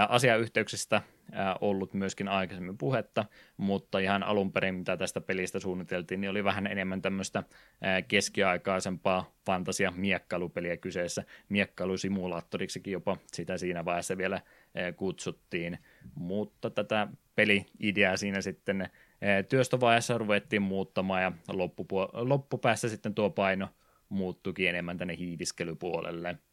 asiayhteyksistä 0.08 1.02
ollut 1.60 1.94
myöskin 1.94 2.28
aikaisemmin 2.28 2.78
puhetta, 2.78 3.24
mutta 3.56 3.98
ihan 3.98 4.22
alun 4.22 4.52
perin, 4.52 4.74
mitä 4.74 4.96
tästä 4.96 5.20
pelistä 5.20 5.60
suunniteltiin, 5.60 6.20
niin 6.20 6.30
oli 6.30 6.44
vähän 6.44 6.66
enemmän 6.66 7.02
tämmöistä 7.02 7.42
keskiaikaisempaa 8.08 9.34
fantasia 9.46 9.92
miekkailupeliä 9.96 10.76
kyseessä. 10.76 11.24
Miekkailusimulaattoriksikin 11.48 12.92
jopa 12.92 13.16
sitä 13.32 13.58
siinä 13.58 13.84
vaiheessa 13.84 14.16
vielä 14.16 14.40
kutsuttiin, 14.96 15.78
mutta 16.14 16.70
tätä 16.70 17.08
peli-ideaa 17.34 18.16
siinä 18.16 18.40
sitten 18.40 18.88
työstövaiheessa 19.48 20.18
ruvettiin 20.18 20.62
muuttamaan 20.62 21.22
ja 21.22 21.32
loppupu- 21.48 22.10
loppupäässä 22.12 22.88
sitten 22.88 23.14
tuo 23.14 23.30
paino 23.30 23.68
muuttuikin 24.08 24.68
enemmän 24.68 24.98
tänne 24.98 25.16
hiiviskelypuolelle– 25.16 26.36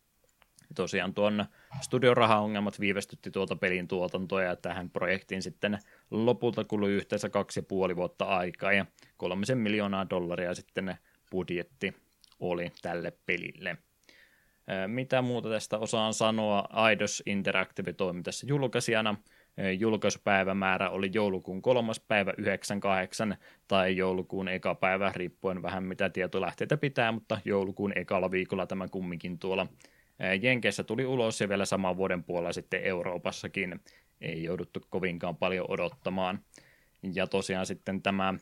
tosiaan 0.76 1.14
tuon 1.14 1.46
studion 1.82 2.18
rahaongelmat 2.18 2.80
viivästytti 2.80 3.32
tuota 3.32 3.56
pelin 3.56 3.88
tuotantoa 3.88 4.44
ja 4.44 4.56
tähän 4.56 4.90
projektiin 4.90 5.42
sitten 5.42 5.80
lopulta 6.12 6.64
kului 6.64 6.92
yhteensä 6.92 7.30
kaksi 7.30 7.60
ja 7.60 7.64
puoli 7.64 7.96
vuotta 7.96 8.26
aikaa 8.26 8.74
ja 8.74 8.86
kolmisen 9.18 9.58
miljoonaa 9.58 10.10
dollaria 10.10 10.54
sitten 10.54 10.98
budjetti 11.32 11.94
oli 12.40 12.72
tälle 12.82 13.14
pelille. 13.26 13.78
Mitä 14.88 15.22
muuta 15.22 15.50
tästä 15.50 15.78
osaan 15.78 16.14
sanoa? 16.14 16.68
Aidos 16.70 17.24
Interactive 17.26 17.94
toimi 17.94 18.24
tässä 18.24 18.48
julkaisijana. 18.50 19.16
Julkaisupäivämäärä 19.80 20.90
oli 20.90 21.10
joulukuun 21.14 21.62
kolmas 21.62 22.00
päivä 22.00 22.34
98 22.38 23.38
tai 23.68 23.98
joulukuun 23.98 24.48
eka 24.48 24.76
päivä, 24.76 25.12
riippuen 25.16 25.62
vähän 25.62 25.84
mitä 25.84 26.10
tietolähteitä 26.10 26.78
pitää, 26.78 27.12
mutta 27.12 27.40
joulukuun 27.46 27.94
ekalla 27.96 28.32
viikolla 28.32 28.66
tämä 28.66 28.88
kumminkin 28.88 29.40
tuolla 29.40 29.68
Jenkeissä 30.42 30.84
tuli 30.84 31.06
ulos 31.06 31.42
ja 31.42 31.50
vielä 31.50 31.66
saman 31.66 31.98
vuoden 31.98 32.24
puolella 32.24 32.54
sitten 32.54 32.84
Euroopassakin 32.84 33.80
ei 34.22 34.44
jouduttu 34.44 34.82
kovinkaan 34.90 35.36
paljon 35.36 35.66
odottamaan. 35.70 36.40
Ja 37.14 37.28
tosiaan 37.28 37.66
sitten 37.66 38.02
tämä 38.02 38.34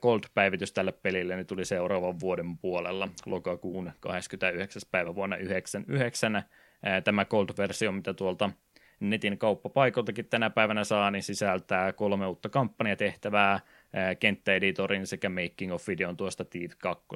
Gold-päivitys 0.00 0.72
tälle 0.72 0.92
pelille 0.92 1.36
niin 1.36 1.46
tuli 1.46 1.64
seuraavan 1.64 2.20
vuoden 2.20 2.58
puolella, 2.58 3.08
lokakuun 3.26 3.92
29. 4.00 4.82
päivä 4.90 5.14
vuonna 5.14 5.36
1999. 5.36 6.42
Tämä 7.04 7.24
Gold-versio, 7.24 7.92
mitä 7.92 8.14
tuolta 8.14 8.50
netin 9.00 9.38
kauppapaikoltakin 9.38 10.26
tänä 10.26 10.50
päivänä 10.50 10.84
saa, 10.84 11.10
niin 11.10 11.22
sisältää 11.22 11.92
kolme 11.92 12.26
uutta 12.26 12.48
kampanjatehtävää, 12.48 13.60
kenttäeditorin 14.20 15.06
sekä 15.06 15.28
making 15.28 15.72
of 15.72 15.88
videon 15.88 16.16
tuosta 16.16 16.44
Thief 16.44 16.72
2. 16.78 17.06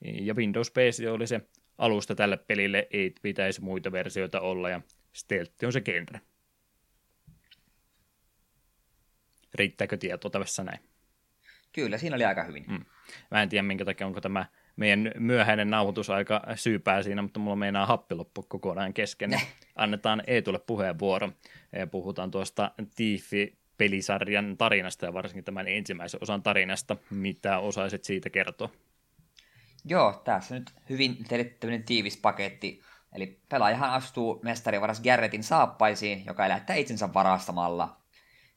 Ja 0.00 0.34
Windows 0.34 0.70
PC 0.70 1.04
oli 1.10 1.26
se 1.26 1.40
alusta 1.78 2.14
tälle 2.14 2.36
pelille 2.36 2.88
ei 2.90 3.14
pitäisi 3.22 3.60
muita 3.60 3.92
versioita 3.92 4.40
olla, 4.40 4.70
ja 4.70 4.80
stealth 5.12 5.64
on 5.64 5.72
se 5.72 5.80
genre. 5.80 6.20
Riittääkö 9.54 9.96
tietoa 9.96 10.30
tässä 10.30 10.64
näin? 10.64 10.80
Kyllä, 11.72 11.98
siinä 11.98 12.16
oli 12.16 12.24
aika 12.24 12.44
hyvin. 12.44 12.64
Mm. 12.68 12.84
Mä 13.30 13.42
en 13.42 13.48
tiedä, 13.48 13.62
minkä 13.62 13.84
takia 13.84 14.06
onko 14.06 14.20
tämä 14.20 14.44
meidän 14.76 15.12
myöhäinen 15.18 15.70
nauhoitusaika 15.70 16.42
syypää 16.54 17.02
siinä, 17.02 17.22
mutta 17.22 17.40
mulla 17.40 17.56
meinaa 17.56 17.86
happi 17.86 18.14
loppu 18.14 18.42
kokonaan 18.42 18.94
kesken. 18.94 19.30
Niin 19.30 19.40
annetaan 19.76 20.22
Eetulle 20.26 20.58
puheenvuoro. 20.58 21.30
Puhutaan 21.90 22.30
tuosta 22.30 22.70
Tiifi-pelisarjan 22.94 24.56
tarinasta 24.56 25.06
ja 25.06 25.12
varsinkin 25.12 25.44
tämän 25.44 25.68
ensimmäisen 25.68 26.22
osan 26.22 26.42
tarinasta. 26.42 26.96
Mitä 27.10 27.58
osaisit 27.58 28.04
siitä 28.04 28.30
kertoa? 28.30 28.70
Joo, 29.88 30.22
tässä 30.24 30.54
nyt 30.54 30.74
hyvin 30.88 31.24
teille 31.24 31.82
tiivis 31.86 32.16
paketti. 32.16 32.82
Eli 33.12 33.40
pelaajahan 33.48 33.90
astuu 33.90 34.40
mestarivaras 34.42 35.00
Garrettin 35.00 35.42
saappaisiin, 35.42 36.26
joka 36.26 36.46
elättää 36.46 36.76
itsensä 36.76 37.14
varastamalla. 37.14 38.00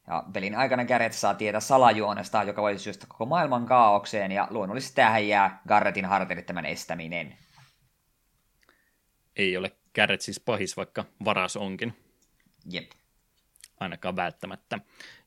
Ja 0.07 0.23
pelin 0.33 0.55
aikana 0.55 0.85
Garrett 0.85 1.15
saa 1.15 1.33
tietää 1.33 1.59
salajuonesta, 1.59 2.43
joka 2.43 2.61
voi 2.61 2.79
syystä 2.79 3.05
koko 3.09 3.25
maailman 3.25 3.65
kaaukseen, 3.65 4.31
ja 4.31 4.47
luonnollisesti 4.49 4.95
tähän 4.95 5.27
jää 5.27 5.61
Garrettin 5.67 6.05
harteille 6.05 6.43
tämän 6.43 6.65
estäminen. 6.65 7.37
Ei 9.35 9.57
ole 9.57 9.71
Garrett 9.95 10.21
siis 10.21 10.39
pahis, 10.39 10.77
vaikka 10.77 11.05
varas 11.25 11.57
onkin. 11.57 11.93
Jep. 12.71 12.91
Ainakaan 13.79 14.15
välttämättä. 14.15 14.79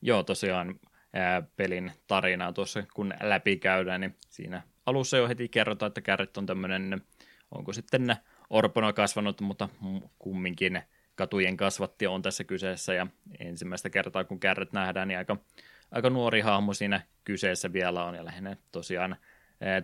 Joo, 0.02 0.22
tosiaan 0.22 0.80
ää, 1.12 1.42
pelin 1.56 1.92
tarinaa 2.06 2.52
tuossa 2.52 2.82
kun 2.94 3.14
läpikäydään, 3.20 4.00
niin 4.00 4.16
siinä 4.28 4.62
alussa 4.86 5.16
jo 5.16 5.28
heti 5.28 5.48
kerrotaan, 5.48 5.88
että 5.88 6.00
Kärret 6.00 6.36
on 6.36 6.46
tämmöinen, 6.46 7.02
onko 7.50 7.72
sitten 7.72 8.16
orpona 8.50 8.92
kasvanut, 8.92 9.40
mutta 9.40 9.68
kumminkin 10.18 10.82
katujen 11.14 11.56
kasvatti 11.56 12.06
on 12.06 12.22
tässä 12.22 12.44
kyseessä, 12.44 12.94
ja 12.94 13.06
ensimmäistä 13.38 13.90
kertaa 13.90 14.24
kun 14.24 14.40
Kärret 14.40 14.72
nähdään, 14.72 15.08
niin 15.08 15.18
aika, 15.18 15.36
aika 15.90 16.10
nuori 16.10 16.40
hahmo 16.40 16.74
siinä 16.74 17.00
kyseessä 17.24 17.72
vielä 17.72 18.04
on, 18.04 18.14
ja 18.14 18.24
lähinnä 18.24 18.56
tosiaan 18.72 19.16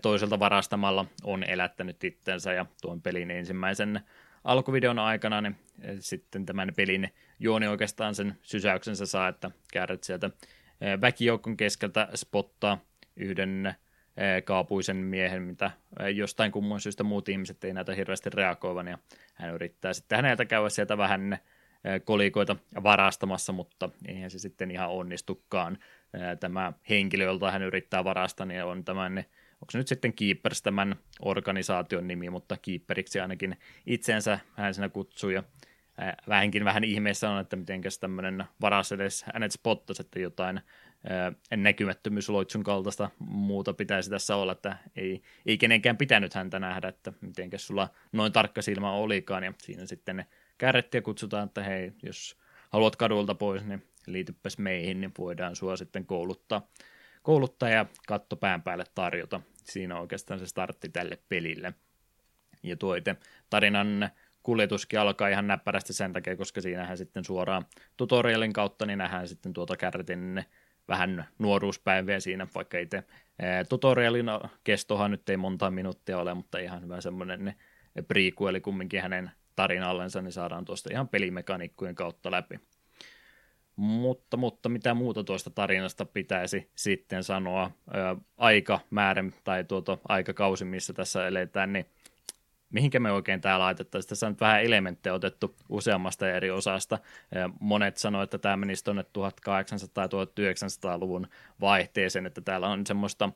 toiselta 0.02 0.38
varastamalla 0.38 1.04
on 1.24 1.44
elättänyt 1.44 2.04
itsensä, 2.04 2.52
ja 2.52 2.66
tuon 2.82 3.02
pelin 3.02 3.30
ensimmäisen 3.30 4.00
alkuvideon 4.44 4.98
aikana, 4.98 5.40
niin 5.40 5.56
sitten 6.00 6.46
tämän 6.46 6.72
pelin 6.76 7.14
juoni 7.40 7.66
oikeastaan 7.66 8.14
sen 8.14 8.38
sysäyksensä 8.42 9.06
saa, 9.06 9.28
että 9.28 9.50
Kärret 9.72 10.04
sieltä 10.04 10.30
väkijoukon 11.00 11.56
keskeltä 11.56 12.08
spottaa 12.14 12.78
yhden 13.16 13.74
kaapuisen 14.44 14.96
miehen, 14.96 15.42
mitä 15.42 15.70
jostain 16.14 16.52
kumman 16.52 16.80
syystä 16.80 17.04
muut 17.04 17.28
ihmiset 17.28 17.64
ei 17.64 17.72
näitä 17.72 17.94
hirveästi 17.94 18.30
reagoivan, 18.30 18.88
ja 18.88 18.98
hän 19.34 19.54
yrittää 19.54 19.92
sitten 19.92 20.16
häneltä 20.16 20.44
käydä 20.44 20.68
sieltä 20.68 20.98
vähän 20.98 21.38
kolikoita 22.04 22.56
varastamassa, 22.82 23.52
mutta 23.52 23.90
eihän 24.06 24.30
se 24.30 24.38
sitten 24.38 24.70
ihan 24.70 24.90
onnistukaan. 24.90 25.78
Tämä 26.40 26.72
henkilö, 26.90 27.24
jolta 27.24 27.50
hän 27.50 27.62
yrittää 27.62 28.04
varastaa, 28.04 28.46
niin 28.46 28.64
on 28.64 28.84
tämän, 28.84 29.18
onko 29.54 29.70
se 29.70 29.78
nyt 29.78 29.88
sitten 29.88 30.12
Keepers 30.12 30.62
tämän 30.62 30.96
organisaation 31.22 32.08
nimi, 32.08 32.30
mutta 32.30 32.56
Keeperiksi 32.62 33.20
ainakin 33.20 33.56
itsensä 33.86 34.38
hän 34.56 34.74
siinä 34.74 34.88
kutsuu, 34.88 35.30
ja 35.30 35.42
vähänkin 36.28 36.64
vähän 36.64 36.84
ihmeessä 36.84 37.30
on, 37.30 37.40
että 37.40 37.56
miten 37.56 37.80
tämmöinen 38.00 38.44
varas 38.60 38.92
edes 38.92 39.24
hänet 39.34 39.52
spottasi, 39.52 40.02
että 40.02 40.20
jotain 40.20 40.60
näkymättömyysloitsun 41.56 42.62
kaltaista 42.62 43.10
muuta 43.18 43.74
pitäisi 43.74 44.10
tässä 44.10 44.36
olla, 44.36 44.52
että 44.52 44.76
ei, 44.96 45.22
ei 45.46 45.58
kenenkään 45.58 45.96
pitänyt 45.96 46.34
häntä 46.34 46.58
nähdä, 46.58 46.88
että 46.88 47.12
miten 47.20 47.50
sulla 47.56 47.88
noin 48.12 48.32
tarkka 48.32 48.62
silmä 48.62 48.92
olikaan, 48.92 49.44
ja 49.44 49.52
siinä 49.58 49.86
sitten 49.86 50.16
ne 50.16 50.26
kärrettiä 50.58 51.02
kutsutaan, 51.02 51.46
että 51.46 51.62
hei, 51.62 51.92
jos 52.02 52.36
haluat 52.70 52.96
kadulta 52.96 53.34
pois, 53.34 53.64
niin 53.64 53.82
liitypäs 54.06 54.58
meihin, 54.58 55.00
niin 55.00 55.12
voidaan 55.18 55.56
sua 55.56 55.76
sitten 55.76 56.06
kouluttaa, 56.06 56.68
kouluttaa 57.22 57.68
ja 57.68 57.86
katto 58.06 58.36
pään 58.36 58.62
päälle 58.62 58.84
tarjota. 58.94 59.40
Siinä 59.64 59.94
on 59.94 60.00
oikeastaan 60.00 60.40
se 60.40 60.46
startti 60.46 60.88
tälle 60.88 61.18
pelille. 61.28 61.74
Ja 62.62 62.76
tuo 62.76 62.94
itse 62.94 63.16
tarinan 63.50 64.10
kuljetuskin 64.42 65.00
alkaa 65.00 65.28
ihan 65.28 65.46
näppärästi 65.46 65.92
sen 65.92 66.12
takia, 66.12 66.36
koska 66.36 66.60
siinähän 66.60 66.98
sitten 66.98 67.24
suoraan 67.24 67.66
tutorialin 67.96 68.52
kautta 68.52 68.86
niin 68.86 68.98
nähdään 68.98 69.28
sitten 69.28 69.52
tuota 69.52 69.76
kärtin 69.76 70.44
vähän 70.89 71.28
nuoruuspäiviä 71.39 72.20
siinä, 72.20 72.47
vaikka 72.55 72.78
itse 72.78 73.05
tutorialin 73.69 74.27
kestohan 74.65 75.10
nyt 75.10 75.28
ei 75.28 75.36
monta 75.36 75.70
minuuttia 75.70 76.19
ole, 76.19 76.35
mutta 76.35 76.59
ihan 76.59 76.82
hyvä 76.82 77.01
semmoinen 77.01 77.55
prequeli 78.09 78.60
kumminkin 78.60 79.02
hänen 79.02 79.31
tarinallensa, 79.56 80.23
niin 80.23 80.32
saadaan 80.32 80.65
tuosta 80.65 80.90
ihan 80.93 81.09
pelimekaniikkojen 81.09 81.94
kautta 81.94 82.31
läpi. 82.31 82.60
Mutta, 83.77 84.36
mutta 84.36 84.69
mitä 84.69 84.94
muuta 84.94 85.24
tuosta 85.24 85.51
tarinasta 85.51 86.05
pitäisi 86.05 86.70
sitten 86.74 87.24
sanoa? 87.24 87.70
Ää, 87.90 88.16
aikamäärä 88.36 89.24
tai 89.44 89.65
tuota 89.65 89.98
aikakausi, 90.09 90.65
missä 90.65 90.93
tässä 90.93 91.27
eletään, 91.27 91.73
niin 91.73 91.86
mihinkä 92.70 93.00
me 93.00 93.12
oikein 93.12 93.40
tämä 93.40 93.58
laitettaisiin? 93.58 94.08
Tässä 94.08 94.26
on 94.26 94.32
nyt 94.32 94.40
vähän 94.40 94.62
elementtejä 94.62 95.14
otettu 95.14 95.56
useammasta 95.68 96.30
eri 96.30 96.50
osasta. 96.50 96.98
Monet 97.60 97.96
sanoivat, 97.96 98.24
että 98.24 98.38
tämä 98.38 98.56
menisi 98.56 98.84
tuonne 98.84 99.02
1800-1900-luvun 99.02 101.26
vaihteeseen, 101.60 102.26
että 102.26 102.40
täällä 102.40 102.68
on 102.68 102.86
semmoista 102.86 103.30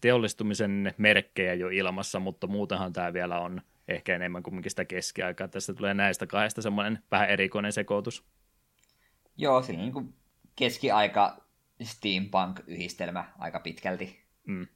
teollistumisen 0.00 0.94
merkkejä 0.98 1.54
jo 1.54 1.68
ilmassa, 1.68 2.20
mutta 2.20 2.46
muutenhan 2.46 2.92
tämä 2.92 3.12
vielä 3.12 3.40
on 3.40 3.62
ehkä 3.88 4.14
enemmän 4.14 4.42
kuin 4.42 4.62
sitä 4.68 4.84
keskiaikaa. 4.84 5.48
Tässä 5.48 5.74
tulee 5.74 5.94
näistä 5.94 6.26
kahdesta 6.26 6.62
semmoinen 6.62 6.98
vähän 7.10 7.30
erikoinen 7.30 7.72
sekoitus. 7.72 8.24
Joo, 9.36 9.62
siinä 9.62 9.82
niin 9.82 9.92
kuin 9.92 10.14
keskiaika 10.56 11.44
steampunk-yhdistelmä 11.82 13.24
aika 13.38 13.60
pitkälti. 13.60 14.20
Mm. 14.46 14.66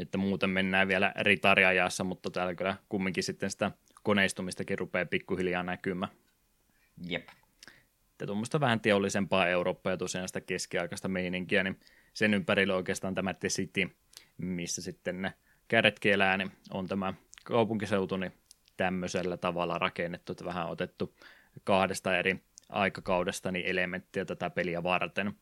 Että 0.00 0.18
muuten 0.18 0.50
mennään 0.50 0.88
vielä 0.88 1.12
ritariajassa, 1.20 2.04
mutta 2.04 2.30
täällä 2.30 2.54
kyllä 2.54 2.76
kumminkin 2.88 3.24
sitten 3.24 3.50
sitä 3.50 3.70
koneistumistakin 4.02 4.78
rupeaa 4.78 5.06
pikkuhiljaa 5.06 5.62
näkymään. 5.62 6.12
Jep. 7.08 7.28
Ja 8.20 8.26
tuommoista 8.26 8.60
vähän 8.60 8.80
teollisempaa 8.80 9.48
Eurooppaa 9.48 9.92
ja 9.92 9.96
tosiaan 9.96 10.28
sitä 10.28 10.40
keskiaikaista 10.40 11.08
meininkiä, 11.08 11.64
niin 11.64 11.80
sen 12.12 12.34
ympärillä 12.34 12.74
oikeastaan 12.74 13.14
tämä 13.14 13.34
The 13.34 13.48
City, 13.48 13.90
missä 14.38 14.82
sitten 14.82 15.22
ne 15.22 15.32
kädetkin 15.68 16.12
elää, 16.12 16.36
niin 16.36 16.50
on 16.70 16.86
tämä 16.86 17.14
kaupunkiseutu 17.44 18.16
niin 18.16 18.32
tämmöisellä 18.76 19.36
tavalla 19.36 19.78
rakennettu, 19.78 20.32
että 20.32 20.44
vähän 20.44 20.68
otettu 20.68 21.14
kahdesta 21.64 22.18
eri 22.18 22.42
aikakaudesta 22.68 23.52
niin 23.52 23.66
elementtiä 23.66 24.24
tätä 24.24 24.50
peliä 24.50 24.82
varten. 24.82 25.32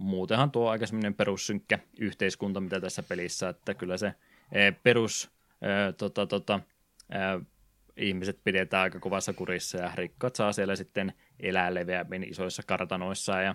Muutenhan 0.00 0.50
tuo 0.50 0.70
aika 0.70 0.86
semmoinen 0.86 1.14
perussynkkä 1.14 1.78
yhteiskunta, 1.98 2.60
mitä 2.60 2.80
tässä 2.80 3.02
pelissä, 3.02 3.48
että 3.48 3.74
kyllä 3.74 3.96
se 3.96 4.14
eh, 4.52 4.76
perus 4.82 5.30
eh, 5.62 5.94
tota, 5.96 6.26
tota, 6.26 6.60
eh, 7.10 7.46
ihmiset 7.96 8.40
pidetään 8.44 8.82
aika 8.82 8.98
kovassa 8.98 9.32
kurissa 9.32 9.78
ja 9.78 9.92
rikkaat 9.94 10.36
saa 10.36 10.52
siellä 10.52 10.76
sitten 10.76 11.12
elää 11.40 11.74
leveämmin 11.74 12.30
isoissa 12.30 12.62
kartanoissa 12.66 13.40
ja 13.40 13.54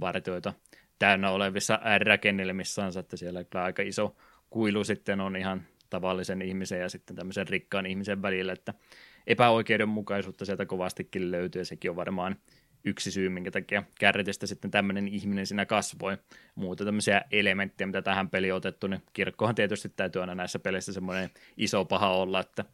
vartioita 0.00 0.54
täynnä 0.98 1.30
olevissa 1.30 1.80
rakennelmissansa, 2.04 3.00
että 3.00 3.16
siellä 3.16 3.44
kyllä 3.44 3.64
aika 3.64 3.82
iso 3.82 4.16
kuilu 4.50 4.84
sitten 4.84 5.20
on 5.20 5.36
ihan 5.36 5.62
tavallisen 5.90 6.42
ihmisen 6.42 6.80
ja 6.80 6.88
sitten 6.88 7.16
tämmöisen 7.16 7.48
rikkaan 7.48 7.86
ihmisen 7.86 8.22
välillä, 8.22 8.52
että 8.52 8.74
epäoikeudenmukaisuutta 9.26 10.44
sieltä 10.44 10.66
kovastikin 10.66 11.30
löytyy 11.30 11.60
ja 11.60 11.64
sekin 11.64 11.90
on 11.90 11.96
varmaan 11.96 12.36
yksi 12.86 13.10
syy, 13.10 13.28
minkä 13.28 13.50
takia 13.50 13.82
kärritistä 13.98 14.46
sitten 14.46 14.70
tämmöinen 14.70 15.08
ihminen 15.08 15.46
siinä 15.46 15.66
kasvoi. 15.66 16.18
Muuta 16.54 16.84
tämmöisiä 16.84 17.22
elementtejä, 17.30 17.86
mitä 17.86 18.02
tähän 18.02 18.30
peliin 18.30 18.52
on 18.52 18.56
otettu, 18.56 18.86
niin 18.86 19.02
kirkkohan 19.12 19.54
tietysti 19.54 19.88
täytyy 19.88 20.20
aina 20.20 20.34
näissä 20.34 20.58
peleissä 20.58 20.92
semmoinen 20.92 21.30
iso 21.56 21.84
paha 21.84 22.10
olla, 22.10 22.40
että 22.40 22.64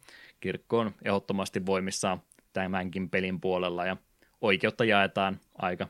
kirkko 0.41 0.79
on 0.79 0.95
ehdottomasti 1.05 1.67
voimissaan 1.67 2.23
tämänkin 2.53 3.11
pelin 3.11 3.41
puolella 3.41 3.87
ja 3.87 3.97
oikeutta 4.41 4.85
jaetaan 4.85 5.41
aika, 5.59 5.89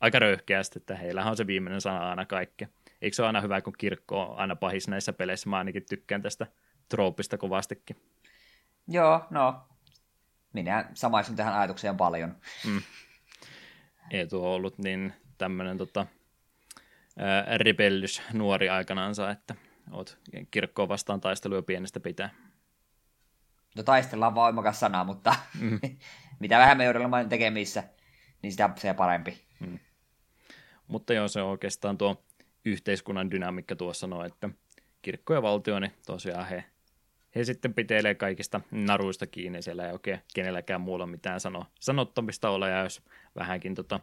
aika 0.00 0.18
röyhkeästi, 0.18 0.78
että 0.78 0.96
heillähän 0.96 1.30
on 1.30 1.36
se 1.36 1.46
viimeinen 1.46 1.80
sana 1.80 2.10
aina 2.10 2.26
kaikki. 2.26 2.68
Eikö 3.02 3.14
se 3.14 3.22
ole 3.22 3.26
aina 3.26 3.40
hyvä, 3.40 3.60
kun 3.60 3.74
kirkko 3.78 4.22
on 4.22 4.38
aina 4.38 4.56
pahis 4.56 4.88
näissä 4.88 5.12
peleissä? 5.12 5.50
Mä 5.50 5.58
ainakin 5.58 5.86
tykkään 5.88 6.22
tästä 6.22 6.46
troopista 6.88 7.38
kovastikin. 7.38 7.96
Joo, 8.88 9.24
no, 9.30 9.60
minä 10.52 10.90
samaistun 10.94 11.36
tähän 11.36 11.54
ajatukseen 11.54 11.96
paljon. 11.96 12.36
Mm. 12.66 12.82
Eetu 14.10 14.44
on 14.44 14.50
ollut 14.50 14.78
niin 14.78 15.12
tämmöinen 15.38 15.78
tota, 15.78 16.06
rebellys 17.56 18.22
nuori 18.32 18.68
aikanaansa, 18.68 19.30
että 19.30 19.54
oot 19.92 20.18
kirkkoa 20.50 20.88
vastaan 20.88 21.20
taistelua 21.20 21.62
pienestä 21.62 22.00
pitää. 22.00 22.30
No 23.76 23.82
taistellaan 23.82 24.34
voimakas 24.34 24.80
sana, 24.80 25.04
mutta 25.04 25.34
mm. 25.60 25.80
mitä 26.40 26.58
vähän 26.58 26.76
me 26.76 26.84
joudumme 26.84 27.26
tekemissä, 27.28 27.84
niin 28.42 28.52
sitä 28.52 28.70
se 28.76 28.94
parempi. 28.94 29.44
Mm. 29.60 29.78
Mutta 30.88 31.14
joo, 31.14 31.28
se 31.28 31.42
on 31.42 31.50
oikeastaan 31.50 31.98
tuo 31.98 32.24
yhteiskunnan 32.64 33.30
dynamiikka 33.30 33.76
tuossa 33.76 34.00
sanoo, 34.00 34.24
että 34.24 34.48
kirkko 35.02 35.34
ja 35.34 35.42
valtio, 35.42 35.80
niin 35.80 35.92
tosiaan 36.06 36.48
he, 36.48 36.64
he 37.34 37.44
sitten 37.44 37.74
pitelee 37.74 38.14
kaikista 38.14 38.60
naruista 38.70 39.26
kiinni, 39.26 39.62
siellä 39.62 39.86
ei 39.86 39.92
oikein 39.92 40.20
kenelläkään 40.34 40.80
muulla 40.80 41.06
mitään 41.06 41.40
sano, 41.40 41.66
sanottamista 41.80 42.50
ole, 42.50 42.70
ja 42.70 42.82
jos 42.82 43.02
vähänkin 43.36 43.74
tota, 43.74 44.00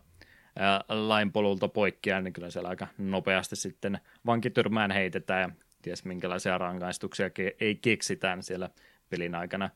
lainpolulta 0.89 1.67
poikkeaa, 1.67 2.21
niin 2.21 2.33
kyllä 2.33 2.49
siellä 2.49 2.69
aika 2.69 2.87
nopeasti 2.97 3.55
sitten 3.55 3.99
vankityrmään 4.25 4.91
heitetään, 4.91 5.41
ja 5.41 5.49
ties 5.81 6.05
minkälaisia 6.05 6.57
rangaistuksia 6.57 7.27
ke- 7.27 7.55
ei 7.59 7.75
keksitään 7.75 8.43
siellä 8.43 8.69
pelin 9.09 9.35
aikana. 9.35 9.69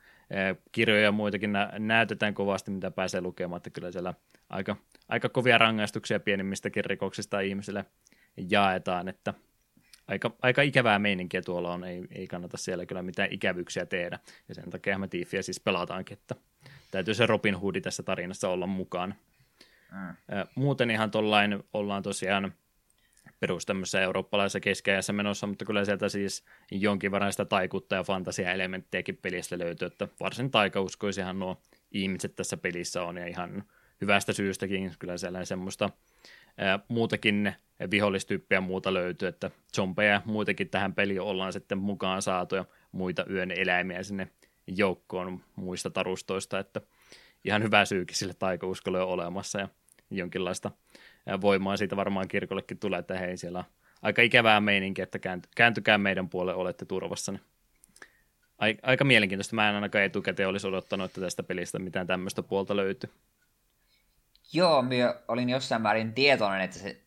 Kirjoja 0.72 1.02
ja 1.02 1.12
muitakin 1.12 1.52
nä- 1.52 1.74
näytetään 1.80 2.34
kovasti, 2.34 2.72
mitä 2.72 2.92
pääsee 2.92 3.22
lukemaan, 3.22 3.58
että 3.58 3.70
kyllä 3.70 3.92
siellä 3.92 4.14
aika, 4.50 4.76
aika 5.08 5.30
kovia 5.30 5.58
rangaistuksia 5.58 6.20
pienimmistäkin 6.20 6.86
rikoksista 6.86 7.40
ihmisille 7.40 7.86
jaetaan, 8.50 9.08
että 9.08 9.34
aika, 10.08 10.36
aika 10.42 10.62
ikävää 10.62 11.00
meininkiä 11.00 11.42
tuolla 11.42 11.74
on, 11.74 11.84
ei, 11.84 12.04
ei 12.12 12.28
kannata 12.28 12.58
siellä 12.58 12.86
kyllä 12.86 13.02
mitään 13.02 13.30
ikävyyksiä 13.32 13.86
tehdä, 13.86 14.20
ja 14.50 14.56
sen 14.56 14.70
takia 14.70 14.98
me 14.98 15.08
Tiiffiä 15.08 15.42
siis 15.42 15.60
pelataankin, 15.60 16.18
että 16.18 16.36
täytyy 16.92 17.14
se 17.14 17.26
Robin 17.26 17.56
Hoodi 17.56 17.82
tässä 17.82 18.04
tarinassa 18.04 18.50
olla 18.50 18.68
mukaan. 18.68 19.16
Mm. 19.92 20.16
Muuten 20.56 20.92
ihan 20.92 21.12
tollain 21.12 21.64
ollaan 21.74 22.04
tosiaan 22.04 22.54
perus 23.40 23.66
tämmöisessä 23.66 24.02
eurooppalaisessa 24.02 24.60
keskiajassa 24.60 25.14
menossa, 25.14 25.48
mutta 25.48 25.66
kyllä 25.66 25.86
sieltä 25.86 26.10
siis 26.10 26.46
jonkin 26.72 27.12
verran 27.12 27.32
sitä 27.32 27.46
taikuutta 27.46 27.96
ja 27.96 28.04
fantasia-elementtejäkin 28.04 29.18
pelistä 29.22 29.60
löytyy, 29.60 29.86
että 29.86 30.08
varsin 30.20 30.52
taikauskoisihan 30.52 31.40
nuo 31.40 31.62
ihmiset 31.92 32.36
tässä 32.36 32.58
pelissä 32.58 33.04
on, 33.04 33.18
ja 33.18 33.28
ihan 33.28 33.64
hyvästä 34.02 34.34
syystäkin 34.34 34.92
kyllä 35.00 35.18
siellä 35.18 35.46
semmoista 35.46 35.90
muutakin 36.88 37.54
vihollistyyppiä 37.92 38.62
muuta 38.62 38.94
löytyy, 38.94 39.28
että 39.28 39.52
zombeja 39.76 40.12
ja 40.12 40.22
muitakin 40.26 40.70
tähän 40.70 40.94
peliin 40.94 41.22
ollaan 41.22 41.54
sitten 41.54 41.78
mukaan 41.78 42.22
saatu 42.22 42.56
ja 42.56 42.66
muita 42.92 43.26
yön 43.30 43.52
eläimiä 43.52 44.04
sinne 44.04 44.28
joukkoon 44.68 45.42
muista 45.56 45.90
tarustoista, 45.90 46.60
että 46.60 46.82
ihan 47.46 47.64
hyvä 47.64 47.86
syykin 47.86 48.18
sille 48.18 48.34
taikauskolle 48.34 49.02
on 49.02 49.08
olemassa 49.08 49.60
ja 49.60 49.68
jonkinlaista 50.12 50.72
voimaa 51.42 51.78
siitä 51.78 51.96
varmaan 51.96 52.28
kirkollekin 52.28 52.80
tulee, 52.80 53.00
että 53.00 53.20
hei 53.20 53.38
siellä 53.38 53.60
on 53.60 53.66
aika 54.02 54.22
ikävää 54.22 54.62
meininkiä, 54.62 55.04
että 55.04 55.20
kääntykää 55.56 55.98
meidän 55.98 56.30
puolelle, 56.30 56.62
olette 56.62 56.86
turvassa. 56.86 57.34
Aika 58.82 59.04
mielenkiintoista. 59.04 59.56
Mä 59.56 59.70
en 59.70 59.76
ainakaan 59.76 60.04
etukäteen 60.04 60.50
olisi 60.50 60.68
odottanut, 60.68 61.06
että 61.06 61.22
tästä 61.22 61.44
pelistä 61.44 61.80
mitään 61.80 62.08
tämmöistä 62.08 62.44
puolta 62.44 62.76
löytyy. 62.76 63.10
Joo, 64.54 64.82
minä 64.82 65.16
olin 65.28 65.50
jossain 65.50 65.82
määrin 65.82 66.14
tietoinen, 66.14 66.62
että 66.62 66.80
se, 66.80 67.02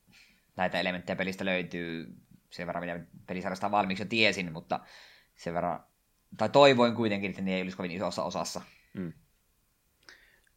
näitä 0.57 0.81
elementtejä 0.81 1.17
pelistä 1.17 1.45
löytyy 1.45 2.15
sen 2.51 2.67
verran, 2.67 2.85
mitä 2.85 3.01
pelisarjasta 3.27 3.71
valmiiksi 3.71 4.05
jo 4.05 4.09
tiesin, 4.09 4.53
mutta 4.53 4.81
sen 5.35 5.55
verran, 5.55 5.85
tai 6.37 6.49
toivoin 6.49 6.95
kuitenkin, 6.95 7.31
että 7.31 7.43
ne 7.43 7.55
ei 7.55 7.63
olisi 7.63 7.77
kovin 7.77 7.91
isossa 7.91 8.25
osassa. 8.25 8.61
Mm. 8.95 9.13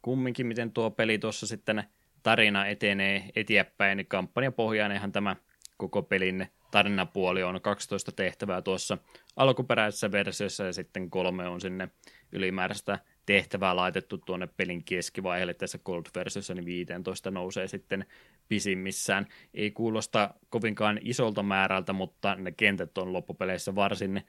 Kumminkin, 0.01 0.47
miten 0.47 0.71
tuo 0.71 0.91
peli 0.91 1.19
tuossa 1.19 1.47
sitten 1.47 1.83
tarina 2.23 2.67
etenee 2.67 3.29
eteenpäin, 3.35 3.97
niin 3.97 4.07
kampanjapohjainenhan 4.07 5.11
tämä 5.11 5.35
koko 5.77 6.03
pelin 6.03 6.47
tarinapuoli 6.71 7.43
on 7.43 7.61
12 7.61 8.11
tehtävää 8.11 8.61
tuossa 8.61 8.97
alkuperäisessä 9.35 10.11
versiossa 10.11 10.65
ja 10.65 10.73
sitten 10.73 11.09
kolme 11.09 11.47
on 11.47 11.61
sinne 11.61 11.89
ylimääräistä 12.31 12.99
tehtävää 13.31 13.75
laitettu 13.75 14.17
tuonne 14.17 14.47
pelin 14.57 14.83
keskivaiheelle 14.83 15.53
tässä 15.53 15.79
Gold-versiossa, 15.85 16.53
niin 16.53 16.65
15 16.65 17.31
nousee 17.31 17.67
sitten 17.67 18.05
pisimmissään. 18.47 19.27
Ei 19.53 19.71
kuulosta 19.71 20.33
kovinkaan 20.49 20.99
isolta 21.01 21.43
määrältä, 21.43 21.93
mutta 21.93 22.35
ne 22.35 22.51
kentät 22.51 22.97
on 22.97 23.13
loppupeleissä 23.13 23.75
varsin, 23.75 24.21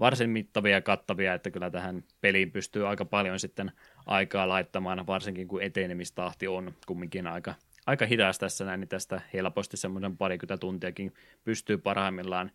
varsin 0.00 0.30
mittavia 0.30 0.72
ja 0.72 0.80
kattavia, 0.80 1.34
että 1.34 1.50
kyllä 1.50 1.70
tähän 1.70 2.04
peliin 2.20 2.50
pystyy 2.50 2.88
aika 2.88 3.04
paljon 3.04 3.40
sitten 3.40 3.72
aikaa 4.06 4.48
laittamaan, 4.48 5.06
varsinkin 5.06 5.48
kun 5.48 5.62
etenemistahti 5.62 6.48
on 6.48 6.74
kumminkin 6.86 7.26
aika, 7.26 7.54
aika 7.86 8.06
hidas 8.06 8.38
tässä 8.38 8.64
näin, 8.64 8.80
niin 8.80 8.88
tästä 8.88 9.20
helposti 9.32 9.76
semmoisen 9.76 10.16
parikymmentä 10.16 10.60
tuntiakin 10.60 11.14
pystyy 11.44 11.78
parhaimmillaan 11.78 12.50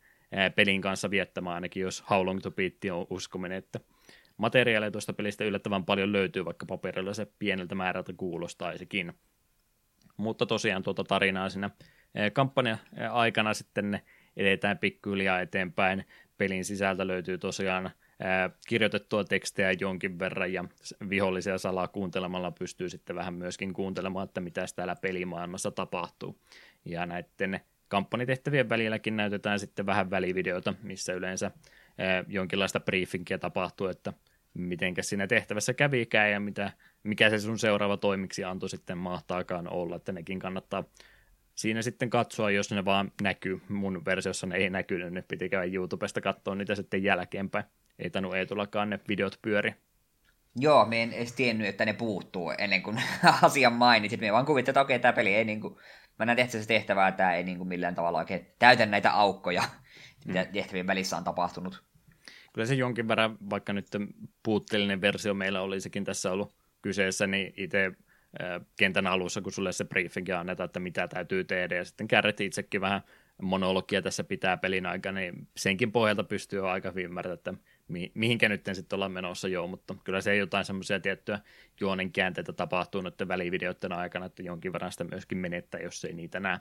pelin 0.55 0.81
kanssa 0.81 1.09
viettämään, 1.09 1.55
ainakin 1.55 1.81
jos 1.83 2.03
How 2.09 2.25
Long 2.25 2.41
to 2.41 2.51
Beat 2.51 2.73
on 2.91 3.07
uskominen, 3.09 3.57
että 3.57 3.79
materiaalia 4.37 4.91
tuosta 4.91 5.13
pelistä 5.13 5.43
yllättävän 5.43 5.85
paljon 5.85 6.11
löytyy, 6.11 6.45
vaikka 6.45 6.65
paperilla 6.65 7.13
se 7.13 7.27
pieneltä 7.39 7.75
määrältä 7.75 8.13
kuulostaisikin. 8.17 9.13
Mutta 10.17 10.45
tosiaan 10.45 10.83
tuota 10.83 11.03
tarinaa 11.03 11.49
siinä 11.49 11.69
kampanja 12.33 12.77
aikana 13.11 13.53
sitten 13.53 13.91
ne 13.91 14.01
edetään 14.37 14.77
pikkuhiljaa 14.77 15.41
eteenpäin. 15.41 16.05
Pelin 16.37 16.65
sisältä 16.65 17.07
löytyy 17.07 17.37
tosiaan 17.37 17.89
kirjoitettua 18.67 19.23
tekstejä 19.23 19.71
jonkin 19.79 20.19
verran 20.19 20.53
ja 20.53 20.65
vihollisia 21.09 21.57
salaa 21.57 21.87
kuuntelemalla 21.87 22.51
pystyy 22.51 22.89
sitten 22.89 23.15
vähän 23.15 23.33
myöskin 23.33 23.73
kuuntelemaan, 23.73 24.25
että 24.25 24.41
mitä 24.41 24.65
täällä 24.75 24.95
pelimaailmassa 24.95 25.71
tapahtuu. 25.71 26.39
Ja 26.85 27.05
näiden 27.05 27.59
kampanjatehtävien 27.87 28.69
välilläkin 28.69 29.17
näytetään 29.17 29.59
sitten 29.59 29.85
vähän 29.85 30.09
välivideoita, 30.09 30.73
missä 30.83 31.13
yleensä 31.13 31.51
jonkinlaista 32.27 32.79
briefingiä 32.79 33.37
tapahtuu, 33.37 33.87
että 33.87 34.13
mitenkä 34.53 35.03
siinä 35.03 35.27
tehtävässä 35.27 35.73
kävikään 35.73 36.31
ja 36.31 36.39
mitä, 36.39 36.71
mikä 37.03 37.29
se 37.29 37.39
sun 37.39 37.59
seuraava 37.59 37.97
toimiksi 37.97 38.43
antoi 38.43 38.69
sitten 38.69 38.97
mahtaakaan 38.97 39.67
olla, 39.67 39.95
että 39.95 40.11
nekin 40.11 40.39
kannattaa 40.39 40.83
siinä 41.55 41.81
sitten 41.81 42.09
katsoa, 42.09 42.51
jos 42.51 42.71
ne 42.71 42.85
vaan 42.85 43.11
näkyy. 43.21 43.61
Mun 43.69 44.05
versiossa 44.05 44.47
ne 44.47 44.55
ei 44.55 44.69
näkynyt, 44.69 45.13
ne 45.13 45.21
piti 45.21 45.49
käydä 45.49 45.73
YouTubesta 45.73 46.21
katsoa 46.21 46.55
niitä 46.55 46.75
sitten 46.75 47.03
jälkeenpäin. 47.03 47.65
Ei 47.99 48.09
tainnut 48.09 48.35
Eetulakaan 48.35 48.89
ne 48.89 48.99
videot 49.07 49.39
pyöri. 49.41 49.75
Joo, 50.55 50.85
me 50.85 51.03
en 51.03 51.13
edes 51.13 51.33
tiennyt, 51.33 51.67
että 51.67 51.85
ne 51.85 51.93
puuttuu 51.93 52.53
ennen 52.57 52.83
kuin 52.83 53.01
asian 53.41 53.73
mainitsit. 53.73 54.21
Me 54.21 54.33
vaan 54.33 54.45
kuvittelin, 54.45 54.73
että 54.73 54.81
okei, 54.81 54.99
tämä 54.99 55.13
peli 55.13 55.35
ei 55.35 55.45
niin 55.45 55.61
kuin, 55.61 55.75
mä 56.19 56.25
näen 56.25 56.35
tehtävässä 56.35 56.67
tehtävää, 56.67 57.11
tämä 57.11 57.35
ei 57.35 57.43
niin 57.43 57.57
kuin 57.57 57.67
millään 57.67 57.95
tavalla 57.95 58.17
oikein 58.17 58.47
täytä 58.59 58.85
näitä 58.85 59.11
aukkoja, 59.11 59.63
mitä 60.25 60.43
mm. 60.43 60.51
tehtävien 60.53 60.87
välissä 60.87 61.17
on 61.17 61.23
tapahtunut. 61.23 61.83
Kyllä 62.53 62.65
se 62.65 62.75
jonkin 62.75 63.07
verran, 63.07 63.37
vaikka 63.49 63.73
nyt 63.73 63.87
puutteellinen 64.43 65.01
versio 65.01 65.33
meillä 65.33 65.61
olisikin 65.61 66.03
tässä 66.03 66.31
ollut 66.31 66.53
kyseessä, 66.81 67.27
niin 67.27 67.53
itse 67.57 67.91
kentän 68.77 69.07
alussa, 69.07 69.41
kun 69.41 69.51
sulle 69.51 69.71
se 69.71 69.85
briefing 69.85 70.29
annetaan, 70.29 70.65
että 70.65 70.79
mitä 70.79 71.07
täytyy 71.07 71.43
tehdä, 71.43 71.75
ja 71.75 71.85
sitten 71.85 72.07
kärret 72.07 72.41
itsekin 72.41 72.81
vähän 72.81 73.01
monologia 73.41 74.01
tässä 74.01 74.23
pitää 74.23 74.57
pelin 74.57 74.85
aikana, 74.85 75.19
niin 75.19 75.47
senkin 75.57 75.91
pohjalta 75.91 76.23
pystyy 76.23 76.69
aika 76.69 76.89
hyvin 76.89 77.05
ymmärtämään, 77.05 77.37
että 77.37 77.53
mi- 77.87 78.11
mihinkä 78.13 78.49
nyt 78.49 78.69
sitten 78.73 78.97
ollaan 78.97 79.11
menossa 79.11 79.47
joo, 79.47 79.67
mutta 79.67 79.95
kyllä 80.03 80.21
se 80.21 80.31
ei 80.31 80.39
jotain 80.39 80.65
semmoisia 80.65 80.99
tiettyjä 80.99 81.39
juonen 81.79 82.11
käänteitä 82.11 82.53
tapahtuu 82.53 83.01
noiden 83.01 83.27
välivideoiden 83.27 83.91
aikana, 83.91 84.25
että 84.25 84.43
jonkin 84.43 84.73
verran 84.73 84.91
sitä 84.91 85.03
myöskin 85.03 85.37
menettää, 85.37 85.81
jos 85.81 86.05
ei 86.05 86.13
niitä 86.13 86.39
näe. 86.39 86.59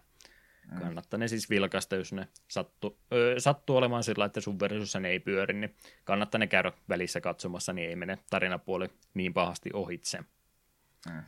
Mm. 0.70 0.78
Kannattaa 0.78 1.18
ne 1.18 1.28
siis 1.28 1.50
vilkaista, 1.50 1.96
jos 1.96 2.12
ne 2.12 2.28
sattu, 2.48 2.98
öö, 3.12 3.40
sattuu 3.40 3.76
olemaan 3.76 4.02
sillä, 4.02 4.24
että 4.24 4.40
sun 4.40 4.60
versiossa 4.60 5.00
ne 5.00 5.08
ei 5.08 5.20
pyöri, 5.20 5.54
niin 5.54 5.74
kannattaa 6.04 6.38
ne 6.38 6.46
käydä 6.46 6.72
välissä 6.88 7.20
katsomassa, 7.20 7.72
niin 7.72 7.88
ei 7.88 7.96
mene 7.96 8.18
tarinapuoli 8.30 8.88
niin 9.14 9.34
pahasti 9.34 9.70
ohitse. 9.72 10.18
Mm. 11.10 11.22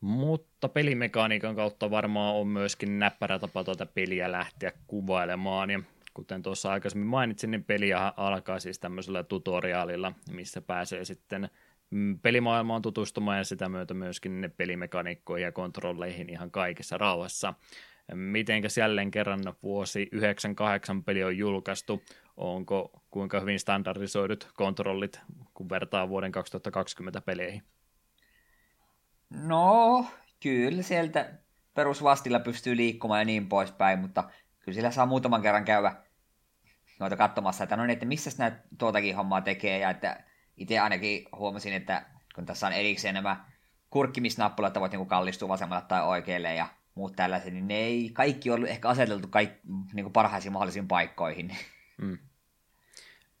Mutta 0.00 0.68
pelimekaniikan 0.68 1.56
kautta 1.56 1.90
varmaan 1.90 2.34
on 2.34 2.46
myöskin 2.46 2.98
näppärä 2.98 3.38
tapa 3.38 3.64
tuota 3.64 3.86
peliä 3.86 4.32
lähteä 4.32 4.72
kuvailemaan. 4.86 5.70
Ja 5.70 5.82
kuten 6.14 6.42
tuossa 6.42 6.72
aikaisemmin 6.72 7.08
mainitsin, 7.08 7.50
niin 7.50 7.64
peliä 7.64 8.12
alkaa 8.16 8.60
siis 8.60 8.78
tämmöisellä 8.78 9.22
tutoriaalilla, 9.22 10.12
missä 10.30 10.60
pääsee 10.60 11.04
sitten 11.04 11.50
mm, 11.90 12.18
pelimaailmaan 12.18 12.82
tutustumaan 12.82 13.38
ja 13.38 13.44
sitä 13.44 13.68
myötä 13.68 13.94
myöskin 13.94 14.40
ne 14.40 14.48
pelimekaniikkoihin 14.48 15.44
ja 15.44 15.52
kontrolleihin 15.52 16.30
ihan 16.30 16.50
kaikessa 16.50 16.98
rauhassa. 16.98 17.54
Mitenkäs 18.14 18.78
jälleen 18.78 19.10
kerran 19.10 19.40
vuosi 19.62 20.08
98 20.12 21.04
peli 21.04 21.24
on 21.24 21.38
julkaistu, 21.38 22.02
onko 22.36 23.02
kuinka 23.10 23.40
hyvin 23.40 23.60
standardisoidut 23.60 24.50
kontrollit, 24.54 25.20
kun 25.54 25.68
vertaa 25.68 26.08
vuoden 26.08 26.32
2020 26.32 27.20
peleihin? 27.20 27.62
No, 29.30 30.06
kyllä 30.40 30.82
sieltä 30.82 31.32
perusvastilla 31.74 32.40
pystyy 32.40 32.76
liikkumaan 32.76 33.20
ja 33.20 33.24
niin 33.24 33.48
poispäin, 33.48 33.98
mutta 33.98 34.24
kyllä 34.60 34.76
sillä 34.76 34.90
saa 34.90 35.06
muutaman 35.06 35.42
kerran 35.42 35.64
käydä 35.64 35.94
noita 37.00 37.16
katsomassa, 37.16 37.64
että 37.64 37.76
no 37.76 37.82
niin, 37.82 37.92
että 37.92 38.06
missä 38.06 38.30
nämä 38.38 38.56
tuotakin 38.78 39.16
hommaa 39.16 39.40
tekee, 39.40 39.78
ja 39.78 39.90
että 39.90 40.24
itse 40.56 40.78
ainakin 40.78 41.24
huomasin, 41.36 41.72
että 41.72 42.06
kun 42.34 42.46
tässä 42.46 42.66
on 42.66 42.72
erikseen 42.72 43.14
nämä 43.14 43.44
kurkkimisnappulat, 43.90 44.68
että 44.68 44.80
voit 44.80 44.92
niinku 44.92 45.06
kallistua 45.06 45.48
vasemmalle 45.48 45.84
tai 45.88 46.02
oikealle 46.02 46.54
ja 46.54 46.66
muut 46.94 47.16
tällaiset, 47.16 47.52
niin 47.52 47.68
ne 47.68 47.78
ei 47.78 48.10
kaikki 48.12 48.50
ollut 48.50 48.68
ehkä 48.68 48.88
aseteltu 48.88 49.28
kaik, 49.28 49.50
niin 49.92 50.04
kuin 50.04 50.12
parhaisiin 50.12 50.52
mahdollisiin 50.52 50.88
paikkoihin. 50.88 51.56
Mm. 52.02 52.18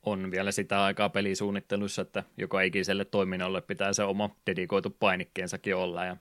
On 0.02 0.30
vielä 0.30 0.52
sitä 0.52 0.84
aikaa 0.84 1.08
pelisuunnittelussa, 1.08 2.02
että 2.02 2.24
joka 2.36 2.60
ikiselle 2.60 3.04
toiminnolle 3.04 3.60
pitää 3.60 3.92
se 3.92 4.02
oma 4.02 4.36
dedikoitu 4.46 4.90
painikkeensakin 4.90 5.76
olla, 5.76 6.04
ja 6.04 6.16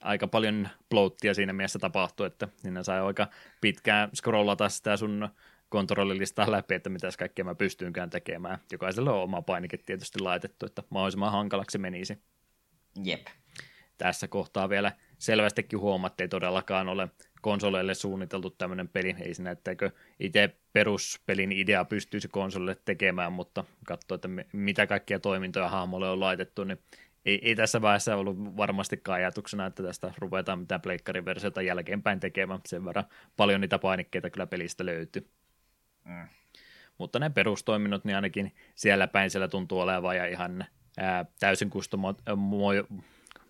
aika 0.00 0.28
paljon 0.28 0.68
bloattia 0.90 1.34
siinä 1.34 1.52
mielessä 1.52 1.78
tapahtui, 1.78 2.26
että 2.26 2.48
siinä 2.56 2.82
sai 2.82 3.00
aika 3.00 3.28
pitkään 3.60 4.10
scrollata 4.14 4.68
sitä 4.68 4.96
sun 4.96 5.28
kontrollilistaa 5.68 6.50
läpi, 6.50 6.74
että 6.74 6.90
mitäs 6.90 7.16
kaikkea 7.16 7.44
mä 7.44 7.54
pystyynkään 7.54 8.10
tekemään. 8.10 8.58
Jokaisella 8.72 9.12
on 9.12 9.22
oma 9.22 9.42
painike 9.42 9.76
tietysti 9.76 10.20
laitettu, 10.20 10.66
että 10.66 10.82
mahdollisimman 10.90 11.32
hankalaksi 11.32 11.78
menisi. 11.78 12.22
Jep. 13.04 13.26
Tässä 13.98 14.28
kohtaa 14.28 14.68
vielä 14.68 14.92
selvästikin 15.20 15.78
huomatte, 15.78 16.24
ei 16.24 16.28
todellakaan 16.28 16.88
ole 16.88 17.08
konsoleille 17.40 17.94
suunniteltu 17.94 18.50
tämmöinen 18.50 18.88
peli. 18.88 19.16
Ei 19.20 19.34
siinä, 19.34 19.50
etteikö 19.50 19.90
itse 20.20 20.56
peruspelin 20.72 21.52
idea 21.52 21.84
pystyisi 21.84 22.28
konsolille 22.28 22.76
tekemään, 22.84 23.32
mutta 23.32 23.64
katsoa, 23.86 24.14
että 24.14 24.28
mitä 24.52 24.86
kaikkia 24.86 25.20
toimintoja 25.20 25.68
hahmolle 25.68 26.10
on 26.10 26.20
laitettu, 26.20 26.64
niin 26.64 26.78
ei, 27.24 27.48
ei 27.48 27.54
tässä 27.54 27.82
vaiheessa 27.82 28.16
ollut 28.16 28.56
varmastikaan 28.56 29.16
ajatuksena, 29.16 29.66
että 29.66 29.82
tästä 29.82 30.14
ruvetaan 30.18 30.58
mitään 30.58 30.80
pleikkarin 30.80 31.24
versiota 31.24 31.62
jälkeenpäin 31.62 32.20
tekemään. 32.20 32.60
Sen 32.66 32.84
verran 32.84 33.04
paljon 33.36 33.60
niitä 33.60 33.78
painikkeita 33.78 34.30
kyllä 34.30 34.46
pelistä 34.46 34.86
löytyy. 34.86 35.30
Mm. 36.04 36.28
Mutta 36.98 37.18
ne 37.18 37.30
perustoiminnot, 37.30 38.04
niin 38.04 38.16
ainakin 38.16 38.54
siellä 38.74 39.06
päin 39.06 39.30
siellä 39.30 39.48
tuntuu 39.48 39.80
olevan 39.80 40.16
ja 40.16 40.26
ihan 40.26 40.64
ää, 40.98 41.24
täysin 41.40 41.70
kustomo- 41.70 42.36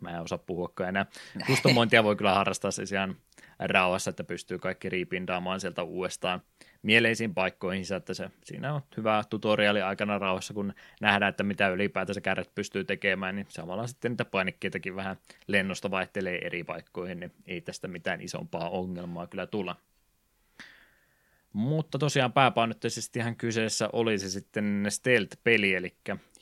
mä 0.00 0.10
en 0.10 0.22
osaa 0.22 0.38
puhuakaan 0.38 0.88
enää. 0.88 1.06
Kustomointia 1.46 2.04
voi 2.04 2.16
kyllä 2.16 2.34
harrastaa 2.34 2.70
siis 2.70 2.92
ihan 2.92 3.16
rauhassa, 3.58 4.10
että 4.10 4.24
pystyy 4.24 4.58
kaikki 4.58 4.88
riipindaamaan 4.88 5.60
sieltä 5.60 5.82
uudestaan 5.82 6.42
mieleisiin 6.82 7.34
paikkoihin, 7.34 7.84
että 7.96 8.14
se, 8.14 8.30
siinä 8.44 8.74
on 8.74 8.80
hyvä 8.96 9.24
tutoriaali 9.30 9.82
aikana 9.82 10.18
rauhassa, 10.18 10.54
kun 10.54 10.74
nähdään, 11.00 11.30
että 11.30 11.42
mitä 11.42 11.68
ylipäätänsä 11.68 12.20
kärret 12.20 12.54
pystyy 12.54 12.84
tekemään, 12.84 13.36
niin 13.36 13.46
samalla 13.48 13.86
sitten 13.86 14.12
niitä 14.12 14.24
painikkeitakin 14.24 14.96
vähän 14.96 15.16
lennosta 15.46 15.90
vaihtelee 15.90 16.38
eri 16.46 16.64
paikkoihin, 16.64 17.20
niin 17.20 17.32
ei 17.46 17.60
tästä 17.60 17.88
mitään 17.88 18.20
isompaa 18.20 18.70
ongelmaa 18.70 19.26
kyllä 19.26 19.46
tulla. 19.46 19.76
Mutta 21.52 21.98
tosiaan 21.98 22.32
pääpainotteisesti 22.32 23.18
ihan 23.18 23.36
kyseessä 23.36 23.88
olisi 23.92 24.30
sitten 24.30 24.86
stealth-peli, 24.88 25.74
eli 25.74 25.94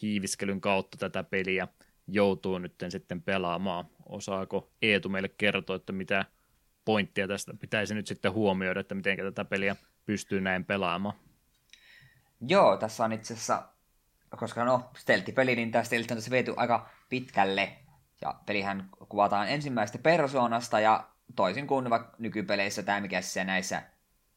hiiviskelyn 0.02 0.60
kautta 0.60 0.98
tätä 0.98 1.24
peliä 1.24 1.68
joutuu 2.09 2.59
nyt 2.59 2.74
sitten 2.89 3.22
pelaamaan. 3.22 3.85
Osaako 4.06 4.70
Eetu 4.82 5.09
meille 5.09 5.28
kertoa, 5.28 5.76
että 5.76 5.93
mitä 5.93 6.24
pointtia 6.85 7.28
tästä 7.28 7.55
pitäisi 7.60 7.94
nyt 7.94 8.06
sitten 8.06 8.32
huomioida, 8.32 8.80
että 8.80 8.94
miten 8.94 9.16
tätä 9.16 9.44
peliä 9.44 9.76
pystyy 10.06 10.40
näin 10.40 10.64
pelaamaan? 10.64 11.14
Joo, 12.40 12.76
tässä 12.76 13.05
on 13.05 13.12
itse 13.12 13.35
asiassa, 13.35 13.62
koska 14.36 14.64
no, 14.64 14.90
stealth-peli, 14.97 15.56
niin 15.56 15.70
tämä 15.70 15.85
stealth 15.85 16.12
on 16.12 16.16
tässä 16.16 16.30
viety 16.30 16.55
aika 16.56 16.89
pitkälle. 17.09 17.72
Ja 18.20 18.35
pelihän 18.47 18.89
kuvataan 19.09 19.48
ensimmäistä 19.48 19.98
persoonasta, 19.98 20.80
ja 20.80 21.09
toisin 21.36 21.66
kuin 21.66 21.90
vaikka 21.90 22.16
nykypeleissä 22.18 22.82
tämä, 22.82 23.01
mikä 23.01 23.20
se 23.20 23.44
näissä 23.44 23.82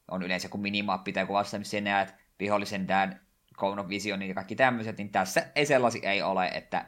on 0.07 0.23
yleensä 0.23 0.49
kun 0.49 0.61
minimappi 0.61 1.13
tai 1.13 1.25
kuvassa, 1.25 1.59
missä 1.59 1.81
näet 1.81 2.15
vihollisen 2.39 2.87
dad, 2.87 3.17
Cone 3.57 3.81
of 3.81 3.87
ja 4.27 4.33
kaikki 4.33 4.55
tämmöiset, 4.55 4.97
niin 4.97 5.09
tässä 5.09 5.47
ei 5.55 5.65
sellaisi 5.65 5.99
ei 6.03 6.21
ole, 6.21 6.47
että 6.47 6.85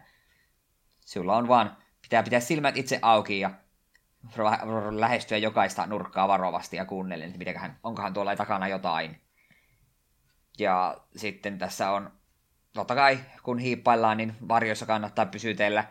sulla 1.06 1.38
on 1.38 1.48
vaan, 1.48 1.78
pitää 2.02 2.24
pitää 2.24 2.40
silmät 2.40 2.78
itse 2.78 3.00
auki 3.02 3.40
ja 3.40 3.52
lähestyä 4.92 5.38
jokaista 5.38 5.88
nurkkaa 5.88 6.28
varovasti 6.28 6.78
ja 6.78 6.86
kuunnella, 6.86 7.26
että 7.26 7.38
mitäköhän, 7.38 7.80
onkohan 7.84 8.14
tuolla 8.14 8.36
takana 8.36 8.68
jotain. 8.68 9.22
Ja 10.60 10.98
sitten 11.16 11.58
tässä 11.58 11.92
on, 11.92 12.12
totta 12.74 12.96
kai 12.96 13.20
kun 13.44 13.60
hiippaillaan, 13.60 14.18
niin 14.18 14.36
varjossa 14.48 14.86
kannattaa 14.86 15.26
pysytellä. 15.26 15.86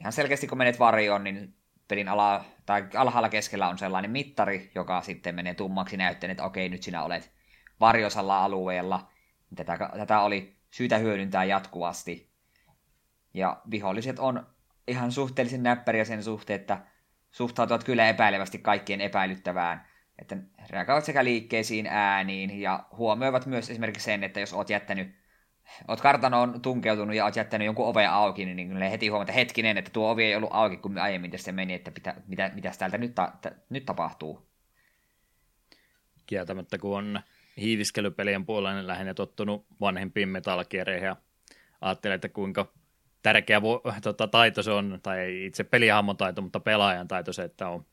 Ihan 0.00 0.12
selkeästi 0.12 0.46
kun 0.46 0.58
menet 0.58 0.78
varjoon, 0.78 1.24
niin 1.24 1.54
pelin 1.88 2.08
ala, 2.08 2.44
tai 2.66 2.86
alhaalla 2.96 3.28
keskellä 3.28 3.68
on 3.68 3.78
sellainen 3.78 4.10
mittari, 4.10 4.70
joka 4.74 5.02
sitten 5.02 5.34
menee 5.34 5.54
tummaksi 5.54 5.96
näytteen, 5.96 6.30
että 6.30 6.44
okei, 6.44 6.68
nyt 6.68 6.82
sinä 6.82 7.02
olet 7.02 7.32
varjosalla 7.80 8.44
alueella. 8.44 9.10
Tätä, 9.56 9.78
tätä 9.96 10.20
oli 10.20 10.56
syytä 10.70 10.98
hyödyntää 10.98 11.44
jatkuvasti. 11.44 12.30
Ja 13.34 13.62
viholliset 13.70 14.18
on 14.18 14.46
ihan 14.88 15.12
suhteellisen 15.12 15.62
näppäriä 15.62 16.04
sen 16.04 16.22
suhteen, 16.22 16.60
että 16.60 16.78
suhtautuvat 17.30 17.84
kyllä 17.84 18.08
epäilevästi 18.08 18.58
kaikkien 18.58 19.00
epäilyttävään. 19.00 19.86
Että 20.18 20.36
reagoivat 20.70 21.04
sekä 21.04 21.24
liikkeisiin, 21.24 21.86
ääniin 21.86 22.60
ja 22.60 22.86
huomioivat 22.96 23.46
myös 23.46 23.70
esimerkiksi 23.70 24.04
sen, 24.04 24.24
että 24.24 24.40
jos 24.40 24.52
olet 24.52 24.70
jättänyt 24.70 25.18
oot 25.88 26.00
kartanoon 26.00 26.62
tunkeutunut 26.62 27.16
ja 27.16 27.24
oot 27.24 27.36
jättänyt 27.36 27.66
jonkun 27.66 27.86
oven 27.86 28.10
auki, 28.10 28.44
niin, 28.44 28.56
niin 28.56 28.90
heti 28.90 29.08
huomata 29.08 29.32
hetkinen, 29.32 29.78
että 29.78 29.90
tuo 29.90 30.10
ovi 30.10 30.24
ei 30.24 30.36
ollut 30.36 30.50
auki, 30.52 30.76
kun 30.76 30.98
aiemmin 30.98 31.30
tässä 31.30 31.52
meni, 31.52 31.74
että 31.74 31.92
mitä, 32.26 32.50
mitäs 32.54 32.78
täältä 32.78 32.98
nyt, 32.98 33.14
ta, 33.14 33.32
nyt 33.70 33.84
tapahtuu. 33.84 34.48
Kieltämättä, 36.26 36.78
kun 36.78 36.98
on 36.98 37.20
hiiviskelypelien 37.60 38.46
puolella 38.46 38.74
niin 38.74 38.86
lähinnä 38.86 39.14
tottunut 39.14 39.66
vanhempiin 39.80 40.28
metalkiereihin 40.28 41.06
ja 41.06 41.16
ajattelee, 41.80 42.14
että 42.14 42.28
kuinka 42.28 42.72
tärkeä 43.22 43.60
tota, 44.02 44.26
taito 44.26 44.62
se 44.62 44.70
on, 44.70 45.00
tai 45.02 45.44
itse 45.46 45.64
pelihahmon 45.64 46.16
taito, 46.16 46.42
mutta 46.42 46.60
pelaajan 46.60 47.08
taito 47.08 47.32
se, 47.32 47.42
että 47.42 47.68
on 47.68 47.86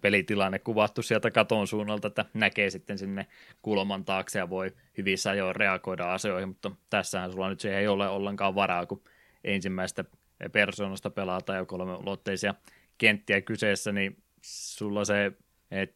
pelitilanne 0.00 0.58
kuvattu 0.58 1.02
sieltä 1.02 1.30
katon 1.30 1.66
suunnalta, 1.66 2.08
että 2.08 2.24
näkee 2.34 2.70
sitten 2.70 2.98
sinne 2.98 3.26
kulman 3.62 4.04
taakse 4.04 4.38
ja 4.38 4.50
voi 4.50 4.72
hyvissä 4.98 5.30
ajoin 5.30 5.56
reagoida 5.56 6.12
asioihin, 6.12 6.48
mutta 6.48 6.70
tässähän 6.90 7.32
sulla 7.32 7.48
nyt 7.48 7.60
siihen 7.60 7.78
ei 7.78 7.88
ole 7.88 8.08
ollenkaan 8.08 8.54
varaa, 8.54 8.86
kun 8.86 9.02
ensimmäistä 9.44 10.04
persoonasta 10.52 11.10
pelataan 11.10 11.58
jo 11.58 11.66
kolme 11.66 11.94
ulotteisia 11.94 12.54
kenttiä 12.98 13.40
kyseessä, 13.40 13.92
niin 13.92 14.16
sulla 14.42 15.04
se 15.04 15.32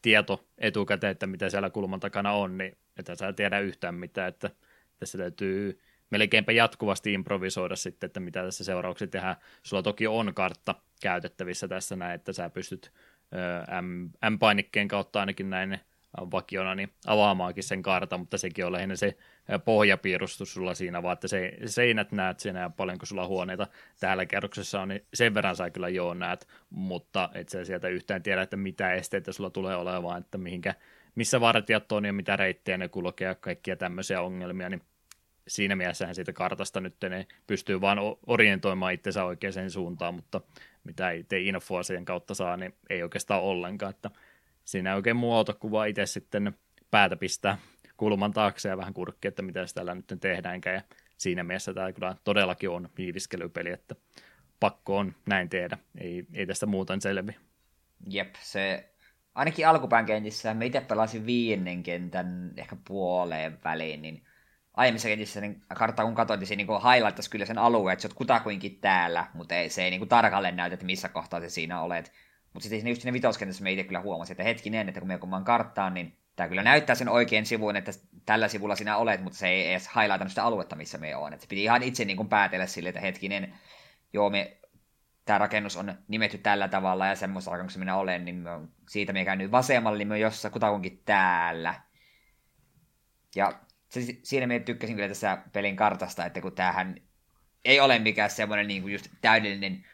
tieto 0.02 0.44
etukäteen, 0.58 1.10
että 1.10 1.26
mitä 1.26 1.50
siellä 1.50 1.70
kulman 1.70 2.00
takana 2.00 2.32
on, 2.32 2.58
niin 2.58 2.76
että 2.98 3.14
sä 3.14 3.32
tiedä 3.32 3.58
yhtään 3.58 3.94
mitään, 3.94 4.28
että 4.28 4.50
tässä 4.98 5.18
täytyy 5.18 5.80
melkeinpä 6.10 6.52
jatkuvasti 6.52 7.12
improvisoida 7.12 7.76
sitten, 7.76 8.06
että 8.06 8.20
mitä 8.20 8.42
tässä 8.42 8.64
seuraavaksi 8.64 9.06
tehdään. 9.06 9.36
Sulla 9.62 9.82
toki 9.82 10.06
on 10.06 10.34
kartta 10.34 10.74
käytettävissä 11.02 11.68
tässä 11.68 11.96
näin, 11.96 12.14
että 12.14 12.32
sä 12.32 12.50
pystyt 12.50 12.92
M-painikkeen 14.30 14.88
kautta 14.88 15.20
ainakin 15.20 15.50
näin 15.50 15.80
vakiona 16.20 16.74
niin 16.74 16.92
avaamaankin 17.06 17.64
sen 17.64 17.82
kartan, 17.82 18.20
mutta 18.20 18.38
sekin 18.38 18.66
on 18.66 18.72
lähinnä 18.72 18.96
se 18.96 19.16
pohjapiirustus 19.64 20.54
sulla 20.54 20.74
siinä, 20.74 21.02
vaan 21.02 21.12
että 21.12 21.28
se, 21.28 21.52
seinät 21.66 22.12
näet 22.12 22.40
siinä 22.40 22.60
ja 22.60 22.70
paljonko 22.70 23.06
sulla 23.06 23.26
huoneita 23.26 23.66
täällä 24.00 24.26
kerroksessa 24.26 24.80
on, 24.80 24.88
niin 24.88 25.06
sen 25.14 25.34
verran 25.34 25.56
sä 25.56 25.70
kyllä 25.70 25.88
joo 25.88 26.14
näet, 26.14 26.48
mutta 26.70 27.28
et 27.34 27.48
sä 27.48 27.64
sieltä 27.64 27.88
yhtään 27.88 28.22
tiedä, 28.22 28.42
että 28.42 28.56
mitä 28.56 28.92
esteitä 28.92 29.32
sulla 29.32 29.50
tulee 29.50 29.76
olemaan, 29.76 30.20
että 30.20 30.38
mihinkä, 30.38 30.74
missä 31.14 31.40
vartijat 31.40 31.92
on 31.92 32.04
ja 32.04 32.12
mitä 32.12 32.36
reittejä 32.36 32.78
ne 32.78 32.88
kulkee 32.88 33.28
ja 33.28 33.34
kaikkia 33.34 33.76
tämmöisiä 33.76 34.20
ongelmia, 34.20 34.68
niin 34.68 34.82
siinä 35.48 35.76
mielessähän 35.76 36.14
siitä 36.14 36.32
kartasta 36.32 36.80
nyt 36.80 36.94
ne 37.08 37.26
pystyy 37.46 37.80
vaan 37.80 37.98
orientoimaan 38.26 38.92
itsensä 38.92 39.24
oikeaan 39.24 39.70
suuntaan, 39.70 40.14
mutta 40.14 40.40
mitä 40.84 41.10
itse 41.10 41.40
infoa 41.40 41.82
sen 41.82 42.04
kautta 42.04 42.34
saa, 42.34 42.56
niin 42.56 42.74
ei 42.90 43.02
oikeastaan 43.02 43.42
ollenkaan, 43.42 43.90
että 43.90 44.10
siinä 44.64 44.90
ei 44.90 44.96
oikein 44.96 45.16
muuta 45.16 45.54
kuin 45.54 45.70
vaan 45.70 45.88
itse 45.88 46.06
sitten 46.06 46.58
päätä 46.90 47.16
pistää 47.16 47.58
kulman 47.96 48.32
taakse 48.32 48.68
ja 48.68 48.76
vähän 48.76 48.94
kurkki, 48.94 49.28
että 49.28 49.42
mitä 49.42 49.64
täällä 49.74 49.94
nyt 49.94 50.12
tehdäänkään, 50.20 50.76
ja 50.76 50.82
siinä 51.16 51.44
mielessä 51.44 51.74
tämä 51.74 51.92
kyllä 51.92 52.16
todellakin 52.24 52.70
on 52.70 52.88
viiviskelypeli, 52.96 53.70
että 53.70 53.94
pakko 54.60 54.98
on 54.98 55.14
näin 55.26 55.48
tehdä, 55.48 55.78
ei, 55.98 56.26
ei 56.34 56.46
tästä 56.46 56.66
muuten 56.66 57.00
selvi. 57.00 57.36
Jep, 58.10 58.34
se 58.40 58.92
ainakin 59.34 59.68
alkupään 59.68 60.06
kentissä, 60.06 60.54
mä 60.54 60.64
itse 60.64 60.80
pelasin 60.80 61.26
viidennen 61.26 61.82
kentän 61.82 62.52
ehkä 62.56 62.76
puoleen 62.88 63.58
väliin, 63.64 64.02
niin 64.02 64.25
aiemmissa 64.76 65.08
kentissä 65.08 65.40
niin 65.40 65.62
kartta 65.74 66.04
kun 66.04 66.14
katsoin, 66.14 66.40
niin 66.40 66.48
se 66.48 66.56
niin 66.56 66.66
highlightaisi 66.66 67.30
kyllä 67.30 67.46
sen 67.46 67.58
alueen, 67.58 67.92
että 67.92 68.02
sä 68.02 68.08
oot 68.08 68.14
kutakuinkin 68.14 68.78
täällä, 68.80 69.26
mutta 69.34 69.54
ei, 69.54 69.70
se 69.70 69.84
ei 69.84 69.90
niin 69.90 70.08
tarkalleen 70.08 70.56
näytä, 70.56 70.74
että 70.74 70.86
missä 70.86 71.08
kohtaa 71.08 71.40
se 71.40 71.48
siinä 71.48 71.80
olet. 71.80 72.12
Mutta 72.52 72.68
sitten 72.68 72.88
just 72.88 73.02
siinä 73.02 73.12
vitoskentässä 73.12 73.64
me 73.64 73.72
itse 73.72 73.84
kyllä 73.84 74.00
huomasin, 74.00 74.32
että 74.32 74.42
hetkinen, 74.42 74.88
että 74.88 75.00
kun 75.00 75.08
me 75.08 75.18
kun 75.18 75.44
karttaan, 75.44 75.94
niin 75.94 76.16
tämä 76.36 76.48
kyllä 76.48 76.62
näyttää 76.62 76.94
sen 76.94 77.08
oikein 77.08 77.46
sivun, 77.46 77.76
että 77.76 77.92
tällä 78.26 78.48
sivulla 78.48 78.76
sinä 78.76 78.96
olet, 78.96 79.22
mutta 79.22 79.38
se 79.38 79.48
ei 79.48 79.70
edes 79.70 79.88
highlightannut 79.96 80.30
sitä 80.30 80.44
aluetta, 80.44 80.76
missä 80.76 80.98
me 80.98 81.16
on. 81.16 81.32
Se 81.32 81.46
piti 81.48 81.62
ihan 81.62 81.82
itse 81.82 82.04
niin 82.04 82.16
kuin 82.16 82.28
päätellä 82.28 82.66
sille, 82.66 82.88
että 82.88 83.00
hetkinen, 83.00 83.54
joo, 84.12 84.30
me, 84.30 84.56
tämä 85.24 85.38
rakennus 85.38 85.76
on 85.76 85.94
nimetty 86.08 86.38
tällä 86.38 86.68
tavalla 86.68 87.06
ja 87.06 87.16
semmoisessa 87.16 87.50
rakennuksessa 87.50 87.78
minä 87.78 87.96
olen, 87.96 88.24
niin 88.24 88.36
me 88.36 88.50
on, 88.50 88.68
siitä 88.88 89.12
me 89.12 89.24
käyn 89.24 89.38
nyt 89.38 89.50
vasemmalle, 89.50 89.98
niin 89.98 90.08
me 90.08 90.14
on 90.14 90.20
jossain 90.20 90.52
täällä. 91.04 91.74
Ja 93.36 93.52
siinä 94.22 94.46
me 94.46 94.60
tykkäsin 94.60 94.96
kyllä 94.96 95.08
tässä 95.08 95.38
pelin 95.52 95.76
kartasta, 95.76 96.24
että 96.24 96.40
kun 96.40 96.52
tämähän 96.52 96.96
ei 97.64 97.80
ole 97.80 97.98
mikään 97.98 98.30
semmoinen 98.30 98.66
niin 98.66 98.82
kuin 98.82 98.92
just 98.92 99.06
täydellinen 99.20 99.86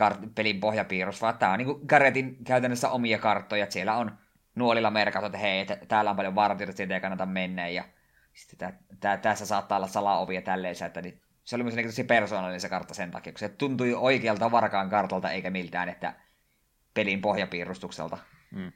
kart- 0.00 0.30
pelin 0.34 0.60
pohjapiirros, 0.60 1.22
vaan 1.22 1.38
tämä 1.38 1.52
on 1.52 1.58
niin 1.58 1.66
kuin 1.66 1.80
Garetin 1.86 2.44
käytännössä 2.44 2.90
omia 2.90 3.18
karttoja, 3.18 3.62
että 3.62 3.72
siellä 3.72 3.96
on 3.96 4.18
nuolilla 4.54 4.90
merkattu, 4.90 5.26
että 5.26 5.38
hei, 5.38 5.60
että 5.60 5.78
täällä 5.88 6.10
on 6.10 6.16
paljon 6.16 6.34
vartijoita, 6.34 6.76
siitä 6.76 6.94
ei 6.94 7.00
kannata 7.00 7.26
mennä, 7.26 7.68
ja 7.68 7.84
sitten 8.32 8.58
tää, 8.58 8.78
tää, 9.00 9.16
tässä 9.16 9.46
saattaa 9.46 9.78
olla 9.78 9.86
salaovia 9.86 10.42
tälleen, 10.42 10.74
että 10.86 11.02
niin 11.02 11.20
se 11.44 11.56
oli 11.56 11.62
myös 11.62 11.74
tosi 11.74 12.04
persoonallinen 12.04 12.60
se 12.60 12.68
kartta 12.68 12.94
sen 12.94 13.10
takia, 13.10 13.32
kun 13.32 13.38
se 13.38 13.48
tuntui 13.48 13.94
oikealta 13.94 14.50
varkaan 14.50 14.90
kartalta, 14.90 15.30
eikä 15.30 15.50
miltään, 15.50 15.88
että 15.88 16.14
pelin 16.94 17.20
pohjapiirustukselta. 17.20 18.18
Mm. 18.50 18.72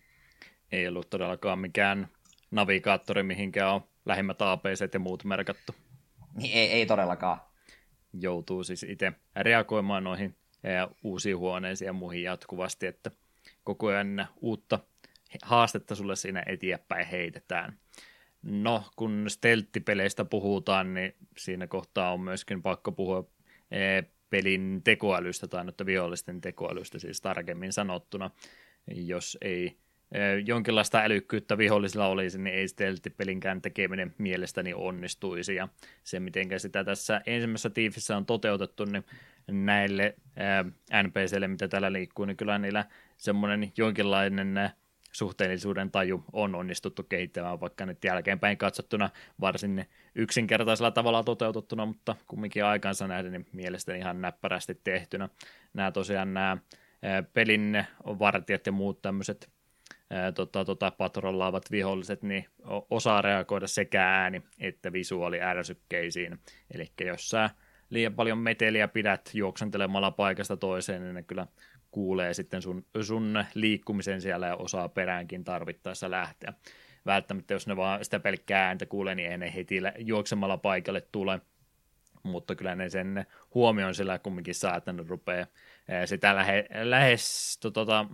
Ei 0.73 0.89
ollut 0.89 1.11
todellakaan 1.11 1.59
mikään 1.59 2.09
navigaattori, 2.51 3.23
mihinkään 3.23 3.75
on 3.75 3.90
lähimmät 4.11 4.43
APC 4.43 4.95
ja 4.95 5.01
muut 5.01 5.25
merkattu. 5.25 5.75
Niin 6.35 6.57
ei, 6.59 6.73
ei 6.73 6.87
todellakaan. 6.87 7.41
Joutuu 8.13 8.65
siis 8.65 8.83
itse 8.83 9.13
reagoimaan 9.37 10.05
noihin 10.05 10.37
uusiin 11.03 11.39
huoneisiin 11.39 11.87
ja 11.87 11.93
muihin 11.93 12.23
jatkuvasti, 12.23 12.87
että 12.87 13.11
koko 13.65 13.87
ajan 13.87 14.29
uutta 14.41 14.79
haastetta 15.43 15.95
sulle 15.95 16.17
siinä 16.17 16.43
eteenpäin 16.47 17.07
heitetään. 17.07 17.79
No, 18.43 18.85
kun 18.97 19.25
stelttipeleistä 19.29 20.25
puhutaan, 20.25 20.95
niin 20.95 21.15
siinä 21.39 21.67
kohtaa 21.67 22.13
on 22.13 22.21
myöskin 22.21 22.63
pakko 22.63 22.93
puhua 22.93 23.31
pelin 24.31 24.81
tekoälystä 24.85 25.49
tai 25.49 25.65
vihollisten 25.87 26.41
tekoälystä, 26.41 26.99
siis 26.99 27.21
tarkemmin 27.21 27.73
sanottuna. 27.73 28.31
Jos 28.95 29.39
ei 29.41 29.79
jonkinlaista 30.47 30.99
älykkyyttä 30.99 31.59
vihollisilla 31.59 32.07
olisi, 32.07 32.39
niin 32.39 32.55
ei 32.55 32.69
stealth-pelinkään 32.69 33.63
tekeminen 33.63 34.15
mielestäni 34.19 34.75
onnistuisi. 34.75 35.55
Ja 35.55 35.69
se, 36.05 36.21
miten 36.21 36.61
sitä 36.61 36.85
tässä 36.85 37.21
ensimmäisessä 37.27 37.71
tiifissä 37.71 38.17
on 38.17 38.27
toteutettu, 38.27 38.85
niin 38.85 39.05
näille 39.51 40.15
NPCille, 41.03 41.49
mitä 41.49 41.69
täällä 41.69 41.93
liikkuu, 41.93 42.25
niin 42.25 42.37
kyllä 42.37 42.59
niillä 42.59 42.85
semmoinen 43.17 43.73
jonkinlainen 43.77 44.71
suhteellisuuden 45.13 45.91
taju 45.91 46.25
on 46.33 46.55
onnistuttu 46.55 47.03
kehittämään, 47.03 47.61
vaikka 47.61 47.87
nyt 47.87 48.05
jälkeenpäin 48.05 48.57
katsottuna 48.57 49.11
varsin 49.41 49.87
yksinkertaisella 50.15 50.91
tavalla 50.91 51.23
toteutettuna, 51.23 51.87
mutta 51.87 52.17
kumminkin 52.27 52.65
aikansa 52.65 53.09
nähden 53.09 53.33
niin 53.33 53.47
mielestäni 53.53 53.99
ihan 53.99 54.21
näppärästi 54.21 54.81
tehtynä. 54.85 55.29
Nämä 55.75 55.93
tosiaan 55.93 56.35
nämä 56.35 56.57
pelin 57.33 57.85
vartijat 58.07 58.67
ja 58.67 58.73
muut 58.73 59.03
tämmöiset 59.03 59.51
tota, 60.35 60.65
tota, 60.65 60.91
patrollaavat 60.91 61.71
viholliset, 61.71 62.23
niin 62.23 62.47
osaa 62.91 63.23
reagoida 63.23 63.67
sekä 63.67 64.09
ääni 64.09 64.43
että 64.61 64.93
visuaali 64.93 65.41
ärsykkeisiin. 65.41 66.39
Eli 66.75 66.93
jos 67.01 67.31
sä 67.31 67.51
liian 67.91 68.15
paljon 68.15 68.39
meteliä 68.39 68.89
pidät 68.89 69.31
juoksentelemalla 69.35 70.11
paikasta 70.11 70.57
toiseen, 70.57 71.03
niin 71.03 71.15
ne 71.15 71.23
kyllä 71.23 71.47
kuulee 71.91 72.35
sitten 72.35 72.63
sun, 72.63 72.87
sun 73.01 73.45
liikkumisen 73.55 74.21
siellä 74.21 74.47
ja 74.47 74.57
osaa 74.57 74.89
peräänkin 74.89 75.45
tarvittaessa 75.45 76.11
lähteä. 76.11 76.53
Välttämättä 77.07 77.55
jos 77.55 77.67
ne 77.67 77.77
vaan 77.77 78.05
sitä 78.05 78.21
pelkkää 78.21 78.67
ääntä 78.67 78.87
kuulee, 78.87 79.15
niin 79.15 79.31
ei 79.31 79.39
ne 79.39 79.55
heti 79.55 79.77
juoksemalla 79.99 80.57
paikalle 80.57 81.01
tule, 81.13 81.41
mutta 82.23 82.55
kyllä 82.55 82.75
ne 82.75 82.89
sen 82.89 83.27
huomioon 83.55 83.95
sillä 83.95 84.19
kumminkin 84.19 84.55
saa, 84.55 84.77
että 84.77 84.93
ne 84.93 85.05
rupeaa 85.09 85.47
sitä 86.05 86.35
lähe, 86.35 86.67
lähes 86.83 87.59
tota, 87.63 88.07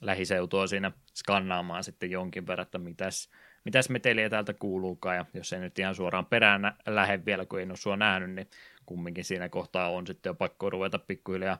lähiseutua 0.00 0.66
siinä 0.66 0.92
skannaamaan 1.14 1.84
sitten 1.84 2.10
jonkin 2.10 2.46
verran, 2.46 2.62
että 2.62 2.78
mitäs, 2.78 3.30
mitäs 3.64 3.88
meteliä 3.88 4.30
täältä 4.30 4.52
kuuluukaan, 4.52 5.16
ja 5.16 5.24
jos 5.34 5.52
ei 5.52 5.60
nyt 5.60 5.78
ihan 5.78 5.94
suoraan 5.94 6.26
perään 6.26 6.76
lähde 6.86 7.24
vielä, 7.24 7.46
kun 7.46 7.60
ei 7.60 7.66
ole 7.66 7.76
sua 7.76 7.96
nähnyt, 7.96 8.30
niin 8.30 8.48
kumminkin 8.86 9.24
siinä 9.24 9.48
kohtaa 9.48 9.90
on 9.90 10.06
sitten 10.06 10.30
jo 10.30 10.34
pakko 10.34 10.70
ruveta 10.70 10.98
pikkuhiljaa 10.98 11.58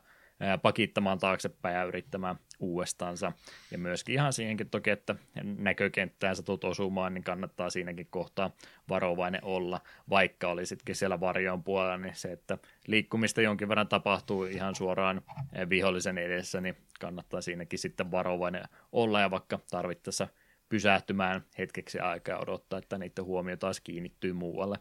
pakittamaan 0.62 1.18
taaksepäin 1.18 1.76
ja 1.76 1.84
yrittämään 1.84 2.36
uudestaansa. 2.60 3.32
Ja 3.70 3.78
myöskin 3.78 4.14
ihan 4.14 4.32
siihenkin 4.32 4.70
toki, 4.70 4.90
että 4.90 5.14
näkökenttään 5.42 6.36
sä 6.36 6.42
tulet 6.42 6.64
osumaan, 6.64 7.14
niin 7.14 7.24
kannattaa 7.24 7.70
siinäkin 7.70 8.06
kohtaa 8.10 8.50
varovainen 8.88 9.44
olla, 9.44 9.80
vaikka 10.10 10.48
olisitkin 10.48 10.94
siellä 10.94 11.20
varjoon 11.20 11.64
puolella, 11.64 11.96
niin 11.96 12.14
se, 12.14 12.32
että 12.32 12.58
liikkumista 12.86 13.40
jonkin 13.40 13.68
verran 13.68 13.88
tapahtuu 13.88 14.44
ihan 14.44 14.74
suoraan 14.74 15.22
vihollisen 15.68 16.18
edessä, 16.18 16.60
niin 16.60 16.76
kannattaa 17.00 17.40
siinäkin 17.40 17.78
sitten 17.78 18.10
varovainen 18.10 18.64
olla 18.92 19.20
ja 19.20 19.30
vaikka 19.30 19.60
tarvittaessa 19.70 20.28
pysähtymään 20.68 21.44
hetkeksi 21.58 21.98
aikaa 21.98 22.38
odottaa, 22.38 22.78
että 22.78 22.98
niiden 22.98 23.24
huomio 23.24 23.56
taas 23.56 23.80
kiinnittyy 23.80 24.32
muualle. 24.32 24.76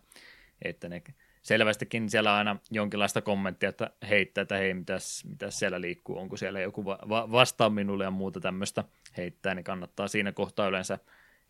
Että 0.62 0.90
ne 0.90 1.04
selvästikin 1.42 2.10
siellä 2.10 2.36
aina 2.36 2.58
jonkinlaista 2.72 3.22
kommenttia, 3.22 3.70
että 3.70 3.90
heittää, 4.10 4.42
että 4.42 4.56
hei, 4.56 4.74
mitäs, 4.74 5.26
mitäs 5.26 5.60
siellä 5.60 5.82
liikkuu, 5.82 6.18
onko 6.18 6.38
siellä 6.38 6.60
joku 6.60 6.86
va- 6.86 7.00
va- 7.10 7.32
vastaa 7.32 7.70
minulle 7.70 8.04
ja 8.04 8.12
muuta 8.12 8.40
tämmöistä 8.40 8.84
heittää, 9.18 9.56
niin 9.56 9.64
kannattaa 9.64 10.08
siinä 10.08 10.32
kohtaa 10.32 10.68
yleensä 10.68 11.00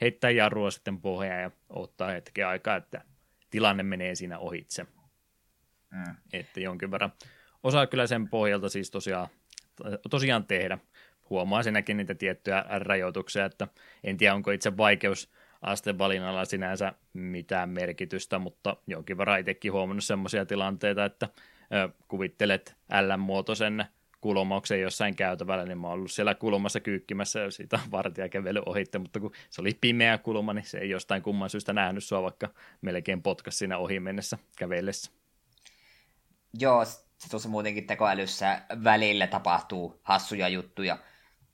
heittää 0.01 0.29
jarrua 0.29 0.71
sitten 0.71 1.01
pohjaan 1.01 1.41
ja 1.41 1.51
ottaa 1.69 2.11
hetken 2.11 2.47
aikaa, 2.47 2.75
että 2.75 3.01
tilanne 3.49 3.83
menee 3.83 4.15
siinä 4.15 4.39
ohitse. 4.39 4.85
Mm. 5.91 6.15
Että 6.33 6.59
jonkin 6.59 6.91
verran 6.91 7.11
osaa 7.63 7.87
kyllä 7.87 8.07
sen 8.07 8.29
pohjalta 8.29 8.69
siis 8.69 8.91
tosiaan, 8.91 9.27
tosiaan 10.09 10.45
tehdä. 10.45 10.77
Huomaa 11.29 11.63
siinäkin 11.63 11.97
niitä 11.97 12.15
tiettyjä 12.15 12.65
rajoituksia, 12.69 13.45
että 13.45 13.67
en 14.03 14.17
tiedä 14.17 14.35
onko 14.35 14.51
itse 14.51 14.77
vaikeus 14.77 15.31
valinnalla 15.97 16.45
sinänsä 16.45 16.93
mitään 17.13 17.69
merkitystä, 17.69 18.39
mutta 18.39 18.77
jonkin 18.87 19.17
verran 19.17 19.39
itsekin 19.39 19.71
huomannut 19.71 20.03
semmoisia 20.03 20.45
tilanteita, 20.45 21.05
että 21.05 21.29
kuvittelet 22.07 22.75
L-muotoisen 23.01 23.85
kulmauksen 24.21 24.81
jossain 24.81 25.15
käytävällä, 25.15 25.65
niin 25.65 25.77
mä 25.77 25.87
oon 25.87 25.93
ollut 25.93 26.11
siellä 26.11 26.35
kulmassa 26.35 26.79
kyykkimässä 26.79 27.39
ja 27.39 27.51
siitä 27.51 27.79
vartija 27.91 28.29
kävely 28.29 28.61
ohitte, 28.65 28.97
mutta 28.97 29.19
kun 29.19 29.31
se 29.49 29.61
oli 29.61 29.77
pimeä 29.81 30.17
kulma, 30.17 30.53
niin 30.53 30.65
se 30.65 30.77
ei 30.77 30.89
jostain 30.89 31.21
kumman 31.21 31.49
syystä 31.49 31.73
nähnyt 31.73 32.03
sua, 32.03 32.23
vaikka 32.23 32.49
melkein 32.81 33.21
potkas 33.21 33.57
siinä 33.57 33.77
ohi 33.77 33.99
mennessä 33.99 34.37
kävellessä. 34.57 35.11
Joo, 36.59 36.83
se 37.19 37.29
tuossa 37.29 37.49
muutenkin 37.49 37.87
tekoälyssä 37.87 38.61
välillä 38.83 39.27
tapahtuu 39.27 39.99
hassuja 40.03 40.47
juttuja. 40.47 40.97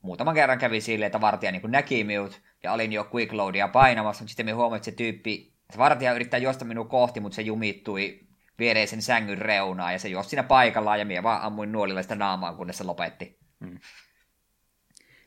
Muutaman 0.01 0.35
kerran 0.35 0.59
kävi 0.59 0.81
silleen, 0.81 1.07
että 1.07 1.21
vartija 1.21 1.51
niin 1.51 1.71
näki 1.71 2.03
minut 2.03 2.41
ja 2.63 2.73
olin 2.73 2.93
jo 2.93 3.09
quick 3.15 3.33
loadia 3.33 3.67
painamassa, 3.67 4.23
mutta 4.23 4.29
sitten 4.29 4.45
me 4.45 4.51
huomasin, 4.51 4.77
että 4.77 4.91
se 4.91 4.95
tyyppi, 4.95 5.53
että 5.61 5.77
vartija 5.77 6.13
yrittää 6.13 6.37
juosta 6.37 6.65
minua 6.65 6.85
kohti, 6.85 7.19
mutta 7.19 7.35
se 7.35 7.41
jumittui 7.41 8.19
viereisen 8.59 9.01
sängyn 9.01 9.37
reunaa 9.37 9.91
ja 9.91 9.99
se 9.99 10.07
juosi 10.07 10.29
siinä 10.29 10.43
paikallaan 10.43 10.99
ja 10.99 11.05
minä 11.05 11.23
vaan 11.23 11.41
ammuin 11.41 11.71
nuolilla 11.71 12.01
sitä 12.01 12.15
naamaa, 12.15 12.53
kunnes 12.53 12.77
se 12.77 12.83
lopetti. 12.83 13.39
Hmm. 13.65 13.79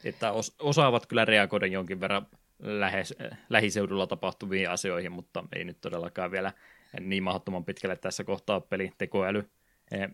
Että 0.05 0.31
os- 0.31 0.55
osaavat 0.59 1.07
kyllä 1.07 1.25
reagoida 1.25 1.67
jonkin 1.67 2.01
verran 2.01 2.27
lähes, 2.59 3.15
lähiseudulla 3.49 4.07
tapahtuviin 4.07 4.71
asioihin, 4.71 5.13
mutta 5.13 5.45
ei 5.53 5.65
nyt 5.65 5.81
todellakaan 5.81 6.31
vielä 6.31 6.53
niin 7.01 7.23
mahdottoman 7.23 7.65
pitkälle 7.65 7.97
tässä 7.97 8.25
kohtaa 8.25 8.61
peli 8.61 8.93
tekoäly 8.99 9.51
eh, 9.91 10.09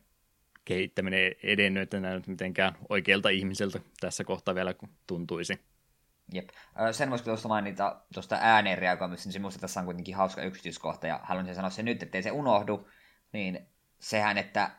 kehittäminen 0.65 1.33
edennyt, 1.43 1.83
että 1.83 2.01
nyt 2.01 2.27
mitenkään 2.27 2.77
oikealta 2.89 3.29
ihmiseltä 3.29 3.81
tässä 4.01 4.25
kohtaa 4.25 4.55
vielä 4.55 4.75
tuntuisi. 5.07 5.61
Jep. 6.33 6.49
Sen 6.93 7.11
voisi 7.11 7.25
tuosta 7.25 7.49
mainita 7.49 7.97
tuosta 8.15 8.39
ääneen 8.41 8.79
reagoimista, 8.79 9.29
niin 9.29 9.53
se 9.53 9.59
tässä 9.59 9.81
on 9.81 9.87
kuitenkin 9.87 10.15
hauska 10.15 10.43
yksityiskohta, 10.43 11.07
ja 11.07 11.21
haluan 11.23 11.55
sanoa 11.55 11.71
se 11.71 11.83
nyt, 11.83 12.03
ettei 12.03 12.23
se 12.23 12.31
unohdu, 12.31 12.89
niin 13.33 13.69
sehän, 13.99 14.39
että 14.39 14.71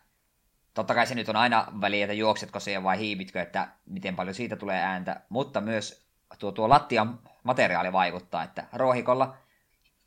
totta 0.74 0.96
kai 0.96 1.08
se 1.08 1.16
nyt 1.16 1.30
on 1.30 1.36
aina 1.36 1.68
väliä, 1.82 2.06
että 2.06 2.14
juoksetko 2.14 2.60
siihen 2.60 2.84
vai 2.84 3.00
hiivitkö, 3.00 3.42
että 3.42 3.68
miten 3.86 4.16
paljon 4.16 4.36
siitä 4.36 4.56
tulee 4.56 4.82
ääntä, 4.82 5.22
mutta 5.30 5.62
myös 5.62 6.06
tuo, 6.40 6.52
tuo 6.52 6.70
lattian 6.70 7.20
materiaali 7.44 7.94
vaikuttaa, 7.94 8.44
että 8.44 8.68
rohikolla 8.74 9.38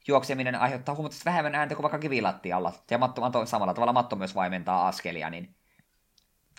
juokseminen 0.09 0.55
aiheuttaa 0.55 0.95
huomattavasti 0.95 1.25
vähemmän 1.25 1.55
ääntä 1.55 1.75
kuin 1.75 1.83
vaikka 1.83 1.99
kivilattialla, 1.99 2.73
ja 2.91 2.99
matto, 2.99 3.21
matto, 3.21 3.47
samalla 3.47 3.75
tavalla 3.75 3.93
matto 3.93 4.17
myös 4.17 4.35
vaimentaa 4.35 4.89
askelia, 4.89 5.31
niin 5.31 5.55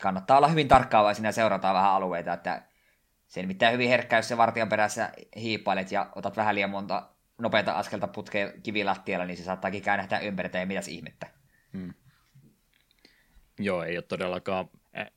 kannattaa 0.02 0.38
olla 0.38 0.48
hyvin 0.48 0.68
tarkkaavaisina 0.68 1.28
ja 1.28 1.32
seurata 1.32 1.74
vähän 1.74 1.92
alueita, 1.92 2.34
että 2.34 2.62
se 3.28 3.42
nimittäin 3.42 3.74
hyvin 3.74 3.90
herkkä, 3.90 4.16
jos 4.16 4.28
se 4.28 4.38
vartijan 4.38 4.70
perässä 4.70 5.12
hiipailet 5.36 5.92
ja 5.92 6.10
otat 6.16 6.38
vähän 6.38 6.56
liian 6.56 6.70
monta 6.70 7.10
nopeita 7.42 7.72
askelta 7.72 8.08
putkea 8.08 8.52
kivilattialla, 8.64 9.26
niin 9.26 9.38
se 9.38 9.44
saattaakin 9.44 9.82
käännähtää 9.82 10.20
ympäri 10.20 10.50
ja 10.60 10.66
mitäs 10.66 10.88
ihmettä. 10.88 11.28
Hmm. 11.74 11.94
Joo, 13.60 13.84
ei 13.84 13.98
ole 13.98 14.02
todellakaan 14.02 14.70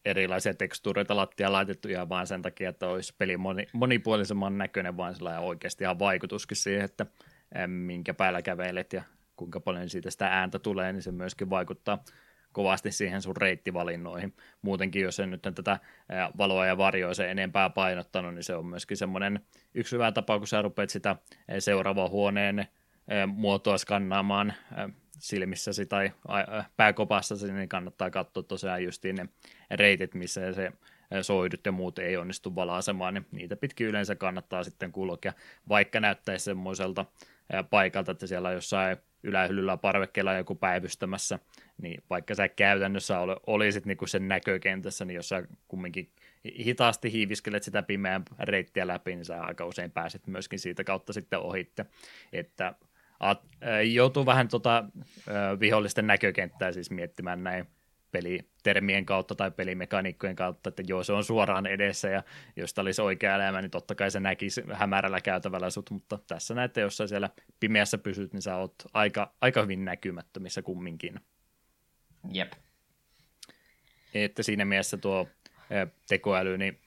erilaisia 0.05 0.55
tekstuureita 0.55 1.17
lattia 1.17 1.53
laitettu 1.53 1.89
ihan 1.89 2.09
vaan 2.09 2.27
sen 2.27 2.43
takia, 2.43 2.71
että 2.71 2.89
olisi 2.89 3.15
peli 3.19 3.37
moni, 3.37 3.67
monipuolisemman 3.73 4.59
näköinen, 4.59 4.97
vaan 4.97 5.15
sellainen 5.15 5.43
oikeasti 5.43 5.85
ihan 5.85 5.99
vaikutuskin 5.99 6.57
siihen, 6.57 6.85
että 6.85 7.07
minkä 7.67 8.15
päällä 8.15 8.43
kävelet 8.43 8.93
ja 8.93 9.03
kuinka 9.37 9.61
paljon 9.61 9.89
siitä 9.89 10.11
sitä 10.11 10.27
ääntä 10.27 10.59
tulee, 10.59 10.93
niin 10.93 11.03
se 11.03 11.13
myöskin 11.13 11.51
vaikuttaa 11.51 12.05
kovasti 12.53 12.93
siihen 12.93 13.23
sun 13.23 13.37
reittivalinnoihin. 13.37 14.37
Muutenkin, 14.63 15.03
jos 15.03 15.21
en 15.21 15.31
nyt 15.31 15.43
tätä 15.55 15.79
valoa 16.39 16.67
ja 16.67 16.79
varjoa 16.79 17.15
se 17.15 17.31
enempää 17.31 17.71
painottanut, 17.71 18.35
niin 18.35 18.45
se 18.45 18.55
on 18.55 18.67
myöskin 18.67 18.97
semmoinen 18.97 19.41
yksi 19.75 19.97
hyvä 19.97 20.13
tapa, 20.13 20.39
kun 20.39 20.49
sä 20.49 20.63
rupeat 20.63 20.91
sitä 20.91 21.17
seuraavan 21.59 22.11
huoneen 22.11 22.67
muotoa 23.27 23.79
skannaamaan 23.79 24.55
silmissäsi 25.19 25.87
tai 25.87 26.13
pääkopassasi, 26.77 27.53
niin 27.53 27.69
kannattaa 27.69 28.11
katsoa 28.11 28.43
tosiaan 28.43 28.85
justiin 28.85 29.17
ne 29.17 29.29
reitit, 29.71 30.15
missä 30.15 30.53
se 30.53 30.73
soidut 31.23 31.67
ja 31.67 31.73
muut 31.73 31.99
ei 31.99 32.17
onnistu 32.17 32.55
valaisemaan, 32.55 33.15
niin 33.15 33.27
niitä 33.33 33.57
pitkin 33.57 33.87
yleensä 33.87 34.17
kannattaa 34.17 34.65
sitten 34.65 34.93
kulkea, 34.93 35.33
vaikka 35.69 36.01
näyttäisi 36.01 36.45
semmoiselta 36.45 37.05
paikalta, 37.71 38.13
että 38.13 38.27
siellä 38.27 38.53
jossain 38.53 38.97
ylähyllyllä 39.23 39.77
parvekkeella 39.77 40.35
joku 40.35 40.55
päivystämässä, 40.55 41.39
niin 41.83 42.03
vaikka 42.11 42.35
sä 42.35 42.49
käytännössä 42.49 43.19
olisit 43.47 43.87
niin 43.87 43.97
kuin 43.97 44.09
sen 44.09 44.29
näkökentässä, 44.29 45.05
niin 45.05 45.15
jos 45.15 45.29
sä 45.29 45.43
kumminkin 45.69 46.11
hitaasti 46.59 47.13
hiiviskelet 47.13 47.63
sitä 47.63 47.83
pimeän 47.83 48.23
reittiä 48.39 48.87
läpi, 48.87 49.15
niin 49.15 49.25
sä 49.25 49.43
aika 49.43 49.67
usein 49.67 49.91
pääset 49.91 50.27
myöskin 50.27 50.59
siitä 50.59 50.85
kautta 50.85 51.13
sitten 51.13 51.39
ohitte. 51.39 51.87
Että 52.33 52.75
joutuu 53.93 54.27
vähän 54.27 54.49
tota, 54.49 54.85
vihollisten 55.61 56.07
näkökenttää 56.07 56.73
siis 56.73 56.91
miettimään 56.91 57.45
näin 57.45 57.67
pelitermien 58.63 59.07
kautta 59.07 59.35
tai 59.35 59.51
pelimekaniikkojen 59.51 60.37
kautta, 60.37 60.69
että 60.69 60.83
joo, 60.87 61.03
se 61.03 61.13
on 61.13 61.25
suoraan 61.25 61.67
edessä 61.67 62.09
ja 62.09 62.23
jos 62.57 62.75
tämä 62.75 62.83
olisi 62.83 63.03
oikea 63.03 63.35
elämä, 63.35 63.63
niin 63.63 63.71
totta 63.71 63.95
kai 63.95 64.11
se 64.11 64.21
näkisi 64.21 64.63
hämärällä 64.73 65.21
käytävällä 65.21 65.71
sut, 65.71 65.91
mutta 65.91 66.19
tässä 66.27 66.55
näette, 66.55 66.81
jos 66.81 66.97
sä 66.97 67.07
siellä 67.07 67.31
pimeässä 67.61 67.99
pysyt, 67.99 68.33
niin 68.33 68.43
sä 68.43 68.57
oot 68.57 68.75
aika, 68.93 69.33
aika 69.41 69.63
hyvin 69.63 69.85
näkymättömissä 69.85 70.63
kumminkin. 70.63 71.21
Jep. 72.33 72.53
Että 74.15 74.43
siinä 74.43 74.65
mielessä 74.65 74.97
tuo 74.97 75.29
tekoäly, 76.09 76.59
niin 76.59 76.79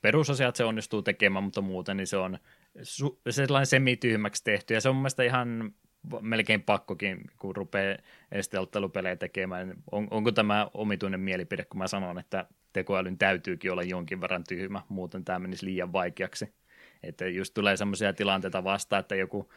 perusasiat 0.00 0.56
se 0.56 0.64
onnistuu 0.64 1.02
tekemään, 1.02 1.44
mutta 1.44 1.60
muuten 1.60 1.96
niin 1.96 2.06
se 2.06 2.16
on 2.16 2.38
su- 2.78 3.20
sellainen 3.30 3.66
semityhmäksi 3.66 4.44
tehty, 4.44 4.74
ja 4.74 4.80
se 4.80 4.88
on 4.88 4.94
mun 4.94 5.02
mielestä 5.02 5.22
ihan 5.22 5.74
melkein 6.20 6.62
pakkokin, 6.62 7.20
kun 7.38 7.56
rupeaa 7.56 7.98
esteottelupelejä 8.32 9.16
tekemään. 9.16 9.74
On, 9.92 10.08
onko 10.10 10.32
tämä 10.32 10.70
omituinen 10.74 11.20
mielipide, 11.20 11.64
kun 11.64 11.78
mä 11.78 11.86
sanon, 11.86 12.18
että 12.18 12.46
tekoälyn 12.72 13.18
täytyykin 13.18 13.72
olla 13.72 13.82
jonkin 13.82 14.20
verran 14.20 14.44
tyhmä, 14.48 14.82
muuten 14.88 15.24
tämä 15.24 15.38
menisi 15.38 15.66
liian 15.66 15.92
vaikeaksi. 15.92 16.54
Että 17.02 17.26
just 17.26 17.54
tulee 17.54 17.76
semmoisia 17.76 18.12
tilanteita 18.12 18.64
vastaan, 18.64 19.00
että 19.00 19.14
joku 19.14 19.52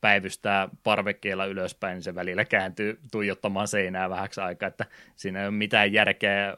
päivystää 0.00 0.68
parvekkeella 0.82 1.46
ylöspäin, 1.46 1.94
niin 1.94 2.02
se 2.02 2.14
välillä 2.14 2.44
kääntyy 2.44 3.00
tuijottamaan 3.12 3.68
seinää 3.68 4.10
vähäksi 4.10 4.40
aikaa, 4.40 4.66
että 4.66 4.86
siinä 5.16 5.40
ei 5.40 5.46
ole 5.46 5.54
mitään 5.54 5.92
järkeä 5.92 6.54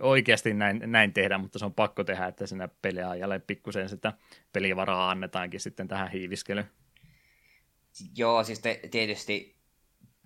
oikeasti 0.00 0.54
näin, 0.54 0.82
näin 0.86 1.12
tehdä, 1.12 1.38
mutta 1.38 1.58
se 1.58 1.64
on 1.64 1.74
pakko 1.74 2.04
tehdä, 2.04 2.26
että 2.26 2.46
siinä 2.46 2.68
peliajalle 2.82 3.38
pikkusen 3.38 3.88
sitä 3.88 4.12
pelivaraa 4.52 5.10
annetaankin 5.10 5.60
sitten 5.60 5.88
tähän 5.88 6.10
hiiviskelyyn. 6.10 6.66
Joo, 8.16 8.44
siis 8.44 8.58
te, 8.58 8.80
tietysti 8.90 9.56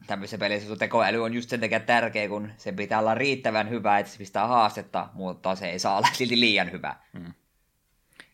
tämmöisessä 0.07 0.39
pelissä 0.39 0.77
tekoäly 0.77 1.25
on 1.25 1.35
just 1.35 1.51
sen 1.51 1.61
takia 1.61 1.81
tärkeä, 1.81 2.29
kun 2.29 2.51
se 2.57 2.73
pitää 2.73 2.99
olla 2.99 3.15
riittävän 3.15 3.71
hyvä, 3.71 3.99
että 3.99 4.13
se 4.13 4.19
pistää 4.19 4.47
haastetta, 4.47 5.09
mutta 5.15 5.55
se 5.55 5.71
ei 5.71 5.79
saa 5.79 5.97
olla 5.97 6.09
silti 6.19 6.41
liian 6.41 6.73
hyvä. 6.73 6.97
Hmm 7.19 7.33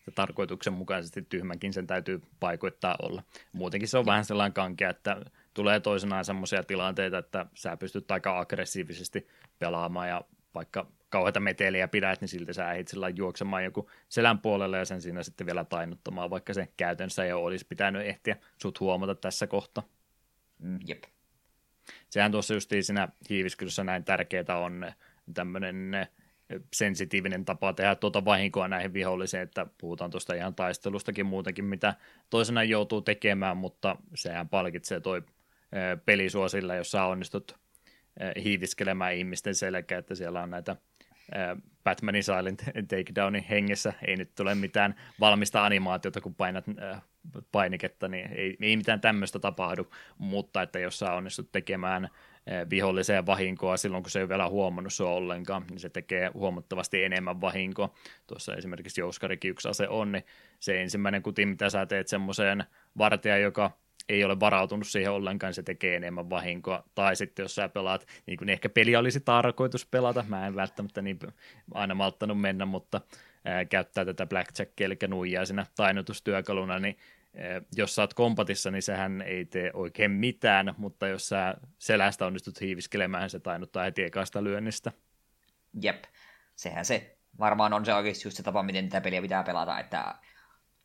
ja 0.08 0.12
tarkoituksenmukaisesti 0.14 1.22
tyhmänkin 1.22 1.72
sen 1.72 1.86
täytyy 1.86 2.22
paikoittaa 2.40 2.96
olla. 3.02 3.22
Muutenkin 3.52 3.88
se 3.88 3.98
on 3.98 4.06
vähän 4.06 4.24
sellainen 4.24 4.52
kankea, 4.52 4.90
että 4.90 5.20
tulee 5.54 5.80
toisenaan 5.80 6.24
semmoisia 6.24 6.62
tilanteita, 6.62 7.18
että 7.18 7.46
sä 7.54 7.76
pystyt 7.76 8.10
aika 8.10 8.38
aggressiivisesti 8.38 9.28
pelaamaan 9.58 10.08
ja 10.08 10.24
vaikka 10.54 10.86
kauheita 11.08 11.40
meteliä 11.40 11.88
pidät, 11.88 12.20
niin 12.20 12.28
silti 12.28 12.54
sä 12.54 12.72
ehdit 12.72 12.88
sillä 12.88 13.08
juoksemaan 13.08 13.64
joku 13.64 13.90
selän 14.08 14.38
puolelle 14.38 14.78
ja 14.78 14.84
sen 14.84 15.02
siinä 15.02 15.22
sitten 15.22 15.46
vielä 15.46 15.64
tainnuttamaan, 15.64 16.30
vaikka 16.30 16.54
se 16.54 16.68
käytännössä 16.76 17.24
ei 17.24 17.32
olisi 17.32 17.66
pitänyt 17.68 18.06
ehtiä 18.06 18.36
sut 18.62 18.80
huomata 18.80 19.14
tässä 19.14 19.46
kohtaa. 19.46 19.84
Mm, 20.58 20.78
jep. 20.86 21.04
Sehän 22.10 22.32
tuossa 22.32 22.54
justiin 22.54 22.84
siinä 22.84 23.08
hiiviskelyssä 23.30 23.84
näin 23.84 24.04
tärkeää 24.04 24.58
on 24.58 24.92
tämmöinen 25.34 26.08
sensitiivinen 26.74 27.44
tapa 27.44 27.72
tehdä 27.72 27.94
tuota 27.94 28.24
vahinkoa 28.24 28.68
näihin 28.68 28.92
vihollisiin, 28.92 29.42
että 29.42 29.66
puhutaan 29.78 30.10
tuosta 30.10 30.34
ihan 30.34 30.54
taistelustakin 30.54 31.26
muutenkin, 31.26 31.64
mitä 31.64 31.94
toisena 32.30 32.62
joutuu 32.62 33.02
tekemään, 33.02 33.56
mutta 33.56 33.96
sehän 34.14 34.48
palkitsee 34.48 35.00
toi 35.00 35.22
peli 36.04 36.30
sua 36.30 36.48
sillä, 36.48 36.74
jos 36.74 36.90
sä 36.90 37.04
onnistut 37.04 37.58
hiiviskelemään 38.44 39.14
ihmisten 39.14 39.54
selkeä, 39.54 39.98
että 39.98 40.14
siellä 40.14 40.42
on 40.42 40.50
näitä 40.50 40.76
Batmanin 41.84 42.24
Silent 42.24 42.64
Takedownin 42.88 43.44
hengessä, 43.44 43.92
ei 44.06 44.16
nyt 44.16 44.34
tule 44.34 44.54
mitään 44.54 44.94
valmista 45.20 45.64
animaatiota, 45.64 46.20
kun 46.20 46.34
painat 46.34 46.64
painiketta, 47.52 48.08
niin 48.08 48.32
ei, 48.32 48.56
ei 48.60 48.76
mitään 48.76 49.00
tämmöistä 49.00 49.38
tapahdu, 49.38 49.90
mutta 50.18 50.62
että 50.62 50.78
jos 50.78 50.98
sä 50.98 51.12
onnistut 51.12 51.52
tekemään 51.52 52.08
viholliseen 52.70 53.26
vahinkoa 53.26 53.76
silloin, 53.76 54.02
kun 54.02 54.10
se 54.10 54.20
ei 54.20 54.28
vielä 54.28 54.48
huomannut 54.48 54.92
sua 54.92 55.10
ollenkaan, 55.10 55.64
niin 55.70 55.80
se 55.80 55.88
tekee 55.88 56.30
huomattavasti 56.34 57.04
enemmän 57.04 57.40
vahinkoa. 57.40 57.94
Tuossa 58.26 58.54
esimerkiksi 58.54 59.00
Jouskarikin 59.00 59.50
yksi 59.50 59.68
ase 59.68 59.88
on, 59.88 60.12
niin 60.12 60.24
se 60.60 60.82
ensimmäinen 60.82 61.22
kuti, 61.22 61.46
mitä 61.46 61.70
sä 61.70 61.86
teet 61.86 62.08
semmoiseen 62.08 62.64
vartija, 62.98 63.38
joka 63.38 63.70
ei 64.08 64.24
ole 64.24 64.40
varautunut 64.40 64.86
siihen 64.86 65.12
ollenkaan, 65.12 65.54
se 65.54 65.62
tekee 65.62 65.96
enemmän 65.96 66.30
vahinkoa. 66.30 66.84
Tai 66.94 67.16
sitten 67.16 67.42
jos 67.42 67.54
sä 67.54 67.68
pelaat, 67.68 68.06
niin 68.26 68.36
kuin 68.36 68.48
ehkä 68.48 68.68
peli 68.68 68.96
olisi 68.96 69.20
tarkoitus 69.20 69.86
pelata, 69.86 70.24
mä 70.28 70.46
en 70.46 70.54
välttämättä 70.54 71.02
niin 71.02 71.18
aina 71.74 71.94
malttanut 71.94 72.40
mennä, 72.40 72.66
mutta 72.66 73.00
ää, 73.44 73.64
käyttää 73.64 74.04
tätä 74.04 74.26
blackjackia, 74.26 74.86
eli 74.86 74.96
nuijaa 75.08 75.44
siinä 75.44 75.66
tainnutustyökaluna, 75.76 76.78
niin 76.78 76.96
jos 77.76 77.94
sä 77.94 78.02
oot 78.02 78.14
kompatissa, 78.14 78.70
niin 78.70 78.82
sehän 78.82 79.22
ei 79.22 79.44
tee 79.44 79.70
oikein 79.74 80.10
mitään, 80.10 80.74
mutta 80.78 81.08
jos 81.08 81.28
sä 81.28 81.54
selästä 81.78 82.26
onnistut 82.26 82.60
hiiviskelemään, 82.60 83.30
se 83.30 83.40
tainuttaa 83.40 83.84
heti 83.84 84.02
ekasta 84.02 84.44
lyönnistä. 84.44 84.92
Jep, 85.82 86.04
sehän 86.56 86.84
se 86.84 87.16
varmaan 87.38 87.72
on 87.72 87.84
se 87.84 87.94
oikeasti 87.94 88.26
just 88.28 88.36
se 88.36 88.42
tapa, 88.42 88.62
miten 88.62 88.88
tätä 88.88 89.00
peliä 89.00 89.22
pitää 89.22 89.42
pelata, 89.44 89.78
että 89.78 90.14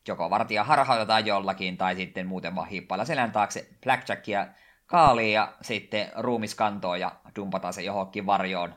joko 0.07 0.29
vartija 0.29 0.63
harhautetaan 0.63 1.25
jollakin, 1.25 1.77
tai 1.77 1.95
sitten 1.95 2.27
muuten 2.27 2.55
vaan 2.55 2.67
hiippailla 2.67 3.05
selän 3.05 3.31
taakse 3.31 3.69
blackjackia 3.83 4.47
kaaliin 4.85 5.33
ja 5.33 5.53
sitten 5.61 6.11
ruumiskantoon 6.15 6.99
ja 6.99 7.15
dumpataan 7.35 7.73
se 7.73 7.81
johonkin 7.81 8.25
varjoon 8.25 8.75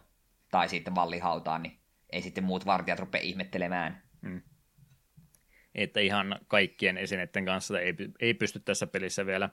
tai 0.50 0.68
sitten 0.68 0.94
vallihautaan, 0.94 1.62
niin 1.62 1.78
ei 2.10 2.22
sitten 2.22 2.44
muut 2.44 2.66
vartijat 2.66 2.98
rupea 2.98 3.20
ihmettelemään. 3.20 4.02
Hmm. 4.22 4.42
Että 5.74 6.00
ihan 6.00 6.38
kaikkien 6.48 6.98
esineiden 6.98 7.44
kanssa 7.44 7.80
ei, 7.80 7.94
ei 8.20 8.34
pysty 8.34 8.60
tässä 8.60 8.86
pelissä 8.86 9.26
vielä 9.26 9.50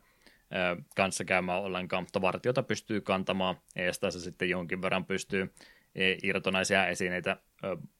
ö, 0.55 0.81
kanssa 0.95 1.25
käymään 1.25 1.61
ollenkaan, 1.61 2.03
mutta 2.03 2.21
vartiota 2.21 2.63
pystyy 2.63 3.01
kantamaan, 3.01 3.55
ja 3.75 4.11
sitten 4.11 4.49
jonkin 4.49 4.81
verran 4.81 5.05
pystyy 5.05 5.53
e, 5.95 6.15
irtonaisia 6.23 6.87
esineitä 6.87 7.37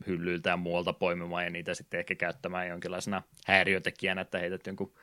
hyllyiltä 0.08 0.50
ja 0.50 0.58
muualta 0.58 0.94
poimimaan 0.94 1.44
ja 1.44 1.50
niitä 1.50 1.74
sitten 1.74 2.00
ehkä 2.00 2.16
käyttämään 2.16 2.68
jonkinlaisena 2.68 3.24
häiriötekijänä, 3.48 4.22
että 4.22 4.40
heität 4.40 4.68
jonkun 4.68 4.94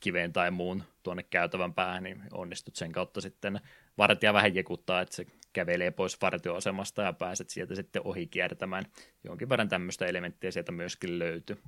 kiveen 0.00 0.32
tai 0.32 0.50
muun 0.50 0.82
tuonne 1.02 1.22
käytävän 1.22 1.74
päähän, 1.74 2.02
niin 2.02 2.22
onnistut 2.32 2.76
sen 2.76 2.92
kautta 2.92 3.20
sitten 3.20 3.60
vartija 3.98 4.32
vähän 4.32 4.54
jekuttaa, 4.54 5.00
että 5.00 5.16
se 5.16 5.26
kävelee 5.52 5.90
pois 5.90 6.20
vartioasemasta 6.20 7.02
ja 7.02 7.12
pääset 7.12 7.50
sieltä 7.50 7.74
sitten 7.74 8.02
ohi 8.04 8.26
kiertämään. 8.26 8.84
Jonkin 9.24 9.48
verran 9.48 9.68
tämmöistä 9.68 10.06
elementtiä 10.06 10.50
sieltä 10.50 10.72
myöskin 10.72 11.18
löytyy. 11.18 11.58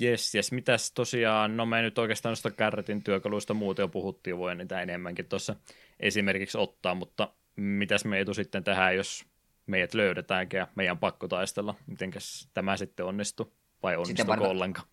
Jes, 0.00 0.34
jes. 0.34 0.52
Mitäs 0.52 0.92
tosiaan, 0.92 1.56
no 1.56 1.66
me 1.66 1.82
nyt 1.82 1.98
oikeastaan 1.98 2.30
noista 2.30 2.50
kärretin 2.50 3.02
työkaluista 3.02 3.54
muuten 3.54 3.82
jo 3.82 3.88
puhuttiin, 3.88 4.38
voi 4.38 4.54
niitä 4.54 4.82
enemmänkin 4.82 5.28
tuossa 5.28 5.56
esimerkiksi 6.00 6.58
ottaa, 6.58 6.94
mutta 6.94 7.34
mitäs 7.56 8.04
me 8.04 8.20
etu 8.20 8.34
sitten 8.34 8.64
tähän, 8.64 8.96
jos 8.96 9.24
meidät 9.66 9.94
löydetään 9.94 10.46
ja 10.52 10.68
meidän 10.74 10.98
pakko 10.98 11.28
taistella. 11.28 11.74
Mitenkäs 11.86 12.48
tämä 12.54 12.76
sitten 12.76 13.06
onnistuu? 13.06 13.52
Vai 13.82 13.96
onnistuuko 13.96 14.32
sitten 14.32 14.50
ollenkaan? 14.50 14.88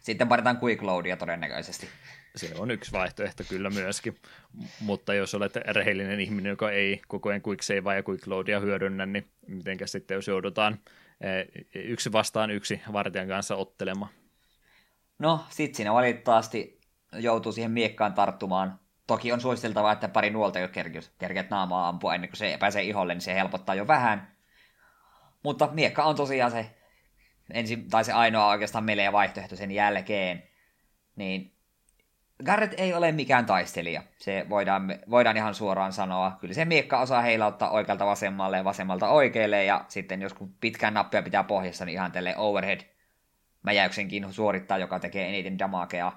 Sitten 0.00 0.28
paritaan 0.28 0.58
quick 0.62 0.82
loadia 0.82 1.16
todennäköisesti. 1.16 1.88
Se 2.36 2.52
on 2.58 2.70
yksi 2.70 2.92
vaihtoehto 2.92 3.44
kyllä 3.48 3.70
myöskin, 3.70 4.16
mutta 4.80 5.14
jos 5.14 5.34
olet 5.34 5.56
rehellinen 5.56 6.20
ihminen, 6.20 6.50
joka 6.50 6.70
ei 6.70 7.00
koko 7.08 7.28
ajan 7.28 7.42
quick 7.46 7.62
savea 7.62 7.94
ja 7.94 8.02
quick 8.08 8.26
loadia 8.26 8.60
hyödynnä, 8.60 9.06
niin 9.06 9.28
mitenkäs 9.46 9.92
sitten 9.92 10.14
jos 10.14 10.28
joudutaan 10.28 10.78
eh, 11.20 11.46
yksi 11.74 12.12
vastaan 12.12 12.50
yksi 12.50 12.80
vartijan 12.92 13.28
kanssa 13.28 13.56
ottelemaan? 13.56 14.10
No, 15.18 15.44
sit 15.50 15.74
siinä 15.74 15.92
valitettavasti 15.92 16.80
joutuu 17.12 17.52
siihen 17.52 17.70
miekkaan 17.70 18.14
tarttumaan 18.14 18.78
Toki 19.08 19.32
on 19.32 19.40
suositeltavaa, 19.40 19.92
että 19.92 20.08
pari 20.08 20.30
nuolta 20.30 20.58
jo 20.58 20.68
kerkeät 21.18 21.50
naamaa 21.50 21.88
ampua 21.88 22.14
ennen 22.14 22.30
kuin 22.30 22.36
se 22.36 22.56
pääsee 22.60 22.82
iholle, 22.82 23.14
niin 23.14 23.20
se 23.20 23.34
helpottaa 23.34 23.74
jo 23.74 23.86
vähän. 23.86 24.32
Mutta 25.42 25.68
miekka 25.72 26.04
on 26.04 26.16
tosiaan 26.16 26.50
se, 26.50 26.76
ensi, 27.52 27.76
tai 27.76 28.04
se 28.04 28.12
ainoa 28.12 28.46
oikeastaan 28.46 28.84
melee 28.84 29.12
vaihtoehto 29.12 29.56
sen 29.56 29.70
jälkeen. 29.70 30.42
Niin 31.16 31.54
Garrett 32.44 32.74
ei 32.80 32.94
ole 32.94 33.12
mikään 33.12 33.46
taistelija. 33.46 34.02
Se 34.18 34.46
voidaan, 34.48 34.94
voidaan 35.10 35.36
ihan 35.36 35.54
suoraan 35.54 35.92
sanoa. 35.92 36.36
Kyllä 36.40 36.54
se 36.54 36.64
miekka 36.64 37.00
osaa 37.00 37.22
heilauttaa 37.22 37.70
oikealta 37.70 38.06
vasemmalle 38.06 38.56
ja 38.56 38.64
vasemmalta 38.64 39.08
oikealle, 39.08 39.64
ja 39.64 39.84
sitten 39.88 40.22
jos 40.22 40.34
pitkään 40.60 40.94
nappia 40.94 41.22
pitää 41.22 41.44
pohjassa, 41.44 41.84
niin 41.84 41.94
ihan 41.94 42.12
tälle 42.12 42.36
overhead 42.36 42.80
mäjäyksenkin 43.62 44.32
suorittaa, 44.32 44.78
joka 44.78 44.98
tekee 45.00 45.28
eniten 45.28 45.58
damakea. 45.58 46.12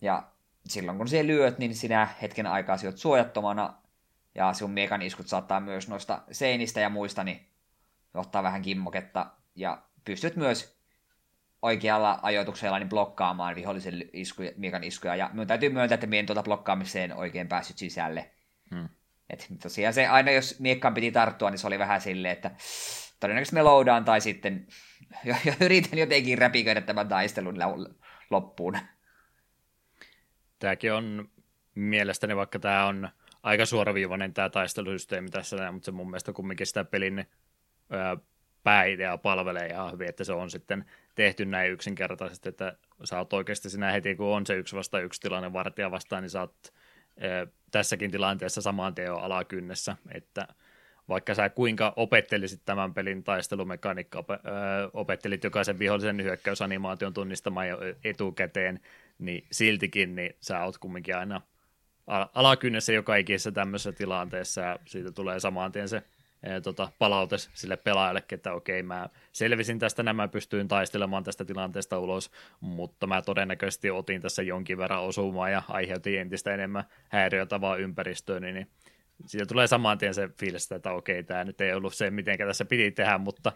Ja 0.00 0.22
silloin 0.68 0.98
kun 0.98 1.08
se 1.08 1.26
lyöt, 1.26 1.58
niin 1.58 1.74
sinä 1.74 2.08
hetken 2.22 2.46
aikaa 2.46 2.76
sijoit 2.76 2.98
suojattomana, 2.98 3.74
ja 4.34 4.52
sun 4.52 4.70
miekan 4.70 5.02
iskut 5.02 5.26
saattaa 5.26 5.60
myös 5.60 5.88
noista 5.88 6.22
seinistä 6.32 6.80
ja 6.80 6.88
muista, 6.88 7.24
niin 7.24 7.46
ottaa 8.14 8.42
vähän 8.42 8.62
kimmoketta, 8.62 9.26
ja 9.54 9.82
pystyt 10.04 10.36
myös 10.36 10.76
oikealla 11.62 12.18
ajoituksella 12.22 12.78
niin 12.78 12.88
blokkaamaan 12.88 13.54
vihollisen 13.54 14.04
isku, 14.12 14.42
miekan 14.56 14.84
iskuja, 14.84 15.16
ja 15.16 15.30
minun 15.32 15.46
täytyy 15.46 15.68
myöntää, 15.68 15.94
että 15.94 16.06
minä 16.06 16.20
en 16.20 16.26
tuota 16.26 16.42
blokkaamiseen 16.42 17.16
oikein 17.16 17.48
päässyt 17.48 17.78
sisälle. 17.78 18.30
Hmm. 18.74 18.88
Et 19.30 19.46
tosiaan 19.62 19.94
se 19.94 20.06
aina, 20.06 20.30
jos 20.30 20.60
miekkaan 20.60 20.94
piti 20.94 21.12
tarttua, 21.12 21.50
niin 21.50 21.58
se 21.58 21.66
oli 21.66 21.78
vähän 21.78 22.00
silleen, 22.00 22.32
että 22.32 22.50
todennäköisesti 23.20 23.54
me 23.54 23.62
loudaan, 23.62 24.04
tai 24.04 24.20
sitten 24.20 24.66
yritän 25.60 25.98
jotenkin 25.98 26.38
räpiköidä 26.38 26.80
tämän 26.80 27.08
taistelun 27.08 27.56
loppuun 28.30 28.78
tämäkin 30.58 30.92
on 30.92 31.28
mielestäni, 31.74 32.36
vaikka 32.36 32.58
tämä 32.58 32.86
on 32.86 33.08
aika 33.42 33.66
suoraviivainen 33.66 34.34
tämä 34.34 34.50
taistelusysteemi 34.50 35.28
tässä, 35.28 35.72
mutta 35.72 35.86
se 35.86 35.92
mun 35.92 36.10
mielestä 36.10 36.32
kumminkin 36.32 36.66
sitä 36.66 36.84
pelin 36.84 37.26
pääidea 38.62 39.18
palvelee 39.18 39.66
ihan 39.66 39.92
hyvin, 39.92 40.08
että 40.08 40.24
se 40.24 40.32
on 40.32 40.50
sitten 40.50 40.84
tehty 41.14 41.44
näin 41.44 41.72
yksinkertaisesti, 41.72 42.48
että 42.48 42.76
sä 43.04 43.18
oot 43.18 43.32
oikeasti 43.32 43.70
sinä 43.70 43.92
heti, 43.92 44.14
kun 44.14 44.26
on 44.26 44.46
se 44.46 44.54
yksi 44.54 44.76
vasta 44.76 45.00
yksi 45.00 45.20
tilanne 45.20 45.52
vartija 45.52 45.90
vastaan, 45.90 46.22
niin 46.22 46.30
sä 46.30 46.40
oot 46.40 46.72
tässäkin 47.70 48.10
tilanteessa 48.10 48.60
samaan 48.60 48.94
teo 48.94 49.16
alakynnessä, 49.16 49.96
että 50.14 50.48
vaikka 51.08 51.34
sä 51.34 51.48
kuinka 51.48 51.92
opettelisit 51.96 52.62
tämän 52.64 52.94
pelin 52.94 53.24
taistelumekaniikka, 53.24 54.24
opettelit 54.92 55.44
jokaisen 55.44 55.78
vihollisen 55.78 56.22
hyökkäysanimaation 56.22 57.14
tunnistamaan 57.14 57.68
jo 57.68 57.78
etukäteen, 58.04 58.80
niin 59.18 59.46
siltikin 59.52 60.14
niin 60.14 60.36
sä 60.40 60.64
oot 60.64 60.78
kumminkin 60.78 61.16
aina 61.16 61.40
alakynnessä 62.34 62.92
joka 62.92 63.16
ikisessä 63.16 63.52
tämmöisessä 63.52 63.92
tilanteessa 63.92 64.60
ja 64.60 64.78
siitä 64.84 65.12
tulee 65.12 65.40
samaan 65.40 65.72
tien 65.72 65.88
se 65.88 66.02
e, 66.42 66.60
tota, 66.60 66.88
palaute 66.98 67.36
sille 67.38 67.76
pelaajalle, 67.76 68.24
että 68.32 68.52
okei, 68.52 68.82
mä 68.82 69.08
selvisin 69.32 69.78
tästä, 69.78 70.02
nämä 70.02 70.28
pystyin 70.28 70.68
taistelemaan 70.68 71.24
tästä 71.24 71.44
tilanteesta 71.44 71.98
ulos, 71.98 72.30
mutta 72.60 73.06
mä 73.06 73.22
todennäköisesti 73.22 73.90
otin 73.90 74.22
tässä 74.22 74.42
jonkin 74.42 74.78
verran 74.78 75.02
osumaa 75.02 75.50
ja 75.50 75.62
aiheutin 75.68 76.20
entistä 76.20 76.54
enemmän 76.54 76.84
häiriötä 77.08 77.60
vaan 77.60 77.80
ympäristöön, 77.80 78.42
niin 78.42 78.70
siitä 79.26 79.46
tulee 79.46 79.66
samaan 79.66 79.98
tien 79.98 80.14
se 80.14 80.28
fiilis, 80.28 80.72
että 80.72 80.92
okei, 80.92 81.22
tämä 81.22 81.44
nyt 81.44 81.60
ei 81.60 81.72
ollut 81.72 81.94
se, 81.94 82.10
miten 82.10 82.38
tässä 82.38 82.64
piti 82.64 82.90
tehdä, 82.90 83.18
mutta 83.18 83.52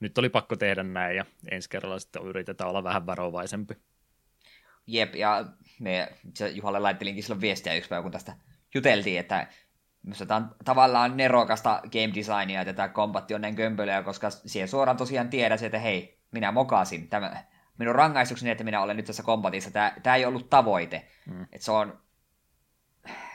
nyt 0.00 0.18
oli 0.18 0.28
pakko 0.28 0.56
tehdä 0.56 0.82
näin 0.82 1.16
ja 1.16 1.24
ensi 1.50 1.70
kerralla 1.70 1.98
sitten 1.98 2.22
yritetään 2.22 2.70
olla 2.70 2.84
vähän 2.84 3.06
varovaisempi. 3.06 3.74
Jep, 4.86 5.14
ja 5.14 5.44
me 5.80 6.08
Juhalle 6.54 6.78
laittelinkin 6.78 7.22
silloin 7.22 7.40
viestiä 7.40 7.74
yksi 7.74 7.88
päivä, 7.88 8.02
kun 8.02 8.12
tästä 8.12 8.32
juteltiin, 8.74 9.20
että 9.20 9.46
Minusta 10.04 10.26
tämä 10.26 10.36
on 10.36 10.54
tavallaan 10.64 11.16
nerokasta 11.16 11.80
game 11.82 12.14
designia, 12.14 12.60
että 12.60 12.72
tämä 12.72 12.88
kombatti 12.88 13.34
on 13.34 13.40
näin 13.40 13.56
kömpelöä, 13.56 14.02
koska 14.02 14.30
siihen 14.30 14.68
suoraan 14.68 14.96
tosiaan 14.96 15.28
tiedät, 15.28 15.62
että 15.62 15.78
hei, 15.78 16.18
minä 16.30 16.52
mokasin. 16.52 17.08
Tämä, 17.08 17.44
minun 17.78 17.94
rangaistukseni, 17.94 18.50
että 18.50 18.64
minä 18.64 18.82
olen 18.82 18.96
nyt 18.96 19.06
tässä 19.06 19.22
kombatissa, 19.22 19.70
tämä, 19.70 19.92
tämä 20.02 20.16
ei 20.16 20.24
ollut 20.24 20.50
tavoite. 20.50 21.08
Mm. 21.26 21.42
Että 21.42 21.64
se 21.64 21.72
on 21.72 21.98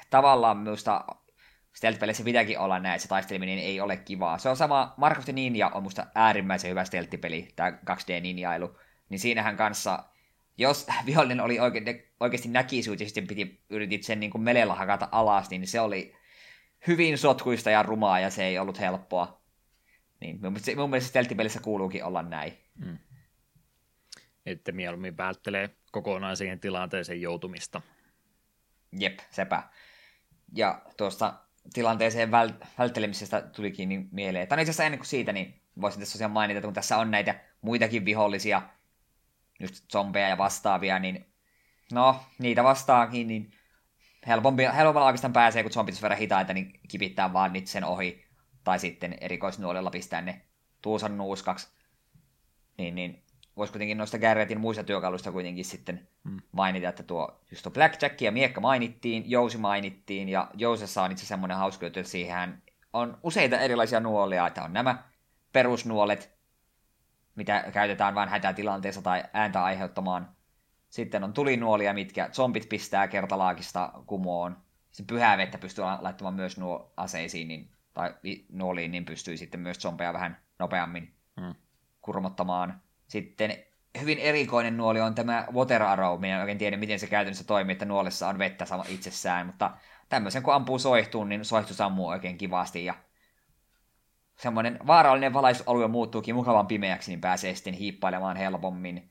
tavallaan 0.09 0.57
minusta 0.57 1.05
stealth 1.73 2.23
pitääkin 2.23 2.59
olla 2.59 2.79
näin, 2.79 2.95
että 2.95 3.01
se 3.01 3.09
taisteleminen 3.09 3.59
ei 3.59 3.81
ole 3.81 3.97
kivaa. 3.97 4.37
Se 4.37 4.49
on 4.49 4.57
sama, 4.57 4.93
Mark 4.97 5.17
of 5.17 5.25
the 5.25 5.33
Ninja 5.33 5.69
on 5.69 5.83
musta 5.83 6.05
äärimmäisen 6.15 6.71
hyvä 6.71 6.85
stealth-peli, 6.85 7.47
tämä 7.55 7.69
2D-ninjailu. 7.69 8.79
Niin 9.09 9.19
siinähän 9.19 9.57
kanssa 9.57 10.03
jos 10.59 10.87
vihollinen 11.05 11.41
oli 11.41 11.59
oikein, 11.59 12.03
oikeasti 12.19 12.49
näkisyyt 12.49 12.99
ja 12.99 13.05
sitten 13.05 13.27
piti, 13.27 13.61
yritit 13.69 14.03
sen 14.03 14.19
niin 14.19 14.41
melellä 14.41 14.75
hakata 14.75 15.09
alas, 15.11 15.49
niin 15.49 15.67
se 15.67 15.79
oli 15.79 16.15
hyvin 16.87 17.17
sotkuista 17.17 17.69
ja 17.69 17.83
rumaa 17.83 18.19
ja 18.19 18.29
se 18.29 18.45
ei 18.45 18.59
ollut 18.59 18.79
helppoa. 18.79 19.41
Niin, 20.19 20.39
mun 20.41 20.53
mielestä, 20.53 20.75
mun 20.75 20.89
mielestä 20.89 21.09
stelttipelissä 21.09 21.59
kuuluukin 21.59 22.03
olla 22.03 22.21
näin. 22.21 22.53
Mm. 22.85 22.97
Että 24.45 24.71
mieluummin 24.71 25.17
välttelee 25.17 25.69
kokonaan 25.91 26.37
siihen 26.37 26.59
tilanteeseen 26.59 27.21
joutumista. 27.21 27.81
Jep, 28.99 29.19
sepä. 29.29 29.63
Ja 30.55 30.81
tuosta 30.97 31.33
tilanteeseen 31.73 32.29
väl- 32.29 32.65
välttelemisestä 32.77 33.41
tulikin 33.41 33.89
niin 33.89 34.09
mieleen. 34.11 34.47
Tai 34.47 34.61
itse 34.61 34.69
asiassa 34.69 34.83
ennen 34.83 34.99
kuin 34.99 35.07
siitä, 35.07 35.33
niin 35.33 35.61
voisin 35.81 35.99
tässä 35.99 36.13
tosiaan 36.13 36.31
mainita, 36.31 36.57
että 36.57 36.67
kun 36.67 36.73
tässä 36.73 36.97
on 36.97 37.11
näitä 37.11 37.39
muitakin 37.61 38.05
vihollisia, 38.05 38.61
just 39.59 39.85
zombeja 39.91 40.29
ja 40.29 40.37
vastaavia, 40.37 40.99
niin 40.99 41.25
no, 41.91 42.19
niitä 42.39 42.63
vastaakin, 42.63 43.27
niin 43.27 43.51
helpompi, 44.27 44.63
helpommalla 44.63 45.07
oikeastaan 45.07 45.33
pääsee, 45.33 45.63
kun 45.63 45.71
zombit 45.71 45.95
on 45.95 46.01
verran 46.01 46.19
hitaita, 46.19 46.53
niin 46.53 46.79
kipittää 46.87 47.33
vaan 47.33 47.53
niitä 47.53 47.69
sen 47.69 47.83
ohi, 47.83 48.25
tai 48.63 48.79
sitten 48.79 49.17
erikoisnuolella 49.21 49.91
pistää 49.91 50.21
ne 50.21 50.41
tuusan 50.81 51.17
nuuskaksi. 51.17 51.67
Niin, 52.77 52.95
niin 52.95 53.23
voisi 53.57 53.73
kuitenkin 53.73 53.97
noista 53.97 54.19
Garrettin 54.19 54.59
muista 54.59 54.83
työkaluista 54.83 55.31
kuitenkin 55.31 55.65
sitten 55.65 56.07
hmm. 56.29 56.41
mainita, 56.51 56.89
että 56.89 57.03
tuo, 57.03 57.41
just 57.51 57.63
tuo 57.63 57.71
Blackjack 57.71 58.21
ja 58.21 58.31
Miekka 58.31 58.61
mainittiin, 58.61 59.31
Jousi 59.31 59.57
mainittiin, 59.57 60.29
ja 60.29 60.51
Jousessa 60.53 61.03
on 61.03 61.11
itse 61.11 61.25
semmoinen 61.25 61.57
hauska 61.57 61.85
juttu, 61.85 61.99
että 61.99 62.11
siihen 62.11 62.63
on 62.93 63.17
useita 63.23 63.59
erilaisia 63.59 63.99
nuolia, 63.99 64.47
että 64.47 64.63
on 64.63 64.73
nämä 64.73 65.03
perusnuolet, 65.53 66.38
mitä 67.39 67.63
käytetään 67.73 68.15
vain 68.15 68.29
hätätilanteessa 68.29 69.01
tai 69.01 69.23
ääntä 69.33 69.63
aiheuttamaan. 69.63 70.29
Sitten 70.89 71.23
on 71.23 71.33
tulinuolia, 71.33 71.93
mitkä 71.93 72.29
zombit 72.31 72.69
pistää 72.69 73.07
kertalaakista 73.07 73.91
kumoon. 74.05 74.57
Sitten 74.91 75.15
pyhää 75.15 75.37
vettä 75.37 75.57
pystyy 75.57 75.83
laittamaan 75.83 76.35
myös 76.35 76.57
nuo 76.57 76.93
aseisiin 76.97 77.47
niin, 77.47 77.71
tai 77.93 78.15
nuoliin, 78.51 78.91
niin 78.91 79.05
pystyy 79.05 79.37
sitten 79.37 79.59
myös 79.59 79.77
zombeja 79.77 80.13
vähän 80.13 80.37
nopeammin 80.59 81.13
hmm. 81.41 81.55
kurmottamaan. 82.01 82.81
Sitten 83.07 83.57
hyvin 84.01 84.17
erikoinen 84.17 84.77
nuoli 84.77 85.01
on 85.01 85.15
tämä 85.15 85.47
water 85.53 85.83
arrow. 85.83 86.19
Minä 86.19 86.35
en 86.35 86.41
oikein 86.41 86.57
tiedä, 86.57 86.77
miten 86.77 86.99
se 86.99 87.07
käytännössä 87.07 87.43
toimii, 87.43 87.71
että 87.71 87.85
nuolessa 87.85 88.27
on 88.27 88.39
vettä 88.39 88.65
sama 88.65 88.85
itsessään, 88.89 89.45
mutta 89.45 89.71
tämmöisen 90.09 90.43
kun 90.43 90.53
ampuu 90.53 90.79
soihtuun, 90.79 91.29
niin 91.29 91.45
soihtu 91.45 91.73
sammuu 91.73 92.07
oikein 92.07 92.37
kivasti 92.37 92.85
ja 92.85 92.93
semmoinen 94.39 94.79
vaarallinen 94.87 95.33
valaisulue 95.33 95.87
muuttuukin 95.87 96.35
mukavan 96.35 96.67
pimeäksi, 96.67 97.11
niin 97.11 97.21
pääsee 97.21 97.55
sitten 97.55 97.73
hiippailemaan 97.73 98.37
helpommin. 98.37 99.09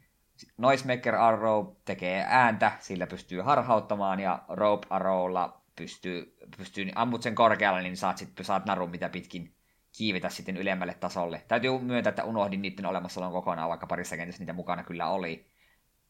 Noisemaker 0.56 1.14
Arrow 1.14 1.66
tekee 1.84 2.24
ääntä, 2.28 2.72
sillä 2.80 3.06
pystyy 3.06 3.40
harhauttamaan, 3.40 4.20
ja 4.20 4.42
Rope 4.48 4.86
Arrowlla 4.90 5.60
pystyy, 5.76 6.36
pystyy 6.56 6.84
niin 6.84 6.98
ammut 6.98 7.22
sen 7.22 7.34
korkealle, 7.34 7.82
niin 7.82 7.96
saat, 7.96 8.18
sit, 8.18 8.32
saat 8.42 8.64
narun 8.64 8.90
mitä 8.90 9.08
pitkin 9.08 9.54
kiivetä 9.96 10.28
sitten 10.28 10.56
ylemmälle 10.56 10.94
tasolle. 10.94 11.42
Täytyy 11.48 11.78
myöntää, 11.78 12.10
että 12.10 12.24
unohdin 12.24 12.62
niiden 12.62 12.86
olemassaolon 12.86 13.32
kokonaan, 13.32 13.68
vaikka 13.68 13.86
parissa 13.86 14.16
kentässä 14.16 14.42
niitä 14.42 14.52
mukana 14.52 14.84
kyllä 14.84 15.08
oli. 15.08 15.50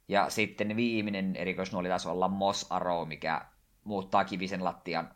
Ja 0.09 0.31
sitten 0.31 0.77
viimeinen 0.77 1.36
erikoisnuoli 1.36 1.89
taisi 1.89 2.09
olla 2.09 2.28
Moss 2.28 2.66
Arrow, 2.70 3.09
mikä 3.09 3.47
muuttaa 3.85 4.24
kivisen 4.24 4.65
lattian 4.65 5.11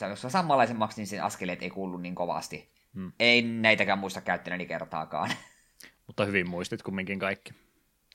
jos 0.00 0.22
samanlaisemmaksi, 0.28 1.00
niin 1.00 1.06
sen 1.06 1.24
askeleet 1.24 1.62
ei 1.62 1.70
kuulu 1.70 1.96
niin 1.96 2.14
kovasti. 2.14 2.73
Hmm. 2.94 3.12
Ei 3.20 3.42
näitäkään 3.42 3.98
muista 3.98 4.20
käyttäneeni 4.20 4.66
kertaakaan. 4.66 5.30
Mutta 6.06 6.24
hyvin 6.24 6.48
muistit 6.48 6.82
kumminkin 6.82 7.18
kaikki. 7.18 7.54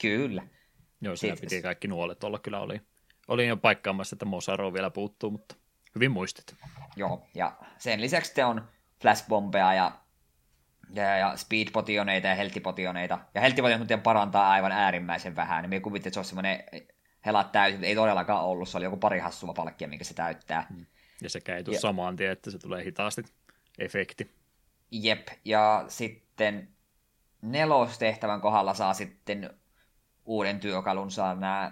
Kyllä. 0.02 0.44
Joo, 1.02 1.16
siinä 1.16 1.36
Sitten... 1.36 1.50
piti 1.50 1.62
kaikki 1.62 1.88
nuolet 1.88 2.24
olla, 2.24 2.40
kyllä 2.40 2.60
oli. 2.60 2.82
Olin 3.28 3.48
jo 3.48 3.58
paikkaamassa, 3.58 4.16
että 4.16 4.26
Mosaro 4.26 4.74
vielä 4.74 4.90
puuttuu, 4.90 5.32
mutta 5.32 5.56
hyvin 5.96 6.12
muistit. 6.12 6.56
Joo, 6.96 7.28
ja 7.36 7.58
sen 7.78 8.02
lisäksi 8.02 8.34
te 8.34 8.46
on 8.46 8.68
flashbombeja 9.02 9.74
ja, 9.74 9.92
ja, 10.94 11.18
ja 11.18 11.38
speedpotioneita 11.38 12.28
ja 12.28 12.36
heltipotioneita. 12.36 13.20
Ja 13.34 13.42
heltipotioneita 13.42 13.98
parantaa 13.98 14.52
aivan 14.52 14.72
äärimmäisen 14.72 15.36
vähän. 15.36 15.70
Me 15.70 15.80
kuvittelin, 15.80 16.10
että 16.10 16.14
se 16.14 16.20
on 16.20 16.26
semmoinen 16.26 16.64
helat 17.26 17.52
täysin, 17.52 17.84
ei 17.84 17.96
todellakaan 17.96 18.44
ollut. 18.44 18.70
Se 18.70 18.78
oli 18.78 18.86
joku 18.86 18.98
pari 18.98 19.20
hassua 19.20 19.54
palkkia, 19.54 19.88
minkä 19.88 20.04
se 20.04 20.14
täyttää. 20.14 20.66
Hmm. 20.70 20.86
Ja 21.22 21.30
sekä 21.30 21.56
ei 21.56 21.64
tule 21.64 21.76
ja... 21.76 21.82
samaan 21.82 22.16
tien, 22.16 22.32
että 22.32 22.52
se 22.52 22.60
tulee 22.60 22.84
hitaasti 22.84 23.24
efekti. 23.80 24.40
Jep, 24.92 25.28
ja 25.46 25.86
sitten 25.88 26.70
nelostehtävän 27.42 28.42
kohdalla 28.42 28.74
saa 28.74 28.94
sitten 28.94 29.50
uuden 30.26 30.60
työkalun, 30.60 31.12
saa 31.12 31.36
nämä 31.36 31.72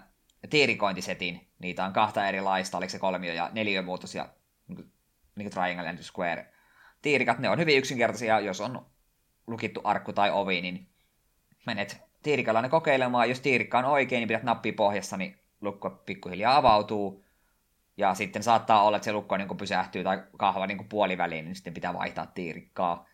tiirikointisetin. 0.49 1.48
Niitä 1.60 1.85
on 1.85 1.94
kahta 1.94 2.27
erilaista, 2.27 2.77
oliko 2.77 2.89
se 2.89 2.99
kolmio- 2.99 3.34
ja 3.34 3.49
neliömuotoisia, 3.53 4.30
niin, 4.68 4.91
niin 5.35 5.52
triangle 5.52 5.89
and 5.89 6.02
square. 6.02 6.53
Tiirikat, 7.02 7.39
ne 7.39 7.49
on 7.49 7.60
hyvin 7.60 7.77
yksinkertaisia, 7.77 8.39
jos 8.39 8.61
on 8.61 8.85
lukittu 9.48 9.81
arkku 9.84 10.14
tai 10.14 10.31
ovi, 10.31 10.61
niin 10.61 10.88
menet 11.65 12.02
tiirikalla 12.23 12.61
ne 12.61 12.69
kokeilemaan. 12.69 13.30
Jos 13.30 13.39
tiirikka 13.39 13.80
on 13.80 13.85
oikein, 13.85 14.19
niin 14.19 14.27
pidät 14.27 14.44
nappi 14.44 14.72
pohjassa, 14.72 15.18
niin 15.18 15.39
lukko 15.61 15.89
pikkuhiljaa 15.89 16.57
avautuu. 16.57 17.26
Ja 17.98 18.14
sitten 18.14 18.44
saattaa 18.44 18.84
olla, 18.84 18.98
että 18.98 19.06
se 19.06 19.11
lukko 19.11 19.38
niin 19.38 19.57
pysähtyy 19.57 20.03
tai 20.03 20.24
kahva 20.38 20.68
niin 20.68 20.90
puoliväliin, 20.90 21.45
niin 21.45 21.56
sitten 21.56 21.74
pitää 21.74 21.94
vaihtaa 21.94 22.26
tiirikkaa. 22.26 23.07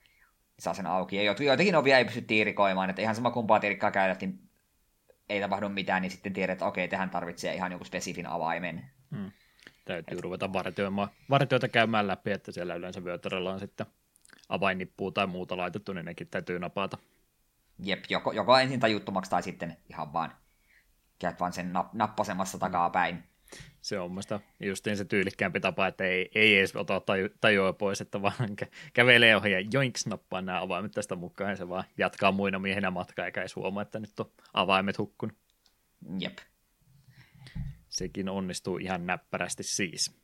Saa 0.60 0.74
sen 0.74 0.88
auki. 0.88 1.16
Ja 1.16 1.36
joitakin 1.40 1.76
ovia 1.76 1.98
ei 1.98 2.06
pysty 2.06 2.22
tiirikoimaan, 2.22 2.90
että 2.90 3.02
ihan 3.02 3.16
sama 3.16 3.32
kumpaa 3.32 3.60
tiirikkaa 3.60 3.92
käydät, 3.92 4.22
niin 4.22 4.50
ei 5.30 5.42
tapahdu 5.42 5.70
mitään, 5.70 6.02
niin 6.02 6.12
sitten 6.12 6.34
tiedät, 6.34 6.54
että 6.54 6.66
okei, 6.66 6.88
tähän 6.88 7.10
tarvitsee 7.10 7.54
ihan 7.54 7.72
joku 7.72 7.84
spesifin 7.84 8.28
avaimen. 8.28 8.90
Hmm. 9.16 9.32
Täytyy 9.86 10.18
Et... 10.18 10.24
ruveta 10.24 10.54
vartioimaan, 10.54 11.10
vartioita 11.30 11.68
käymään 11.68 12.08
läpi, 12.08 12.32
että 12.32 12.52
siellä 12.52 12.76
yleensä 12.76 13.04
vyötäröllä 13.04 13.52
on 13.52 13.60
sitten 13.60 13.86
avainnippu 14.50 15.12
tai 15.12 15.28
muuta 15.28 15.58
laitettu, 15.58 15.94
niin 15.94 16.06
nekin 16.06 16.28
täytyy 16.28 16.60
napata. 16.60 16.98
Jep, 17.80 18.04
joko, 18.10 18.32
joko 18.32 18.58
ensin 18.58 18.80
tajuttomaksi 18.80 19.32
tai 19.32 19.44
sitten 19.44 19.78
ihan 19.90 20.14
vaan 20.14 20.36
käyt 21.20 21.40
vaan 21.40 21.54
sen 21.54 21.72
nap- 21.76 21.90
nappasemassa 21.94 22.58
takaa 22.58 22.90
päin 22.90 23.24
se 23.82 24.00
on 24.00 24.12
musta 24.12 24.40
justiin 24.60 24.98
se 24.98 25.06
tyylikkäämpi 25.06 25.60
tapa, 25.60 25.88
että 25.88 26.04
ei, 26.04 26.32
ei 26.36 26.58
edes 26.58 26.76
ota 26.76 27.02
tajua 27.42 27.74
pois, 27.74 28.02
että 28.02 28.22
vaan 28.22 28.34
kä- 28.62 28.68
kävelee 28.94 29.36
ohi 29.36 29.52
ja 29.52 29.60
joinks 29.74 30.06
nappaa 30.06 30.42
nämä 30.42 30.62
avaimet 30.62 30.92
tästä 30.92 31.16
mukaan 31.16 31.50
ja 31.50 31.56
se 31.56 31.70
vaan 31.70 31.84
jatkaa 31.98 32.32
muina 32.32 32.60
miehenä 32.60 32.92
matkaa 32.92 33.26
eikä 33.26 33.42
edes 33.42 33.56
huomaa, 33.56 33.82
että 33.82 34.00
nyt 34.00 34.20
on 34.20 34.32
avaimet 34.54 34.98
hukkun. 34.98 35.32
Jep. 36.20 36.38
Sekin 37.90 38.30
onnistuu 38.30 38.78
ihan 38.78 39.08
näppärästi 39.08 39.64
siis. 39.64 40.16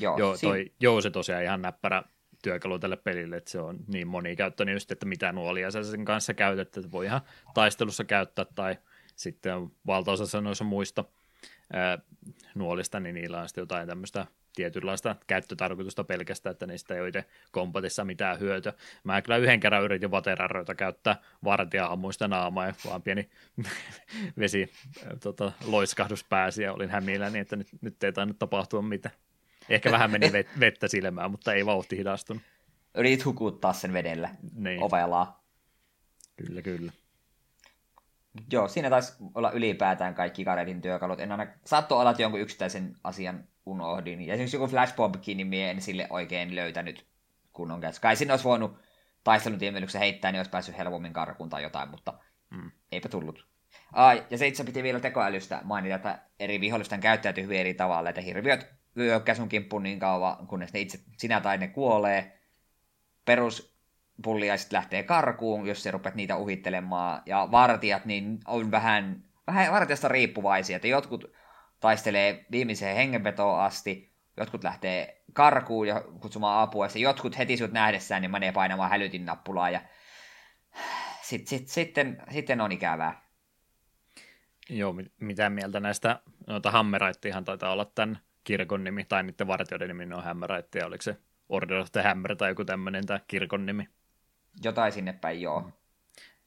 Joo, 0.00 0.18
Joo, 0.18 0.36
toi, 0.38 0.64
si- 0.64 0.74
joo 0.80 1.00
se 1.00 1.10
tosiaan 1.10 1.44
ihan 1.44 1.62
näppärä 1.62 2.02
työkalu 2.42 2.78
tälle 2.78 2.96
pelille, 2.96 3.36
että 3.36 3.50
se 3.50 3.60
on 3.60 3.78
niin 3.86 4.08
monikäyttöinen 4.08 4.72
just, 4.72 4.92
että 4.92 5.06
mitä 5.06 5.32
nuolia 5.32 5.70
sä 5.70 5.82
sen 5.82 6.04
kanssa 6.04 6.34
käytät, 6.34 6.76
että 6.76 6.90
voi 6.90 7.06
ihan 7.06 7.20
taistelussa 7.54 8.04
käyttää 8.04 8.44
tai 8.54 8.76
sitten 9.16 9.70
valtaosassa 9.86 10.40
noissa 10.40 10.64
muista– 10.64 11.04
nuolista, 12.54 13.00
niin 13.00 13.14
niillä 13.14 13.40
on 13.40 13.48
sitten 13.48 13.62
jotain 13.62 13.88
tämmöistä 13.88 14.26
tietynlaista 14.54 15.16
käyttötarkoitusta 15.26 16.04
pelkästään, 16.04 16.50
että 16.50 16.66
niistä 16.66 16.94
ei 16.94 17.00
ole 17.00 17.08
itse 17.08 17.24
kompatissa 17.50 18.04
mitään 18.04 18.40
hyötyä. 18.40 18.72
Mä 19.04 19.22
kyllä 19.22 19.36
yhden 19.36 19.60
kerran 19.60 19.84
yritin 19.84 20.10
vaterarroita 20.10 20.74
käyttää 20.74 21.16
vartija 21.44 21.86
ammuista 21.86 22.28
naamaa 22.28 22.66
ja 22.66 22.74
vaan 22.84 23.02
pieni 23.02 23.30
vesi 24.38 24.72
tota, 25.22 25.52
loiskahdus 25.64 26.24
pääsi 26.24 26.62
ja 26.62 26.72
olin 26.72 26.90
hämilläni, 26.90 27.38
että 27.38 27.56
nyt, 27.56 27.68
nyt 27.80 28.04
ei 28.04 28.12
tainnut 28.12 28.38
tapahtua 28.38 28.82
mitään. 28.82 29.14
Ehkä 29.68 29.92
vähän 29.92 30.10
meni 30.10 30.32
vettä 30.60 30.88
silmään, 30.88 31.30
mutta 31.30 31.54
ei 31.54 31.66
vauhti 31.66 31.96
hidastunut. 31.96 32.42
Yritit 32.94 33.24
hukuttaa 33.24 33.72
sen 33.72 33.92
vedellä 33.92 34.30
niin. 34.54 34.82
ovelaa. 34.82 35.44
Kyllä, 36.36 36.62
kyllä. 36.62 36.92
Joo, 38.52 38.68
siinä 38.68 38.90
taisi 38.90 39.12
olla 39.34 39.50
ylipäätään 39.50 40.14
kaikki 40.14 40.44
Karetin 40.44 40.82
työkalut. 40.82 41.20
En 41.20 41.32
aina, 41.32 41.46
saattoi 41.64 41.98
olla, 41.98 42.10
että 42.10 42.22
jonkun 42.22 42.40
yksittäisen 42.40 42.96
asian 43.04 43.44
unohdin. 43.66 44.20
Ja 44.20 44.34
esimerkiksi 44.34 44.56
joku 44.56 44.66
flashbombkin, 44.66 45.36
niin 45.36 45.46
mie 45.46 45.70
en 45.70 45.82
sille 45.82 46.06
oikein 46.10 46.54
löytänyt 46.54 47.06
kunnon 47.52 47.80
käsi. 47.80 48.00
Kai 48.00 48.16
sinne 48.16 48.32
olisi 48.32 48.44
voinut 48.44 48.78
taistelun 49.24 49.58
heittää, 49.98 50.32
niin 50.32 50.38
olisi 50.40 50.50
päässyt 50.50 50.78
helpommin 50.78 51.12
karkuun 51.12 51.48
tai 51.48 51.62
jotain, 51.62 51.90
mutta 51.90 52.14
mm. 52.50 52.70
eipä 52.92 53.08
tullut. 53.08 53.46
Ai, 53.92 54.26
ja 54.30 54.38
se 54.38 54.46
itse 54.46 54.64
piti 54.64 54.82
vielä 54.82 55.00
tekoälystä 55.00 55.60
mainita, 55.64 55.94
että 55.94 56.18
eri 56.40 56.60
vihollisten 56.60 57.00
käyttäytyy 57.00 57.44
hyvin 57.44 57.60
eri 57.60 57.74
tavalla, 57.74 58.08
että 58.08 58.20
hirviöt 58.20 58.66
vyökkää 58.96 59.34
sun 59.34 59.48
kimppuun 59.48 59.82
niin 59.82 59.98
kauan, 59.98 60.46
kunnes 60.46 60.72
ne 60.72 60.80
itse 60.80 60.98
sinä 61.16 61.40
tai 61.40 61.58
ne 61.58 61.68
kuolee. 61.68 62.40
Perus 63.24 63.69
pulliaiset 64.22 64.72
lähtee 64.72 65.02
karkuun, 65.02 65.66
jos 65.66 65.82
se 65.82 65.90
rupeat 65.90 66.14
niitä 66.14 66.36
uhittelemaan, 66.36 67.22
ja 67.26 67.48
vartijat 67.50 68.04
niin 68.04 68.40
on 68.46 68.70
vähän, 68.70 69.24
vähän 69.46 69.72
vartijasta 69.72 70.08
riippuvaisia, 70.08 70.76
että 70.76 70.88
jotkut 70.88 71.24
taistelee 71.80 72.46
viimeiseen 72.50 72.96
hengenvetoon 72.96 73.60
asti, 73.60 74.12
jotkut 74.36 74.64
lähtee 74.64 75.22
karkuun 75.32 75.88
ja 75.88 76.00
kutsumaan 76.20 76.62
apua, 76.62 76.86
ja 76.94 77.00
jotkut 77.00 77.38
heti 77.38 77.56
sinut 77.56 77.72
nähdessään 77.72 78.22
niin 78.22 78.30
menee 78.30 78.52
painamaan 78.52 78.90
hälytin 78.90 79.26
nappulaa, 79.26 79.70
ja 79.70 79.80
sit, 81.22 81.46
sit, 81.46 81.68
sitten, 81.68 82.22
sitten 82.30 82.60
on 82.60 82.72
ikävää. 82.72 83.22
Joo, 84.70 84.94
mitä 85.20 85.50
mieltä 85.50 85.80
näistä, 85.80 86.20
noita 86.46 86.70
Hammeraittihan 86.70 87.44
taitaa 87.44 87.72
olla 87.72 87.84
tämän 87.84 88.18
kirkon 88.44 88.84
nimi, 88.84 89.04
tai 89.04 89.22
niiden 89.22 89.46
vartijoiden 89.46 89.88
nimi 89.88 90.14
on 90.14 90.24
Hammerite, 90.24 90.78
ja 90.78 90.86
oliko 90.86 91.02
se 91.02 91.16
Order 91.48 91.78
of 91.78 91.92
the 91.92 92.02
Hammer 92.02 92.36
tai 92.36 92.50
joku 92.50 92.64
tämmöinen 92.64 93.06
tämä 93.06 93.20
kirkon 93.28 93.66
nimi? 93.66 93.88
Jotain 94.64 94.92
sinne 94.92 95.12
päin, 95.12 95.42
joo. 95.42 95.70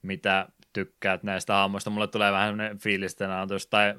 Mitä 0.02 0.48
tykkäät 0.74 1.24
näistä 1.24 1.58
aamuista? 1.58 1.90
Mulle 1.90 2.08
tulee 2.08 2.32
vähän 2.32 2.58
fiilis, 2.80 3.12
että 3.12 3.28
nämä 3.28 3.42
on 3.42 3.50
jostain 3.52 3.96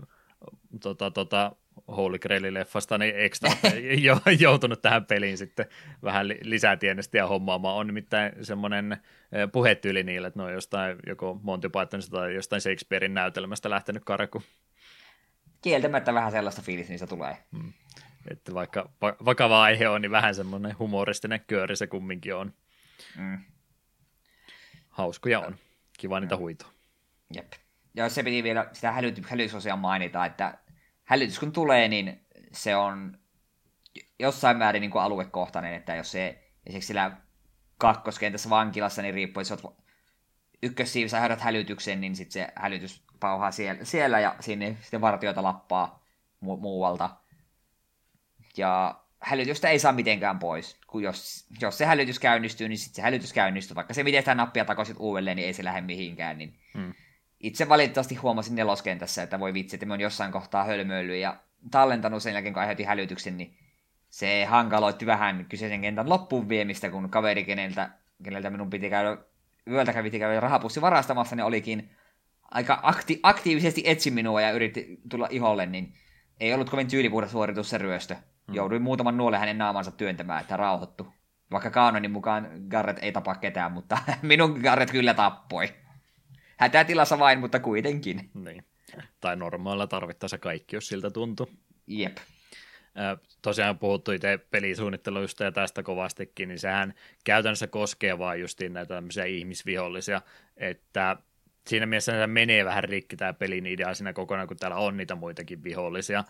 tota, 0.82 1.10
tota, 1.10 1.56
Holy 1.88 2.18
Grail-leffasta, 2.18 2.98
niin 2.98 3.14
ekstra 3.16 3.50
jo, 4.06 4.20
joutunut 4.38 4.82
tähän 4.82 5.06
peliin 5.06 5.38
sitten 5.38 5.66
vähän 6.02 6.28
lisätienestä 6.28 7.16
ja 7.16 7.26
hommaamaan. 7.26 7.76
On 7.76 7.86
nimittäin 7.86 8.32
semmoinen 8.44 8.92
eh, 8.92 9.48
puhetyyli 9.52 10.02
niille, 10.02 10.26
että 10.26 10.40
ne 10.40 10.44
on 10.44 10.52
jostain 10.52 10.98
joko 11.06 11.40
Monty 11.42 11.68
Pythonista 11.68 12.16
tai 12.16 12.34
jostain 12.34 12.60
Shakespearein 12.60 13.14
näytelmästä 13.14 13.70
lähtenyt 13.70 14.04
karku. 14.04 14.42
Kieltämättä 15.62 16.14
vähän 16.14 16.32
sellaista 16.32 16.62
fiilistä 16.62 16.92
niistä 16.92 17.06
tulee. 17.06 17.36
Hmm. 17.56 17.72
Että 18.30 18.54
vaikka 18.54 18.90
vakava 19.00 19.62
aihe 19.62 19.88
on, 19.88 20.02
niin 20.02 20.10
vähän 20.10 20.34
semmoinen 20.34 20.78
humoristinen 20.78 21.40
kööri 21.46 21.76
se 21.76 21.86
kumminkin 21.86 22.34
on. 22.34 22.52
Mm. 23.18 23.38
Hauskoja 24.94 25.40
on. 25.40 25.56
Kiva 25.98 26.20
niitä 26.20 26.36
huitoa. 26.36 26.68
Jep. 27.34 27.52
ja 27.94 28.08
se 28.08 28.22
piti 28.22 28.42
vielä 28.42 28.68
sitä 28.72 28.92
hälyty, 28.92 29.22
hälytysosiaa 29.28 29.76
mainita, 29.76 30.26
että 30.26 30.58
hälytys 31.04 31.38
kun 31.38 31.52
tulee, 31.52 31.88
niin 31.88 32.26
se 32.52 32.76
on 32.76 33.18
jossain 34.18 34.56
määrin 34.56 34.80
niin 34.80 34.90
kuin 34.90 35.02
aluekohtainen, 35.02 35.74
että 35.74 35.94
jos 35.94 36.12
se 36.12 36.28
esimerkiksi 36.66 36.86
sillä 36.86 37.16
kakkoskentässä 37.78 38.50
vankilassa, 38.50 39.02
niin 39.02 39.14
riippuu, 39.14 39.40
jos 39.40 39.52
olet 39.52 39.64
ykkössiivissä 40.62 41.20
heidät 41.20 41.40
hälytyksen, 41.40 42.00
niin 42.00 42.16
sitten 42.16 42.32
se 42.32 42.52
hälytys 42.56 43.04
pauhaa 43.20 43.50
siellä, 43.50 43.84
siellä 43.84 44.20
ja 44.20 44.36
sinne 44.40 44.76
sitten 44.80 45.00
vartioita 45.00 45.42
lappaa 45.42 46.04
mu- 46.44 46.60
muualta. 46.60 47.10
Ja 48.56 49.03
hälytystä 49.24 49.68
ei 49.68 49.78
saa 49.78 49.92
mitenkään 49.92 50.38
pois. 50.38 50.76
Kun 50.86 51.02
jos, 51.02 51.46
jos 51.60 51.78
se 51.78 51.84
hälytys 51.84 52.18
käynnistyy, 52.18 52.68
niin 52.68 52.78
sitten 52.78 52.96
se 52.96 53.02
hälytys 53.02 53.32
käynnistyy. 53.32 53.74
Vaikka 53.74 53.94
se 53.94 54.02
miten 54.02 54.22
sitä 54.22 54.34
nappia 54.34 54.64
takaisin 54.64 54.96
uudelleen, 54.98 55.36
niin 55.36 55.46
ei 55.46 55.52
se 55.52 55.64
lähde 55.64 55.80
mihinkään. 55.80 56.38
Niin 56.38 56.58
hmm. 56.74 56.94
Itse 57.40 57.68
valitettavasti 57.68 58.14
huomasin 58.14 58.54
neloskentässä, 58.54 59.22
että 59.22 59.40
voi 59.40 59.54
vitsi, 59.54 59.76
että 59.76 59.86
me 59.86 59.92
on 59.94 60.00
jossain 60.00 60.32
kohtaa 60.32 60.64
hölmöillyt 60.64 61.20
ja 61.20 61.36
tallentanut 61.70 62.22
sen 62.22 62.32
jälkeen, 62.32 62.54
kun 62.54 62.60
aiheutin 62.60 62.86
hälytyksen, 62.86 63.36
niin 63.36 63.56
se 64.08 64.44
hankaloitti 64.44 65.06
vähän 65.06 65.46
kyseisen 65.48 65.80
kentän 65.80 66.08
loppuun 66.08 66.48
viemistä, 66.48 66.90
kun 66.90 67.10
kaveri, 67.10 67.44
keneltä, 67.44 67.90
keneltä 68.24 68.50
minun 68.50 68.70
piti 68.70 68.90
käydä, 68.90 69.16
yöltä 69.70 69.92
kävi 69.92 70.10
käydä 70.10 70.40
rahapussi 70.40 70.80
varastamassa, 70.80 71.36
niin 71.36 71.44
olikin 71.44 71.90
aika 72.50 72.82
akti- 72.82 73.20
aktiivisesti 73.22 73.82
etsi 73.86 74.10
minua 74.10 74.40
ja 74.40 74.50
yritti 74.50 75.00
tulla 75.08 75.28
iholle, 75.30 75.66
niin 75.66 75.94
ei 76.40 76.54
ollut 76.54 76.70
kovin 76.70 76.88
tyylipuhdas 76.88 77.30
suoritus 77.30 77.70
se 77.70 77.78
ryöstö. 77.78 78.16
Hmm. 78.46 78.54
Jouduin 78.54 78.82
muutaman 78.82 79.16
nuolen 79.16 79.40
hänen 79.40 79.58
naamansa 79.58 79.90
työntämään, 79.90 80.40
että 80.40 80.56
rauhoittu. 80.56 81.06
Vaikka 81.50 81.70
Kaanonin 81.70 82.10
mukaan 82.10 82.48
Garret 82.68 82.98
ei 83.02 83.12
tapa 83.12 83.34
ketään, 83.34 83.72
mutta 83.72 83.98
minun 84.22 84.60
Garret 84.62 84.90
kyllä 84.90 85.14
tappoi. 85.14 85.74
Hätätilassa 86.56 87.18
vain, 87.18 87.38
mutta 87.38 87.60
kuitenkin. 87.60 88.30
Niin. 88.34 88.64
Tai 89.20 89.36
normaalilla 89.36 89.86
tarvittaessa 89.86 90.38
kaikki, 90.38 90.76
jos 90.76 90.88
siltä 90.88 91.10
tuntuu. 91.10 91.50
Jep. 91.86 92.16
Tosiaan 93.42 93.78
puhuttu 93.78 94.12
itse 94.12 94.38
pelisuunnitteluista 94.50 95.44
ja 95.44 95.52
tästä 95.52 95.82
kovastikin, 95.82 96.48
niin 96.48 96.58
sehän 96.58 96.94
käytännössä 97.24 97.66
koskee 97.66 98.18
vain 98.18 98.40
justiin 98.40 98.72
näitä 98.72 98.94
tämmöisiä 98.94 99.24
ihmisvihollisia, 99.24 100.22
että 100.56 101.16
siinä 101.66 101.86
mielessä 101.86 102.12
se 102.12 102.26
menee 102.26 102.64
vähän 102.64 102.84
rikki 102.84 103.16
tämä 103.16 103.32
pelin 103.32 103.66
idea 103.66 103.94
siinä 103.94 104.12
kokonaan, 104.12 104.48
kun 104.48 104.56
täällä 104.56 104.76
on 104.76 104.96
niitä 104.96 105.14
muitakin 105.14 105.64
vihollisia. 105.64 106.24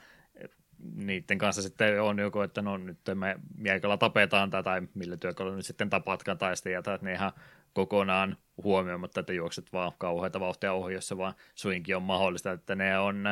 Niiden 0.94 1.39
kanssa 1.39 1.62
sitten 1.62 2.02
on 2.02 2.19
joku, 2.19 2.40
että 2.40 2.62
no 2.62 2.77
nyt 2.77 2.98
me 3.15 3.36
miekalla 3.59 3.97
tapetaan 3.97 4.51
tätä, 4.51 4.62
tai 4.62 4.82
millä 4.94 5.16
työkalulla 5.16 5.56
nyt 5.56 5.66
sitten 5.66 5.90
tapatkaan 5.90 6.39
tai 6.39 6.56
sitten 6.56 6.73
jätät 6.73 7.02
ne 7.02 7.12
ihan 7.12 7.32
kokonaan 7.73 8.36
huomioimatta, 8.62 9.20
että 9.20 9.32
juokset 9.32 9.73
vaan 9.73 9.93
kauheita 9.98 10.40
vauhtia 10.40 10.73
ohi, 10.73 10.94
jos 10.94 11.09
se 11.09 11.16
vaan 11.16 11.35
suinkin 11.55 11.97
on 11.97 12.02
mahdollista, 12.02 12.52
että 12.52 12.74
ne 12.74 12.98
on 12.98 13.24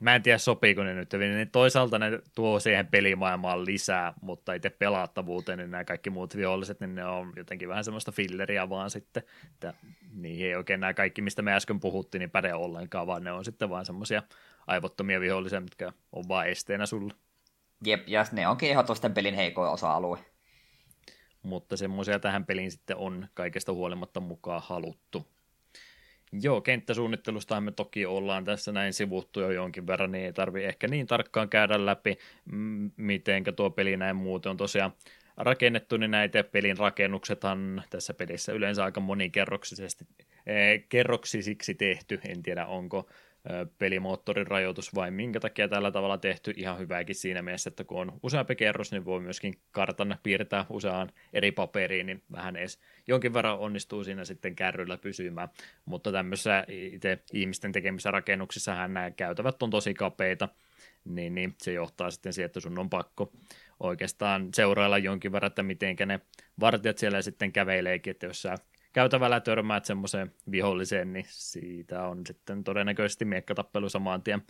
mä 0.00 0.14
en 0.14 0.22
tiedä 0.22 0.38
sopiiko 0.38 0.82
ne 0.82 0.94
nyt. 0.94 1.12
Niin 1.12 1.50
toisaalta 1.50 1.98
ne 1.98 2.20
tuo 2.34 2.60
siihen 2.60 2.86
pelimaailmaan 2.86 3.64
lisää, 3.64 4.12
mutta 4.20 4.54
itse 4.54 4.70
pelaattavuuteen, 4.70 5.58
niin 5.58 5.70
nämä 5.70 5.84
kaikki 5.84 6.10
muut 6.10 6.36
viholliset, 6.36 6.80
niin 6.80 6.94
ne 6.94 7.04
on 7.04 7.32
jotenkin 7.36 7.68
vähän 7.68 7.84
semmoista 7.84 8.12
filleria 8.12 8.68
vaan 8.68 8.90
sitten, 8.90 9.22
että 9.52 9.74
niihin 10.14 10.46
ei 10.46 10.54
oikein 10.54 10.80
nämä 10.80 10.94
kaikki, 10.94 11.22
mistä 11.22 11.42
me 11.42 11.54
äsken 11.54 11.80
puhuttiin, 11.80 12.20
niin 12.20 12.30
päde 12.30 12.54
ollenkaan, 12.54 13.06
vaan 13.06 13.24
ne 13.24 13.32
on 13.32 13.44
sitten 13.44 13.70
vaan 13.70 13.86
semmoisia 13.86 14.22
aivottomia 14.66 15.20
vihollisia, 15.20 15.60
mitkä 15.60 15.92
on 16.12 16.24
vaan 16.28 16.48
esteenä 16.48 16.86
sulle. 16.86 17.14
Jep, 17.86 18.08
ja 18.08 18.24
ne 18.32 18.48
onkin 18.48 18.70
ehdottomasti 18.70 19.08
pelin 19.08 19.34
heikoin 19.34 19.70
osa-alue. 19.70 20.18
Mutta 21.42 21.76
semmoisia 21.76 22.18
tähän 22.18 22.46
peliin 22.46 22.70
sitten 22.70 22.96
on 22.96 23.28
kaikesta 23.34 23.72
huolimatta 23.72 24.20
mukaan 24.20 24.62
haluttu. 24.64 25.26
Joo, 26.42 26.60
kenttäsuunnittelusta 26.60 27.60
me 27.60 27.72
toki 27.72 28.06
ollaan 28.06 28.44
tässä 28.44 28.72
näin 28.72 28.92
sivuttu 28.92 29.40
jo 29.40 29.50
jonkin 29.50 29.86
verran, 29.86 30.12
niin 30.12 30.24
ei 30.24 30.32
tarvi 30.32 30.64
ehkä 30.64 30.88
niin 30.88 31.06
tarkkaan 31.06 31.48
käydä 31.48 31.86
läpi, 31.86 32.18
miten 32.96 33.44
tuo 33.56 33.70
peli 33.70 33.96
näin 33.96 34.16
muuten 34.16 34.50
on 34.50 34.56
tosiaan 34.56 34.92
rakennettu, 35.36 35.96
niin 35.96 36.10
näitä 36.10 36.44
pelin 36.44 36.78
rakennuksethan 36.78 37.82
tässä 37.90 38.14
pelissä 38.14 38.52
yleensä 38.52 38.84
aika 38.84 39.00
monikerroksisesti 39.00 40.04
eh, 40.46 40.84
kerroksisiksi 40.88 41.74
tehty, 41.74 42.20
en 42.28 42.42
tiedä 42.42 42.66
onko 42.66 43.08
pelimoottorin 43.78 44.46
rajoitus 44.46 44.94
vai 44.94 45.10
minkä 45.10 45.40
takia 45.40 45.68
tällä 45.68 45.90
tavalla 45.90 46.18
tehty. 46.18 46.52
Ihan 46.56 46.78
hyvääkin 46.78 47.14
siinä 47.14 47.42
mielessä, 47.42 47.68
että 47.68 47.84
kun 47.84 48.00
on 48.00 48.12
useampi 48.22 48.56
kerros, 48.56 48.92
niin 48.92 49.04
voi 49.04 49.20
myöskin 49.20 49.54
kartan 49.70 50.18
piirtää 50.22 50.66
useaan 50.68 51.10
eri 51.32 51.52
paperiin, 51.52 52.06
niin 52.06 52.22
vähän 52.32 52.56
edes 52.56 52.80
jonkin 53.06 53.34
verran 53.34 53.58
onnistuu 53.58 54.04
siinä 54.04 54.24
sitten 54.24 54.56
kärryllä 54.56 54.98
pysymään. 54.98 55.48
Mutta 55.84 56.12
tämmöisissä 56.12 56.64
itse 56.68 57.18
ihmisten 57.32 57.72
tekemissä 57.72 58.10
rakennuksissa 58.10 58.74
nämä 58.74 59.10
käytävät 59.10 59.62
on 59.62 59.70
tosi 59.70 59.94
kapeita, 59.94 60.48
niin, 61.04 61.34
niin 61.34 61.54
se 61.58 61.72
johtaa 61.72 62.10
sitten 62.10 62.32
siihen, 62.32 62.46
että 62.46 62.60
sun 62.60 62.78
on 62.78 62.90
pakko 62.90 63.32
oikeastaan 63.80 64.48
seurailla 64.54 64.98
jonkin 64.98 65.32
verran, 65.32 65.46
että 65.46 65.62
miten 65.62 65.96
ne 66.06 66.20
vartijat 66.60 66.98
siellä 66.98 67.22
sitten 67.22 67.52
käveleekin, 67.52 68.10
että 68.10 68.26
jos 68.26 68.42
sä 68.42 68.54
käytävällä 68.94 69.40
törmäät 69.40 69.84
semmoiseen 69.84 70.32
viholliseen, 70.50 71.12
niin 71.12 71.26
siitä 71.28 72.06
on 72.06 72.26
sitten 72.26 72.64
todennäköisesti 72.64 73.24
miekkatappelu 73.24 73.88
samaan 73.88 74.22
tien 74.22 74.42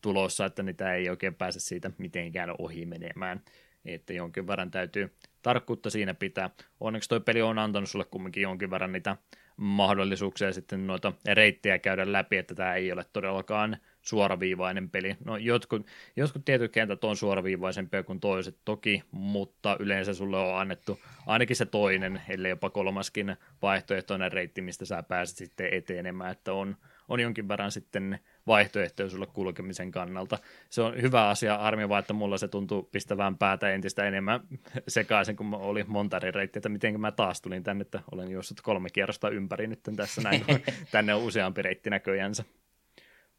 tulossa, 0.00 0.44
että 0.44 0.62
niitä 0.62 0.94
ei 0.94 1.10
oikein 1.10 1.34
pääse 1.34 1.60
siitä 1.60 1.90
mitenkään 1.98 2.54
ohi 2.58 2.86
menemään. 2.86 3.40
Että 3.84 4.12
jonkin 4.12 4.46
verran 4.46 4.70
täytyy 4.70 5.14
tarkkuutta 5.42 5.90
siinä 5.90 6.14
pitää. 6.14 6.50
Onneksi 6.80 7.08
toi 7.08 7.20
peli 7.20 7.42
on 7.42 7.58
antanut 7.58 7.90
sulle 7.90 8.04
kumminkin 8.04 8.42
jonkin 8.42 8.70
verran 8.70 8.92
niitä 8.92 9.16
mahdollisuuksia 9.56 10.52
sitten 10.52 10.86
noita 10.86 11.12
reittejä 11.26 11.78
käydä 11.78 12.12
läpi, 12.12 12.36
että 12.36 12.54
tämä 12.54 12.74
ei 12.74 12.92
ole 12.92 13.04
todellakaan 13.12 13.76
suoraviivainen 14.06 14.90
peli. 14.90 15.16
No 15.24 15.36
jotkut, 15.36 15.86
jotkut 16.16 16.44
tietyt 16.44 16.72
kentät 16.72 17.04
on 17.04 17.16
suoraviivaisempia 17.16 18.02
kuin 18.02 18.20
toiset 18.20 18.56
toki, 18.64 19.02
mutta 19.10 19.76
yleensä 19.80 20.14
sulle 20.14 20.38
on 20.38 20.58
annettu 20.58 21.00
ainakin 21.26 21.56
se 21.56 21.66
toinen, 21.66 22.22
ellei 22.28 22.50
jopa 22.50 22.70
kolmaskin 22.70 23.36
vaihtoehtoinen 23.62 24.32
reitti, 24.32 24.62
mistä 24.62 24.84
sä 24.84 25.02
pääset 25.02 25.36
sitten 25.36 25.68
etenemään, 25.72 26.32
että 26.32 26.52
on, 26.52 26.76
on 27.08 27.20
jonkin 27.20 27.48
verran 27.48 27.72
sitten 27.72 28.18
vaihtoehtoja 28.46 29.08
sulle 29.10 29.26
kulkemisen 29.26 29.90
kannalta. 29.90 30.38
Se 30.70 30.82
on 30.82 31.02
hyvä 31.02 31.28
asia, 31.28 31.58
harmi 31.58 31.88
vaan, 31.88 32.00
että 32.00 32.12
mulla 32.12 32.38
se 32.38 32.48
tuntuu 32.48 32.82
pistävään 32.82 33.38
päätä 33.38 33.70
entistä 33.70 34.04
enemmän 34.04 34.40
sekaisin, 34.88 35.36
kun 35.36 35.54
oli 35.54 35.84
monta 35.86 36.16
eri 36.16 36.30
reittiä, 36.30 36.58
että 36.58 36.68
miten 36.68 37.00
mä 37.00 37.12
taas 37.12 37.40
tulin 37.40 37.62
tänne, 37.62 37.82
että 37.82 38.00
olen 38.12 38.30
juossut 38.30 38.60
kolme 38.60 38.90
kierrosta 38.90 39.30
ympäri 39.30 39.66
nyt 39.66 39.80
tässä 39.96 40.20
näin, 40.20 40.44
kun 40.44 40.60
tänne 40.92 41.14
on 41.14 41.22
useampi 41.22 41.62
reitti 41.62 41.90
näköjänsä 41.90 42.44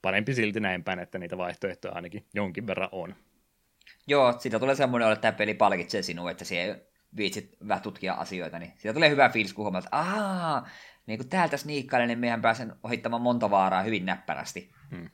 parempi 0.07 0.33
silti 0.33 0.59
näin 0.59 0.83
päin, 0.83 0.99
että 0.99 1.19
niitä 1.19 1.37
vaihtoehtoja 1.37 1.93
ainakin 1.93 2.25
jonkin 2.33 2.67
verran 2.67 2.89
on. 2.91 3.15
Joo, 4.07 4.39
siitä 4.39 4.59
tulee 4.59 4.75
semmoinen, 4.75 5.11
että 5.11 5.21
tämä 5.21 5.37
peli 5.37 5.53
palkitsee 5.53 6.01
sinua, 6.01 6.31
että 6.31 6.45
siellä 6.45 6.79
viitsit 7.17 7.57
vähän 7.67 7.83
tutkia 7.83 8.13
asioita, 8.13 8.59
niin 8.59 8.73
siitä 8.77 8.93
tulee 8.93 9.09
hyvä 9.09 9.29
fiilis, 9.29 9.53
kun 9.53 9.63
huomaat, 9.63 9.85
että 9.85 9.97
aah, 9.97 10.71
niin 11.05 11.19
kun 11.19 11.29
täältä 11.29 11.57
sniikkailen, 11.57 12.07
niin 12.07 12.19
mehän 12.19 12.41
pääsen 12.41 12.75
ohittamaan 12.83 13.21
monta 13.21 13.49
vaaraa 13.49 13.83
hyvin 13.83 14.05
näppärästi. 14.05 14.71
Hmm. 14.91 15.09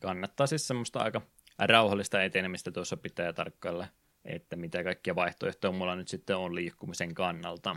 Kannattaa 0.00 0.46
siis 0.46 0.66
semmoista 0.66 0.98
aika 0.98 1.22
rauhallista 1.58 2.22
etenemistä 2.22 2.70
tuossa 2.70 2.96
pitää 2.96 3.32
tarkkailla, 3.32 3.86
että 4.24 4.56
mitä 4.56 4.84
kaikkia 4.84 5.14
vaihtoehtoja 5.14 5.72
mulla 5.72 5.96
nyt 5.96 6.08
sitten 6.08 6.36
on 6.36 6.54
liikkumisen 6.54 7.14
kannalta. 7.14 7.76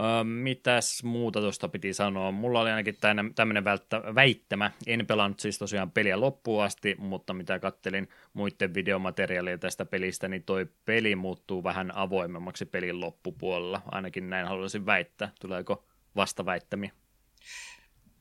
Öö, 0.00 0.24
mitäs 0.24 1.04
muuta 1.04 1.40
tuosta 1.40 1.68
piti 1.68 1.94
sanoa? 1.94 2.30
Mulla 2.30 2.60
oli 2.60 2.70
ainakin 2.70 2.96
tämmöinen 3.34 3.64
väittämä. 4.14 4.70
En 4.86 5.06
pelannut 5.06 5.40
siis 5.40 5.58
tosiaan 5.58 5.90
peliä 5.90 6.20
loppuun 6.20 6.64
asti, 6.64 6.96
mutta 6.98 7.34
mitä 7.34 7.58
kattelin 7.58 8.08
muiden 8.32 8.74
videomateriaalia 8.74 9.58
tästä 9.58 9.84
pelistä, 9.84 10.28
niin 10.28 10.42
toi 10.42 10.66
peli 10.84 11.16
muuttuu 11.16 11.64
vähän 11.64 11.96
avoimemmaksi 11.96 12.64
pelin 12.64 13.00
loppupuolella. 13.00 13.82
Ainakin 13.90 14.30
näin 14.30 14.46
haluaisin 14.46 14.86
väittää. 14.86 15.32
Tuleeko 15.40 15.84
vastaväittämiä? 16.16 16.90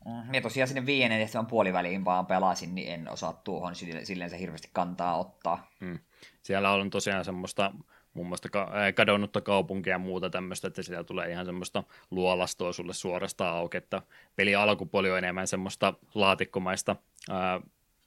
Minä 0.06 0.40
mm, 0.40 0.42
tosiaan 0.42 0.68
sinne 0.68 0.86
viienen 0.86 1.22
ja 1.22 1.44
puoliväliin 1.44 2.06
vaan 2.06 2.26
pelasin, 2.26 2.76
niin 2.76 2.94
en 2.94 3.10
osaa 3.12 3.34
tuohon 3.34 3.76
silleen 3.76 4.30
se 4.30 4.40
hirveästi 4.40 4.70
kantaa 4.74 5.18
ottaa. 5.18 5.68
Hmm. 5.80 6.00
Siellä 6.42 6.72
on 6.72 6.90
tosiaan 6.90 7.26
semmoista 7.26 7.72
muun 8.14 8.28
muassa 8.28 8.50
kadonnutta 8.96 9.42
kaupunkia 9.42 9.94
ja 9.94 10.00
muuta 10.00 10.30
tämmöistä, 10.30 10.68
että 10.68 10.84
siellä 10.84 11.04
tulee 11.04 11.32
ihan 11.32 11.46
semmoista 11.46 11.84
luolastoa 12.12 12.74
sulle 12.74 12.94
suorastaan 12.94 13.58
auki, 13.58 13.78
että 13.78 14.02
peli 14.36 14.56
alkupuoli 14.56 15.12
on 15.12 15.18
enemmän 15.18 15.48
semmoista 15.48 15.94
laatikkomaista 16.16 16.96
ää, 17.30 17.62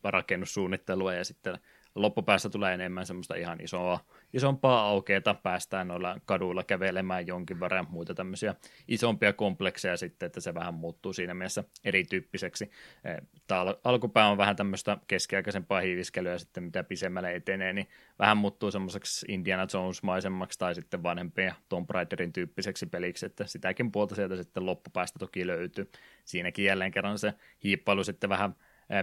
rakennussuunnittelua 0.05 1.15
ja 1.15 1.24
sitten 1.24 1.59
loppupäässä 1.94 2.48
tulee 2.48 2.74
enemmän 2.74 3.06
semmoista 3.06 3.35
ihan 3.35 3.60
isoa, 3.60 4.01
isompaa 4.32 4.86
aukeeta, 4.86 5.35
päästään 5.35 5.89
noilla 5.89 6.16
kaduilla 6.24 6.64
kävelemään 6.64 7.27
jonkin 7.27 7.60
verran 7.60 7.86
muita 7.90 8.14
tämmöisiä 8.14 8.55
isompia 8.89 9.32
komplekseja 9.32 9.97
sitten, 9.97 10.27
että 10.27 10.40
se 10.40 10.55
vähän 10.55 10.74
muuttuu 10.74 11.12
siinä 11.12 11.35
mielessä 11.35 11.64
erityyppiseksi. 11.85 12.70
Eh, 13.05 13.16
Tämä 13.47 13.74
alkupää 13.85 14.28
on 14.28 14.39
vähän 14.39 14.56
tämmöistä 14.56 14.98
keskiaikaisempaa 15.06 15.81
hiiviskelyä 15.81 16.39
sitten 16.39 16.62
mitä 16.62 16.85
pisemmälle 16.85 17.35
etenee, 17.35 17.73
niin 17.73 17.89
vähän 18.19 18.36
muuttuu 18.36 18.70
semmoiseksi 18.70 19.27
Indiana 19.28 19.66
Jones-maisemmaksi 19.74 20.59
tai 20.59 20.74
sitten 20.74 21.02
vanhempia 21.02 21.55
Tomb 21.69 21.90
Raiderin 21.90 22.32
tyyppiseksi 22.32 22.86
peliksi, 22.86 23.27
että 23.27 23.47
sitäkin 23.47 23.93
puolta 23.93 24.14
sieltä 24.14 24.36
sitten 24.36 24.66
loppupäästä 24.66 25.19
toki 25.19 25.47
löytyy. 25.47 25.90
Siinäkin 26.24 26.64
jälleen 26.64 26.90
kerran 26.90 27.19
se 27.19 27.35
hiippailu 27.64 28.05
sitten 28.05 28.31
vähän 28.31 28.55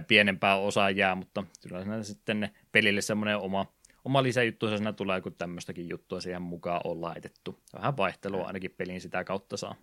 pienempää 0.08 0.56
osaa 0.56 0.90
jää, 0.90 1.14
mutta 1.14 1.44
kyllä 1.62 2.02
sitten 2.02 2.50
pelille 2.72 3.00
semmoinen 3.00 3.36
oma, 3.36 3.66
oma 4.04 4.22
lisäjuttu 4.22 4.68
siinä 4.68 4.92
tulee, 4.92 5.20
kun 5.20 5.34
tämmöistäkin 5.34 5.88
juttua 5.88 6.20
siihen 6.20 6.42
mukaan 6.42 6.80
on 6.84 7.00
laitettu. 7.00 7.62
Vähän 7.74 7.96
vaihtelua 7.96 8.46
ainakin 8.46 8.74
pelin 8.76 9.00
sitä 9.00 9.24
kautta 9.24 9.56
saa. 9.56 9.74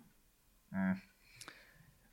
Mm. 0.72 0.96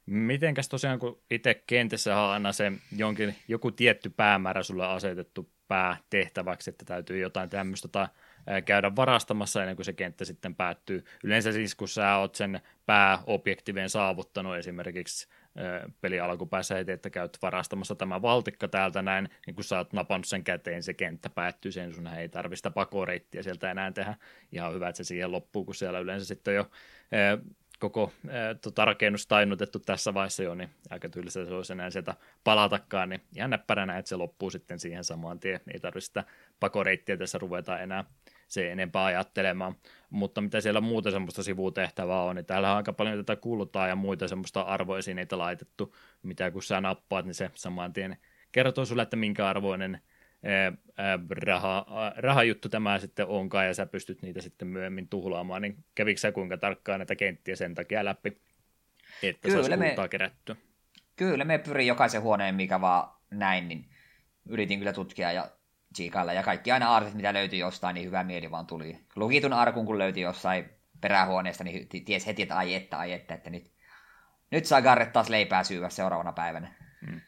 Mitenkäs 0.07 0.69
tosiaan, 0.69 0.99
kun 0.99 1.23
itse 1.31 1.63
kentässä 1.67 2.21
on 2.21 2.31
aina 2.31 2.53
se 2.53 2.73
jonkin, 2.97 3.35
joku 3.49 3.71
tietty 3.71 4.11
päämäärä 4.11 4.63
sulle 4.63 4.87
asetettu 4.87 5.51
päätehtäväksi, 5.69 6.71
että 6.71 6.85
täytyy 6.85 7.19
jotain 7.19 7.51
tämmöistä 7.51 7.89
tai 7.89 8.09
käydä 8.65 8.97
varastamassa 8.97 9.63
ennen 9.63 9.77
kuin 9.77 9.87
se 9.87 9.93
kenttä 9.93 10.25
sitten 10.25 10.55
päättyy. 10.55 11.05
Yleensä 11.25 11.53
siis, 11.53 11.75
kun 11.75 11.89
sä 11.89 12.17
oot 12.17 12.35
sen 12.35 12.61
pääobjektivien 12.87 13.91
saavuttanut 13.91 14.57
esimerkiksi 14.57 15.29
peli 16.01 16.21
alkupäässä 16.21 16.75
heti, 16.75 16.93
että 16.93 17.11
käyt 17.11 17.39
varastamassa 17.43 17.95
tämä 17.95 18.23
valtikka 18.23 18.69
täältä 18.69 19.03
näin, 19.03 19.29
niin 19.47 19.55
kun 19.55 19.65
sä 19.65 19.79
oot 19.79 19.93
napannut 19.93 20.27
sen 20.27 20.45
käteen, 20.45 20.83
se 20.83 20.95
kenttä 20.95 21.31
päättyy 21.31 21.73
sen, 21.73 21.95
sun 21.95 22.07
ei 22.07 22.29
tarvista 22.29 22.71
pakoreittiä 22.71 23.43
sieltä 23.43 23.71
enää 23.71 23.93
tehdä. 23.93 24.15
Ihan 24.53 24.75
hyvä, 24.75 24.89
että 24.89 24.97
se 24.97 25.05
siihen 25.05 25.33
loppuu, 25.33 25.65
kun 25.65 25.75
siellä 25.75 25.99
yleensä 25.99 26.27
sitten 26.27 26.55
jo 26.55 26.71
koko 27.79 28.13
tota, 28.63 28.85
rakennus 28.85 29.27
tainnutettu 29.27 29.79
tässä 29.79 30.15
vaiheessa 30.15 30.43
jo, 30.43 30.55
niin 30.55 30.71
aika 30.91 31.09
tylsä 31.09 31.45
se 31.45 31.55
olisi 31.55 31.73
enää 31.73 31.91
sieltä 31.91 32.15
palatakaan, 32.45 33.09
niin 33.09 33.23
ihan 33.37 33.51
näppäränä, 33.51 33.99
että 33.99 34.09
se 34.09 34.17
loppuu 34.17 34.51
sitten 34.51 34.81
siihen 34.81 35.05
samaan 35.05 35.41
tien, 35.41 35.61
ei 35.73 35.81
tarvitse 35.81 36.07
sitä 36.07 36.25
pakoreittiä 36.61 37.17
tässä 37.17 37.39
ruveta 37.39 37.79
enää 37.79 38.05
se 38.49 38.73
enempää 38.73 39.05
ajattelemaan. 39.05 39.75
Mutta 40.11 40.41
mitä 40.41 40.61
siellä 40.61 40.81
muuta 40.81 41.11
semmoista 41.11 41.43
sivutehtävää 41.43 42.23
on, 42.23 42.37
niin 42.37 42.47
täällä 42.47 42.71
on 42.71 42.77
aika 42.77 42.93
paljon 42.93 43.25
tätä 43.25 43.41
kultaa 43.41 43.89
ja 43.89 43.97
muita 43.97 44.29
semmoista 44.29 44.61
arvoesineitä 44.61 45.39
laitettu, 45.39 45.97
mitä 46.23 46.51
kun 46.51 46.63
sä 46.63 46.81
nappaat, 46.81 47.25
niin 47.25 47.35
se 47.35 47.51
saman 47.55 47.93
tien 47.93 48.17
kertoo 48.53 48.85
sulle, 48.85 49.03
että 49.03 49.17
minkä 49.17 49.49
arvoinen 49.49 50.01
raha, 51.47 51.87
rahajuttu 52.17 52.69
tämä 52.69 52.99
sitten 52.99 53.27
onkaan, 53.27 53.67
ja 53.67 53.75
sä 53.75 53.87
pystyt 53.87 54.23
niitä 54.23 54.41
sitten 54.41 54.69
myöhemmin 54.69 55.09
tuhlaamaan, 55.09 55.63
niin 55.63 55.85
kävikö 55.95 56.21
sä 56.21 56.33
kuinka 56.33 56.57
tarkkaan 56.57 57.01
näitä 57.01 57.17
kenttiä 57.17 57.57
sen 57.57 57.75
takia 57.75 58.05
läpi, 58.05 58.39
että 59.23 59.43
kyllä 59.43 59.63
saisi 59.63 59.77
me, 59.77 59.97
kerättyä? 60.11 60.57
Kyllä, 61.17 61.45
me 61.45 61.59
pyrin 61.59 61.87
jokaisen 61.87 62.23
huoneen, 62.23 62.55
mikä 62.55 62.81
vaan 62.81 63.09
näin, 63.31 63.69
niin 63.69 63.89
yritin 64.49 64.79
kyllä 64.79 64.93
tutkia 64.93 65.33
ja 65.33 65.51
tsiikailla. 65.95 66.33
Ja 66.33 66.43
kaikki 66.43 66.73
aina 66.73 66.89
aarteet, 66.89 67.15
mitä 67.15 67.35
löytyi 67.35 67.59
jostain, 67.59 67.95
niin 67.95 68.07
hyvä 68.07 68.25
mieli 68.25 68.51
vaan 68.51 68.67
tuli. 68.67 68.99
Lukitun 69.17 69.53
arkun, 69.53 69.87
kun 69.87 69.99
löytyi 69.99 70.23
jossain 70.23 70.71
perähuoneesta, 71.01 71.65
niin 71.65 71.89
ties 72.05 72.27
heti, 72.27 72.43
että 72.43 72.57
ai 72.57 72.75
että, 72.75 72.99
ai 72.99 73.13
että, 73.13 73.35
että 73.35 73.51
nyt, 73.51 73.73
nyt 74.51 74.65
saa 74.65 74.83
Garret 74.83 75.13
taas 75.13 75.29
leipää 75.29 75.65
syyä 75.65 75.89
seuraavana 75.89 76.33
päivänä. 76.33 76.75
Hmm. 77.07 77.21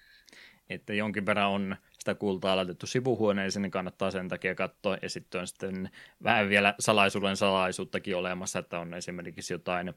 Että 0.70 0.94
jonkin 0.94 1.26
verran 1.26 1.50
on 1.50 1.76
sitä 1.92 2.14
kultaa 2.14 2.56
laitettu 2.56 2.86
sivuhuoneeseen, 2.86 3.62
niin 3.62 3.70
kannattaa 3.70 4.10
sen 4.10 4.28
takia 4.28 4.54
katsoa. 4.54 4.96
Ja 5.02 5.10
sitten 5.10 5.40
on 5.40 5.46
sitten 5.46 5.90
vähän 6.22 6.48
vielä 6.48 6.74
salaisuuden 6.80 7.36
salaisuuttakin 7.36 8.16
olemassa, 8.16 8.58
että 8.58 8.80
on 8.80 8.94
esimerkiksi 8.94 9.54
jotain 9.54 9.94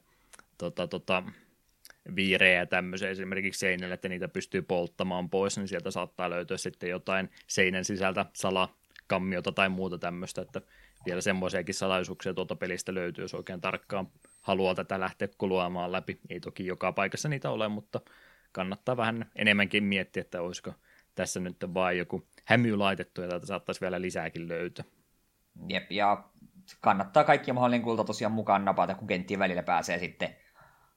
tota, 0.58 0.86
tota, 0.86 1.22
viirejä 2.16 2.66
tämmöisiä 2.66 3.10
esimerkiksi 3.10 3.58
seinälle, 3.58 3.94
että 3.94 4.08
niitä 4.08 4.28
pystyy 4.28 4.62
polttamaan 4.62 5.30
pois, 5.30 5.58
niin 5.58 5.68
sieltä 5.68 5.90
saattaa 5.90 6.30
löytyä 6.30 6.56
sitten 6.56 6.90
jotain 6.90 7.30
seinän 7.46 7.84
sisältä 7.84 8.26
salakammiota 8.32 9.52
tai 9.52 9.68
muuta 9.68 9.98
tämmöistä, 9.98 10.42
että 10.42 10.60
vielä 11.06 11.20
semmoisiakin 11.20 11.74
salaisuuksia 11.74 12.34
tuolta 12.34 12.56
pelistä 12.56 12.94
löytyy, 12.94 13.24
jos 13.24 13.34
oikein 13.34 13.60
tarkkaan 13.60 14.08
haluaa 14.40 14.74
tätä 14.74 15.00
lähteä 15.00 15.28
kuluamaan 15.38 15.92
läpi. 15.92 16.20
Ei 16.30 16.40
toki 16.40 16.66
joka 16.66 16.92
paikassa 16.92 17.28
niitä 17.28 17.50
ole, 17.50 17.68
mutta 17.68 18.00
kannattaa 18.52 18.96
vähän 18.96 19.30
enemmänkin 19.36 19.84
miettiä, 19.84 20.20
että 20.20 20.42
olisiko 20.42 20.74
tässä 21.14 21.40
nyt 21.40 21.56
vain 21.74 21.98
joku 21.98 22.26
hämy 22.44 22.76
laitettu, 22.76 23.20
ja 23.22 23.28
täältä 23.28 23.46
saattaisi 23.46 23.80
vielä 23.80 24.00
lisääkin 24.00 24.48
löytyä. 24.48 24.84
Jep, 25.68 25.92
ja 25.92 26.24
kannattaa 26.80 27.24
kaikki 27.24 27.52
mahdollinen 27.52 27.84
kulta 27.84 28.04
tosiaan 28.04 28.32
mukaan 28.32 28.64
napata, 28.64 28.94
kun 28.94 29.08
kenttien 29.08 29.40
välillä 29.40 29.62
pääsee 29.62 29.98
sitten 29.98 30.36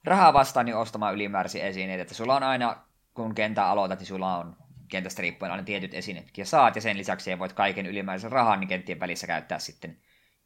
rahaa 0.04 0.34
vastaan 0.34 0.66
niin 0.66 0.76
ostamaan 0.76 1.16
ylimääräisiä 1.16 1.66
esineitä. 1.66 2.02
Että 2.02 2.14
sulla 2.14 2.36
on 2.36 2.44
aina, 2.44 2.78
kun 3.14 3.36
kenttä 3.36 3.66
aloitat, 3.66 4.00
niin 4.00 4.08
sulla 4.08 4.38
on 4.38 4.56
kentästä 4.88 5.22
riippuen 5.22 5.52
aina 5.52 5.64
tietyt 5.64 5.94
esineet 5.94 6.38
ja 6.38 6.46
saat, 6.46 6.76
ja 6.76 6.82
sen 6.82 6.98
lisäksi 6.98 7.40
voit 7.40 7.54
kaiken 7.54 7.86
ylimääräisen 7.86 8.32
rahan 8.32 8.60
niin 8.60 8.68
kenttien 8.68 9.00
välissä 9.00 9.28
käyttää 9.28 9.60
sitten 9.60 9.98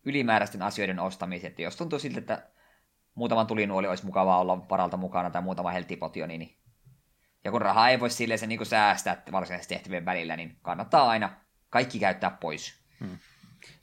ylimääräisten 0.05 0.61
asioiden 0.61 0.99
ostamiseen. 0.99 1.49
Että 1.49 1.61
jos 1.61 1.75
tuntuu 1.75 1.99
siltä, 1.99 2.19
että 2.19 2.47
muutaman 3.15 3.47
tulinuoli 3.47 3.87
olisi 3.87 4.05
mukavaa 4.05 4.39
olla 4.39 4.69
varalta 4.69 4.97
mukana 4.97 5.29
tai 5.29 5.41
muutama 5.41 5.71
helttipotio, 5.71 6.27
niin 6.27 6.57
ja 7.43 7.51
kun 7.51 7.61
rahaa 7.61 7.89
ei 7.89 7.99
voi 7.99 8.09
silleen 8.09 8.39
se 8.39 8.47
niin 8.47 8.59
kuin 8.59 8.67
säästää 8.67 9.21
varsinaisesti 9.31 9.75
tehtävien 9.75 10.05
välillä, 10.05 10.35
niin 10.35 10.57
kannattaa 10.61 11.09
aina 11.09 11.29
kaikki 11.69 11.99
käyttää 11.99 12.31
pois. 12.31 12.79
Hmm. 12.99 13.17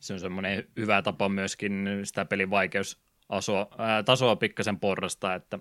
Se 0.00 0.12
on 0.12 0.20
semmoinen 0.20 0.64
hyvä 0.76 1.02
tapa 1.02 1.28
myöskin 1.28 1.88
sitä 2.04 2.24
pelin 2.24 2.50
vaikeus 2.50 3.03
asoa, 3.28 3.66
ää, 3.78 4.02
tasoa 4.02 4.36
pikkasen 4.36 4.80
porrasta, 4.80 5.34
että 5.34 5.58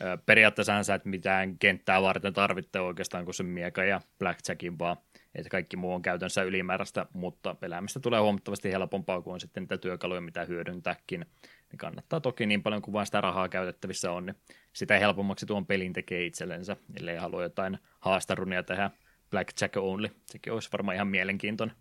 ää, 0.00 0.16
periaatteessa 0.16 0.82
sä 0.82 0.94
et 0.94 1.04
mitään 1.04 1.58
kenttää 1.58 2.02
varten 2.02 2.32
tarvitse 2.32 2.80
oikeastaan 2.80 3.24
kuin 3.24 3.34
sen 3.34 3.46
mieka 3.46 3.84
ja 3.84 4.00
blackjackin 4.18 4.78
vaan, 4.78 4.96
että 5.34 5.48
kaikki 5.50 5.76
muu 5.76 5.94
on 5.94 6.02
käytännössä 6.02 6.42
ylimääräistä, 6.42 7.06
mutta 7.12 7.56
elämästä 7.62 8.00
tulee 8.00 8.20
huomattavasti 8.20 8.72
helpompaa 8.72 9.22
kuin 9.22 9.40
sitten 9.40 9.62
niitä 9.62 9.78
työkaluja, 9.78 10.20
mitä 10.20 10.44
hyödyntääkin. 10.44 11.26
Niin 11.70 11.78
kannattaa 11.78 12.20
toki 12.20 12.46
niin 12.46 12.62
paljon 12.62 12.82
kuin 12.82 12.92
vaan 12.92 13.06
sitä 13.06 13.20
rahaa 13.20 13.48
käytettävissä 13.48 14.12
on, 14.12 14.26
niin 14.26 14.36
sitä 14.72 14.98
helpommaksi 14.98 15.46
tuon 15.46 15.66
pelin 15.66 15.92
tekee 15.92 16.26
itsellensä, 16.26 16.76
ellei 17.00 17.16
halua 17.16 17.42
jotain 17.42 17.78
haastarunia 18.00 18.62
tehdä 18.62 18.90
blackjack 19.30 19.76
only. 19.76 20.08
Sekin 20.26 20.52
olisi 20.52 20.68
varmaan 20.72 20.94
ihan 20.94 21.08
mielenkiintoinen. 21.08 21.76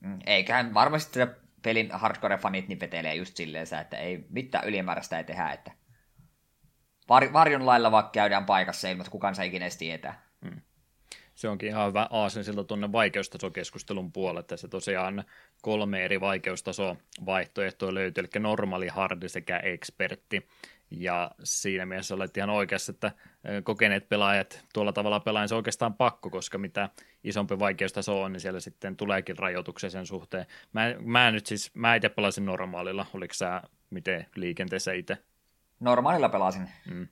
Mm, 0.00 0.18
eiköhän 0.26 0.74
varmasti 0.74 1.20
pelin 1.66 1.90
hardcore-fanit 1.92 2.68
niin 2.68 2.80
vetelee 2.80 3.14
just 3.14 3.36
silleen, 3.36 3.66
että 3.80 3.96
ei 3.96 4.26
mitään 4.30 4.68
ylimääräistä 4.68 5.18
ei 5.18 5.24
tehdä, 5.24 5.50
että 5.50 5.70
var, 7.08 7.32
varjon 7.32 7.66
lailla 7.66 7.90
vaikka 7.90 8.10
käydään 8.10 8.46
paikassa 8.46 8.88
ilman, 8.88 9.00
että 9.00 9.10
kukaan 9.10 9.34
saa 9.34 9.44
ikinä 9.44 9.64
edes 9.64 9.76
tietää. 9.76 10.22
Hmm. 10.44 10.60
Se 11.34 11.48
onkin 11.48 11.68
ihan 11.68 11.88
hyvä 11.88 12.08
aasen 12.10 12.44
siltä 12.44 12.64
tuonne 12.64 12.92
vaikeustasokeskustelun 12.92 14.12
puolelle, 14.12 14.40
että 14.40 14.56
se 14.56 14.68
tosiaan 14.68 15.24
kolme 15.62 16.04
eri 16.04 16.20
vaikeustasoa 16.20 16.96
vaihtoehtoa 17.26 17.94
löytyy, 17.94 18.24
eli 18.24 18.42
normaali, 18.42 18.88
hardi 18.88 19.28
sekä 19.28 19.58
ekspertti. 19.58 20.48
Ja 20.90 21.30
siinä 21.44 21.86
mielessä 21.86 22.14
olet 22.14 22.36
ihan 22.36 22.50
oikeassa, 22.50 22.92
että 22.92 23.12
kokeneet 23.64 24.08
pelaajat 24.08 24.64
tuolla 24.74 24.92
tavalla 24.92 25.20
pelaajan 25.20 25.48
se 25.48 25.54
oikeastaan 25.54 25.94
pakko, 25.94 26.30
koska 26.30 26.58
mitä 26.58 26.88
isompi 27.28 27.58
vaikeustaso 27.58 28.22
on, 28.22 28.32
niin 28.32 28.40
siellä 28.40 28.60
sitten 28.60 28.96
tuleekin 28.96 29.38
rajoituksia 29.38 29.90
sen 29.90 30.06
suhteen. 30.06 30.46
Mä, 30.72 30.94
mä 31.00 31.30
nyt 31.30 31.46
siis, 31.46 31.74
mä 31.74 31.94
itse 31.94 32.08
pelasin 32.08 32.44
normaalilla, 32.44 33.06
oliko 33.14 33.34
sä 33.34 33.62
miten 33.90 34.26
liikenteessä 34.36 34.92
itse? 34.92 35.18
Normaalilla 35.80 36.28
pelasin. 36.28 36.68
Mm. 36.90 37.08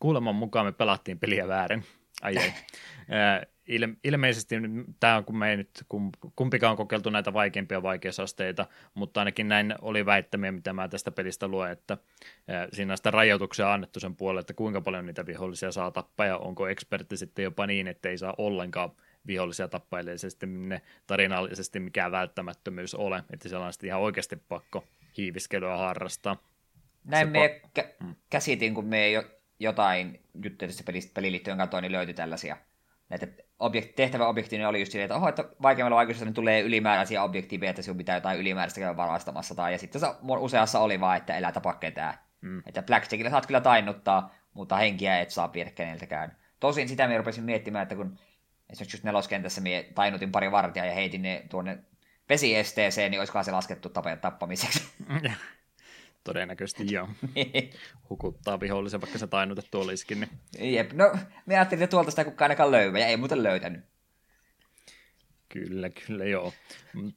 Kuuleman 0.00 0.34
mukaan 0.34 0.66
me 0.66 0.72
pelattiin 0.72 1.18
peliä 1.18 1.48
väärin. 1.48 1.84
Ai 2.22 2.36
ei. 2.36 2.52
Ilme, 3.66 3.96
ilmeisesti 4.04 4.56
tämä 5.00 5.16
on, 5.16 5.24
kun 5.24 5.36
me 5.36 5.50
ei 5.50 5.56
nyt 5.56 5.84
kumpikaan 6.36 6.70
on 6.70 6.76
kokeiltu 6.76 7.10
näitä 7.10 7.32
vaikeimpia 7.32 7.82
vaikeusasteita, 7.82 8.66
mutta 8.94 9.20
ainakin 9.20 9.48
näin 9.48 9.74
oli 9.82 10.06
väittämiä, 10.06 10.52
mitä 10.52 10.72
mä 10.72 10.88
tästä 10.88 11.10
pelistä 11.10 11.48
luen, 11.48 11.72
että 11.72 11.98
siinä 12.72 12.92
on 12.92 12.96
sitä 12.96 13.10
rajoituksia 13.10 13.72
annettu 13.72 14.00
sen 14.00 14.16
puolelle, 14.16 14.40
että 14.40 14.54
kuinka 14.54 14.80
paljon 14.80 15.06
niitä 15.06 15.26
vihollisia 15.26 15.72
saa 15.72 15.90
tappaa, 15.90 16.26
ja 16.26 16.38
onko 16.38 16.68
ekspertti 16.68 17.16
sitten 17.16 17.42
jopa 17.42 17.66
niin, 17.66 17.88
että 17.88 18.08
ei 18.08 18.18
saa 18.18 18.34
ollenkaan 18.38 18.90
vihollisia 19.26 19.68
se 20.16 20.30
sitten 20.30 20.68
ne 20.68 20.82
tarinallisesti 21.06 21.80
mikään 21.80 22.12
välttämättömyys 22.12 22.94
ole, 22.94 23.24
että 23.32 23.48
siellä 23.48 23.66
on 23.66 23.72
sitten 23.72 23.88
ihan 23.88 24.00
oikeasti 24.00 24.36
pakko 24.36 24.84
hiiviskelyä 25.16 25.76
harrastaa. 25.76 26.36
Näin 27.04 27.26
se 27.26 27.30
me 27.30 27.60
pa- 27.64 27.80
kä- 27.80 28.04
mm. 28.04 28.14
käsitin, 28.30 28.74
kun 28.74 28.86
me 28.86 29.10
jo 29.10 29.22
jotain 29.58 30.20
juttuja 30.44 30.68
tästä 30.68 30.84
pelistä 30.84 31.14
peliliittojen 31.14 31.58
katsoin, 31.58 31.82
niin 31.82 31.92
löytyi 31.92 32.14
tällaisia 32.14 32.56
näitä 33.08 33.26
objekt, 33.58 33.96
tehtäväobjekti 33.96 34.64
oli 34.64 34.80
just 34.80 34.92
silleen, 34.92 35.04
että, 35.04 35.16
oho, 35.16 35.28
että 35.28 35.44
vaikeammalla 35.62 35.96
vaikeudessa 35.96 36.24
niin 36.24 36.34
tulee 36.34 36.60
ylimääräisiä 36.60 37.22
objektiiveja, 37.22 37.70
että 37.70 37.82
sinun 37.82 37.96
pitää 37.96 38.16
jotain 38.16 38.38
ylimääräistä 38.38 38.80
käydä 38.80 38.96
varastamassa. 38.96 39.54
Tai, 39.54 39.72
ja 39.72 39.78
sitten 39.78 40.00
se 40.00 40.06
useassa 40.38 40.80
oli 40.80 41.00
vaan, 41.00 41.16
että 41.16 41.36
elää 41.36 41.52
tapa 41.52 41.74
ketään. 41.74 42.14
Mm. 42.40 42.62
Että 42.66 42.82
Blackjackilla 42.82 43.30
saat 43.30 43.46
kyllä 43.46 43.60
tainnuttaa, 43.60 44.34
mutta 44.54 44.76
henkiä 44.76 45.20
et 45.20 45.30
saa 45.30 45.52
viedä 45.52 45.70
keneltäkään. 45.70 46.36
Tosin 46.60 46.88
sitä 46.88 47.08
me 47.08 47.18
rupesin 47.18 47.44
miettimään, 47.44 47.82
että 47.82 47.94
kun 47.94 48.18
esimerkiksi 48.70 48.96
just 48.96 49.04
neloskentässä 49.04 49.60
mie 49.60 49.82
tainutin 49.94 50.32
pari 50.32 50.50
vartijaa 50.50 50.86
ja 50.86 50.94
heitin 50.94 51.22
ne 51.22 51.46
tuonne 51.50 51.78
vesiesteeseen, 52.28 53.10
niin 53.10 53.20
olisikohan 53.20 53.44
se 53.44 53.52
laskettu 53.52 53.88
tape 53.88 54.16
tappamiseksi. 54.16 54.84
Todennäköisesti 56.24 56.94
joo. 56.94 57.08
Hukuttaa 58.10 58.60
vihollisen, 58.60 59.00
vaikka 59.00 59.18
se 59.18 59.26
tainutettu 59.26 59.80
olisikin. 59.80 60.20
Niin. 60.20 60.74
Jep, 60.74 60.92
no 60.92 61.16
me 61.46 61.54
ajattelin, 61.54 61.82
että 61.82 61.90
tuolta 61.90 62.10
sitä 62.10 62.24
kukaan 62.24 62.44
ainakaan 62.44 62.70
löyvä, 62.70 62.98
ja 62.98 63.06
ei 63.06 63.16
muuten 63.16 63.42
löytänyt. 63.42 63.84
Kyllä, 65.48 65.90
kyllä 65.90 66.24
joo. 66.24 66.52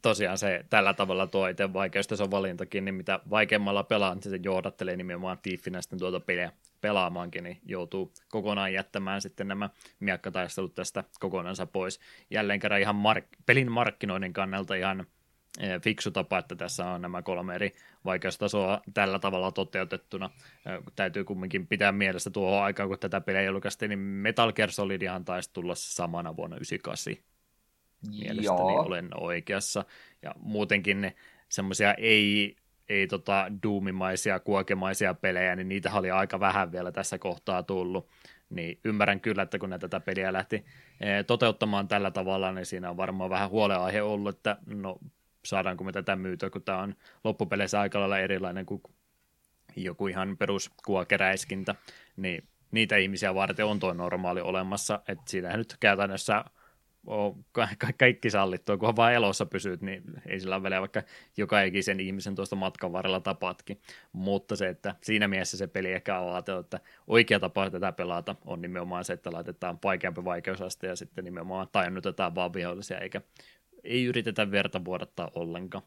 Tosiaan 0.01 0.37
se 0.37 0.65
tällä 0.69 0.93
tavalla 0.93 1.27
tuo 1.27 1.47
itse 1.47 1.73
vaikeustason 1.73 2.31
valintakin, 2.31 2.85
niin 2.85 2.95
mitä 2.95 3.19
vaikeammalla 3.29 3.83
pelaa, 3.83 4.15
niin 4.15 4.23
se 4.23 4.39
johdattelee 4.43 4.95
nimenomaan 4.95 5.37
tiiffinä 5.41 5.81
sitten 5.81 5.99
tuota 5.99 6.19
peliä 6.19 6.51
pelaamaankin, 6.81 7.43
niin 7.43 7.59
joutuu 7.65 8.13
kokonaan 8.29 8.73
jättämään 8.73 9.21
sitten 9.21 9.47
nämä 9.47 9.69
miakkataistelut 9.99 10.75
tästä 10.75 11.03
kokonansa 11.19 11.65
pois. 11.65 11.99
Jälleen 12.29 12.59
kerran 12.59 12.81
ihan 12.81 12.95
mark- 12.95 13.37
pelin 13.45 13.71
markkinoinnin 13.71 14.33
kannalta 14.33 14.75
ihan 14.75 15.07
eh, 15.59 15.81
fiksu 15.81 16.11
tapa, 16.11 16.37
että 16.37 16.55
tässä 16.55 16.85
on 16.85 17.01
nämä 17.01 17.21
kolme 17.21 17.55
eri 17.55 17.71
vaikeustasoa 18.05 18.81
tällä 18.93 19.19
tavalla 19.19 19.51
toteutettuna. 19.51 20.29
Eh, 20.65 20.83
täytyy 20.95 21.23
kumminkin 21.23 21.67
pitää 21.67 21.91
mielessä 21.91 22.29
tuohon 22.29 22.63
aikaan, 22.63 22.89
kun 22.89 22.99
tätä 22.99 23.21
peliä 23.21 23.41
julkaistiin, 23.43 23.89
niin 23.89 23.99
Metal 23.99 24.53
Gear 24.53 24.71
Solidihan 24.71 25.25
taisi 25.25 25.53
tulla 25.53 25.75
samana 25.75 26.35
vuonna 26.35 26.55
98 26.55 27.29
mielestäni 28.07 28.45
Joo. 28.45 28.81
olen 28.81 29.09
oikeassa. 29.13 29.85
Ja 30.21 30.31
muutenkin 30.39 31.01
ne 31.01 31.15
semmoisia 31.49 31.93
ei, 31.93 32.55
ei 32.89 33.07
tota 33.07 33.51
duumimaisia, 33.63 34.39
kuokemaisia 34.39 35.13
pelejä, 35.13 35.55
niin 35.55 35.69
niitä 35.69 35.91
oli 35.93 36.11
aika 36.11 36.39
vähän 36.39 36.71
vielä 36.71 36.91
tässä 36.91 37.17
kohtaa 37.17 37.63
tullut. 37.63 38.09
Niin 38.49 38.79
ymmärrän 38.83 39.21
kyllä, 39.21 39.41
että 39.41 39.59
kun 39.59 39.69
ne 39.69 39.79
tätä 39.79 39.99
peliä 39.99 40.33
lähti 40.33 40.55
eh, 41.01 41.25
toteuttamaan 41.25 41.87
tällä 41.87 42.11
tavalla, 42.11 42.51
niin 42.51 42.65
siinä 42.65 42.89
on 42.89 42.97
varmaan 42.97 43.29
vähän 43.29 43.49
huoleaihe 43.49 44.01
ollut, 44.01 44.35
että 44.35 44.57
no 44.65 44.97
saadaanko 45.45 45.83
me 45.83 45.91
tätä 45.91 46.15
myytyä, 46.15 46.49
kun 46.49 46.63
tämä 46.63 46.77
on 46.77 46.95
loppupeleissä 47.23 47.79
aika 47.79 47.99
lailla 47.99 48.19
erilainen 48.19 48.65
kuin 48.65 48.81
joku 49.75 50.07
ihan 50.07 50.37
peruskuokeräiskintä, 50.37 51.75
niin 52.17 52.43
niitä 52.71 52.97
ihmisiä 52.97 53.35
varten 53.35 53.65
on 53.65 53.79
tuo 53.79 53.93
normaali 53.93 54.41
olemassa, 54.41 55.01
että 55.07 55.23
siinä 55.27 55.57
nyt 55.57 55.77
käytännössä 55.79 56.45
ole 57.07 57.35
ka- 57.51 57.67
kaikki 57.99 58.29
sallittua, 58.29 58.77
kunhan 58.77 58.95
vaan 58.95 59.13
elossa 59.13 59.45
pysyt, 59.45 59.81
niin 59.81 60.03
ei 60.25 60.39
sillä 60.39 60.55
ole 60.55 60.63
väliä, 60.63 60.79
vaikka 60.79 61.03
joka 61.37 61.61
ikisen 61.61 61.99
ihmisen 61.99 62.35
tuosta 62.35 62.55
matkan 62.55 62.93
varrella 62.93 63.19
tapatkin. 63.19 63.81
Mutta 64.13 64.55
se, 64.55 64.67
että 64.67 64.95
siinä 65.01 65.27
mielessä 65.27 65.57
se 65.57 65.67
peli 65.67 65.91
ehkä 65.91 66.19
on 66.19 66.33
ajatellut, 66.33 66.65
että 66.65 66.79
oikea 67.07 67.39
tapa 67.39 67.69
tätä 67.69 67.91
pelata 67.91 68.35
on 68.45 68.61
nimenomaan 68.61 69.05
se, 69.05 69.13
että 69.13 69.31
laitetaan 69.31 69.79
vaikeampi 69.83 70.23
vaikeusaste 70.23 70.87
ja 70.87 70.95
sitten 70.95 71.25
nimenomaan 71.25 71.67
tajannutetaan 71.71 72.35
vaan 72.35 72.53
vihollisia, 72.53 72.97
eikä 72.97 73.21
ei 73.83 74.05
yritetä 74.05 74.51
verta 74.51 74.85
vuodattaa 74.85 75.31
ollenkaan. 75.35 75.83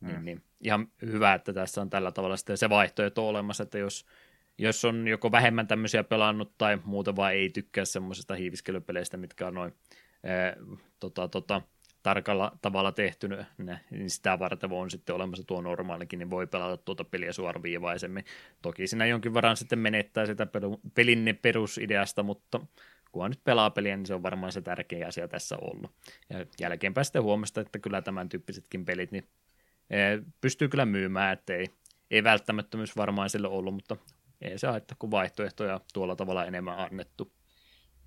Niin, 0.00 0.16
mm. 0.16 0.24
Niin, 0.24 0.24
niin, 0.24 0.42
ihan 0.60 0.88
hyvä, 1.02 1.34
että 1.34 1.52
tässä 1.52 1.80
on 1.80 1.90
tällä 1.90 2.12
tavalla 2.12 2.36
sitten 2.36 2.56
se 2.56 2.70
vaihtoehto 2.70 3.28
olemassa, 3.28 3.62
että 3.62 3.78
jos 3.78 4.06
jos 4.58 4.84
on 4.84 5.08
joko 5.08 5.32
vähemmän 5.32 5.66
tämmöisiä 5.66 6.04
pelannut 6.04 6.58
tai 6.58 6.78
muuta 6.84 7.16
vaan 7.16 7.34
ei 7.34 7.50
tykkää 7.50 7.84
semmoisesta 7.84 8.34
hiiviskelypeleistä, 8.34 9.16
mitkä 9.16 9.46
on 9.46 9.54
noin 9.54 9.74
tota, 11.00 11.28
tota, 11.28 11.62
tarkalla 12.02 12.58
tavalla 12.62 12.92
tehty, 12.92 13.28
niin 13.90 14.10
sitä 14.10 14.38
varten 14.38 14.72
on 14.72 14.90
sitten 14.90 15.14
olemassa 15.14 15.44
tuo 15.46 15.60
normaalikin, 15.60 16.18
niin 16.18 16.30
voi 16.30 16.46
pelata 16.46 16.76
tuota 16.76 17.04
peliä 17.04 17.32
suoraviivaisemmin. 17.32 18.24
Toki 18.62 18.86
siinä 18.86 19.06
jonkin 19.06 19.34
verran 19.34 19.56
sitten 19.56 19.78
menettää 19.78 20.26
sitä 20.26 20.46
pelin 20.94 21.38
perusideasta, 21.42 22.22
mutta 22.22 22.60
kun 23.12 23.30
nyt 23.30 23.44
pelaa 23.44 23.70
peliä, 23.70 23.96
niin 23.96 24.06
se 24.06 24.14
on 24.14 24.22
varmaan 24.22 24.52
se 24.52 24.60
tärkein 24.60 25.06
asia 25.06 25.28
tässä 25.28 25.56
ollut. 25.60 25.90
Ja 26.30 26.46
jälkeenpäin 26.60 27.04
sitten 27.04 27.22
huomasta, 27.22 27.60
että 27.60 27.78
kyllä 27.78 28.02
tämän 28.02 28.28
tyyppisetkin 28.28 28.84
pelit 28.84 29.12
niin 29.12 29.28
pystyy 30.40 30.68
kyllä 30.68 30.86
myymään, 30.86 31.32
että 31.32 31.54
ei, 31.54 31.66
ei 32.10 32.24
välttämättömyys 32.24 32.96
varmaan 32.96 33.30
sille 33.30 33.48
ollut, 33.48 33.74
mutta 33.74 33.96
ei 34.40 34.58
se 34.58 34.66
haittaa, 34.66 34.96
kun 34.98 35.10
vaihtoehtoja 35.10 35.80
tuolla 35.92 36.16
tavalla 36.16 36.44
enemmän 36.46 36.78
annettu. 36.78 37.32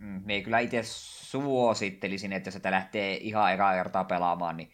Mm, 0.02 0.22
me 0.26 0.42
kyllä 0.42 0.60
itse 0.60 0.82
suosittelisin, 0.84 2.34
että 2.34 2.48
jos 2.48 2.54
sitä 2.54 2.72
lähtee 2.72 3.18
ihan 3.18 3.54
ekaa 3.54 3.74
kertaa 3.74 4.04
pelaamaan, 4.04 4.58
niin 4.58 4.72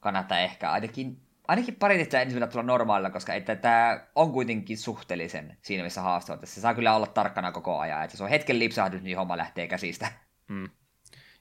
kannattaa 0.00 0.38
ehkä 0.38 0.70
ainakin, 0.70 1.20
ainakin 1.48 1.74
pari 1.74 1.96
tehtävää 1.98 2.22
ensin 2.22 2.48
tulla 2.48 2.62
normaalilla, 2.62 3.10
koska 3.10 3.34
että 3.34 3.56
tämä 3.56 4.06
on 4.14 4.32
kuitenkin 4.32 4.78
suhteellisen 4.78 5.56
siinä 5.62 5.82
missä 5.84 6.00
haastava. 6.00 6.46
Se 6.46 6.60
saa 6.60 6.74
kyllä 6.74 6.96
olla 6.96 7.06
tarkkana 7.06 7.52
koko 7.52 7.78
ajan, 7.78 8.04
että 8.04 8.16
se 8.16 8.24
on 8.24 8.30
hetken 8.30 8.58
lipsahdus, 8.58 9.02
niin 9.02 9.16
homma 9.16 9.36
lähtee 9.36 9.66
käsistä. 9.66 10.12
Mm. 10.48 10.68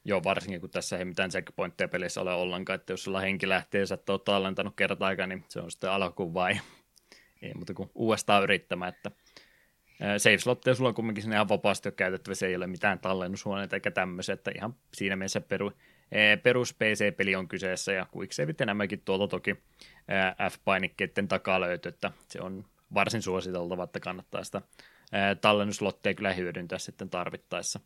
Joo, 0.05 0.23
varsinkin 0.23 0.61
kun 0.61 0.69
tässä 0.69 0.97
ei 0.97 1.05
mitään 1.05 1.29
checkpointteja 1.29 1.87
pelissä 1.87 2.21
ole 2.21 2.33
ollenkaan, 2.33 2.75
että 2.79 2.93
jos 2.93 3.03
sulla 3.03 3.19
henki 3.19 3.49
lähtee 3.49 3.81
ja 3.81 3.87
sä 3.87 3.97
ole 4.09 4.19
tallentanut 4.19 4.75
kerta 4.75 5.05
aikaa, 5.05 5.27
niin 5.27 5.45
se 5.47 5.59
on 5.59 5.71
sitten 5.71 5.91
alkuun 5.91 6.33
vai 6.33 6.59
ei 7.41 7.53
muuta 7.53 7.73
kuin 7.73 7.89
uudestaan 7.95 8.43
yrittämään, 8.43 8.93
että 8.93 9.11
save 10.17 10.37
slotteja 10.37 10.75
sulla 10.75 10.89
on 10.89 10.95
kumminkin 10.95 11.21
sinne 11.21 11.35
ihan 11.35 11.49
vapaasti 11.49 11.89
ole 11.89 11.93
käytettävissä, 11.97 12.47
ei 12.47 12.55
ole 12.55 12.67
mitään 12.67 12.99
tallennushuoneita 12.99 13.75
eikä 13.75 13.91
tämmöisiä, 13.91 14.33
että 14.33 14.51
ihan 14.55 14.75
siinä 14.93 15.15
mielessä 15.15 15.41
peru, 15.41 15.71
perus 16.43 16.73
PC-peli 16.73 17.35
on 17.35 17.47
kyseessä 17.47 17.91
ja 17.91 18.05
quicksaveit 18.17 18.61
enemmänkin 18.61 19.01
tuolta 19.05 19.27
toki 19.27 19.55
F-painikkeiden 20.51 21.27
takaa 21.27 21.61
löytyy, 21.61 21.89
että 21.89 22.11
se 22.27 22.41
on 22.41 22.65
varsin 22.93 23.21
suositeltava, 23.21 23.83
että 23.83 23.99
kannattaa 23.99 24.43
sitä 24.43 24.61
tallennuslotteja 25.41 26.13
kyllä 26.13 26.33
hyödyntää 26.33 26.79
sitten 26.79 27.09
tarvittaessa. 27.09 27.79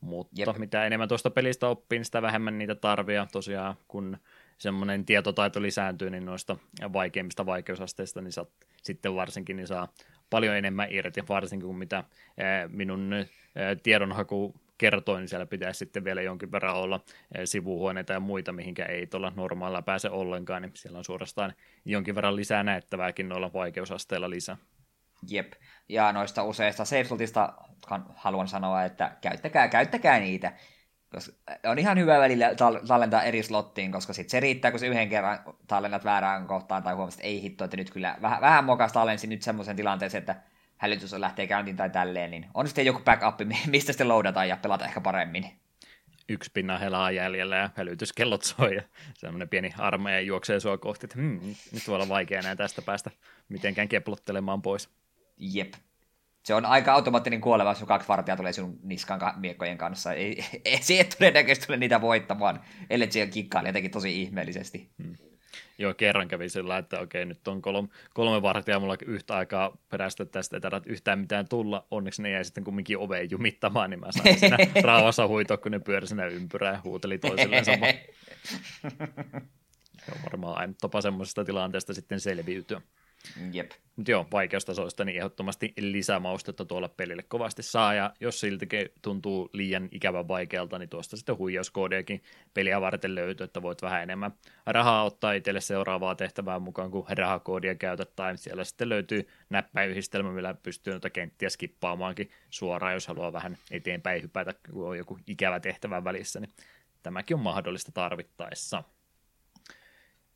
Mutta 0.00 0.32
Jep. 0.36 0.56
mitä 0.58 0.86
enemmän 0.86 1.08
tuosta 1.08 1.30
pelistä 1.30 1.68
oppii, 1.68 1.98
niin 1.98 2.04
sitä 2.04 2.22
vähemmän 2.22 2.58
niitä 2.58 2.74
tarvia 2.74 3.26
tosiaan, 3.32 3.74
kun 3.88 4.18
semmoinen 4.58 5.04
tietotaito 5.04 5.62
lisääntyy, 5.62 6.10
niin 6.10 6.24
noista 6.24 6.56
vaikeimmista 6.92 7.46
vaikeusasteista, 7.46 8.20
niin 8.20 8.32
saat, 8.32 8.48
sitten 8.82 9.14
varsinkin 9.14 9.56
niin 9.56 9.66
saa 9.66 9.88
paljon 10.34 10.56
enemmän 10.56 10.88
irti, 10.90 11.24
varsinkin 11.28 11.66
kuin 11.66 11.78
mitä 11.78 12.04
minun 12.68 13.14
tiedonhaku 13.82 14.54
kertoi, 14.78 15.20
niin 15.20 15.28
siellä 15.28 15.46
pitäisi 15.46 15.78
sitten 15.78 16.04
vielä 16.04 16.22
jonkin 16.22 16.52
verran 16.52 16.76
olla 16.76 17.00
sivuhuoneita 17.44 18.12
ja 18.12 18.20
muita, 18.20 18.52
mihinkä 18.52 18.84
ei 18.84 19.06
tuolla 19.06 19.32
normaalilla 19.36 19.82
pääse 19.82 20.10
ollenkaan, 20.10 20.62
niin 20.62 20.72
siellä 20.74 20.98
on 20.98 21.04
suorastaan 21.04 21.54
jonkin 21.84 22.14
verran 22.14 22.36
lisää 22.36 22.62
näettävääkin 22.62 23.28
noilla 23.28 23.52
vaikeusasteilla 23.52 24.30
lisää. 24.30 24.56
Jep, 25.28 25.52
ja 25.88 26.12
noista 26.12 26.44
useista 26.44 26.84
save 26.84 27.04
haluan 28.14 28.48
sanoa, 28.48 28.84
että 28.84 29.16
käyttäkää, 29.20 29.68
käyttäkää 29.68 30.20
niitä. 30.20 30.52
Koska 31.14 31.32
on 31.64 31.78
ihan 31.78 31.98
hyvä 31.98 32.18
välillä 32.18 32.54
tallentaa 32.88 33.22
eri 33.22 33.42
slottiin, 33.42 33.92
koska 33.92 34.12
sit 34.12 34.30
se 34.30 34.40
riittää, 34.40 34.70
kun 34.70 34.80
se 34.80 34.86
yhden 34.86 35.08
kerran 35.08 35.38
tallennat 35.66 36.04
väärään 36.04 36.46
kohtaan 36.46 36.82
tai 36.82 36.94
huomasit, 36.94 37.20
että 37.20 37.28
ei 37.28 37.42
hitto, 37.42 37.64
että 37.64 37.76
nyt 37.76 37.90
kyllä 37.90 38.16
vähän, 38.22 38.40
vähän 38.40 38.64
mokas 38.64 38.92
tallensi 38.92 39.26
nyt 39.26 39.42
semmoisen 39.42 39.76
tilanteeseen, 39.76 40.20
että 40.20 40.36
hälytys 40.76 41.12
lähtee 41.12 41.46
käyntiin 41.46 41.76
tai 41.76 41.90
tälleen, 41.90 42.30
niin 42.30 42.46
on 42.54 42.66
sitten 42.66 42.86
joku 42.86 43.00
backup, 43.04 43.40
mistä 43.66 43.92
sitten 43.92 44.08
loadataan 44.08 44.48
ja 44.48 44.56
pelata 44.56 44.84
ehkä 44.84 45.00
paremmin. 45.00 45.46
Yksi 46.28 46.50
pinna 46.54 46.78
helaa 46.78 47.10
jäljellä 47.10 47.56
ja 47.56 47.70
hälytyskellot 47.76 48.42
soi 48.42 48.74
ja 48.74 48.82
semmoinen 49.14 49.48
pieni 49.48 49.74
armeija 49.78 50.20
juoksee 50.20 50.60
sua 50.60 50.78
kohti, 50.78 51.06
että 51.06 51.18
hmm, 51.18 51.40
nyt 51.72 51.88
voi 51.88 51.94
olla 51.94 52.08
vaikea 52.08 52.38
enää 52.38 52.56
tästä 52.56 52.82
päästä 52.82 53.10
mitenkään 53.48 53.88
keplottelemaan 53.88 54.62
pois. 54.62 54.88
Jep 55.38 55.74
se 56.44 56.54
on 56.54 56.66
aika 56.66 56.92
automaattinen 56.92 57.40
kuolema, 57.40 57.70
jos 57.70 57.84
kaksi 57.86 58.08
vartijaa 58.08 58.36
tulee 58.36 58.52
sinun 58.52 58.78
niskan 58.82 59.20
miekkojen 59.36 59.78
kanssa. 59.78 60.12
Ei, 60.12 60.44
ei 60.64 60.82
siihen 60.82 61.06
todennäköisesti 61.18 61.66
tule 61.66 61.76
niitä 61.76 62.00
voittamaan, 62.00 62.60
ellei 62.90 63.12
se 63.12 63.26
kikkaile 63.26 63.68
jotenkin 63.68 63.90
tosi 63.90 64.22
ihmeellisesti. 64.22 64.90
Hmm. 65.02 65.16
Joo, 65.78 65.94
kerran 65.94 66.28
kävi 66.28 66.48
sillä, 66.48 66.78
että 66.78 67.00
okei, 67.00 67.24
nyt 67.24 67.48
on 67.48 67.62
kolme, 67.62 67.88
kolme 68.14 68.42
vartijaa 68.42 68.80
mulla 68.80 68.96
yhtä 69.06 69.36
aikaa 69.36 69.76
perästä 69.90 70.24
tästä, 70.24 70.56
ei 70.56 70.60
tarvitse 70.60 70.90
yhtään 70.90 71.18
mitään 71.18 71.48
tulla. 71.48 71.86
Onneksi 71.90 72.22
ne 72.22 72.30
jäi 72.30 72.44
sitten 72.44 72.64
kumminkin 72.64 72.98
oveen 72.98 73.30
jumittamaan, 73.30 73.90
niin 73.90 74.00
mä 74.00 74.12
sain 74.12 74.38
siinä 74.40 74.56
rauhassa 74.82 75.26
huitoa, 75.26 75.56
kun 75.56 75.72
ne 75.72 75.78
pyöri 75.78 76.06
siinä 76.06 76.26
ympyrää 76.26 76.72
ja 76.72 76.80
huuteli 76.84 77.18
toisilleen 77.18 77.64
sama. 77.64 77.86
Joo, 80.08 80.18
varmaan 80.24 80.58
aina 80.58 80.74
tapa 80.80 81.00
semmoisesta 81.00 81.44
tilanteesta 81.44 81.94
sitten 81.94 82.20
selviytyä. 82.20 82.80
Jep. 83.52 83.70
Mutta 83.96 84.10
joo, 84.10 84.26
vaikeustasoista 84.32 85.04
niin 85.04 85.16
ehdottomasti 85.16 85.72
lisämaustetta 85.78 86.64
tuolla 86.64 86.88
pelille 86.88 87.22
kovasti 87.22 87.62
saa, 87.62 87.94
ja 87.94 88.12
jos 88.20 88.40
siltikin 88.40 88.88
tuntuu 89.02 89.50
liian 89.52 89.88
ikävän 89.92 90.28
vaikealta, 90.28 90.78
niin 90.78 90.88
tuosta 90.88 91.16
sitten 91.16 91.38
huijauskoodiakin 91.38 92.22
peliä 92.54 92.80
varten 92.80 93.14
löytyy, 93.14 93.44
että 93.44 93.62
voit 93.62 93.82
vähän 93.82 94.02
enemmän 94.02 94.32
rahaa 94.66 95.04
ottaa 95.04 95.32
itselle 95.32 95.60
seuraavaa 95.60 96.14
tehtävää 96.14 96.58
mukaan, 96.58 96.90
kun 96.90 97.06
rahakoodia 97.08 97.74
käytät, 97.74 98.16
tai 98.16 98.38
siellä 98.38 98.64
sitten 98.64 98.88
löytyy 98.88 99.28
näppäyhdistelmä, 99.50 100.32
millä 100.32 100.54
pystyy 100.54 100.92
noita 100.92 101.10
kenttiä 101.10 101.50
skippaamaankin 101.50 102.30
suoraan, 102.50 102.94
jos 102.94 103.06
haluaa 103.06 103.32
vähän 103.32 103.56
eteenpäin 103.70 104.22
hypätä, 104.22 104.54
kun 104.72 104.88
on 104.88 104.98
joku 104.98 105.18
ikävä 105.26 105.60
tehtävä 105.60 106.04
välissä, 106.04 106.40
niin 106.40 106.50
tämäkin 107.02 107.34
on 107.34 107.42
mahdollista 107.42 107.92
tarvittaessa. 107.92 108.84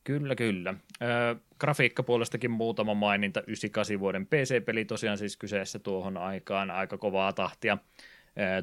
Kyllä, 0.08 0.34
kyllä. 0.34 0.74
Ö, 1.02 1.36
grafiikkapuolestakin 1.58 2.50
muutama 2.50 2.94
maininta. 2.94 3.40
98 3.40 4.00
vuoden 4.00 4.26
PC-peli 4.26 4.84
tosiaan 4.84 5.18
siis 5.18 5.36
kyseessä 5.36 5.78
tuohon 5.78 6.16
aikaan 6.16 6.70
aika 6.70 6.98
kovaa 6.98 7.32
tahtia. 7.32 7.78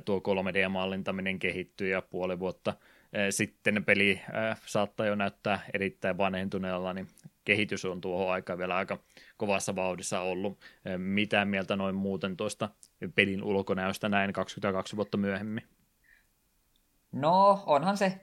tuo 0.05 0.19
3D-mallintaminen 0.19 1.39
kehittyi 1.39 1.89
ja 1.89 2.01
puoli 2.01 2.39
vuotta 2.39 2.73
sitten 3.29 3.85
peli 3.85 4.21
saattaa 4.65 5.05
jo 5.05 5.15
näyttää 5.15 5.59
erittäin 5.73 6.17
vanhentuneella, 6.17 6.93
niin 6.93 7.07
kehitys 7.43 7.85
on 7.85 8.01
tuohon 8.01 8.31
aikaan 8.31 8.59
vielä 8.59 8.75
aika 8.75 8.99
kovassa 9.37 9.75
vauhdissa 9.75 10.19
ollut. 10.19 10.59
Mitä 10.97 11.45
mieltä 11.45 11.75
noin 11.75 11.95
muuten 11.95 12.37
tuosta 12.37 12.69
pelin 13.15 13.43
ulkonäöstä 13.43 14.09
näin 14.09 14.33
22 14.33 14.95
vuotta 14.95 15.17
myöhemmin? 15.17 15.63
No, 17.11 17.63
onhan 17.65 17.97
se 17.97 18.21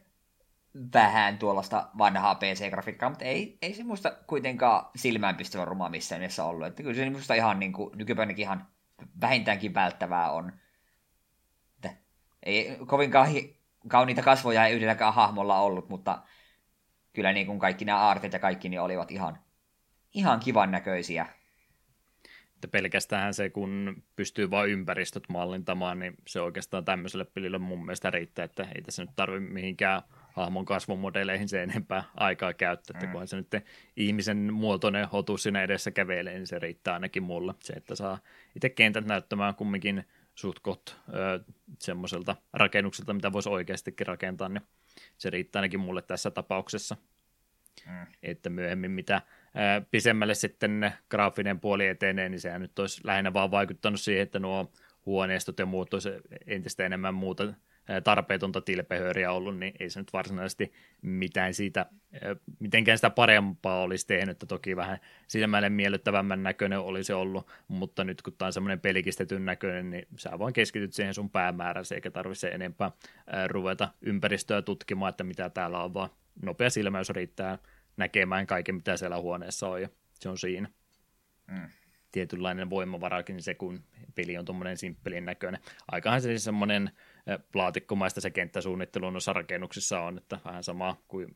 vähän 0.94 1.38
tuollaista 1.38 1.88
vanhaa 1.98 2.34
PC-grafiikkaa, 2.34 3.08
mutta 3.08 3.24
ei, 3.24 3.58
ei 3.62 3.74
se 3.74 3.84
muista 3.84 4.12
kuitenkaan 4.26 4.90
silmään 4.96 5.36
pistävä 5.36 5.64
ruma 5.64 5.88
missään 5.88 6.20
mielessä 6.20 6.44
ollut. 6.44 6.66
Että 6.66 6.82
kyllä 6.82 6.94
se 6.94 7.10
musta 7.10 7.34
ihan 7.34 7.60
niin 7.60 7.72
kuin, 7.72 7.98
nykypäivänäkin 7.98 8.42
ihan 8.42 8.66
vähintäänkin 9.20 9.74
välttävää 9.74 10.30
on. 10.30 10.52
Että 11.76 11.90
ei 12.42 12.76
kovinkaan 12.86 13.28
kauniita 13.88 14.22
kasvoja 14.22 14.66
ei 14.66 14.74
yhdelläkään 14.74 15.14
hahmolla 15.14 15.60
ollut, 15.60 15.88
mutta 15.88 16.22
kyllä 17.12 17.32
niin 17.32 17.46
kuin 17.46 17.58
kaikki 17.58 17.84
nämä 17.84 17.98
aarteet 17.98 18.32
ja 18.32 18.38
kaikki 18.38 18.68
niin 18.68 18.80
olivat 18.80 19.10
ihan, 19.10 19.38
ihan 20.14 20.40
kivan 20.40 20.70
näköisiä. 20.70 21.26
Että 22.54 22.68
pelkästään 22.68 23.34
se, 23.34 23.50
kun 23.50 24.02
pystyy 24.16 24.50
vain 24.50 24.70
ympäristöt 24.70 25.24
mallintamaan, 25.28 25.98
niin 25.98 26.14
se 26.26 26.40
oikeastaan 26.40 26.84
tämmöiselle 26.84 27.24
pelille 27.24 27.58
mun 27.58 27.84
mielestä 27.84 28.10
riittää, 28.10 28.44
että 28.44 28.68
ei 28.74 28.82
tässä 28.82 29.02
nyt 29.02 29.16
tarvitse 29.16 29.52
mihinkään 29.52 30.02
hahmon 30.32 30.64
kasvomodeleihin 30.64 31.48
se 31.48 31.62
enempää 31.62 32.04
aikaa 32.14 32.54
käyttää, 32.54 32.94
että 32.94 33.06
mm. 33.06 33.12
kunhan 33.12 33.28
se 33.28 33.36
nyt 33.36 33.50
ihmisen 33.96 34.52
muotoinen 34.52 35.08
hotus 35.08 35.42
siinä 35.42 35.62
edessä 35.62 35.90
kävelee, 35.90 36.34
niin 36.34 36.46
se 36.46 36.58
riittää 36.58 36.94
ainakin 36.94 37.22
mulle. 37.22 37.54
Se, 37.60 37.72
että 37.72 37.94
saa 37.94 38.18
itse 38.56 38.68
kentät 38.68 39.04
näyttämään 39.04 39.54
kumminkin 39.54 40.04
suht 40.34 40.58
semmoiselta 41.78 42.36
rakennukselta, 42.52 43.12
mitä 43.12 43.32
voisi 43.32 43.48
oikeastikin 43.48 44.06
rakentaa, 44.06 44.48
niin 44.48 44.62
se 45.18 45.30
riittää 45.30 45.60
ainakin 45.60 45.80
mulle 45.80 46.02
tässä 46.02 46.30
tapauksessa. 46.30 46.96
Mm. 47.86 48.06
Että 48.22 48.50
myöhemmin 48.50 48.90
mitä 48.90 49.22
ää, 49.54 49.80
pisemmälle 49.80 50.34
sitten 50.34 50.92
graafinen 51.10 51.60
puoli 51.60 51.86
etenee, 51.86 52.28
niin 52.28 52.40
sehän 52.40 52.60
nyt 52.60 52.78
olisi 52.78 53.00
lähinnä 53.04 53.32
vaan 53.32 53.50
vaikuttanut 53.50 54.00
siihen, 54.00 54.22
että 54.22 54.38
nuo 54.38 54.72
huoneistot 55.06 55.58
ja 55.58 55.66
muut 55.66 55.94
olisi 55.94 56.10
entistä 56.46 56.86
enemmän 56.86 57.14
muuta 57.14 57.44
tarpeetonta 58.04 58.60
tilpehööriä 58.60 59.32
ollut, 59.32 59.58
niin 59.58 59.74
ei 59.80 59.90
se 59.90 60.00
nyt 60.00 60.12
varsinaisesti 60.12 60.72
mitään 61.02 61.54
siitä, 61.54 61.86
mitenkään 62.58 62.98
sitä 62.98 63.10
parempaa 63.10 63.82
olisi 63.82 64.06
tehnyt, 64.06 64.30
että 64.30 64.46
toki 64.46 64.76
vähän 64.76 64.98
silmälle 65.28 65.68
miellyttävämmän 65.70 66.42
näköinen 66.42 66.78
olisi 66.78 67.12
ollut, 67.12 67.46
mutta 67.68 68.04
nyt 68.04 68.22
kun 68.22 68.32
tämä 68.38 68.46
on 68.46 68.52
semmoinen 68.52 68.80
pelikistetyn 68.80 69.44
näköinen, 69.44 69.90
niin 69.90 70.06
sä 70.16 70.38
vaan 70.38 70.52
keskityt 70.52 70.92
siihen 70.92 71.14
sun 71.14 71.30
päämääräsi, 71.30 71.94
eikä 71.94 72.10
tarvitse 72.10 72.48
enempää 72.48 72.90
ruveta 73.46 73.88
ympäristöä 74.00 74.62
tutkimaan, 74.62 75.10
että 75.10 75.24
mitä 75.24 75.50
täällä 75.50 75.82
on, 75.82 75.94
vaan 75.94 76.10
nopea 76.42 76.70
silmäys 76.70 77.10
riittää 77.10 77.58
näkemään 77.96 78.46
kaiken, 78.46 78.74
mitä 78.74 78.96
siellä 78.96 79.18
huoneessa 79.18 79.68
on, 79.68 79.82
ja 79.82 79.88
se 80.14 80.28
on 80.28 80.38
siinä. 80.38 80.68
Mm 81.50 81.68
tietynlainen 82.12 82.70
voimavarakin 82.70 83.42
se, 83.42 83.54
kun 83.54 83.84
peli 84.14 84.38
on 84.38 84.44
tuommoinen 84.44 84.76
simppelin 84.76 85.24
näköinen. 85.24 85.60
Aikahan 85.88 86.22
se 86.22 86.28
siis 86.28 86.44
semmoinen 86.44 86.90
plaatikkomaista 87.52 88.20
se 88.20 88.30
kenttäsuunnittelu 88.30 89.10
noissa 89.10 89.32
rakennuksissa 89.32 90.00
on, 90.00 90.18
että 90.18 90.38
vähän 90.44 90.64
sama 90.64 90.96
kuin 91.08 91.34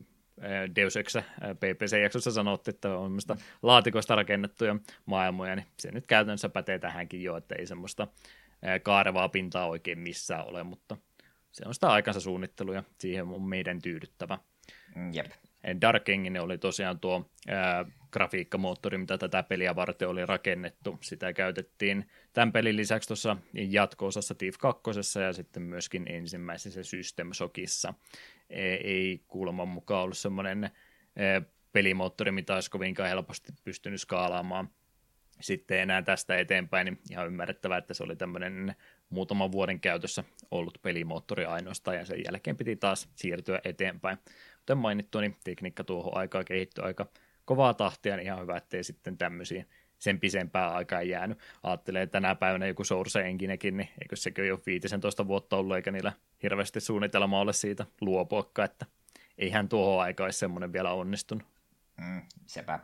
Deus 0.76 0.96
Ex 0.96 1.16
PPC-jaksossa 1.54 2.30
sanotte, 2.30 2.70
että 2.70 2.98
on 2.98 3.06
semmoista 3.06 3.36
laatikoista 3.62 4.14
rakennettuja 4.16 4.76
maailmoja, 5.06 5.56
niin 5.56 5.66
se 5.78 5.92
nyt 5.92 6.06
käytännössä 6.06 6.48
pätee 6.48 6.78
tähänkin 6.78 7.22
jo, 7.22 7.36
että 7.36 7.54
ei 7.58 7.66
semmoista 7.66 8.08
kaarevaa 8.82 9.28
pintaa 9.28 9.66
oikein 9.66 9.98
missään 9.98 10.48
ole, 10.48 10.62
mutta 10.62 10.96
se 11.52 11.64
on 11.66 11.74
sitä 11.74 11.88
aikansa 11.88 12.20
suunnittelu 12.20 12.72
ja 12.72 12.82
siihen 12.98 13.28
on 13.28 13.42
meidän 13.42 13.82
tyydyttävä. 13.82 14.38
Mm, 14.94 15.14
jep. 15.14 15.26
Dark 15.80 16.08
Engine 16.08 16.40
oli 16.40 16.58
tosiaan 16.58 17.00
tuo 17.00 17.30
ää, 17.48 17.84
grafiikkamoottori, 18.16 18.98
mitä 18.98 19.18
tätä 19.18 19.42
peliä 19.42 19.76
varten 19.76 20.08
oli 20.08 20.26
rakennettu. 20.26 20.98
Sitä 21.00 21.32
käytettiin 21.32 22.08
tämän 22.32 22.52
pelin 22.52 22.76
lisäksi 22.76 23.08
tuossa 23.08 23.36
jatko-osassa 23.54 24.34
Thief 24.34 24.54
2 24.58 24.82
ja 25.26 25.32
sitten 25.32 25.62
myöskin 25.62 26.06
ensimmäisessä 26.08 26.82
System 26.82 27.32
Shockissa. 27.32 27.94
Ei 28.50 29.24
kuuleman 29.28 29.68
mukaan 29.68 30.02
ollut 30.02 30.18
semmoinen 30.18 30.70
pelimoottori, 31.72 32.30
mitä 32.30 32.54
olisi 32.54 32.70
kovinkaan 32.70 33.08
helposti 33.08 33.52
pystynyt 33.64 34.00
skaalaamaan 34.00 34.68
sitten 35.40 35.78
enää 35.80 36.02
tästä 36.02 36.36
eteenpäin, 36.36 36.84
niin 36.84 36.98
ihan 37.10 37.26
ymmärrettävää, 37.26 37.78
että 37.78 37.94
se 37.94 38.04
oli 38.04 38.16
tämmöinen 38.16 38.74
muutaman 39.10 39.52
vuoden 39.52 39.80
käytössä 39.80 40.24
ollut 40.50 40.78
pelimoottori 40.82 41.44
ainoastaan, 41.44 41.96
ja 41.96 42.04
sen 42.04 42.24
jälkeen 42.24 42.56
piti 42.56 42.76
taas 42.76 43.08
siirtyä 43.14 43.60
eteenpäin. 43.64 44.18
Kuten 44.58 44.78
mainittu, 44.78 45.20
niin 45.20 45.36
tekniikka 45.44 45.84
tuohon 45.84 46.16
aikaan 46.16 46.44
kehittyi 46.44 46.84
aika 46.84 47.06
kovaa 47.46 47.74
tahtia, 47.74 48.16
niin 48.16 48.26
ihan 48.26 48.42
hyvä, 48.42 48.56
ettei 48.56 48.84
sitten 48.84 49.18
tämmöisiä 49.18 49.64
sen 49.98 50.20
pisempää 50.20 50.74
aikaa 50.74 51.02
jäänyt. 51.02 51.38
Ajattelee, 51.62 52.02
että 52.02 52.12
tänä 52.12 52.34
päivänä 52.34 52.66
joku 52.66 52.84
Source 52.84 53.20
Enginekin, 53.20 53.76
niin 53.76 53.88
eikö 54.02 54.16
sekin 54.16 54.52
ole 54.52 54.60
15 54.66 55.26
vuotta 55.26 55.56
ollut, 55.56 55.76
eikä 55.76 55.90
niillä 55.90 56.12
hirveästi 56.42 56.80
suunnitelma 56.80 57.40
ole 57.40 57.52
siitä 57.52 57.86
luopuakka, 58.00 58.64
että 58.64 58.86
eihän 59.38 59.68
tuohon 59.68 60.02
aikaan 60.02 60.32
semmoinen 60.32 60.72
vielä 60.72 60.92
onnistunut. 60.92 61.46
Mm, 62.00 62.22
sepä. 62.46 62.80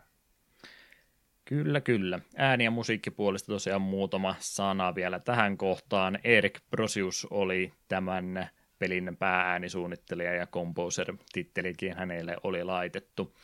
Kyllä, 1.44 1.80
kyllä. 1.80 2.18
Ääni- 2.36 2.64
ja 2.64 2.70
musiikkipuolesta 2.70 3.52
tosiaan 3.52 3.82
muutama 3.82 4.34
sana 4.38 4.94
vielä 4.94 5.18
tähän 5.18 5.58
kohtaan. 5.58 6.18
Erik 6.24 6.58
Prosius 6.70 7.26
oli 7.30 7.72
tämän 7.88 8.50
pelin 8.82 9.16
päääänisuunnittelija 9.18 10.34
ja 10.34 10.46
composer-tittelikin 10.46 11.96
hänelle 11.96 12.36
oli 12.42 12.64
laitettu. 12.64 13.34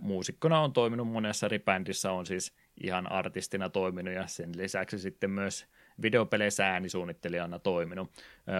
Muusikkona 0.00 0.60
on 0.60 0.72
toiminut 0.72 1.08
monessa 1.08 1.46
eri 1.46 1.58
bändissä, 1.58 2.12
on 2.12 2.26
siis 2.26 2.54
ihan 2.82 3.12
artistina 3.12 3.68
toiminut 3.68 4.14
ja 4.14 4.26
sen 4.26 4.50
lisäksi 4.56 4.98
sitten 4.98 5.30
myös 5.30 5.66
videopeleissä 6.02 6.66
äänisuunnittelijana 6.68 7.58
toiminut. 7.58 8.10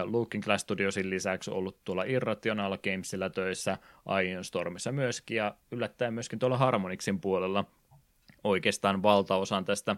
Looking 0.05 0.45
Glass 0.45 0.63
Studiosin 0.63 1.11
lisäksi 1.11 1.51
ollut 1.51 1.85
tuolla 1.85 2.05
Irrational 2.05 2.79
Gamesilla 2.79 3.31
töissä, 3.31 3.79
Iron 4.25 4.45
Stormissa 4.45 4.93
myöskin 4.93 5.37
ja 5.37 5.55
yllättäen 5.71 6.15
myöskin 6.15 6.39
tuolla 6.39 6.57
Harmonixin 6.57 7.21
puolella 7.21 7.65
oikeastaan 8.45 9.03
valtaosan 9.03 9.65
tästä 9.65 9.97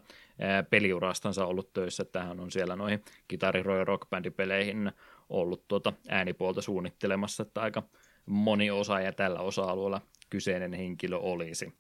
peliurastansa 0.71 1.47
ollut 1.47 1.73
töissä. 1.73 2.05
Tähän 2.05 2.41
on 2.41 2.51
siellä 2.51 2.77
noihin 2.77 3.05
kitariroja 3.29 3.85
rockbändipeleihin 3.85 4.93
ollut 5.29 5.69
tuota 5.69 5.93
äänipuolta 6.09 6.63
suunnittelemassa, 6.63 7.43
että 7.43 7.63
aika 7.63 7.83
moni 8.27 8.71
osaaja 8.71 9.13
tällä 9.13 9.41
osa-alueella 9.41 10.01
kyseinen 10.31 10.73
henkilö 10.73 11.17
olisi. 11.17 11.73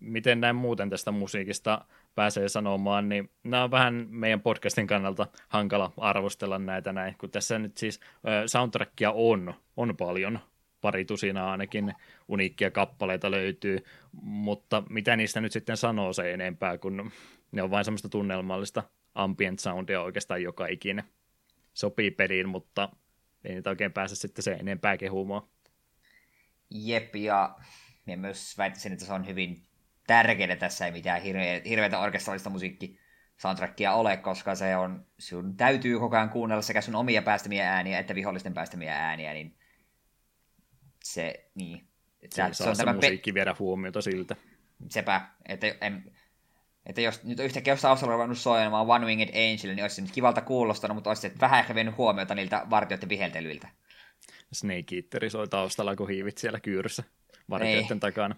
Miten 0.00 0.40
näin 0.40 0.56
muuten 0.56 0.90
tästä 0.90 1.10
musiikista 1.10 1.84
pääsee 2.14 2.48
sanomaan, 2.48 3.08
niin 3.08 3.30
nämä 3.44 3.64
on 3.64 3.70
vähän 3.70 4.06
meidän 4.10 4.40
podcastin 4.40 4.86
kannalta 4.86 5.26
hankala 5.48 5.92
arvostella 5.96 6.58
näitä 6.58 6.92
näin, 6.92 7.14
kun 7.18 7.30
tässä 7.30 7.58
nyt 7.58 7.76
siis 7.76 8.00
soundtrackia 8.46 9.12
on, 9.12 9.54
on 9.76 9.96
paljon, 9.96 10.38
pari 10.80 11.04
tusinaa 11.04 11.50
ainakin 11.50 11.94
uniikkia 12.28 12.70
kappaleita 12.70 13.30
löytyy, 13.30 13.78
mutta 14.22 14.82
mitä 14.90 15.16
niistä 15.16 15.40
nyt 15.40 15.52
sitten 15.52 15.76
sanoo 15.76 16.12
se 16.12 16.32
enempää, 16.32 16.78
kun 16.78 17.10
ne 17.52 17.62
on 17.62 17.70
vain 17.70 17.84
semmoista 17.84 18.08
tunnelmallista 18.08 18.82
ambient 19.14 19.58
soundia 19.58 20.02
oikeastaan 20.02 20.42
joka 20.42 20.66
ikinen 20.66 21.04
sopii 21.74 22.10
peliin, 22.10 22.48
mutta 22.48 22.88
ei 23.44 23.54
niitä 23.54 23.70
oikein 23.70 23.92
pääse 23.92 24.16
sitten 24.16 24.42
se 24.42 24.52
enempää 24.52 24.96
kehumaan. 24.96 25.42
Jep, 26.70 27.16
ja 27.16 27.56
minä 28.06 28.16
myös 28.16 28.58
väittäisin, 28.58 28.92
että 28.92 29.04
se 29.04 29.12
on 29.12 29.26
hyvin 29.26 29.66
tärkeää 30.06 30.56
tässä 30.56 30.86
ei 30.86 30.92
mitään 30.92 31.22
hirveä, 31.22 31.60
hirveätä 31.64 31.98
orkestraalista 31.98 32.50
musiikki 32.50 32.98
soundtrackia 33.36 33.92
ole, 33.92 34.16
koska 34.16 34.54
se 34.54 34.76
on, 34.76 35.06
sun 35.18 35.56
täytyy 35.56 35.98
koko 35.98 36.16
ajan 36.16 36.30
kuunnella 36.30 36.62
sekä 36.62 36.80
sun 36.80 36.94
omia 36.94 37.22
päästämiä 37.22 37.72
ääniä 37.72 37.98
että 37.98 38.14
vihollisten 38.14 38.54
päästämiä 38.54 39.08
ääniä, 39.08 39.32
niin 39.32 39.56
se, 41.04 41.50
niin. 41.54 41.88
Se, 42.30 42.48
se, 42.52 42.68
on 42.68 42.76
se 42.76 42.84
tämä 42.84 42.92
musiikki 42.92 43.32
pe- 43.32 43.34
viedä 43.34 43.56
huomiota 43.58 44.02
siltä. 44.02 44.36
Sepä, 44.88 45.28
että 45.48 45.66
en, 45.80 46.12
että 46.86 47.00
jos 47.00 47.24
nyt 47.24 47.40
yhtäkkiä 47.40 47.72
jossain 47.72 47.92
osalla 47.92 48.14
ruvennut 48.14 48.38
soimaan 48.38 48.86
One 48.86 49.06
Winged 49.06 49.28
Angel, 49.28 49.74
niin 49.74 49.82
olisi 49.84 50.02
nyt 50.02 50.10
kivalta 50.12 50.40
kuulostanut, 50.40 50.94
mutta 50.94 51.10
olisi 51.10 51.32
vähän 51.40 51.60
ehkä 51.60 51.74
vienyt 51.74 51.96
huomiota 51.96 52.34
niiltä 52.34 52.66
vartijoiden 52.70 53.08
viheltelyiltä. 53.08 53.68
Snake 54.52 54.96
Eateri 54.96 55.30
soi 55.30 55.48
taustalla, 55.48 55.96
kun 55.96 56.08
hiivit 56.08 56.38
siellä 56.38 56.60
kyyryssä 56.60 57.04
vartijoiden 57.50 57.96
Ei. 57.96 58.00
takana. 58.00 58.36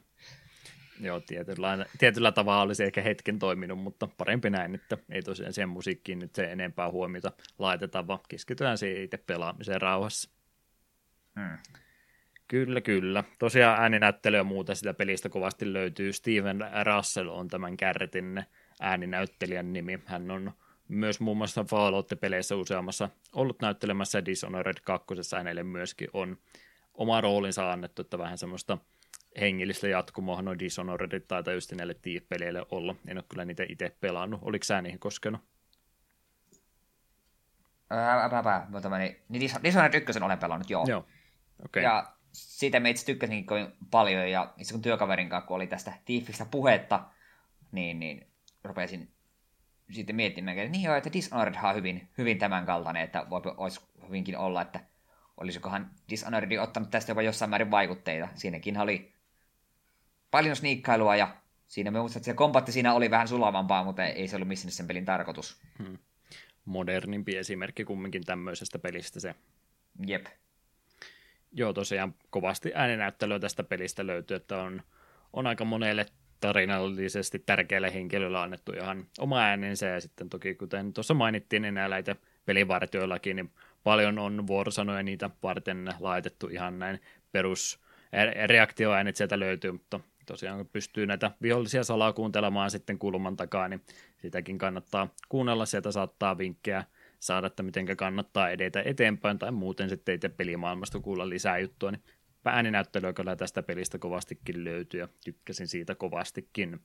Joo, 1.01 1.21
tietyllä, 1.21 1.87
tietyllä 1.99 2.33
tavalla 2.33 2.63
olisi 2.63 2.85
ehkä 2.85 3.03
hetken 3.03 3.39
toiminut, 3.39 3.79
mutta 3.79 4.09
parempi 4.19 4.51
näin, 4.51 4.75
että 4.75 4.99
ei 5.11 5.23
tosiaan 5.23 5.53
siihen 5.53 5.69
musiikkiin 5.69 6.19
nyt 6.19 6.35
se 6.35 6.45
enempää 6.45 6.91
huomiota 6.91 7.33
laiteta, 7.59 8.07
vaan 8.07 8.21
keskitytään 8.29 8.79
siihen 8.79 9.03
itse 9.03 9.17
pelaamiseen 9.17 9.83
rauhassa. 9.83 10.31
Hmm. 11.41 11.59
Kyllä, 12.49 12.81
kyllä. 12.81 13.25
Tosiaan 13.39 13.83
ääninäyttely 13.83 14.37
ja 14.37 14.45
muuta 14.45 14.75
sitä 14.75 14.95
pelistä 14.95 15.29
kovasti 15.29 15.73
löytyy. 15.73 16.13
Steven 16.13 16.65
Russell 16.95 17.29
on 17.29 17.49
tämän 17.49 17.77
kärtin 17.77 18.45
ääninäyttelijän 18.81 19.73
nimi. 19.73 20.01
Hän 20.07 20.31
on 20.31 20.53
myös 20.89 21.21
muun 21.21 21.37
muassa 21.37 21.65
Fallout-peleissä 21.65 22.57
useammassa 22.57 23.09
ollut 23.33 23.61
näyttelemässä 23.61 24.25
Dishonored 24.25 24.77
2. 24.85 25.07
hänelle 25.37 25.63
myöskin 25.63 26.09
on 26.13 26.39
oma 26.95 27.21
roolinsa 27.21 27.73
annettu, 27.73 28.03
että 28.03 28.19
vähän 28.19 28.39
semmoista 28.39 28.79
hengellistä 29.41 29.89
jatkumoa 29.89 30.43
noin 30.43 30.59
Dishonoredit 30.59 31.29
tai 31.29 31.55
just 31.55 31.73
näille 31.73 31.95
Thief-peleille 31.95 32.67
olla. 32.71 32.95
En 33.09 33.19
ole 33.19 33.25
kyllä 33.29 33.45
niitä 33.45 33.65
itse 33.69 33.97
pelannut. 34.01 34.41
Oliko 34.43 34.65
sä 34.65 34.83
niihin 34.83 34.99
koskenut? 34.99 35.41
Ää, 37.91 38.67
mutta 38.69 38.91
meni. 38.91 39.21
Niin 39.29 39.51
Dishonored 39.63 39.95
1 39.95 40.23
olen 40.23 40.39
pelannut, 40.39 40.71
joo. 40.71 40.85
Joo, 40.89 41.01
okei. 41.01 41.11
Okay. 41.65 41.83
Ja 41.83 42.16
siitä 42.37 42.81
me 42.81 42.91
itse 42.91 43.07
tykkäsin 43.07 43.47
kovin 43.47 43.67
paljon, 43.91 44.31
ja 44.31 44.55
itse 44.59 44.73
kun 44.73 44.83
työkaverin 44.83 45.29
kanssa, 45.29 45.47
kun 45.47 45.57
oli 45.57 45.67
tästä 45.67 45.93
Thiefistä 46.05 46.47
puhetta, 46.51 47.05
niin, 47.73 48.01
niin 48.01 48.27
rupesin 48.65 49.13
sitten 49.91 50.17
miettimään, 50.17 50.59
että 50.59 50.73
niin 50.73 50.83
joo, 50.83 50.95
että 50.95 51.13
Dishonored 51.13 51.55
on 51.63 51.75
hyvin, 51.75 52.09
hyvin 52.19 52.39
tämän 52.39 52.67
kaltainen, 52.67 53.03
että 53.03 53.27
voi, 53.31 53.41
olisi 53.57 53.81
hyvinkin 54.07 54.39
olla, 54.39 54.63
että 54.63 54.81
olisikohan 55.37 55.91
Dishonored 56.11 56.59
ottanut 56.59 56.91
tästä 56.91 57.11
jopa 57.11 57.23
jossain 57.23 57.51
määrin 57.51 57.71
vaikutteita. 57.71 58.29
Siinäkin 58.35 58.79
oli 58.79 59.13
paljon 60.31 60.57
sniikkailua 60.57 61.17
ja 61.17 61.37
siinä 61.67 61.91
me 61.91 62.01
muistan, 62.01 62.21
että 62.21 62.25
se 62.25 62.35
kompatti 62.35 62.73
siinä 62.73 62.95
oli 62.95 63.11
vähän 63.11 63.29
sulavampaa, 63.29 63.85
mutta 63.85 64.05
ei 64.05 64.29
se 64.29 64.37
ollut 64.37 64.49
missään 64.49 64.73
sen 64.73 64.87
pelin 64.87 65.05
tarkoitus. 65.05 65.63
Hmm. 65.79 65.99
Modernimpi 66.65 67.37
esimerkki 67.37 67.85
kumminkin 67.85 68.25
tämmöisestä 68.25 68.79
pelistä 68.79 69.21
se. 69.21 69.35
Jep. 70.07 70.27
Joo, 71.53 71.73
tosiaan 71.73 72.15
kovasti 72.31 72.73
ääninäyttelyä 72.75 73.39
tästä 73.39 73.63
pelistä 73.63 74.07
löytyy, 74.07 74.37
että 74.37 74.63
on, 74.63 74.83
on 75.33 75.47
aika 75.47 75.65
monelle 75.65 76.07
tarinallisesti 76.41 77.39
tärkeälle 77.39 77.95
henkilölle 77.95 78.39
annettu 78.39 78.73
ihan 78.73 79.07
oma 79.19 79.41
äänensä, 79.41 79.87
ja 79.87 80.01
sitten 80.01 80.29
toki 80.29 80.55
kuten 80.55 80.93
tuossa 80.93 81.15
mainittiin, 81.15 81.63
niin 81.63 81.75
näitä 81.75 82.17
pelivartioillakin, 82.45 83.37
niin 83.37 83.51
paljon 83.85 84.19
on 84.19 84.47
vuorosanoja 84.47 85.03
niitä 85.03 85.31
varten 85.43 85.95
laitettu 86.01 86.47
ihan 86.47 86.79
näin 86.79 87.01
perus 87.33 87.81
reaktioäänet 88.47 89.17
sieltä 89.17 89.39
löytyy, 89.39 89.73
mutta 89.73 90.01
tosiaan 90.27 90.59
kun 90.59 90.69
pystyy 90.73 91.07
näitä 91.07 91.31
vihollisia 91.43 91.85
salaa 91.85 92.13
kuuntelemaan 92.13 92.71
sitten 92.71 92.99
kulman 92.99 93.37
takaa, 93.37 93.69
niin 93.69 93.83
sitäkin 94.17 94.59
kannattaa 94.59 95.09
kuunnella, 95.29 95.67
sieltä 95.67 95.93
saattaa 95.93 96.39
vinkkejä 96.39 96.85
saada, 97.21 97.47
että 97.47 97.63
miten 97.63 97.97
kannattaa 97.97 98.51
edetä 98.51 98.83
eteenpäin, 98.85 99.39
tai 99.39 99.53
muuten 99.53 99.89
sitten 99.89 100.15
itse 100.15 100.29
pelimaailmasta 100.29 101.01
kuulla 101.01 101.29
lisää 101.29 101.59
juttua, 101.59 101.91
niin 101.91 102.03
ääninäyttelyä 102.45 103.13
kyllä 103.13 103.37
tästä 103.37 103.63
pelistä 103.63 103.99
kovastikin 103.99 104.65
löytyy, 104.65 105.01
ja 105.01 105.09
tykkäsin 105.25 105.69
siitä 105.69 105.95
kovastikin. 105.95 106.81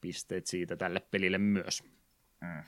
Pisteet 0.00 0.46
siitä 0.46 0.76
tälle 0.76 1.00
pelille 1.10 1.38
myös. 1.38 1.82
Mm. 2.40 2.62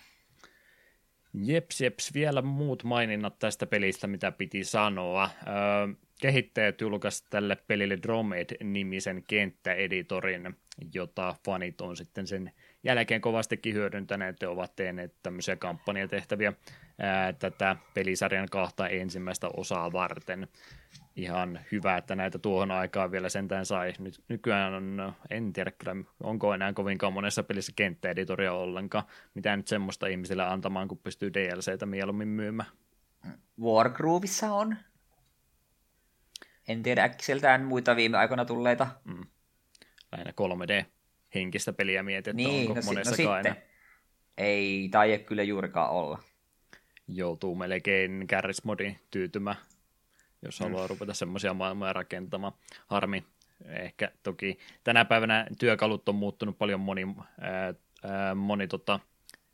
Jeps, 1.45 1.81
jeps, 1.81 2.15
vielä 2.15 2.43
muut 2.43 2.85
maininnat 2.85 3.39
tästä 3.39 3.67
pelistä, 3.67 4.07
mitä 4.07 4.33
piti 4.33 4.65
sanoa. 4.65 5.31
Öö, 5.47 5.55
kehittäjät 6.21 6.81
julkaisivat 6.81 7.31
tälle 7.31 7.57
pelille 7.57 7.99
Dromed-nimisen 8.03 9.25
kenttäeditorin, 9.29 10.57
jota 10.95 11.35
fanit 11.45 11.81
on 11.81 11.97
sitten 11.97 12.27
sen 12.27 12.53
jälkeen 12.85 13.21
kovastikin 13.21 13.75
hyödyntäneet 13.75 14.43
ja 14.43 14.51
ovat 14.51 14.77
tehneet 14.77 15.15
tämmöisiä 15.23 15.57
kampanjatehtäviä 15.57 16.53
ää, 16.99 17.33
tätä 17.33 17.77
pelisarjan 17.95 18.49
kahta 18.51 18.89
ensimmäistä 18.89 19.49
osaa 19.57 19.93
varten. 19.93 20.49
Ihan 21.17 21.61
hyvä, 21.73 21.97
että 21.97 22.15
näitä 22.17 22.39
tuohon 22.39 22.71
aikaan 22.71 23.11
vielä 23.11 23.29
sentään 23.29 23.67
sai. 23.67 23.93
Nyt, 23.99 24.25
nykyään 24.29 24.75
on, 24.75 25.13
en 25.31 25.53
tiedä 25.53 25.71
kyllä, 25.71 25.97
onko 26.23 26.55
enää 26.55 26.73
kovinkaan 26.73 27.13
monessa 27.13 27.43
pelissä 27.43 27.73
kenttäeditoria 27.77 28.53
ollenkaan. 28.53 29.05
Mitä 29.35 29.57
nyt 29.57 29.69
semmoista 29.69 30.07
ihmisille 30.07 30.43
antamaan, 30.45 30.89
kun 30.89 30.99
pystyy 30.99 31.35
DLCtä 31.35 31.87
mieluummin 31.87 32.29
myymään. 32.29 32.69
Wargroovissa 33.61 34.53
on. 34.53 34.77
En 36.69 36.83
tiedä 36.83 37.05
äkkiseltään 37.05 37.65
muita 37.65 37.97
viime 37.97 38.19
aikoina 38.19 38.45
tulleita. 38.45 38.87
Mm. 39.05 39.25
Lähinnä 40.13 40.33
3D-henkistä 40.33 41.73
peliä 41.73 42.03
mietit, 42.03 42.37
niin, 42.37 42.69
onko 42.69 42.81
no, 42.81 42.87
monessa 42.87 43.11
no 43.11 43.17
sitten. 43.17 43.57
Ei 44.39 44.89
tai 44.91 45.19
kyllä 45.19 45.43
juurikaan 45.43 45.91
olla. 45.91 46.19
Joutuu 47.09 47.55
melkein 47.55 48.27
kärrismodin 48.27 48.99
tyytymä, 49.11 49.55
jos 50.43 50.61
haluaa 50.61 50.85
mm. 50.85 50.89
rupeta 50.89 51.15
semmoisia 51.15 51.55
maailmoja 51.55 51.93
rakentamaan. 51.93 52.53
Harmi. 52.87 53.25
Ehkä 53.65 54.13
toki 54.23 54.59
tänä 54.85 55.05
päivänä 55.05 55.47
työkalut 55.59 56.09
on 56.09 56.15
muuttunut 56.15 56.59
paljon 56.59 56.81
moni, 56.81 57.07
ää, 57.41 57.75
ää, 58.05 58.35
moni 58.35 58.69
tota, 58.69 59.01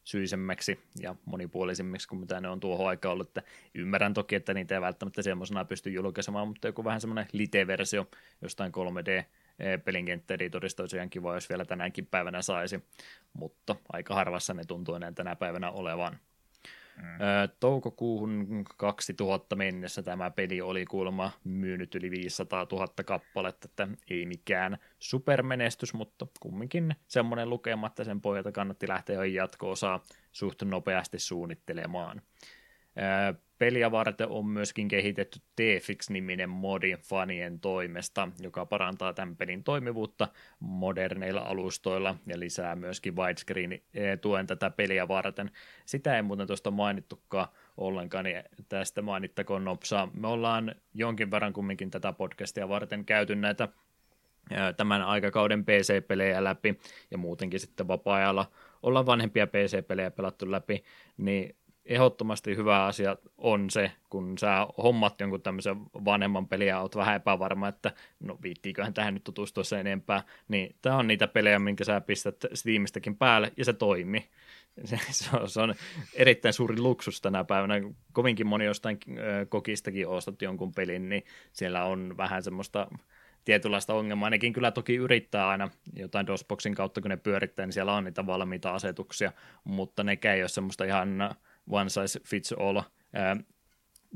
syisemmäksi 0.04 0.80
ja 1.00 1.14
monipuolisemmiksi 1.24 2.08
kuin 2.08 2.18
mitä 2.18 2.40
ne 2.40 2.48
on 2.48 2.60
tuohon 2.60 2.88
aikaan 2.88 3.12
ollut. 3.12 3.28
Että 3.28 3.42
ymmärrän 3.74 4.14
toki, 4.14 4.34
että 4.34 4.54
niitä 4.54 4.74
ei 4.74 4.80
välttämättä 4.80 5.22
semmoisena 5.22 5.64
pysty 5.64 5.90
julkaisemaan, 5.90 6.48
mutta 6.48 6.68
joku 6.68 6.84
vähän 6.84 7.00
semmoinen 7.00 7.26
lite-versio 7.32 8.06
jostain 8.42 8.72
3D 8.72 9.24
pelinkenttäeditorista 9.84 10.82
olisi 10.82 10.96
ihan 10.96 11.10
kiva, 11.10 11.34
jos 11.34 11.48
vielä 11.48 11.64
tänäänkin 11.64 12.06
päivänä 12.06 12.42
saisi, 12.42 12.84
mutta 13.32 13.76
aika 13.92 14.14
harvassa 14.14 14.54
ne 14.54 14.64
tuntuu 14.64 14.94
enää 14.94 15.12
tänä 15.12 15.36
päivänä 15.36 15.70
olevan. 15.70 16.18
Mm. 17.02 17.08
Toukokuuhun 17.60 18.64
2000 18.76 19.56
mennessä 19.56 20.02
tämä 20.02 20.30
peli 20.30 20.60
oli 20.60 20.84
kuulemma 20.84 21.30
myynyt 21.44 21.94
yli 21.94 22.10
500 22.10 22.66
000 22.72 22.86
kappaletta, 23.04 23.68
että 23.70 23.88
ei 24.10 24.26
mikään 24.26 24.78
supermenestys, 24.98 25.94
mutta 25.94 26.26
kumminkin 26.40 26.96
semmoinen 27.08 27.50
lukema, 27.50 27.86
että 27.86 28.04
sen 28.04 28.20
pohjalta 28.20 28.52
kannatti 28.52 28.88
lähteä 28.88 29.16
jo 29.16 29.22
jatko-osaa 29.22 30.00
suht 30.32 30.62
nopeasti 30.62 31.18
suunnittelemaan. 31.18 32.22
Peliä 33.62 33.90
varten 33.90 34.28
on 34.28 34.46
myöskin 34.46 34.88
kehitetty 34.88 35.40
TFX-niminen 35.56 36.50
modi 36.50 36.96
fanien 36.96 37.60
toimesta, 37.60 38.28
joka 38.40 38.66
parantaa 38.66 39.12
tämän 39.12 39.36
pelin 39.36 39.64
toimivuutta 39.64 40.28
moderneilla 40.60 41.40
alustoilla 41.40 42.16
ja 42.26 42.40
lisää 42.40 42.76
myöskin 42.76 43.16
widescreen-tuen 43.16 44.46
tätä 44.46 44.70
peliä 44.70 45.08
varten. 45.08 45.50
Sitä 45.86 46.16
ei 46.16 46.22
muuten 46.22 46.46
tuosta 46.46 46.70
mainittukaan 46.70 47.48
ollenkaan, 47.76 48.24
niin 48.24 48.42
tästä 48.68 49.02
mainittakoon 49.02 49.64
nopsaa. 49.64 50.08
Me 50.14 50.28
ollaan 50.28 50.74
jonkin 50.94 51.30
verran 51.30 51.52
kumminkin 51.52 51.90
tätä 51.90 52.12
podcastia 52.12 52.68
varten 52.68 53.04
käyty 53.04 53.34
näitä 53.34 53.68
tämän 54.76 55.02
aikakauden 55.02 55.64
PC-pelejä 55.64 56.44
läpi 56.44 56.78
ja 57.10 57.18
muutenkin 57.18 57.60
sitten 57.60 57.88
vapaa-ajalla 57.88 58.50
ollaan 58.82 59.06
vanhempia 59.06 59.46
PC-pelejä 59.46 60.10
pelattu 60.10 60.50
läpi, 60.50 60.84
niin 61.16 61.56
ehdottomasti 61.84 62.56
hyvä 62.56 62.84
asia 62.84 63.16
on 63.38 63.70
se, 63.70 63.92
kun 64.10 64.38
sä 64.38 64.66
hommat 64.82 65.20
jonkun 65.20 65.42
tämmöisen 65.42 65.76
vanhemman 66.04 66.48
peliä 66.48 66.68
ja 66.68 66.80
oot 66.80 66.96
vähän 66.96 67.16
epävarma, 67.16 67.68
että 67.68 67.92
no 68.20 68.38
viittiiköhän 68.42 68.94
tähän 68.94 69.14
nyt 69.14 69.24
tutustua 69.24 69.64
sen 69.64 69.80
enempää, 69.80 70.22
niin 70.48 70.76
tämä 70.82 70.96
on 70.96 71.06
niitä 71.06 71.28
pelejä, 71.28 71.58
minkä 71.58 71.84
sä 71.84 72.00
pistät 72.00 72.36
Steamistäkin 72.54 73.16
päälle 73.16 73.52
ja 73.56 73.64
se 73.64 73.72
toimii. 73.72 74.24
Se, 74.84 74.98
se, 75.10 75.36
on, 75.36 75.48
se 75.48 75.60
on 75.60 75.74
erittäin 76.14 76.54
suuri 76.54 76.80
luksus 76.80 77.20
tänä 77.20 77.44
päivänä. 77.44 77.74
Kovinkin 78.12 78.46
moni 78.46 78.64
jostain 78.64 78.98
kokistakin 79.48 80.08
ostat 80.08 80.42
jonkun 80.42 80.72
pelin, 80.72 81.08
niin 81.08 81.24
siellä 81.52 81.84
on 81.84 82.14
vähän 82.16 82.42
semmoista 82.42 82.88
tietynlaista 83.44 83.94
ongelmaa. 83.94 84.30
Nekin 84.30 84.52
kyllä 84.52 84.70
toki 84.70 84.94
yrittää 84.94 85.48
aina 85.48 85.70
jotain 85.96 86.26
DOSBoxin 86.26 86.74
kautta, 86.74 87.00
kun 87.00 87.08
ne 87.08 87.16
pyörittää, 87.16 87.66
niin 87.66 87.72
siellä 87.72 87.92
on 87.92 88.04
niitä 88.04 88.26
valmiita 88.26 88.74
asetuksia, 88.74 89.32
mutta 89.64 90.04
ne 90.04 90.18
ei 90.34 90.42
ole 90.42 90.48
semmoista 90.48 90.84
ihan 90.84 91.34
one 91.70 91.90
size 91.90 92.20
fits 92.20 92.52
all 92.52 92.80
ää, 93.12 93.36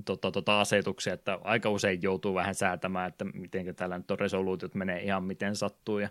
tota, 0.05 0.31
tota 0.31 0.60
asetuksia, 0.60 1.14
että 1.14 1.39
aika 1.44 1.70
usein 1.70 2.02
joutuu 2.02 2.35
vähän 2.35 2.55
säätämään, 2.55 3.09
että 3.09 3.24
miten 3.24 3.77
tällä 3.77 3.98
nyt 3.98 4.10
on 4.10 4.18
resoluutiot 4.18 4.74
menee 4.74 5.02
ihan 5.02 5.24
miten 5.24 5.56
sattuu 5.56 5.98
ja 5.98 6.09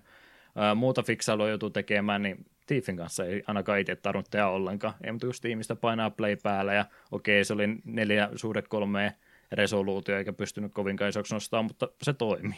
ää, 0.55 0.75
muuta 0.75 1.03
fiksailua 1.03 1.49
joutuu 1.49 1.69
tekemään, 1.69 2.21
niin 2.21 2.45
Tiefin 2.65 2.97
kanssa 2.97 3.25
ei 3.25 3.43
ainakaan 3.47 3.79
itse 3.79 3.95
tarvinnut 3.95 4.29
tehdä 4.29 4.47
ollenkaan. 4.47 4.93
Ei 5.03 5.11
mutta 5.11 5.27
just 5.27 5.41
tiimistä 5.41 5.75
painaa 5.75 6.09
play 6.09 6.35
päällä 6.35 6.73
ja 6.73 6.85
okei, 7.11 7.45
se 7.45 7.53
oli 7.53 7.67
neljä 7.83 8.29
suhde 8.35 8.61
kolme 8.61 9.15
resoluutio 9.51 10.17
eikä 10.17 10.33
pystynyt 10.33 10.73
kovinkaan 10.73 11.09
isoksi 11.09 11.33
nostaa, 11.33 11.63
mutta 11.63 11.89
se 12.01 12.13
toimi. 12.13 12.55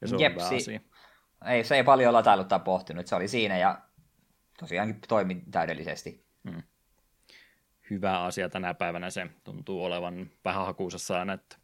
Ja 0.00 0.08
se 0.08 0.16
Jep, 0.18 0.36
on 0.38 0.44
hyvä 0.44 0.56
asia. 0.56 0.80
Ei, 1.46 1.64
se 1.64 1.76
ei 1.76 1.84
paljon 1.84 2.12
latailut 2.12 2.48
tai 2.48 2.60
pohtinut, 2.60 3.06
se 3.06 3.14
oli 3.14 3.28
siinä 3.28 3.58
ja 3.58 3.78
tosiaankin 4.58 5.00
toimi 5.08 5.42
täydellisesti. 5.50 6.26
Hmm 6.50 6.62
hyvä 7.92 8.20
asia 8.20 8.48
tänä 8.48 8.74
päivänä 8.74 9.10
se 9.10 9.26
tuntuu 9.44 9.84
olevan 9.84 10.30
vähän 10.44 10.66
hakuusessa 10.66 11.18
aina, 11.18 11.32
että 11.32 11.56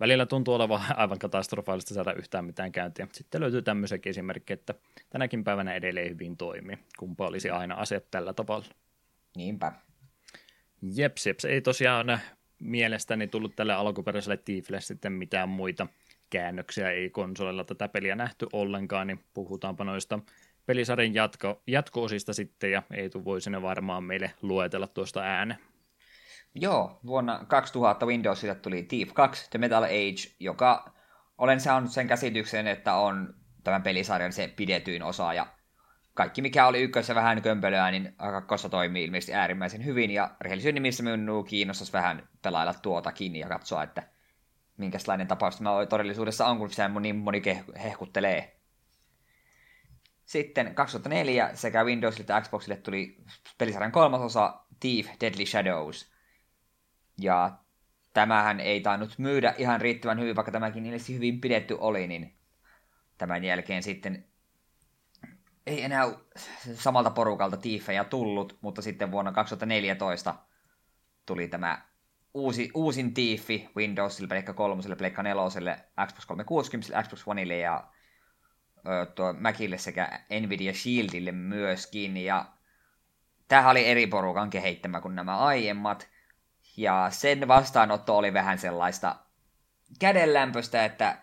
välillä 0.00 0.26
tuntuu 0.26 0.54
olevan 0.54 0.80
aivan 0.96 1.18
katastrofaalista 1.18 1.94
saada 1.94 2.12
yhtään 2.12 2.44
mitään 2.44 2.72
käyntiä. 2.72 3.08
Sitten 3.12 3.40
löytyy 3.40 3.62
tämmöisiäkin 3.62 4.10
esimerkkejä, 4.10 4.54
että 4.54 4.74
tänäkin 5.10 5.44
päivänä 5.44 5.74
edelleen 5.74 6.10
hyvin 6.10 6.36
toimii. 6.36 6.78
Kumpa 6.98 7.26
olisi 7.26 7.50
aina 7.50 7.74
asiat 7.74 8.10
tällä 8.10 8.32
tavalla. 8.32 8.66
Niinpä. 9.36 9.72
Jeps, 10.82 11.26
jeps. 11.26 11.44
Ei 11.44 11.60
tosiaan 11.60 12.20
mielestäni 12.58 13.26
tullut 13.26 13.56
tälle 13.56 13.72
alkuperäiselle 13.72 14.36
Tiifille 14.36 14.80
sitten 14.80 15.12
mitään 15.12 15.48
muita 15.48 15.86
käännöksiä. 16.30 16.90
Ei 16.90 17.10
konsolilla 17.10 17.64
tätä 17.64 17.88
peliä 17.88 18.14
nähty 18.14 18.46
ollenkaan, 18.52 19.06
niin 19.06 19.24
puhutaanpa 19.34 19.84
noista 19.84 20.18
pelisarjan 20.66 21.14
jatko, 21.14 21.62
jatko-osista 21.66 22.32
sitten, 22.32 22.72
ja 22.72 22.82
Eetu 22.90 23.24
voi 23.24 23.40
sinne 23.40 23.62
varmaan 23.62 24.04
meille 24.04 24.32
luetella 24.42 24.86
tuosta 24.86 25.20
ääne. 25.20 25.58
Joo, 26.54 27.00
vuonna 27.06 27.44
2000 27.48 28.06
Windowsille 28.06 28.54
tuli 28.54 28.82
Thief 28.82 29.12
2, 29.14 29.50
The 29.50 29.58
Metal 29.58 29.82
Age, 29.82 30.34
joka 30.40 30.94
olen 31.38 31.60
saanut 31.60 31.90
sen 31.90 32.08
käsityksen, 32.08 32.66
että 32.66 32.94
on 32.94 33.34
tämän 33.64 33.82
pelisarjan 33.82 34.32
se 34.32 34.52
pidetyin 34.56 35.02
osa, 35.02 35.34
ja 35.34 35.46
kaikki 36.14 36.42
mikä 36.42 36.66
oli 36.66 36.82
ykkössä 36.82 37.14
vähän 37.14 37.42
kömpelöä, 37.42 37.90
niin 37.90 38.14
kakkossa 38.16 38.68
toimii 38.68 39.04
ilmeisesti 39.04 39.34
äärimmäisen 39.34 39.84
hyvin, 39.84 40.10
ja 40.10 40.30
rehellisyyden 40.40 40.74
nimissä 40.74 41.02
minun 41.02 41.44
kiinnostaisi 41.44 41.92
vähän 41.92 42.28
pelailla 42.42 42.74
tuotakin 42.74 43.36
ja 43.36 43.48
katsoa, 43.48 43.82
että 43.82 44.02
minkälainen 44.76 45.26
tapaus 45.26 45.56
tämä 45.56 45.86
todellisuudessa 45.88 46.46
on, 46.46 46.58
kun 46.58 46.70
se 46.70 46.88
niin 47.00 47.16
moni 47.16 47.42
hehkuttelee. 47.82 48.56
Sitten 50.24 50.74
2004 50.74 51.50
sekä 51.54 51.84
Windowsille 51.84 52.22
että 52.22 52.40
Xboxille 52.40 52.76
tuli 52.76 53.16
pelisarjan 53.58 53.92
kolmas 53.92 54.20
osa 54.20 54.60
Thief 54.80 55.06
Deadly 55.20 55.46
Shadows. 55.46 56.12
Ja 57.20 57.58
tämähän 58.12 58.60
ei 58.60 58.80
tainnut 58.80 59.14
myydä 59.18 59.54
ihan 59.58 59.80
riittävän 59.80 60.20
hyvin, 60.20 60.36
vaikka 60.36 60.52
tämäkin 60.52 60.86
ilmeisesti 60.86 61.14
hyvin 61.14 61.40
pidetty 61.40 61.76
oli, 61.80 62.06
niin 62.06 62.36
tämän 63.18 63.44
jälkeen 63.44 63.82
sitten 63.82 64.24
ei 65.66 65.82
enää 65.82 66.04
samalta 66.74 67.10
porukalta 67.10 67.56
Thiefejä 67.56 68.04
tullut, 68.04 68.58
mutta 68.60 68.82
sitten 68.82 69.10
vuonna 69.10 69.32
2014 69.32 70.34
tuli 71.26 71.48
tämä 71.48 71.82
uusi, 72.34 72.70
uusin 72.74 73.14
Thiefi 73.14 73.68
Windowsille, 73.76 74.28
Pleikka 74.28 74.52
3, 74.52 74.82
Pleikka 74.98 75.22
4, 75.22 75.42
Xbox 76.06 76.26
360, 76.26 77.02
Xbox 77.02 77.22
Oneille 77.26 77.58
ja 77.58 77.84
tuo 79.14 79.32
Macille 79.32 79.78
sekä 79.78 80.20
Nvidia 80.40 80.72
Shieldille 80.74 81.32
myöskin. 81.32 82.16
Ja 82.16 82.46
tämähän 83.48 83.70
oli 83.70 83.86
eri 83.86 84.06
porukan 84.06 84.50
kehittämä 84.50 85.00
kuin 85.00 85.14
nämä 85.14 85.38
aiemmat. 85.38 86.08
Ja 86.76 87.06
sen 87.10 87.48
vastaanotto 87.48 88.16
oli 88.18 88.32
vähän 88.32 88.58
sellaista 88.58 89.16
kädenlämpöstä, 90.00 90.84
että 90.84 91.18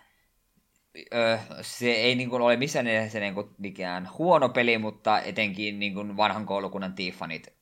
ö, 1.13 1.39
se 1.61 1.91
ei 1.91 2.15
niin 2.15 2.29
kuin 2.29 2.41
ole 2.41 2.57
missään 2.57 2.85
nimessä 2.85 3.19
niin 3.19 3.33
kuin 3.33 3.49
mikään 3.57 4.09
huono 4.17 4.49
peli, 4.49 4.77
mutta 4.77 5.21
etenkin 5.21 5.79
niin 5.79 5.93
kuin 5.93 6.17
vanhan 6.17 6.45
koulukunnan 6.45 6.93
tiifanit 6.93 7.61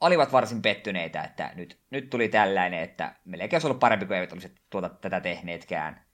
olivat 0.00 0.32
varsin 0.32 0.62
pettyneitä, 0.62 1.22
että 1.22 1.52
nyt, 1.54 1.78
nyt 1.90 2.10
tuli 2.10 2.28
tällainen, 2.28 2.82
että 2.82 3.14
melkein 3.24 3.54
olisi 3.54 3.66
ollut 3.66 3.80
parempi 3.80 4.06
kuin 4.06 4.16
eivät 4.16 4.32
olisi 4.32 4.54
tuota, 4.70 4.88
tätä 4.88 5.20
tehneetkään. 5.20 6.05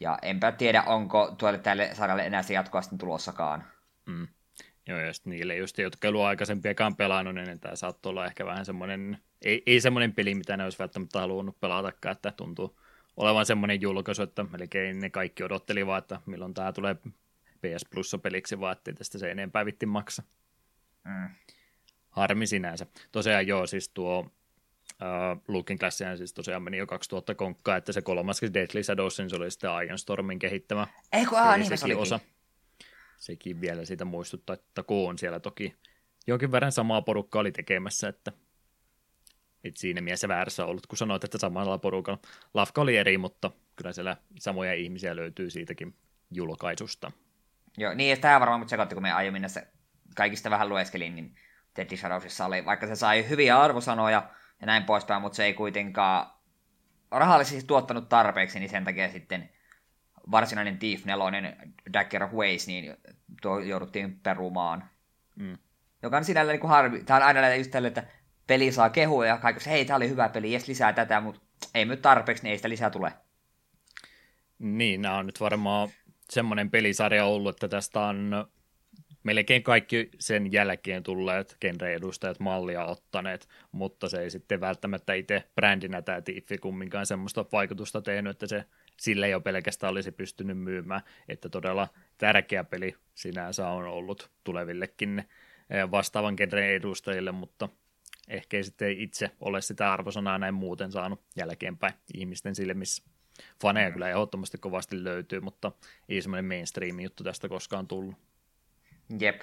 Ja 0.00 0.18
enpä 0.22 0.52
tiedä, 0.52 0.82
onko 0.82 1.34
tuolle 1.38 1.58
tälle 1.58 1.90
sarjalle 1.92 2.26
enää 2.26 2.42
se 2.42 2.54
jatkuvasti 2.54 2.96
tulossakaan. 2.98 3.64
Mm. 4.06 4.28
Joo, 4.86 4.98
ja 4.98 5.12
sitten 5.12 5.30
niille 5.30 5.56
just, 5.56 5.78
jotka 5.78 6.08
ei 6.08 6.14
aikaisempiakaan 6.26 6.96
pelannut, 6.96 7.34
niin 7.34 7.60
tämä 7.60 7.76
saattoi 7.76 8.10
olla 8.10 8.26
ehkä 8.26 8.46
vähän 8.46 8.64
semmoinen, 8.64 9.18
ei, 9.42 9.62
ei 9.66 9.80
semmoinen 9.80 10.12
peli, 10.12 10.34
mitä 10.34 10.56
ne 10.56 10.64
olisi 10.64 10.78
välttämättä 10.78 11.20
halunnut 11.20 11.60
pelatakaan, 11.60 12.12
että 12.12 12.32
tuntuu 12.32 12.80
olevan 13.16 13.46
semmoinen 13.46 13.80
julkaisu, 13.80 14.22
että 14.22 14.44
melkein 14.44 15.00
ne 15.00 15.10
kaikki 15.10 15.44
odotteli 15.44 15.86
vaan, 15.86 15.98
että 15.98 16.20
milloin 16.26 16.54
tämä 16.54 16.72
tulee 16.72 16.94
PS 17.60 17.84
Plussa 17.90 18.18
peliksi, 18.18 18.60
vaan 18.60 18.72
ettei 18.72 18.94
tästä 18.94 19.18
se 19.18 19.30
enempää 19.30 19.64
vitti 19.64 19.86
maksa. 19.86 20.22
Mm. 21.04 21.28
Harmi 22.10 22.46
sinänsä. 22.46 22.86
Tosiaan 23.12 23.46
joo, 23.46 23.66
siis 23.66 23.88
tuo 23.88 24.30
uh, 25.02 25.42
Looking 25.48 25.80
Glass 25.80 25.98
siis 26.16 26.34
tosiaan 26.34 26.62
meni 26.62 26.76
jo 26.76 26.86
2000 26.86 27.34
konkkaa, 27.34 27.76
että 27.76 27.92
se 27.92 28.02
kolmas 28.02 28.40
Deadly 28.54 28.82
Shadows, 28.82 29.18
niin 29.18 29.30
se 29.30 29.36
oli 29.36 29.50
sitten 29.50 29.70
Iron 29.84 29.98
Stormin 29.98 30.38
kehittämä. 30.38 30.86
Ei 31.12 31.26
kun, 31.26 31.38
aah, 31.38 31.58
niin 31.58 31.78
sekin 31.78 31.96
osa. 31.96 32.20
Sekin 33.18 33.60
vielä 33.60 33.84
siitä 33.84 34.04
muistuttaa, 34.04 34.54
että 34.54 34.84
on 34.88 35.18
siellä 35.18 35.40
toki 35.40 35.74
jonkin 36.28 36.52
verran 36.52 36.72
samaa 36.72 37.02
porukkaa 37.02 37.40
oli 37.40 37.52
tekemässä, 37.52 38.08
että 38.08 38.32
et 39.64 39.76
siinä 39.76 40.00
mielessä 40.00 40.28
väärässä 40.28 40.64
ollut, 40.64 40.86
kun 40.86 40.98
sanoit, 40.98 41.24
että 41.24 41.38
samalla 41.38 41.78
porukalla. 41.78 42.20
Lafka 42.54 42.80
oli 42.80 42.96
eri, 42.96 43.18
mutta 43.18 43.50
kyllä 43.76 43.92
siellä 43.92 44.16
samoja 44.38 44.74
ihmisiä 44.74 45.16
löytyy 45.16 45.50
siitäkin 45.50 45.94
julkaisusta. 46.30 47.12
Joo, 47.78 47.94
niin, 47.94 48.12
että 48.12 48.22
tämä 48.22 48.40
varmaan, 48.40 48.60
mutta 48.60 48.70
sekoitti, 48.70 48.94
kun 48.94 49.02
me 49.02 49.12
aiemmin 49.12 49.42
näissä 49.42 49.66
kaikista 50.16 50.50
vähän 50.50 50.68
lueskelin, 50.68 51.14
niin 51.14 51.34
Deadly 51.76 51.96
Shadowsissa 51.96 52.46
oli, 52.46 52.64
vaikka 52.64 52.86
se 52.86 52.96
sai 52.96 53.28
hyviä 53.28 53.60
arvosanoja, 53.60 54.30
ja 54.60 54.66
näin 54.66 54.84
poispäin, 54.84 55.22
mutta 55.22 55.36
se 55.36 55.44
ei 55.44 55.54
kuitenkaan 55.54 56.26
rahallisesti 57.10 57.66
tuottanut 57.66 58.08
tarpeeksi, 58.08 58.58
niin 58.58 58.70
sen 58.70 58.84
takia 58.84 59.12
sitten 59.12 59.50
varsinainen 60.30 60.78
Thief 60.78 61.04
4 61.04 61.56
Dagger 61.92 62.24
of 62.24 62.32
Ways, 62.32 62.66
niin 62.66 62.96
tuo 63.42 63.58
jouduttiin 63.58 64.20
perumaan. 64.20 64.84
Mm. 65.36 65.58
Joka 66.02 66.16
on 66.16 66.24
sinällä 66.24 66.52
niin 66.52 66.68
harvi. 66.68 67.04
Tämä 67.04 67.16
on 67.16 67.22
aina 67.22 67.54
just 67.54 67.70
tälle, 67.70 67.88
että 67.88 68.04
peli 68.46 68.72
saa 68.72 68.90
kehua 68.90 69.26
ja 69.26 69.38
kaikessa, 69.38 69.70
hei, 69.70 69.84
tämä 69.84 69.96
oli 69.96 70.08
hyvä 70.08 70.28
peli, 70.28 70.52
jes 70.52 70.68
lisää 70.68 70.92
tätä, 70.92 71.20
mutta 71.20 71.40
ei 71.74 71.84
myy 71.84 71.96
tarpeeksi, 71.96 72.42
niin 72.42 72.50
ei 72.50 72.56
sitä 72.58 72.68
lisää 72.68 72.90
tule. 72.90 73.12
Niin, 74.58 75.02
nämä 75.02 75.18
on 75.18 75.26
nyt 75.26 75.40
varmaan 75.40 75.88
semmoinen 76.30 76.70
pelisarja 76.70 77.24
ollut, 77.24 77.56
että 77.56 77.68
tästä 77.68 78.00
on 78.00 78.48
melkein 79.28 79.62
kaikki 79.62 80.10
sen 80.18 80.52
jälkeen 80.52 81.02
tulleet 81.02 81.56
genre-edustajat 81.60 82.40
mallia 82.40 82.84
ottaneet, 82.84 83.48
mutta 83.72 84.08
se 84.08 84.22
ei 84.22 84.30
sitten 84.30 84.60
välttämättä 84.60 85.14
itse 85.14 85.44
brändinä 85.54 86.02
tämä 86.02 86.20
Tiiffi 86.20 86.58
kumminkaan 86.58 87.06
semmoista 87.06 87.44
vaikutusta 87.52 88.00
tehnyt, 88.02 88.30
että 88.30 88.46
se 88.46 88.64
sille 88.96 89.28
jo 89.28 89.40
pelkästään 89.40 89.90
olisi 89.90 90.12
pystynyt 90.12 90.58
myymään, 90.58 91.00
että 91.28 91.48
todella 91.48 91.88
tärkeä 92.18 92.64
peli 92.64 92.94
sinänsä 93.14 93.68
on 93.68 93.84
ollut 93.84 94.30
tulevillekin 94.44 95.18
eh, 95.18 95.90
vastaavan 95.90 96.34
genren 96.36 96.70
edustajille, 96.70 97.32
mutta 97.32 97.68
ehkä 98.28 98.56
ei 98.56 98.64
sitten 98.64 98.98
itse 99.00 99.30
ole 99.40 99.60
sitä 99.60 99.92
arvosanaa 99.92 100.38
näin 100.38 100.54
muuten 100.54 100.92
saanut 100.92 101.20
jälkeenpäin 101.36 101.94
ihmisten 102.14 102.54
silmissä. 102.54 103.02
Faneja 103.60 103.90
kyllä 103.90 104.08
ehdottomasti 104.08 104.58
kovasti 104.58 105.04
löytyy, 105.04 105.40
mutta 105.40 105.72
ei 106.08 106.22
semmoinen 106.22 106.44
mainstream 106.44 107.00
juttu 107.00 107.24
tästä 107.24 107.48
koskaan 107.48 107.86
tullut. 107.86 108.27
Jep. 109.20 109.40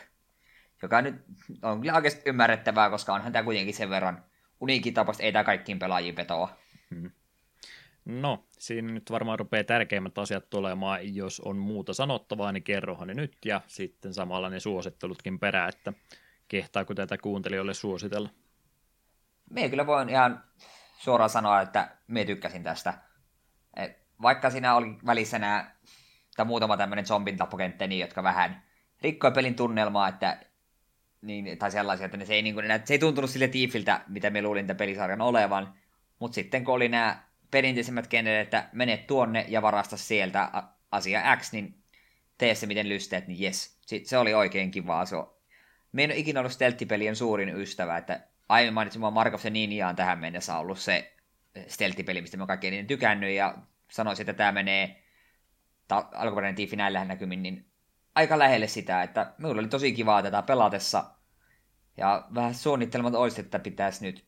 Joka 0.81 1.01
nyt 1.01 1.15
on 1.61 1.81
kyllä 1.81 1.95
oikeasti 1.95 2.29
ymmärrettävää, 2.29 2.89
koska 2.89 3.13
onhan 3.13 3.31
tämä 3.31 3.43
kuitenkin 3.43 3.73
sen 3.73 3.89
verran 3.89 4.25
uniikki 4.59 4.91
tapaus, 4.91 5.19
ei 5.19 5.31
tämä 5.31 5.43
kaikkiin 5.43 5.79
pelaajiin 5.79 6.15
vetoa. 6.15 6.57
Hmm. 6.95 7.11
No, 8.05 8.45
siinä 8.59 8.93
nyt 8.93 9.11
varmaan 9.11 9.39
rupeaa 9.39 9.63
tärkeimmät 9.63 10.17
asiat 10.17 10.49
tulemaan. 10.49 11.15
Jos 11.15 11.39
on 11.39 11.57
muuta 11.57 11.93
sanottavaa, 11.93 12.51
niin 12.51 12.63
kerrohan 12.63 13.07
ne 13.07 13.13
nyt 13.13 13.37
ja 13.45 13.61
sitten 13.67 14.13
samalla 14.13 14.49
ne 14.49 14.59
suosittelutkin 14.59 15.39
perään, 15.39 15.69
että 15.69 15.93
kehtaako 16.47 16.93
tätä 16.93 17.17
kuuntelijoille 17.17 17.73
suositella. 17.73 18.29
Me 19.49 19.69
kyllä 19.69 19.87
voin 19.87 20.09
ihan 20.09 20.43
suoraan 20.97 21.29
sanoa, 21.29 21.61
että 21.61 21.97
me 22.07 22.25
tykkäsin 22.25 22.63
tästä. 22.63 22.93
Vaikka 24.21 24.49
siinä 24.49 24.75
oli 24.75 24.97
välissä 25.05 25.39
nämä, 25.39 25.71
tai 26.35 26.45
muutama 26.45 26.77
tämmöinen 26.77 27.05
zombin 27.05 27.37
tapokentteni, 27.37 27.99
jotka 27.99 28.23
vähän 28.23 28.64
rikkoi 29.05 29.31
pelin 29.31 29.55
tunnelmaa, 29.55 30.07
että 30.07 30.39
niin, 31.21 31.57
tai 31.57 31.71
sellaisia, 31.71 32.05
että 32.05 32.25
se 32.25 32.33
ei, 32.33 32.41
niin 32.41 32.55
kuin, 32.55 32.65
se 32.85 32.93
ei 32.93 32.99
tuntunut 32.99 33.29
sille 33.29 33.47
tiifiltä, 33.47 34.01
mitä 34.07 34.29
me 34.29 34.41
luulin 34.41 34.67
tämän 34.67 34.77
pelisarjan 34.77 35.21
olevan. 35.21 35.73
Mutta 36.19 36.35
sitten 36.35 36.63
kun 36.65 36.73
oli 36.73 36.89
nämä 36.89 37.23
perinteisemmät 37.51 38.07
kenelle, 38.07 38.39
että 38.39 38.69
mene 38.71 38.97
tuonne 38.97 39.45
ja 39.47 39.61
varasta 39.61 39.97
sieltä 39.97 40.49
asia 40.91 41.37
X, 41.37 41.51
niin 41.53 41.75
tee 42.37 42.55
se 42.55 42.67
miten 42.67 42.89
lysteet, 42.89 43.27
niin 43.27 43.41
jes. 43.41 43.77
Sitten 43.81 44.09
se 44.09 44.17
oli 44.17 44.33
oikein 44.33 44.71
kivaa. 44.71 45.05
Se. 45.05 45.15
Me 45.91 46.03
en 46.03 46.09
ole 46.09 46.17
ikinä 46.17 46.39
ollut 46.39 46.51
stelttipelien 46.51 47.15
suurin 47.15 47.49
ystävä, 47.49 47.97
että 47.97 48.19
aiemmin 48.49 48.73
mainitsin 48.73 48.99
mua 48.99 49.11
Markov 49.11 49.39
ja 49.43 49.49
Ninja 49.49 49.87
on 49.87 49.95
tähän 49.95 50.19
mennessä 50.19 50.57
ollut 50.57 50.79
se 50.79 51.13
stelttipeli, 51.67 52.21
mistä 52.21 52.37
mä 52.37 52.45
kaikkein 52.45 52.73
eniten 52.73 52.87
tykännyt, 52.87 53.31
ja 53.31 53.55
sanoisin, 53.91 54.23
että 54.23 54.33
tämä 54.33 54.51
menee 54.51 55.03
ta- 55.87 56.09
alkuperäinen 56.13 56.55
tiifi 56.55 56.75
näillä 56.75 57.05
näkymin, 57.05 57.43
niin 57.43 57.65
aika 58.15 58.39
lähelle 58.39 58.67
sitä, 58.67 59.03
että 59.03 59.33
minulla 59.37 59.59
oli 59.59 59.67
tosi 59.67 59.91
kivaa 59.91 60.23
tätä 60.23 60.41
pelatessa. 60.41 61.03
Ja 61.97 62.27
vähän 62.35 62.55
suunnittelematta 62.55 63.19
olisi, 63.19 63.41
että 63.41 63.59
pitäisi 63.59 64.05
nyt 64.05 64.25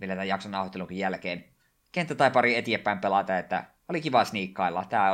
vielä 0.00 0.12
tämän 0.14 0.28
jakson 0.28 0.52
nauhoittelunkin 0.52 0.98
jälkeen 0.98 1.44
kenttä 1.92 2.14
tai 2.14 2.30
pari 2.30 2.56
eteenpäin 2.56 2.98
pelata, 2.98 3.38
että 3.38 3.64
oli 3.88 4.00
kiva 4.00 4.24
sniikkailla. 4.24 4.84
Tämä 4.84 5.12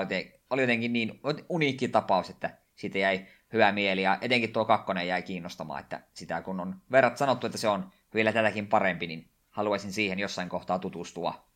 oli 0.50 0.62
jotenkin 0.62 0.92
niin 0.92 1.20
uniikki 1.48 1.88
tapaus, 1.88 2.30
että 2.30 2.58
siitä 2.74 2.98
jäi 2.98 3.26
hyvä 3.52 3.72
mieli 3.72 4.02
ja 4.02 4.18
etenkin 4.20 4.52
tuo 4.52 4.64
kakkonen 4.64 5.06
jäi 5.06 5.22
kiinnostamaan, 5.22 5.80
että 5.80 6.00
sitä 6.14 6.42
kun 6.42 6.60
on 6.60 6.76
verrat 6.90 7.16
sanottu, 7.16 7.46
että 7.46 7.58
se 7.58 7.68
on 7.68 7.90
vielä 8.14 8.32
tätäkin 8.32 8.66
parempi, 8.66 9.06
niin 9.06 9.30
haluaisin 9.50 9.92
siihen 9.92 10.18
jossain 10.18 10.48
kohtaa 10.48 10.78
tutustua. 10.78 11.48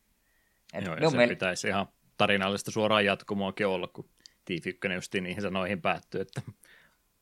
Et 0.73 0.85
Joo, 0.85 0.95
ja 0.95 1.09
se 1.09 1.17
miel... 1.17 1.29
pitäisi 1.29 1.67
ihan 1.67 1.87
tarinallista 2.17 2.71
suoraan 2.71 3.05
jatkumoakin 3.05 3.67
olla, 3.67 3.87
kun 3.87 4.09
Tiif 4.45 4.67
1 4.67 4.79
just 4.93 5.13
niihin 5.13 5.41
sanoihin 5.41 5.81
päättyy, 5.81 6.21
että 6.21 6.41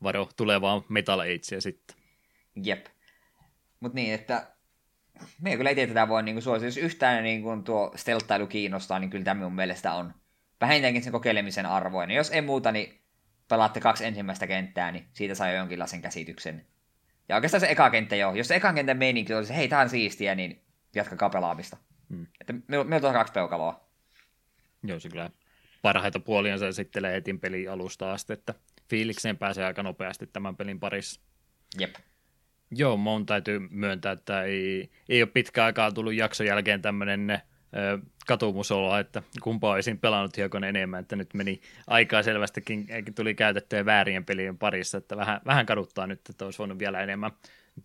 varo 0.04 0.30
tulevaa 0.38 0.84
Metal 0.90 1.20
Agea 1.20 1.62
sitten. 1.62 1.98
Jep. 2.64 2.86
Mutta 3.80 3.96
niin, 3.96 4.14
että 4.14 4.48
me 5.42 5.58
kyllä 5.58 5.70
ei 5.70 5.88
tätä 5.88 6.08
voi 6.08 6.24
niinku 6.24 6.42
suositella. 6.42 6.68
Jos 6.68 6.78
yhtään 6.78 7.24
niinku 7.24 7.50
tuo 7.66 7.92
stelttailu 7.96 8.48
kiinnostaa, 8.48 9.00
niin 9.00 9.10
kyllä 9.10 9.26
tämä 9.26 9.44
mun 9.44 9.56
mielestä 9.56 9.94
on 9.94 10.14
vähintäänkin 10.62 11.04
sen 11.04 11.12
kokeilemisen 11.12 11.66
arvoinen. 11.66 12.18
Jos 12.18 12.32
ei 12.32 12.42
muuta, 12.42 12.72
niin 12.72 13.02
pelaatte 13.48 13.80
kaksi 13.80 14.06
ensimmäistä 14.06 14.48
kenttää, 14.48 14.92
niin 14.92 15.06
siitä 15.14 15.36
saa 15.36 15.52
jo 15.52 15.58
jonkinlaisen 15.58 16.02
käsityksen. 16.02 16.66
Ja 17.30 17.36
oikeastaan 17.36 17.62
se 17.62 17.72
eka 17.72 17.90
kenttä 17.90 18.16
jo. 18.16 18.34
Jos 18.34 18.48
se 18.48 18.56
ekan 18.56 18.76
kentän 18.76 18.98
meininki 18.98 19.34
olisi, 19.34 19.56
hei, 19.56 19.68
tää 19.68 19.82
on 19.82 19.90
siistiä, 19.90 20.36
niin 20.36 20.62
jatkakaa 20.96 21.30
pelaamista. 21.30 21.78
Hmm. 22.10 22.28
Että 22.42 22.54
meillä 22.68 23.08
on 23.08 23.14
kaksi 23.14 23.34
peukaloa. 23.34 23.90
Joo, 24.84 25.00
se 25.00 25.10
kyllä 25.10 25.30
parhaita 25.82 26.20
puolia 26.20 26.58
se 26.58 26.68
esittelee 26.68 27.16
etin 27.16 27.40
pelin 27.40 27.72
alusta 27.72 28.12
asti, 28.12 28.34
että 28.34 28.54
fiilikseen 28.90 29.38
pääsee 29.38 29.66
aika 29.66 29.84
nopeasti 29.84 30.28
tämän 30.28 30.56
pelin 30.56 30.80
parissa. 30.80 31.22
Jep. 31.80 31.96
Joo, 32.72 32.98
mun 32.98 33.26
täytyy 33.26 33.60
myöntää, 33.70 34.12
että 34.12 34.44
ei, 34.44 34.90
ei 35.10 35.24
ole 35.24 35.32
pitkä 35.34 35.66
aikaa 35.66 35.92
tullut 35.92 36.14
jakson 36.14 36.46
jälkeen 36.46 36.82
tämmöinen 36.82 37.42
katumusoloa, 38.28 39.00
että 39.00 39.24
kumpaa 39.42 39.74
olisin 39.74 40.00
pelannut 40.00 40.38
hiukan 40.38 40.64
enemmän, 40.64 41.00
että 41.00 41.16
nyt 41.16 41.34
meni 41.34 41.62
aikaa 41.88 42.24
selvästikin, 42.24 42.88
tuli 43.16 43.36
käytettyä 43.36 43.86
väärien 43.86 44.26
pelien 44.26 44.58
parissa, 44.58 44.98
että 44.98 45.18
vähän, 45.18 45.42
vähän 45.46 45.66
kaduttaa 45.66 46.08
nyt, 46.08 46.30
että 46.30 46.46
olisi 46.46 46.60
voinut 46.60 46.80
vielä 46.80 47.02
enemmän 47.02 47.32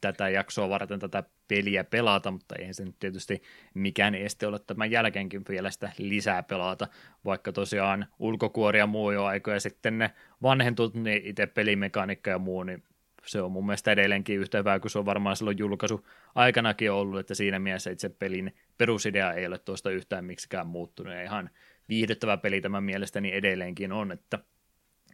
tätä 0.00 0.28
jaksoa 0.28 0.68
varten 0.68 0.98
tätä 0.98 1.22
peliä 1.48 1.84
pelata, 1.84 2.30
mutta 2.30 2.54
eihän 2.58 2.74
se 2.74 2.84
nyt 2.84 2.98
tietysti 2.98 3.42
mikään 3.74 4.14
este 4.14 4.46
ole 4.46 4.58
tämän 4.58 4.90
jälkeenkin 4.90 5.42
vielä 5.48 5.70
sitä 5.70 5.92
lisää 5.98 6.42
pelata, 6.42 6.88
vaikka 7.24 7.52
tosiaan 7.52 8.06
ulkokuori 8.18 8.78
ja 8.78 8.86
muu 8.86 9.10
jo 9.10 9.24
aikoja 9.24 9.60
sitten 9.60 9.98
ne 9.98 10.10
vanhentut, 10.42 10.94
niin 10.94 11.22
itse 11.24 11.46
pelimekaniikka 11.46 12.30
ja 12.30 12.38
muu, 12.38 12.62
niin 12.62 12.82
se 13.26 13.42
on 13.42 13.52
mun 13.52 13.66
mielestä 13.66 13.92
edelleenkin 13.92 14.38
yhtä 14.38 14.58
hyvä 14.58 14.80
kuin 14.80 14.90
se 14.90 14.98
on 14.98 15.06
varmaan 15.06 15.36
silloin 15.36 15.58
julkaisu 15.58 16.06
aikanakin 16.34 16.92
ollut, 16.92 17.20
että 17.20 17.34
siinä 17.34 17.58
mielessä 17.58 17.90
itse 17.90 18.08
pelin 18.08 18.54
perusidea 18.78 19.32
ei 19.32 19.46
ole 19.46 19.58
tuosta 19.58 19.90
yhtään 19.90 20.24
miksikään 20.24 20.66
muuttunut. 20.66 21.12
Ja 21.12 21.22
ihan 21.22 21.50
viihdyttävä 21.88 22.36
peli 22.36 22.60
tämän 22.60 22.84
mielestäni 22.84 23.32
edelleenkin 23.32 23.92
on, 23.92 24.12
että 24.12 24.38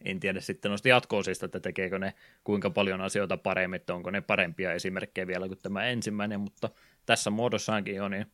en 0.04 0.20
tiedä 0.20 0.40
sitten 0.40 0.68
noista 0.68 0.88
jatkoosista, 0.88 1.46
että 1.46 1.60
tekeekö 1.60 1.98
ne 1.98 2.14
kuinka 2.44 2.70
paljon 2.70 3.00
asioita 3.00 3.36
paremmin, 3.36 3.76
että 3.76 3.94
onko 3.94 4.10
ne 4.10 4.20
parempia 4.20 4.72
esimerkkejä 4.72 5.26
vielä 5.26 5.48
kuin 5.48 5.58
tämä 5.62 5.84
ensimmäinen, 5.84 6.40
mutta 6.40 6.70
tässä 7.06 7.30
muodossaankin 7.30 8.02
on, 8.02 8.10
niin 8.10 8.26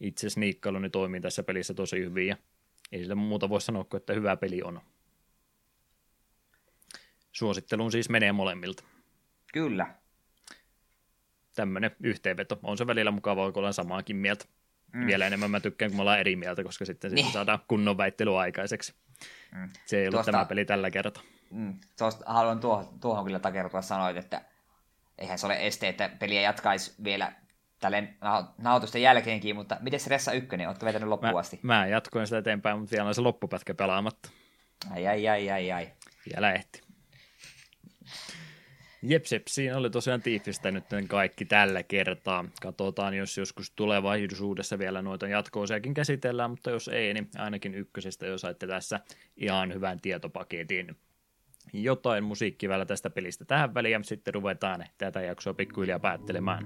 itse 0.00 0.30
sniikkailu 0.30 0.78
niin 0.78 0.92
toimii 0.92 1.20
tässä 1.20 1.42
pelissä 1.42 1.74
tosi 1.74 2.00
hyvin 2.00 2.28
ja 2.28 2.36
ei 2.92 3.00
sille 3.00 3.14
muuta 3.14 3.48
voi 3.48 3.60
sanoa 3.60 3.84
kuin, 3.84 3.98
että 3.98 4.12
hyvä 4.12 4.36
peli 4.36 4.62
on. 4.62 4.80
Suositteluun 7.32 7.92
siis 7.92 8.08
menee 8.08 8.32
molemmilta. 8.32 8.84
Kyllä. 9.52 9.94
Tämmöinen 11.54 11.96
yhteenveto. 12.02 12.58
On 12.62 12.78
se 12.78 12.86
välillä 12.86 13.10
mukava, 13.10 13.52
kun 13.52 13.60
ollaan 13.60 13.74
samaakin 13.74 14.16
mieltä. 14.16 14.44
Mm. 14.92 15.06
Vielä 15.06 15.26
enemmän 15.26 15.50
mä 15.50 15.60
tykkään, 15.60 15.90
kun 15.90 15.98
me 15.98 16.00
ollaan 16.00 16.20
eri 16.20 16.36
mieltä, 16.36 16.64
koska 16.64 16.84
sitten 16.84 17.12
niin. 17.12 17.32
saadaan 17.32 17.58
kunnon 17.68 17.96
väittely 17.96 18.40
aikaiseksi. 18.40 18.94
Mm. 19.52 19.68
Se 19.86 19.96
ei 19.96 20.02
ollut 20.02 20.12
Tuosta, 20.12 20.32
tämä 20.32 20.44
peli 20.44 20.64
tällä 20.64 20.90
kertaa. 20.90 21.22
Mm, 21.50 21.74
tuosta 21.98 22.24
haluan 22.26 22.60
tuohon, 22.60 23.00
tuohon 23.00 23.24
kyllä 23.24 23.38
takertua 23.38 23.82
sanoit, 23.82 24.16
että 24.16 24.42
eihän 25.18 25.38
se 25.38 25.46
ole 25.46 25.66
este, 25.66 25.88
että 25.88 26.10
peliä 26.18 26.40
jatkaisi 26.40 26.94
vielä 27.04 27.32
tälle 27.80 28.08
nautusten 28.58 29.02
jälkeenkin, 29.02 29.56
mutta 29.56 29.76
miten 29.80 30.00
se 30.00 30.10
Ressa 30.10 30.32
1, 30.32 30.66
oletko 30.66 30.86
vetänyt 30.86 31.08
loppuun 31.08 31.40
asti? 31.40 31.60
Mä, 31.62 31.78
mä 31.78 31.86
jatkoin 31.86 32.26
sitä 32.26 32.38
eteenpäin, 32.38 32.78
mutta 32.78 32.90
vielä 32.92 33.08
on 33.08 33.14
se 33.14 33.20
loppupätkä 33.20 33.74
pelaamatta. 33.74 34.30
Ai 34.90 35.06
ai 35.06 35.28
ai 35.28 35.50
ai 35.50 35.72
ai. 35.72 35.92
Vielä 36.28 36.52
ehti. 36.52 36.91
Jep, 39.04 39.24
jep, 39.30 39.42
siinä 39.48 39.76
oli 39.76 39.90
tosiaan 39.90 40.22
nyt 40.70 40.84
kaikki 41.08 41.44
tällä 41.44 41.82
kertaa. 41.82 42.44
Katsotaan, 42.62 43.14
jos 43.14 43.38
joskus 43.38 43.70
tulevaisuudessa 43.70 44.78
vielä 44.78 45.02
noita 45.02 45.28
jatko-osiakin 45.28 45.94
käsitellään, 45.94 46.50
mutta 46.50 46.70
jos 46.70 46.88
ei, 46.88 47.14
niin 47.14 47.28
ainakin 47.38 47.74
ykkösestä 47.74 48.26
jo 48.26 48.38
saitte 48.38 48.66
tässä 48.66 49.00
ihan 49.36 49.74
hyvän 49.74 50.00
tietopaketin. 50.00 50.96
Jotain 51.72 52.24
musiikkia 52.24 52.84
tästä 52.84 53.10
pelistä 53.10 53.44
tähän 53.44 53.74
väliin, 53.74 54.04
sitten 54.04 54.34
ruvetaan 54.34 54.86
tätä 54.98 55.20
jaksoa 55.20 55.54
pikkuhiljaa 55.54 55.98
päättelemään. 55.98 56.64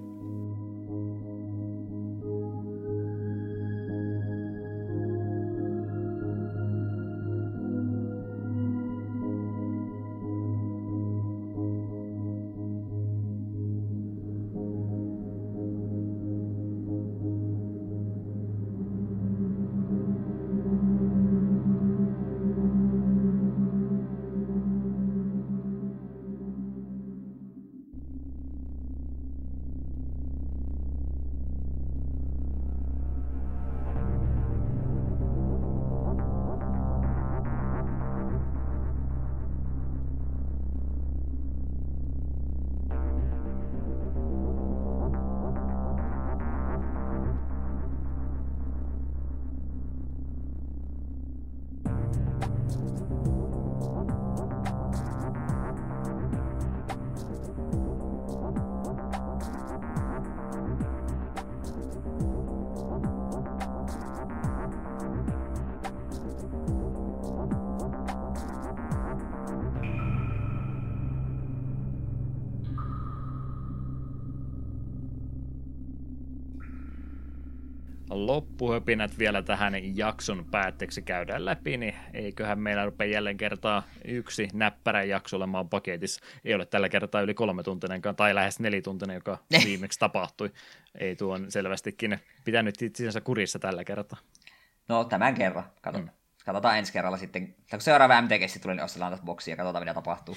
Loppuhöpinät 78.87 79.19
vielä 79.19 79.43
tähän 79.43 79.97
jakson 79.97 80.47
päätteeksi 80.51 81.03
käydään 81.03 81.45
läpi, 81.45 81.77
niin 81.77 81.95
eiköhän 82.15 82.59
meillä 82.59 82.85
rupea 82.85 83.07
jälleen 83.07 83.37
kertaa 83.37 83.83
yksi 84.05 84.49
näppärä 84.53 85.03
jakso 85.03 85.37
olemaan 85.37 85.69
paketissa. 85.69 86.21
Ei 86.45 86.55
ole 86.55 86.67
tällä 86.67 86.89
kertaa 86.89 87.21
yli 87.21 87.35
kolme 87.35 87.63
tuntinenkaan, 87.63 88.17
tai 88.17 88.35
lähes 88.35 88.61
nelituntinen, 88.61 89.15
joka 89.15 89.39
viimeksi 89.65 89.99
tapahtui. 89.99 90.53
Ei 90.99 91.17
tuon 91.17 91.51
selvästikin 91.51 92.19
pitänyt 92.45 92.83
itsensä 92.83 93.21
kurissa 93.21 93.59
tällä 93.59 93.85
kertaa. 93.85 94.19
No 94.89 95.05
tämän 95.05 95.35
kerran, 95.35 95.65
katsotaan. 95.83 96.15
Mm. 96.15 96.45
Katsotaan 96.45 96.79
ensi 96.79 96.93
kerralla 96.93 97.17
sitten. 97.17 97.55
Kun 97.71 97.81
seuraava 97.81 98.23
MTG 98.23 98.63
tulee, 98.63 98.77
niin 98.77 98.85
ostellaan 98.85 99.13
tästä 99.13 99.27
boksia 99.27 99.53
ja 99.53 99.57
katsotaan, 99.57 99.83
mitä 99.83 99.95
tapahtuu. 99.95 100.37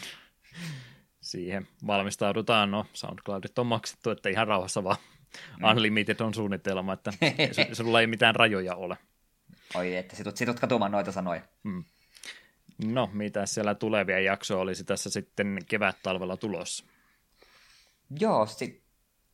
Siihen 1.22 1.68
valmistaudutaan. 1.88 2.72
No, 2.72 2.86
SoundCloudit 2.94 3.60
on 3.60 3.68
maksettu, 3.68 4.10
että 4.10 4.30
ihan 4.30 4.48
rauhassa 4.48 4.84
vaan. 4.84 4.98
Unlimited 5.72 6.20
on 6.20 6.34
suunnitelma, 6.34 6.94
että 6.94 7.12
sulla 7.74 8.02
ei 8.02 8.08
mitään 8.08 8.36
rajoja 8.36 8.76
ole. 8.76 8.98
Oi, 9.76 9.96
että 9.96 10.16
situt, 10.16 10.38
situt 10.38 10.60
katumaan 10.60 10.92
noita 10.92 11.12
sanoja. 11.12 11.42
Mm. 11.64 11.84
No, 12.86 13.10
mitä 13.14 13.46
siellä 13.46 13.76
tulevia 13.76 14.20
jaksoja 14.20 14.60
olisi 14.60 14.84
tässä 14.84 15.10
sitten 15.10 15.60
kevät-talvella 15.68 16.38
tulossa? 16.38 16.86
Joo, 18.20 18.46
sitten 18.46 18.82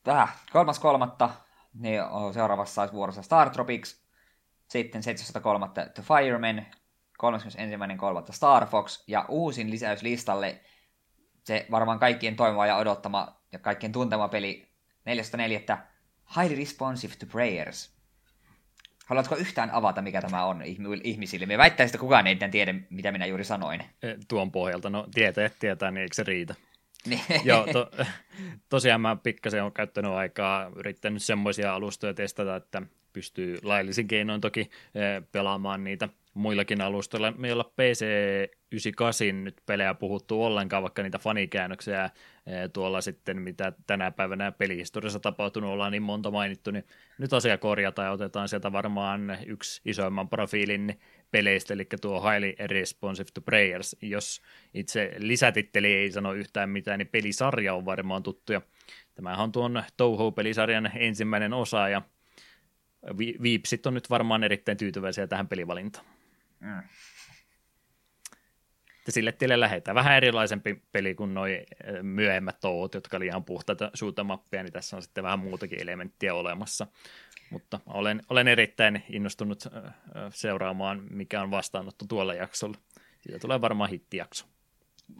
äh, 0.08 0.42
kolmas 0.52 0.80
kolmatta, 0.80 1.30
niin 1.74 2.02
seuraavassa 2.34 2.90
vuorossa 2.94 3.22
Star 3.22 3.50
Tropics, 3.50 4.02
sitten 4.68 5.04
703. 5.04 5.68
The 5.94 6.04
Fireman, 6.04 6.66
31.3. 7.24 8.32
Star 8.32 8.66
Fox 8.66 9.04
ja 9.08 9.26
uusin 9.30 9.72
lisäys 9.72 10.02
listalle, 10.02 10.62
se 11.44 11.66
varmaan 11.72 12.00
kaikkien 12.00 12.36
toivoma 12.36 12.68
ja 12.68 12.76
odottama 12.76 13.42
ja 13.52 13.60
kaikkien 13.60 13.92
tuntema 13.92 14.28
peli 14.28 14.75
4.4. 15.06 15.78
Highly 16.36 16.56
responsive 16.56 17.14
to 17.20 17.26
prayers. 17.26 17.96
Haluatko 19.06 19.36
yhtään 19.36 19.72
avata, 19.72 20.02
mikä 20.02 20.22
tämä 20.22 20.46
on 20.46 20.62
ihmisille? 21.04 21.46
Me 21.46 21.58
väittäisin, 21.58 21.90
että 21.90 22.02
kukaan 22.02 22.28
ei 22.28 22.38
tiedä, 22.52 22.74
mitä 22.90 23.12
minä 23.12 23.26
juuri 23.26 23.44
sanoin. 23.44 23.82
E, 23.82 24.16
tuon 24.28 24.52
pohjalta, 24.52 24.90
no 24.90 25.08
tietää, 25.14 25.50
tietää, 25.60 25.92
niin 25.92 26.02
eikö 26.02 26.16
se 26.16 26.24
riitä? 26.24 26.56
Niin. 27.06 27.22
Joo, 27.44 27.68
to, 27.74 27.92
tosiaan 28.70 29.02
mä 29.02 29.16
pikkasen 29.16 29.62
olen 29.62 29.74
käyttänyt 29.74 30.12
aikaa, 30.12 30.72
yrittänyt 30.76 31.24
semmoisia 31.24 31.76
alustoja 31.76 32.14
testata, 32.14 32.56
että 32.56 32.82
pystyy 33.16 33.58
laillisin 33.64 34.08
keinoin 34.08 34.42
toki 34.42 34.60
e, 34.60 35.02
pelaamaan 35.32 35.84
niitä 35.84 36.10
muillakin 36.36 36.82
alustoilla. 36.82 37.32
Me 37.32 37.48
ei 37.48 37.54
olla 37.54 37.72
PC98 37.82 39.34
nyt 39.34 39.62
pelejä 39.66 39.94
puhuttu 39.94 40.44
ollenkaan, 40.44 40.84
vaikka 40.84 41.04
niitä 41.04 41.20
fanikäännöksiä 41.20 42.10
tuolla 42.74 43.02
sitten, 43.02 43.42
mitä 43.42 43.74
tänä 43.88 44.12
päivänä 44.12 44.52
pelihistoriassa 44.52 45.20
tapahtunut, 45.20 45.70
ollaan 45.70 45.92
niin 45.92 46.04
monta 46.04 46.32
mainittu, 46.32 46.72
niin 46.72 46.86
nyt 47.18 47.34
asia 47.34 47.58
korjataan 47.58 48.06
ja 48.06 48.12
otetaan 48.12 48.50
sieltä 48.50 48.72
varmaan 48.72 49.38
yksi 49.46 49.82
isoimman 49.86 50.30
profiilin 50.30 51.00
peleistä, 51.32 51.74
eli 51.74 51.88
tuo 52.02 52.22
Highly 52.22 52.54
Responsive 52.60 53.30
to 53.34 53.42
Prayers. 53.42 53.96
Jos 54.02 54.42
itse 54.74 55.14
lisätitteli 55.18 55.94
ei 55.94 56.12
sano 56.12 56.34
yhtään 56.34 56.70
mitään, 56.70 57.00
niin 57.00 57.08
pelisarja 57.08 57.74
on 57.74 57.86
varmaan 57.86 58.24
tuttu. 58.24 58.54
Ja 58.54 58.62
tämähän 59.16 59.40
on 59.40 59.52
tuon 59.52 59.84
Touhou-pelisarjan 59.98 60.92
ensimmäinen 60.96 61.54
osa, 61.54 61.90
ja 61.90 62.02
Viipsit 63.18 63.86
on 63.86 63.94
nyt 63.94 64.10
varmaan 64.10 64.44
erittäin 64.44 64.78
tyytyväisiä 64.78 65.28
tähän 65.28 65.48
pelivalintaan. 65.48 66.06
Mm. 66.60 66.82
Sille 69.10 69.32
tielle 69.32 69.60
lähetään. 69.60 69.96
Vähän 69.96 70.18
erilaisempi 70.18 70.82
peli 70.92 71.16
kuin 71.16 71.34
nuo 71.34 71.46
eh, 71.46 71.66
myöhemmät 72.02 72.60
touot, 72.60 72.94
jotka 72.94 73.18
oli 73.18 73.26
ihan 73.26 73.46
puhtaita 73.46 73.92
suutamappeja, 73.94 74.64
niin 74.64 74.74
tässä 74.74 74.96
on 74.96 75.02
sitten 75.02 75.24
vähän 75.24 75.40
muutakin 75.40 75.82
elementtiä 75.82 76.34
olemassa. 76.34 76.88
Mutta 77.50 77.80
olen, 77.86 78.22
olen 78.30 78.48
erittäin 78.48 79.04
innostunut 79.10 79.64
seuraamaan, 80.30 81.04
mikä 81.10 81.42
on 81.42 81.52
vastaanotto 81.52 82.06
tuolla 82.06 82.34
jaksolla. 82.34 82.78
Siitä 83.22 83.40
tulee 83.40 83.62
varmaan 83.62 83.90
hittijakso. 83.90 84.46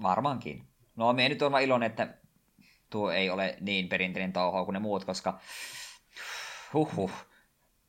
Varmaankin. 0.02 0.64
No, 0.96 1.14
me 1.14 1.30
nyt 1.30 1.42
olla 1.42 1.60
iloinen, 1.60 1.90
että 1.90 2.14
tuo 2.90 3.12
ei 3.12 3.30
ole 3.30 3.58
niin 3.62 3.90
perinteinen 3.90 4.34
touho 4.34 4.66
kuin 4.66 4.74
ne 4.74 4.80
muut, 4.80 5.06
koska 5.06 5.40
huhhuh. 6.74 7.12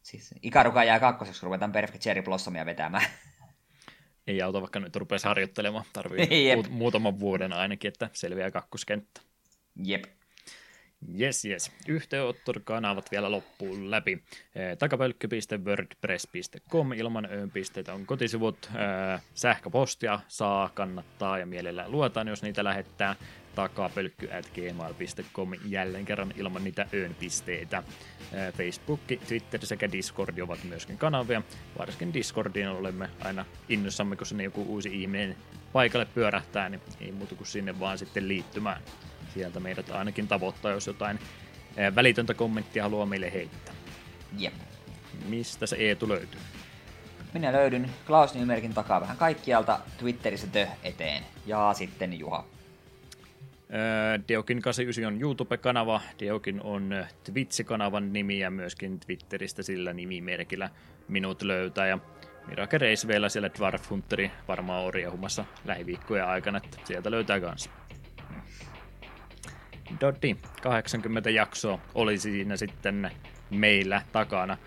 Siis 0.07 0.35
Ikaruka 0.43 0.85
jää 0.85 1.01
kakkoseksi, 1.01 1.41
kun 1.41 1.47
ruvetaan 1.47 1.73
Perfect 1.73 2.02
Cherry 2.02 2.23
Blossomia 2.23 2.67
vetämään. 2.67 3.05
Ei 4.26 4.43
auta, 4.43 4.60
vaikka 4.60 4.81
nyt 4.81 4.97
rupeaisi 4.97 5.26
harjoittelemaan. 5.28 5.85
Tarvii 5.93 6.26
muut, 6.55 6.70
muutaman 6.70 7.20
vuoden 7.20 7.52
ainakin, 7.52 7.89
että 7.89 8.10
selviää 8.12 8.51
kakkoskenttä. 8.51 9.20
Jep. 9.85 10.05
Yes, 11.20 11.44
yes. 11.44 11.73
Yhteenottokanavat 11.89 13.10
vielä 13.10 13.31
loppuun 13.31 13.91
läpi. 13.91 14.23
Takapölkky.wordpress.com 14.78 16.93
ilman 16.93 17.28
öönpisteitä 17.33 17.94
on 17.94 18.07
kotisivut. 18.07 18.70
Sähköpostia 19.35 20.20
saa, 20.28 20.70
kannattaa 20.75 21.39
ja 21.39 21.47
mielellään 21.47 21.93
luetaan, 21.93 22.28
jos 22.28 22.43
niitä 22.43 22.65
lähettää. 22.65 23.17
Takapölkky.gmail.com 23.55 25.52
jälleen 25.65 26.05
kerran 26.05 26.33
ilman 26.36 26.65
niitä 26.65 26.86
öönpisteitä. 26.94 27.83
Facebook, 28.57 29.01
Twitter 29.28 29.67
sekä 29.67 29.93
Discord 29.93 30.39
ovat 30.39 30.65
myöskin 30.65 30.99
kanavia. 30.99 31.43
Varsinkin 31.78 32.15
Discordiin 32.15 32.68
olemme 32.68 33.10
aina 33.20 33.44
innossamme, 33.68 34.17
kun 34.17 34.26
sinne 34.26 34.44
joku 34.44 34.62
uusi 34.62 35.02
ihminen 35.02 35.36
paikalle 35.73 36.07
pyörähtää, 36.15 36.68
niin 36.68 36.81
ei 37.01 37.12
muuta 37.12 37.35
kuin 37.35 37.47
sinne 37.47 37.81
vaan 37.81 37.99
sitten 37.99 38.28
liittymään 38.28 38.83
sieltä 39.36 39.60
meidät 39.60 39.90
ainakin 39.90 40.28
tavoittaa, 40.28 40.73
jos 40.73 40.86
jotain 40.86 41.18
välitöntä 41.94 42.34
kommenttia 42.34 42.82
haluaa 42.82 43.06
meille 43.06 43.32
heittää. 43.32 43.74
Jep. 44.39 44.55
Mistä 45.28 45.66
se 45.66 45.76
Eetu 45.76 46.08
löytyy? 46.08 46.40
Minä 47.34 47.52
löydyn 47.52 47.90
Klaus 48.06 48.34
Nymerkin 48.34 48.74
takaa 48.74 49.00
vähän 49.00 49.16
kaikkialta 49.16 49.81
Twitterissä 49.98 50.47
tö 50.47 50.66
eteen. 50.82 51.23
Ja 51.47 51.74
sitten 51.74 52.18
Juha. 52.18 52.44
Deokin 54.28 54.62
89 54.62 55.05
on 55.05 55.20
YouTube-kanava, 55.20 56.00
Deokin 56.20 56.60
on 56.62 57.06
Twitch-kanavan 57.24 58.12
nimi 58.12 58.39
ja 58.39 58.50
myöskin 58.50 59.00
Twitteristä 59.00 59.62
sillä 59.62 59.92
nimimerkillä 59.92 60.70
minut 61.08 61.42
löytää. 61.42 61.86
Ja 61.86 61.98
Miracle 62.47 62.78
Race 62.78 63.08
vielä 63.08 63.28
siellä 63.28 63.50
Dwarf 63.58 63.90
Hunteri 63.90 64.31
varmaan 64.48 64.84
orjahumassa 64.84 65.44
lähiviikkojen 65.65 66.26
aikana, 66.26 66.60
että 66.65 66.78
sieltä 66.84 67.10
löytää 67.10 67.40
kanssa. 67.40 67.70
Doddi, 70.00 70.36
80 70.62 71.31
jaksoa 71.31 71.78
oli 71.94 72.18
siinä 72.18 72.56
sitten 72.56 73.10
meillä 73.50 74.02
takana. 74.12 74.58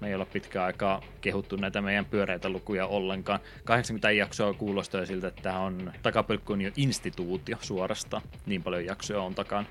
Me 0.00 0.08
ei 0.08 0.14
olla 0.14 0.26
pitkään 0.26 0.66
aikaa 0.66 1.02
kehuttu 1.20 1.56
näitä 1.56 1.80
meidän 1.80 2.04
pyöreitä 2.04 2.48
lukuja 2.48 2.86
ollenkaan. 2.86 3.40
80 3.64 4.10
jaksoa 4.10 4.54
kuulostaa 4.54 5.06
siltä, 5.06 5.28
että 5.28 5.42
tämä 5.42 5.58
on 5.58 5.92
takapölkky 6.02 6.52
on 6.52 6.60
jo 6.60 6.70
instituutio 6.76 7.56
suorastaan. 7.60 8.22
Niin 8.46 8.62
paljon 8.62 8.84
jaksoja 8.84 9.20
on 9.20 9.34
takana. 9.34 9.66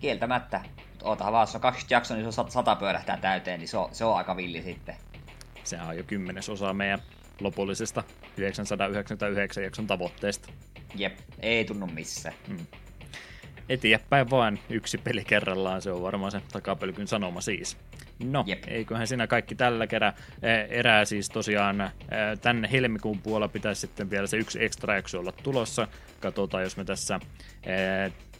Kieltämättä. 0.00 0.60
Ootahan 1.02 1.32
vaan, 1.32 1.42
jos 1.42 1.54
on 1.54 1.60
20 1.60 1.94
jaksoa, 1.94 2.16
niin 2.16 2.32
se 2.32 2.40
on 2.40 2.50
100 2.50 2.76
pyörähtää 2.76 3.16
täyteen, 3.16 3.60
niin 3.60 3.68
se 3.68 3.76
on, 3.76 3.88
se 3.92 4.04
on 4.04 4.16
aika 4.16 4.36
villi 4.36 4.62
sitten. 4.62 4.96
Sehän 5.64 5.88
on 5.88 5.96
jo 5.96 6.04
kymmenesosa 6.04 6.74
meidän 6.74 7.02
lopullisesta 7.40 8.04
999 8.36 9.64
jakson 9.64 9.86
tavoitteesta. 9.86 10.48
Jep, 10.94 11.18
ei 11.40 11.64
tunnu 11.64 11.86
missään. 11.86 12.34
Hmm 12.48 12.66
eteenpäin 13.70 14.30
vaan 14.30 14.58
yksi 14.70 14.98
peli 14.98 15.24
kerrallaan, 15.24 15.82
se 15.82 15.92
on 15.92 16.02
varmaan 16.02 16.32
se 16.32 16.40
takapölkyn 16.52 17.08
sanoma 17.08 17.40
siis. 17.40 17.76
No, 18.24 18.44
Jep. 18.46 18.64
eiköhän 18.66 19.06
siinä 19.06 19.26
kaikki 19.26 19.54
tällä 19.54 19.86
kerää. 19.86 20.14
Erää 20.68 21.04
siis 21.04 21.28
tosiaan 21.28 21.90
tänne 22.42 22.68
helmikuun 22.72 23.18
puolella 23.22 23.48
pitäisi 23.48 23.80
sitten 23.80 24.10
vielä 24.10 24.26
se 24.26 24.36
yksi 24.36 24.64
extra 24.64 24.94
jakso 24.94 25.18
olla 25.18 25.32
tulossa. 25.32 25.88
Katsotaan, 26.20 26.62
jos 26.62 26.76
me 26.76 26.84
tässä 26.84 27.20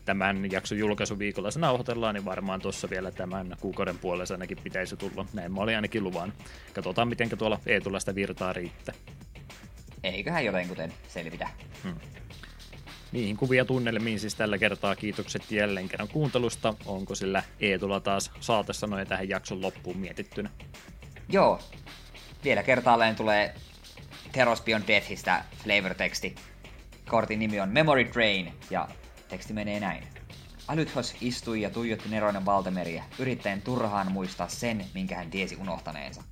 tämän 0.05 0.52
jakson 0.52 0.78
julkaisuviikolla 0.78 1.50
se 1.50 1.59
nauhoitellaan, 1.59 2.15
niin 2.15 2.25
varmaan 2.25 2.60
tuossa 2.60 2.91
vielä 2.91 3.10
tämän 3.10 3.57
kuukauden 3.60 3.99
puolella 3.99 4.34
ainakin 4.34 4.59
pitäisi 4.65 4.97
tulla. 4.97 5.26
Näin 5.33 5.52
mä 5.52 5.60
olin 5.60 5.76
ainakin 5.76 6.05
luvan. 6.05 6.33
Katsotaan, 6.75 7.09
miten 7.09 7.39
tuolla 7.39 7.60
Eetulla 7.67 8.00
sitä 8.00 8.15
virtaa 8.15 8.52
riittää. 8.52 8.94
Eiköhän 10.02 10.44
jotenkuten 10.44 10.92
selvitä. 11.09 11.49
Hmm. 11.83 11.94
Niihin 13.12 13.36
kuvia 13.36 13.64
tunnelmiin 13.64 14.20
siis 14.20 14.34
tällä 14.34 14.58
kertaa 14.58 14.97
kiitokset 14.97 15.50
jälleen 15.50 15.89
kerran 15.89 16.08
kuuntelusta. 16.08 16.74
Onko 16.86 17.14
sillä 17.14 17.42
Eetulla 17.60 18.00
taas 18.00 18.30
saatesanoja 18.40 19.06
tähän 19.06 19.28
jakson 19.28 19.62
loppuun 19.62 19.98
mietittynä? 19.98 20.50
Joo. 21.28 21.60
Vielä 22.44 22.62
kertaalleen 22.62 23.16
tulee 23.16 23.55
Teros 24.32 24.60
Beyond 24.62 24.84
Deathistä 24.89 25.44
flavor-teksti. 25.64 26.34
Kortin 27.08 27.39
nimi 27.39 27.60
on 27.60 27.68
Memory 27.68 28.10
Drain 28.14 28.52
ja 28.70 28.89
teksti 29.28 29.52
menee 29.52 29.80
näin. 29.80 30.05
Alythos 30.68 31.16
istui 31.20 31.60
ja 31.60 31.70
tuijotti 31.70 32.08
neroinen 32.08 32.44
valtameriä, 32.44 33.05
yrittäen 33.18 33.62
turhaan 33.62 34.12
muistaa 34.12 34.48
sen, 34.48 34.84
minkä 34.94 35.16
hän 35.16 35.30
tiesi 35.30 35.56
unohtaneensa. 35.56 36.22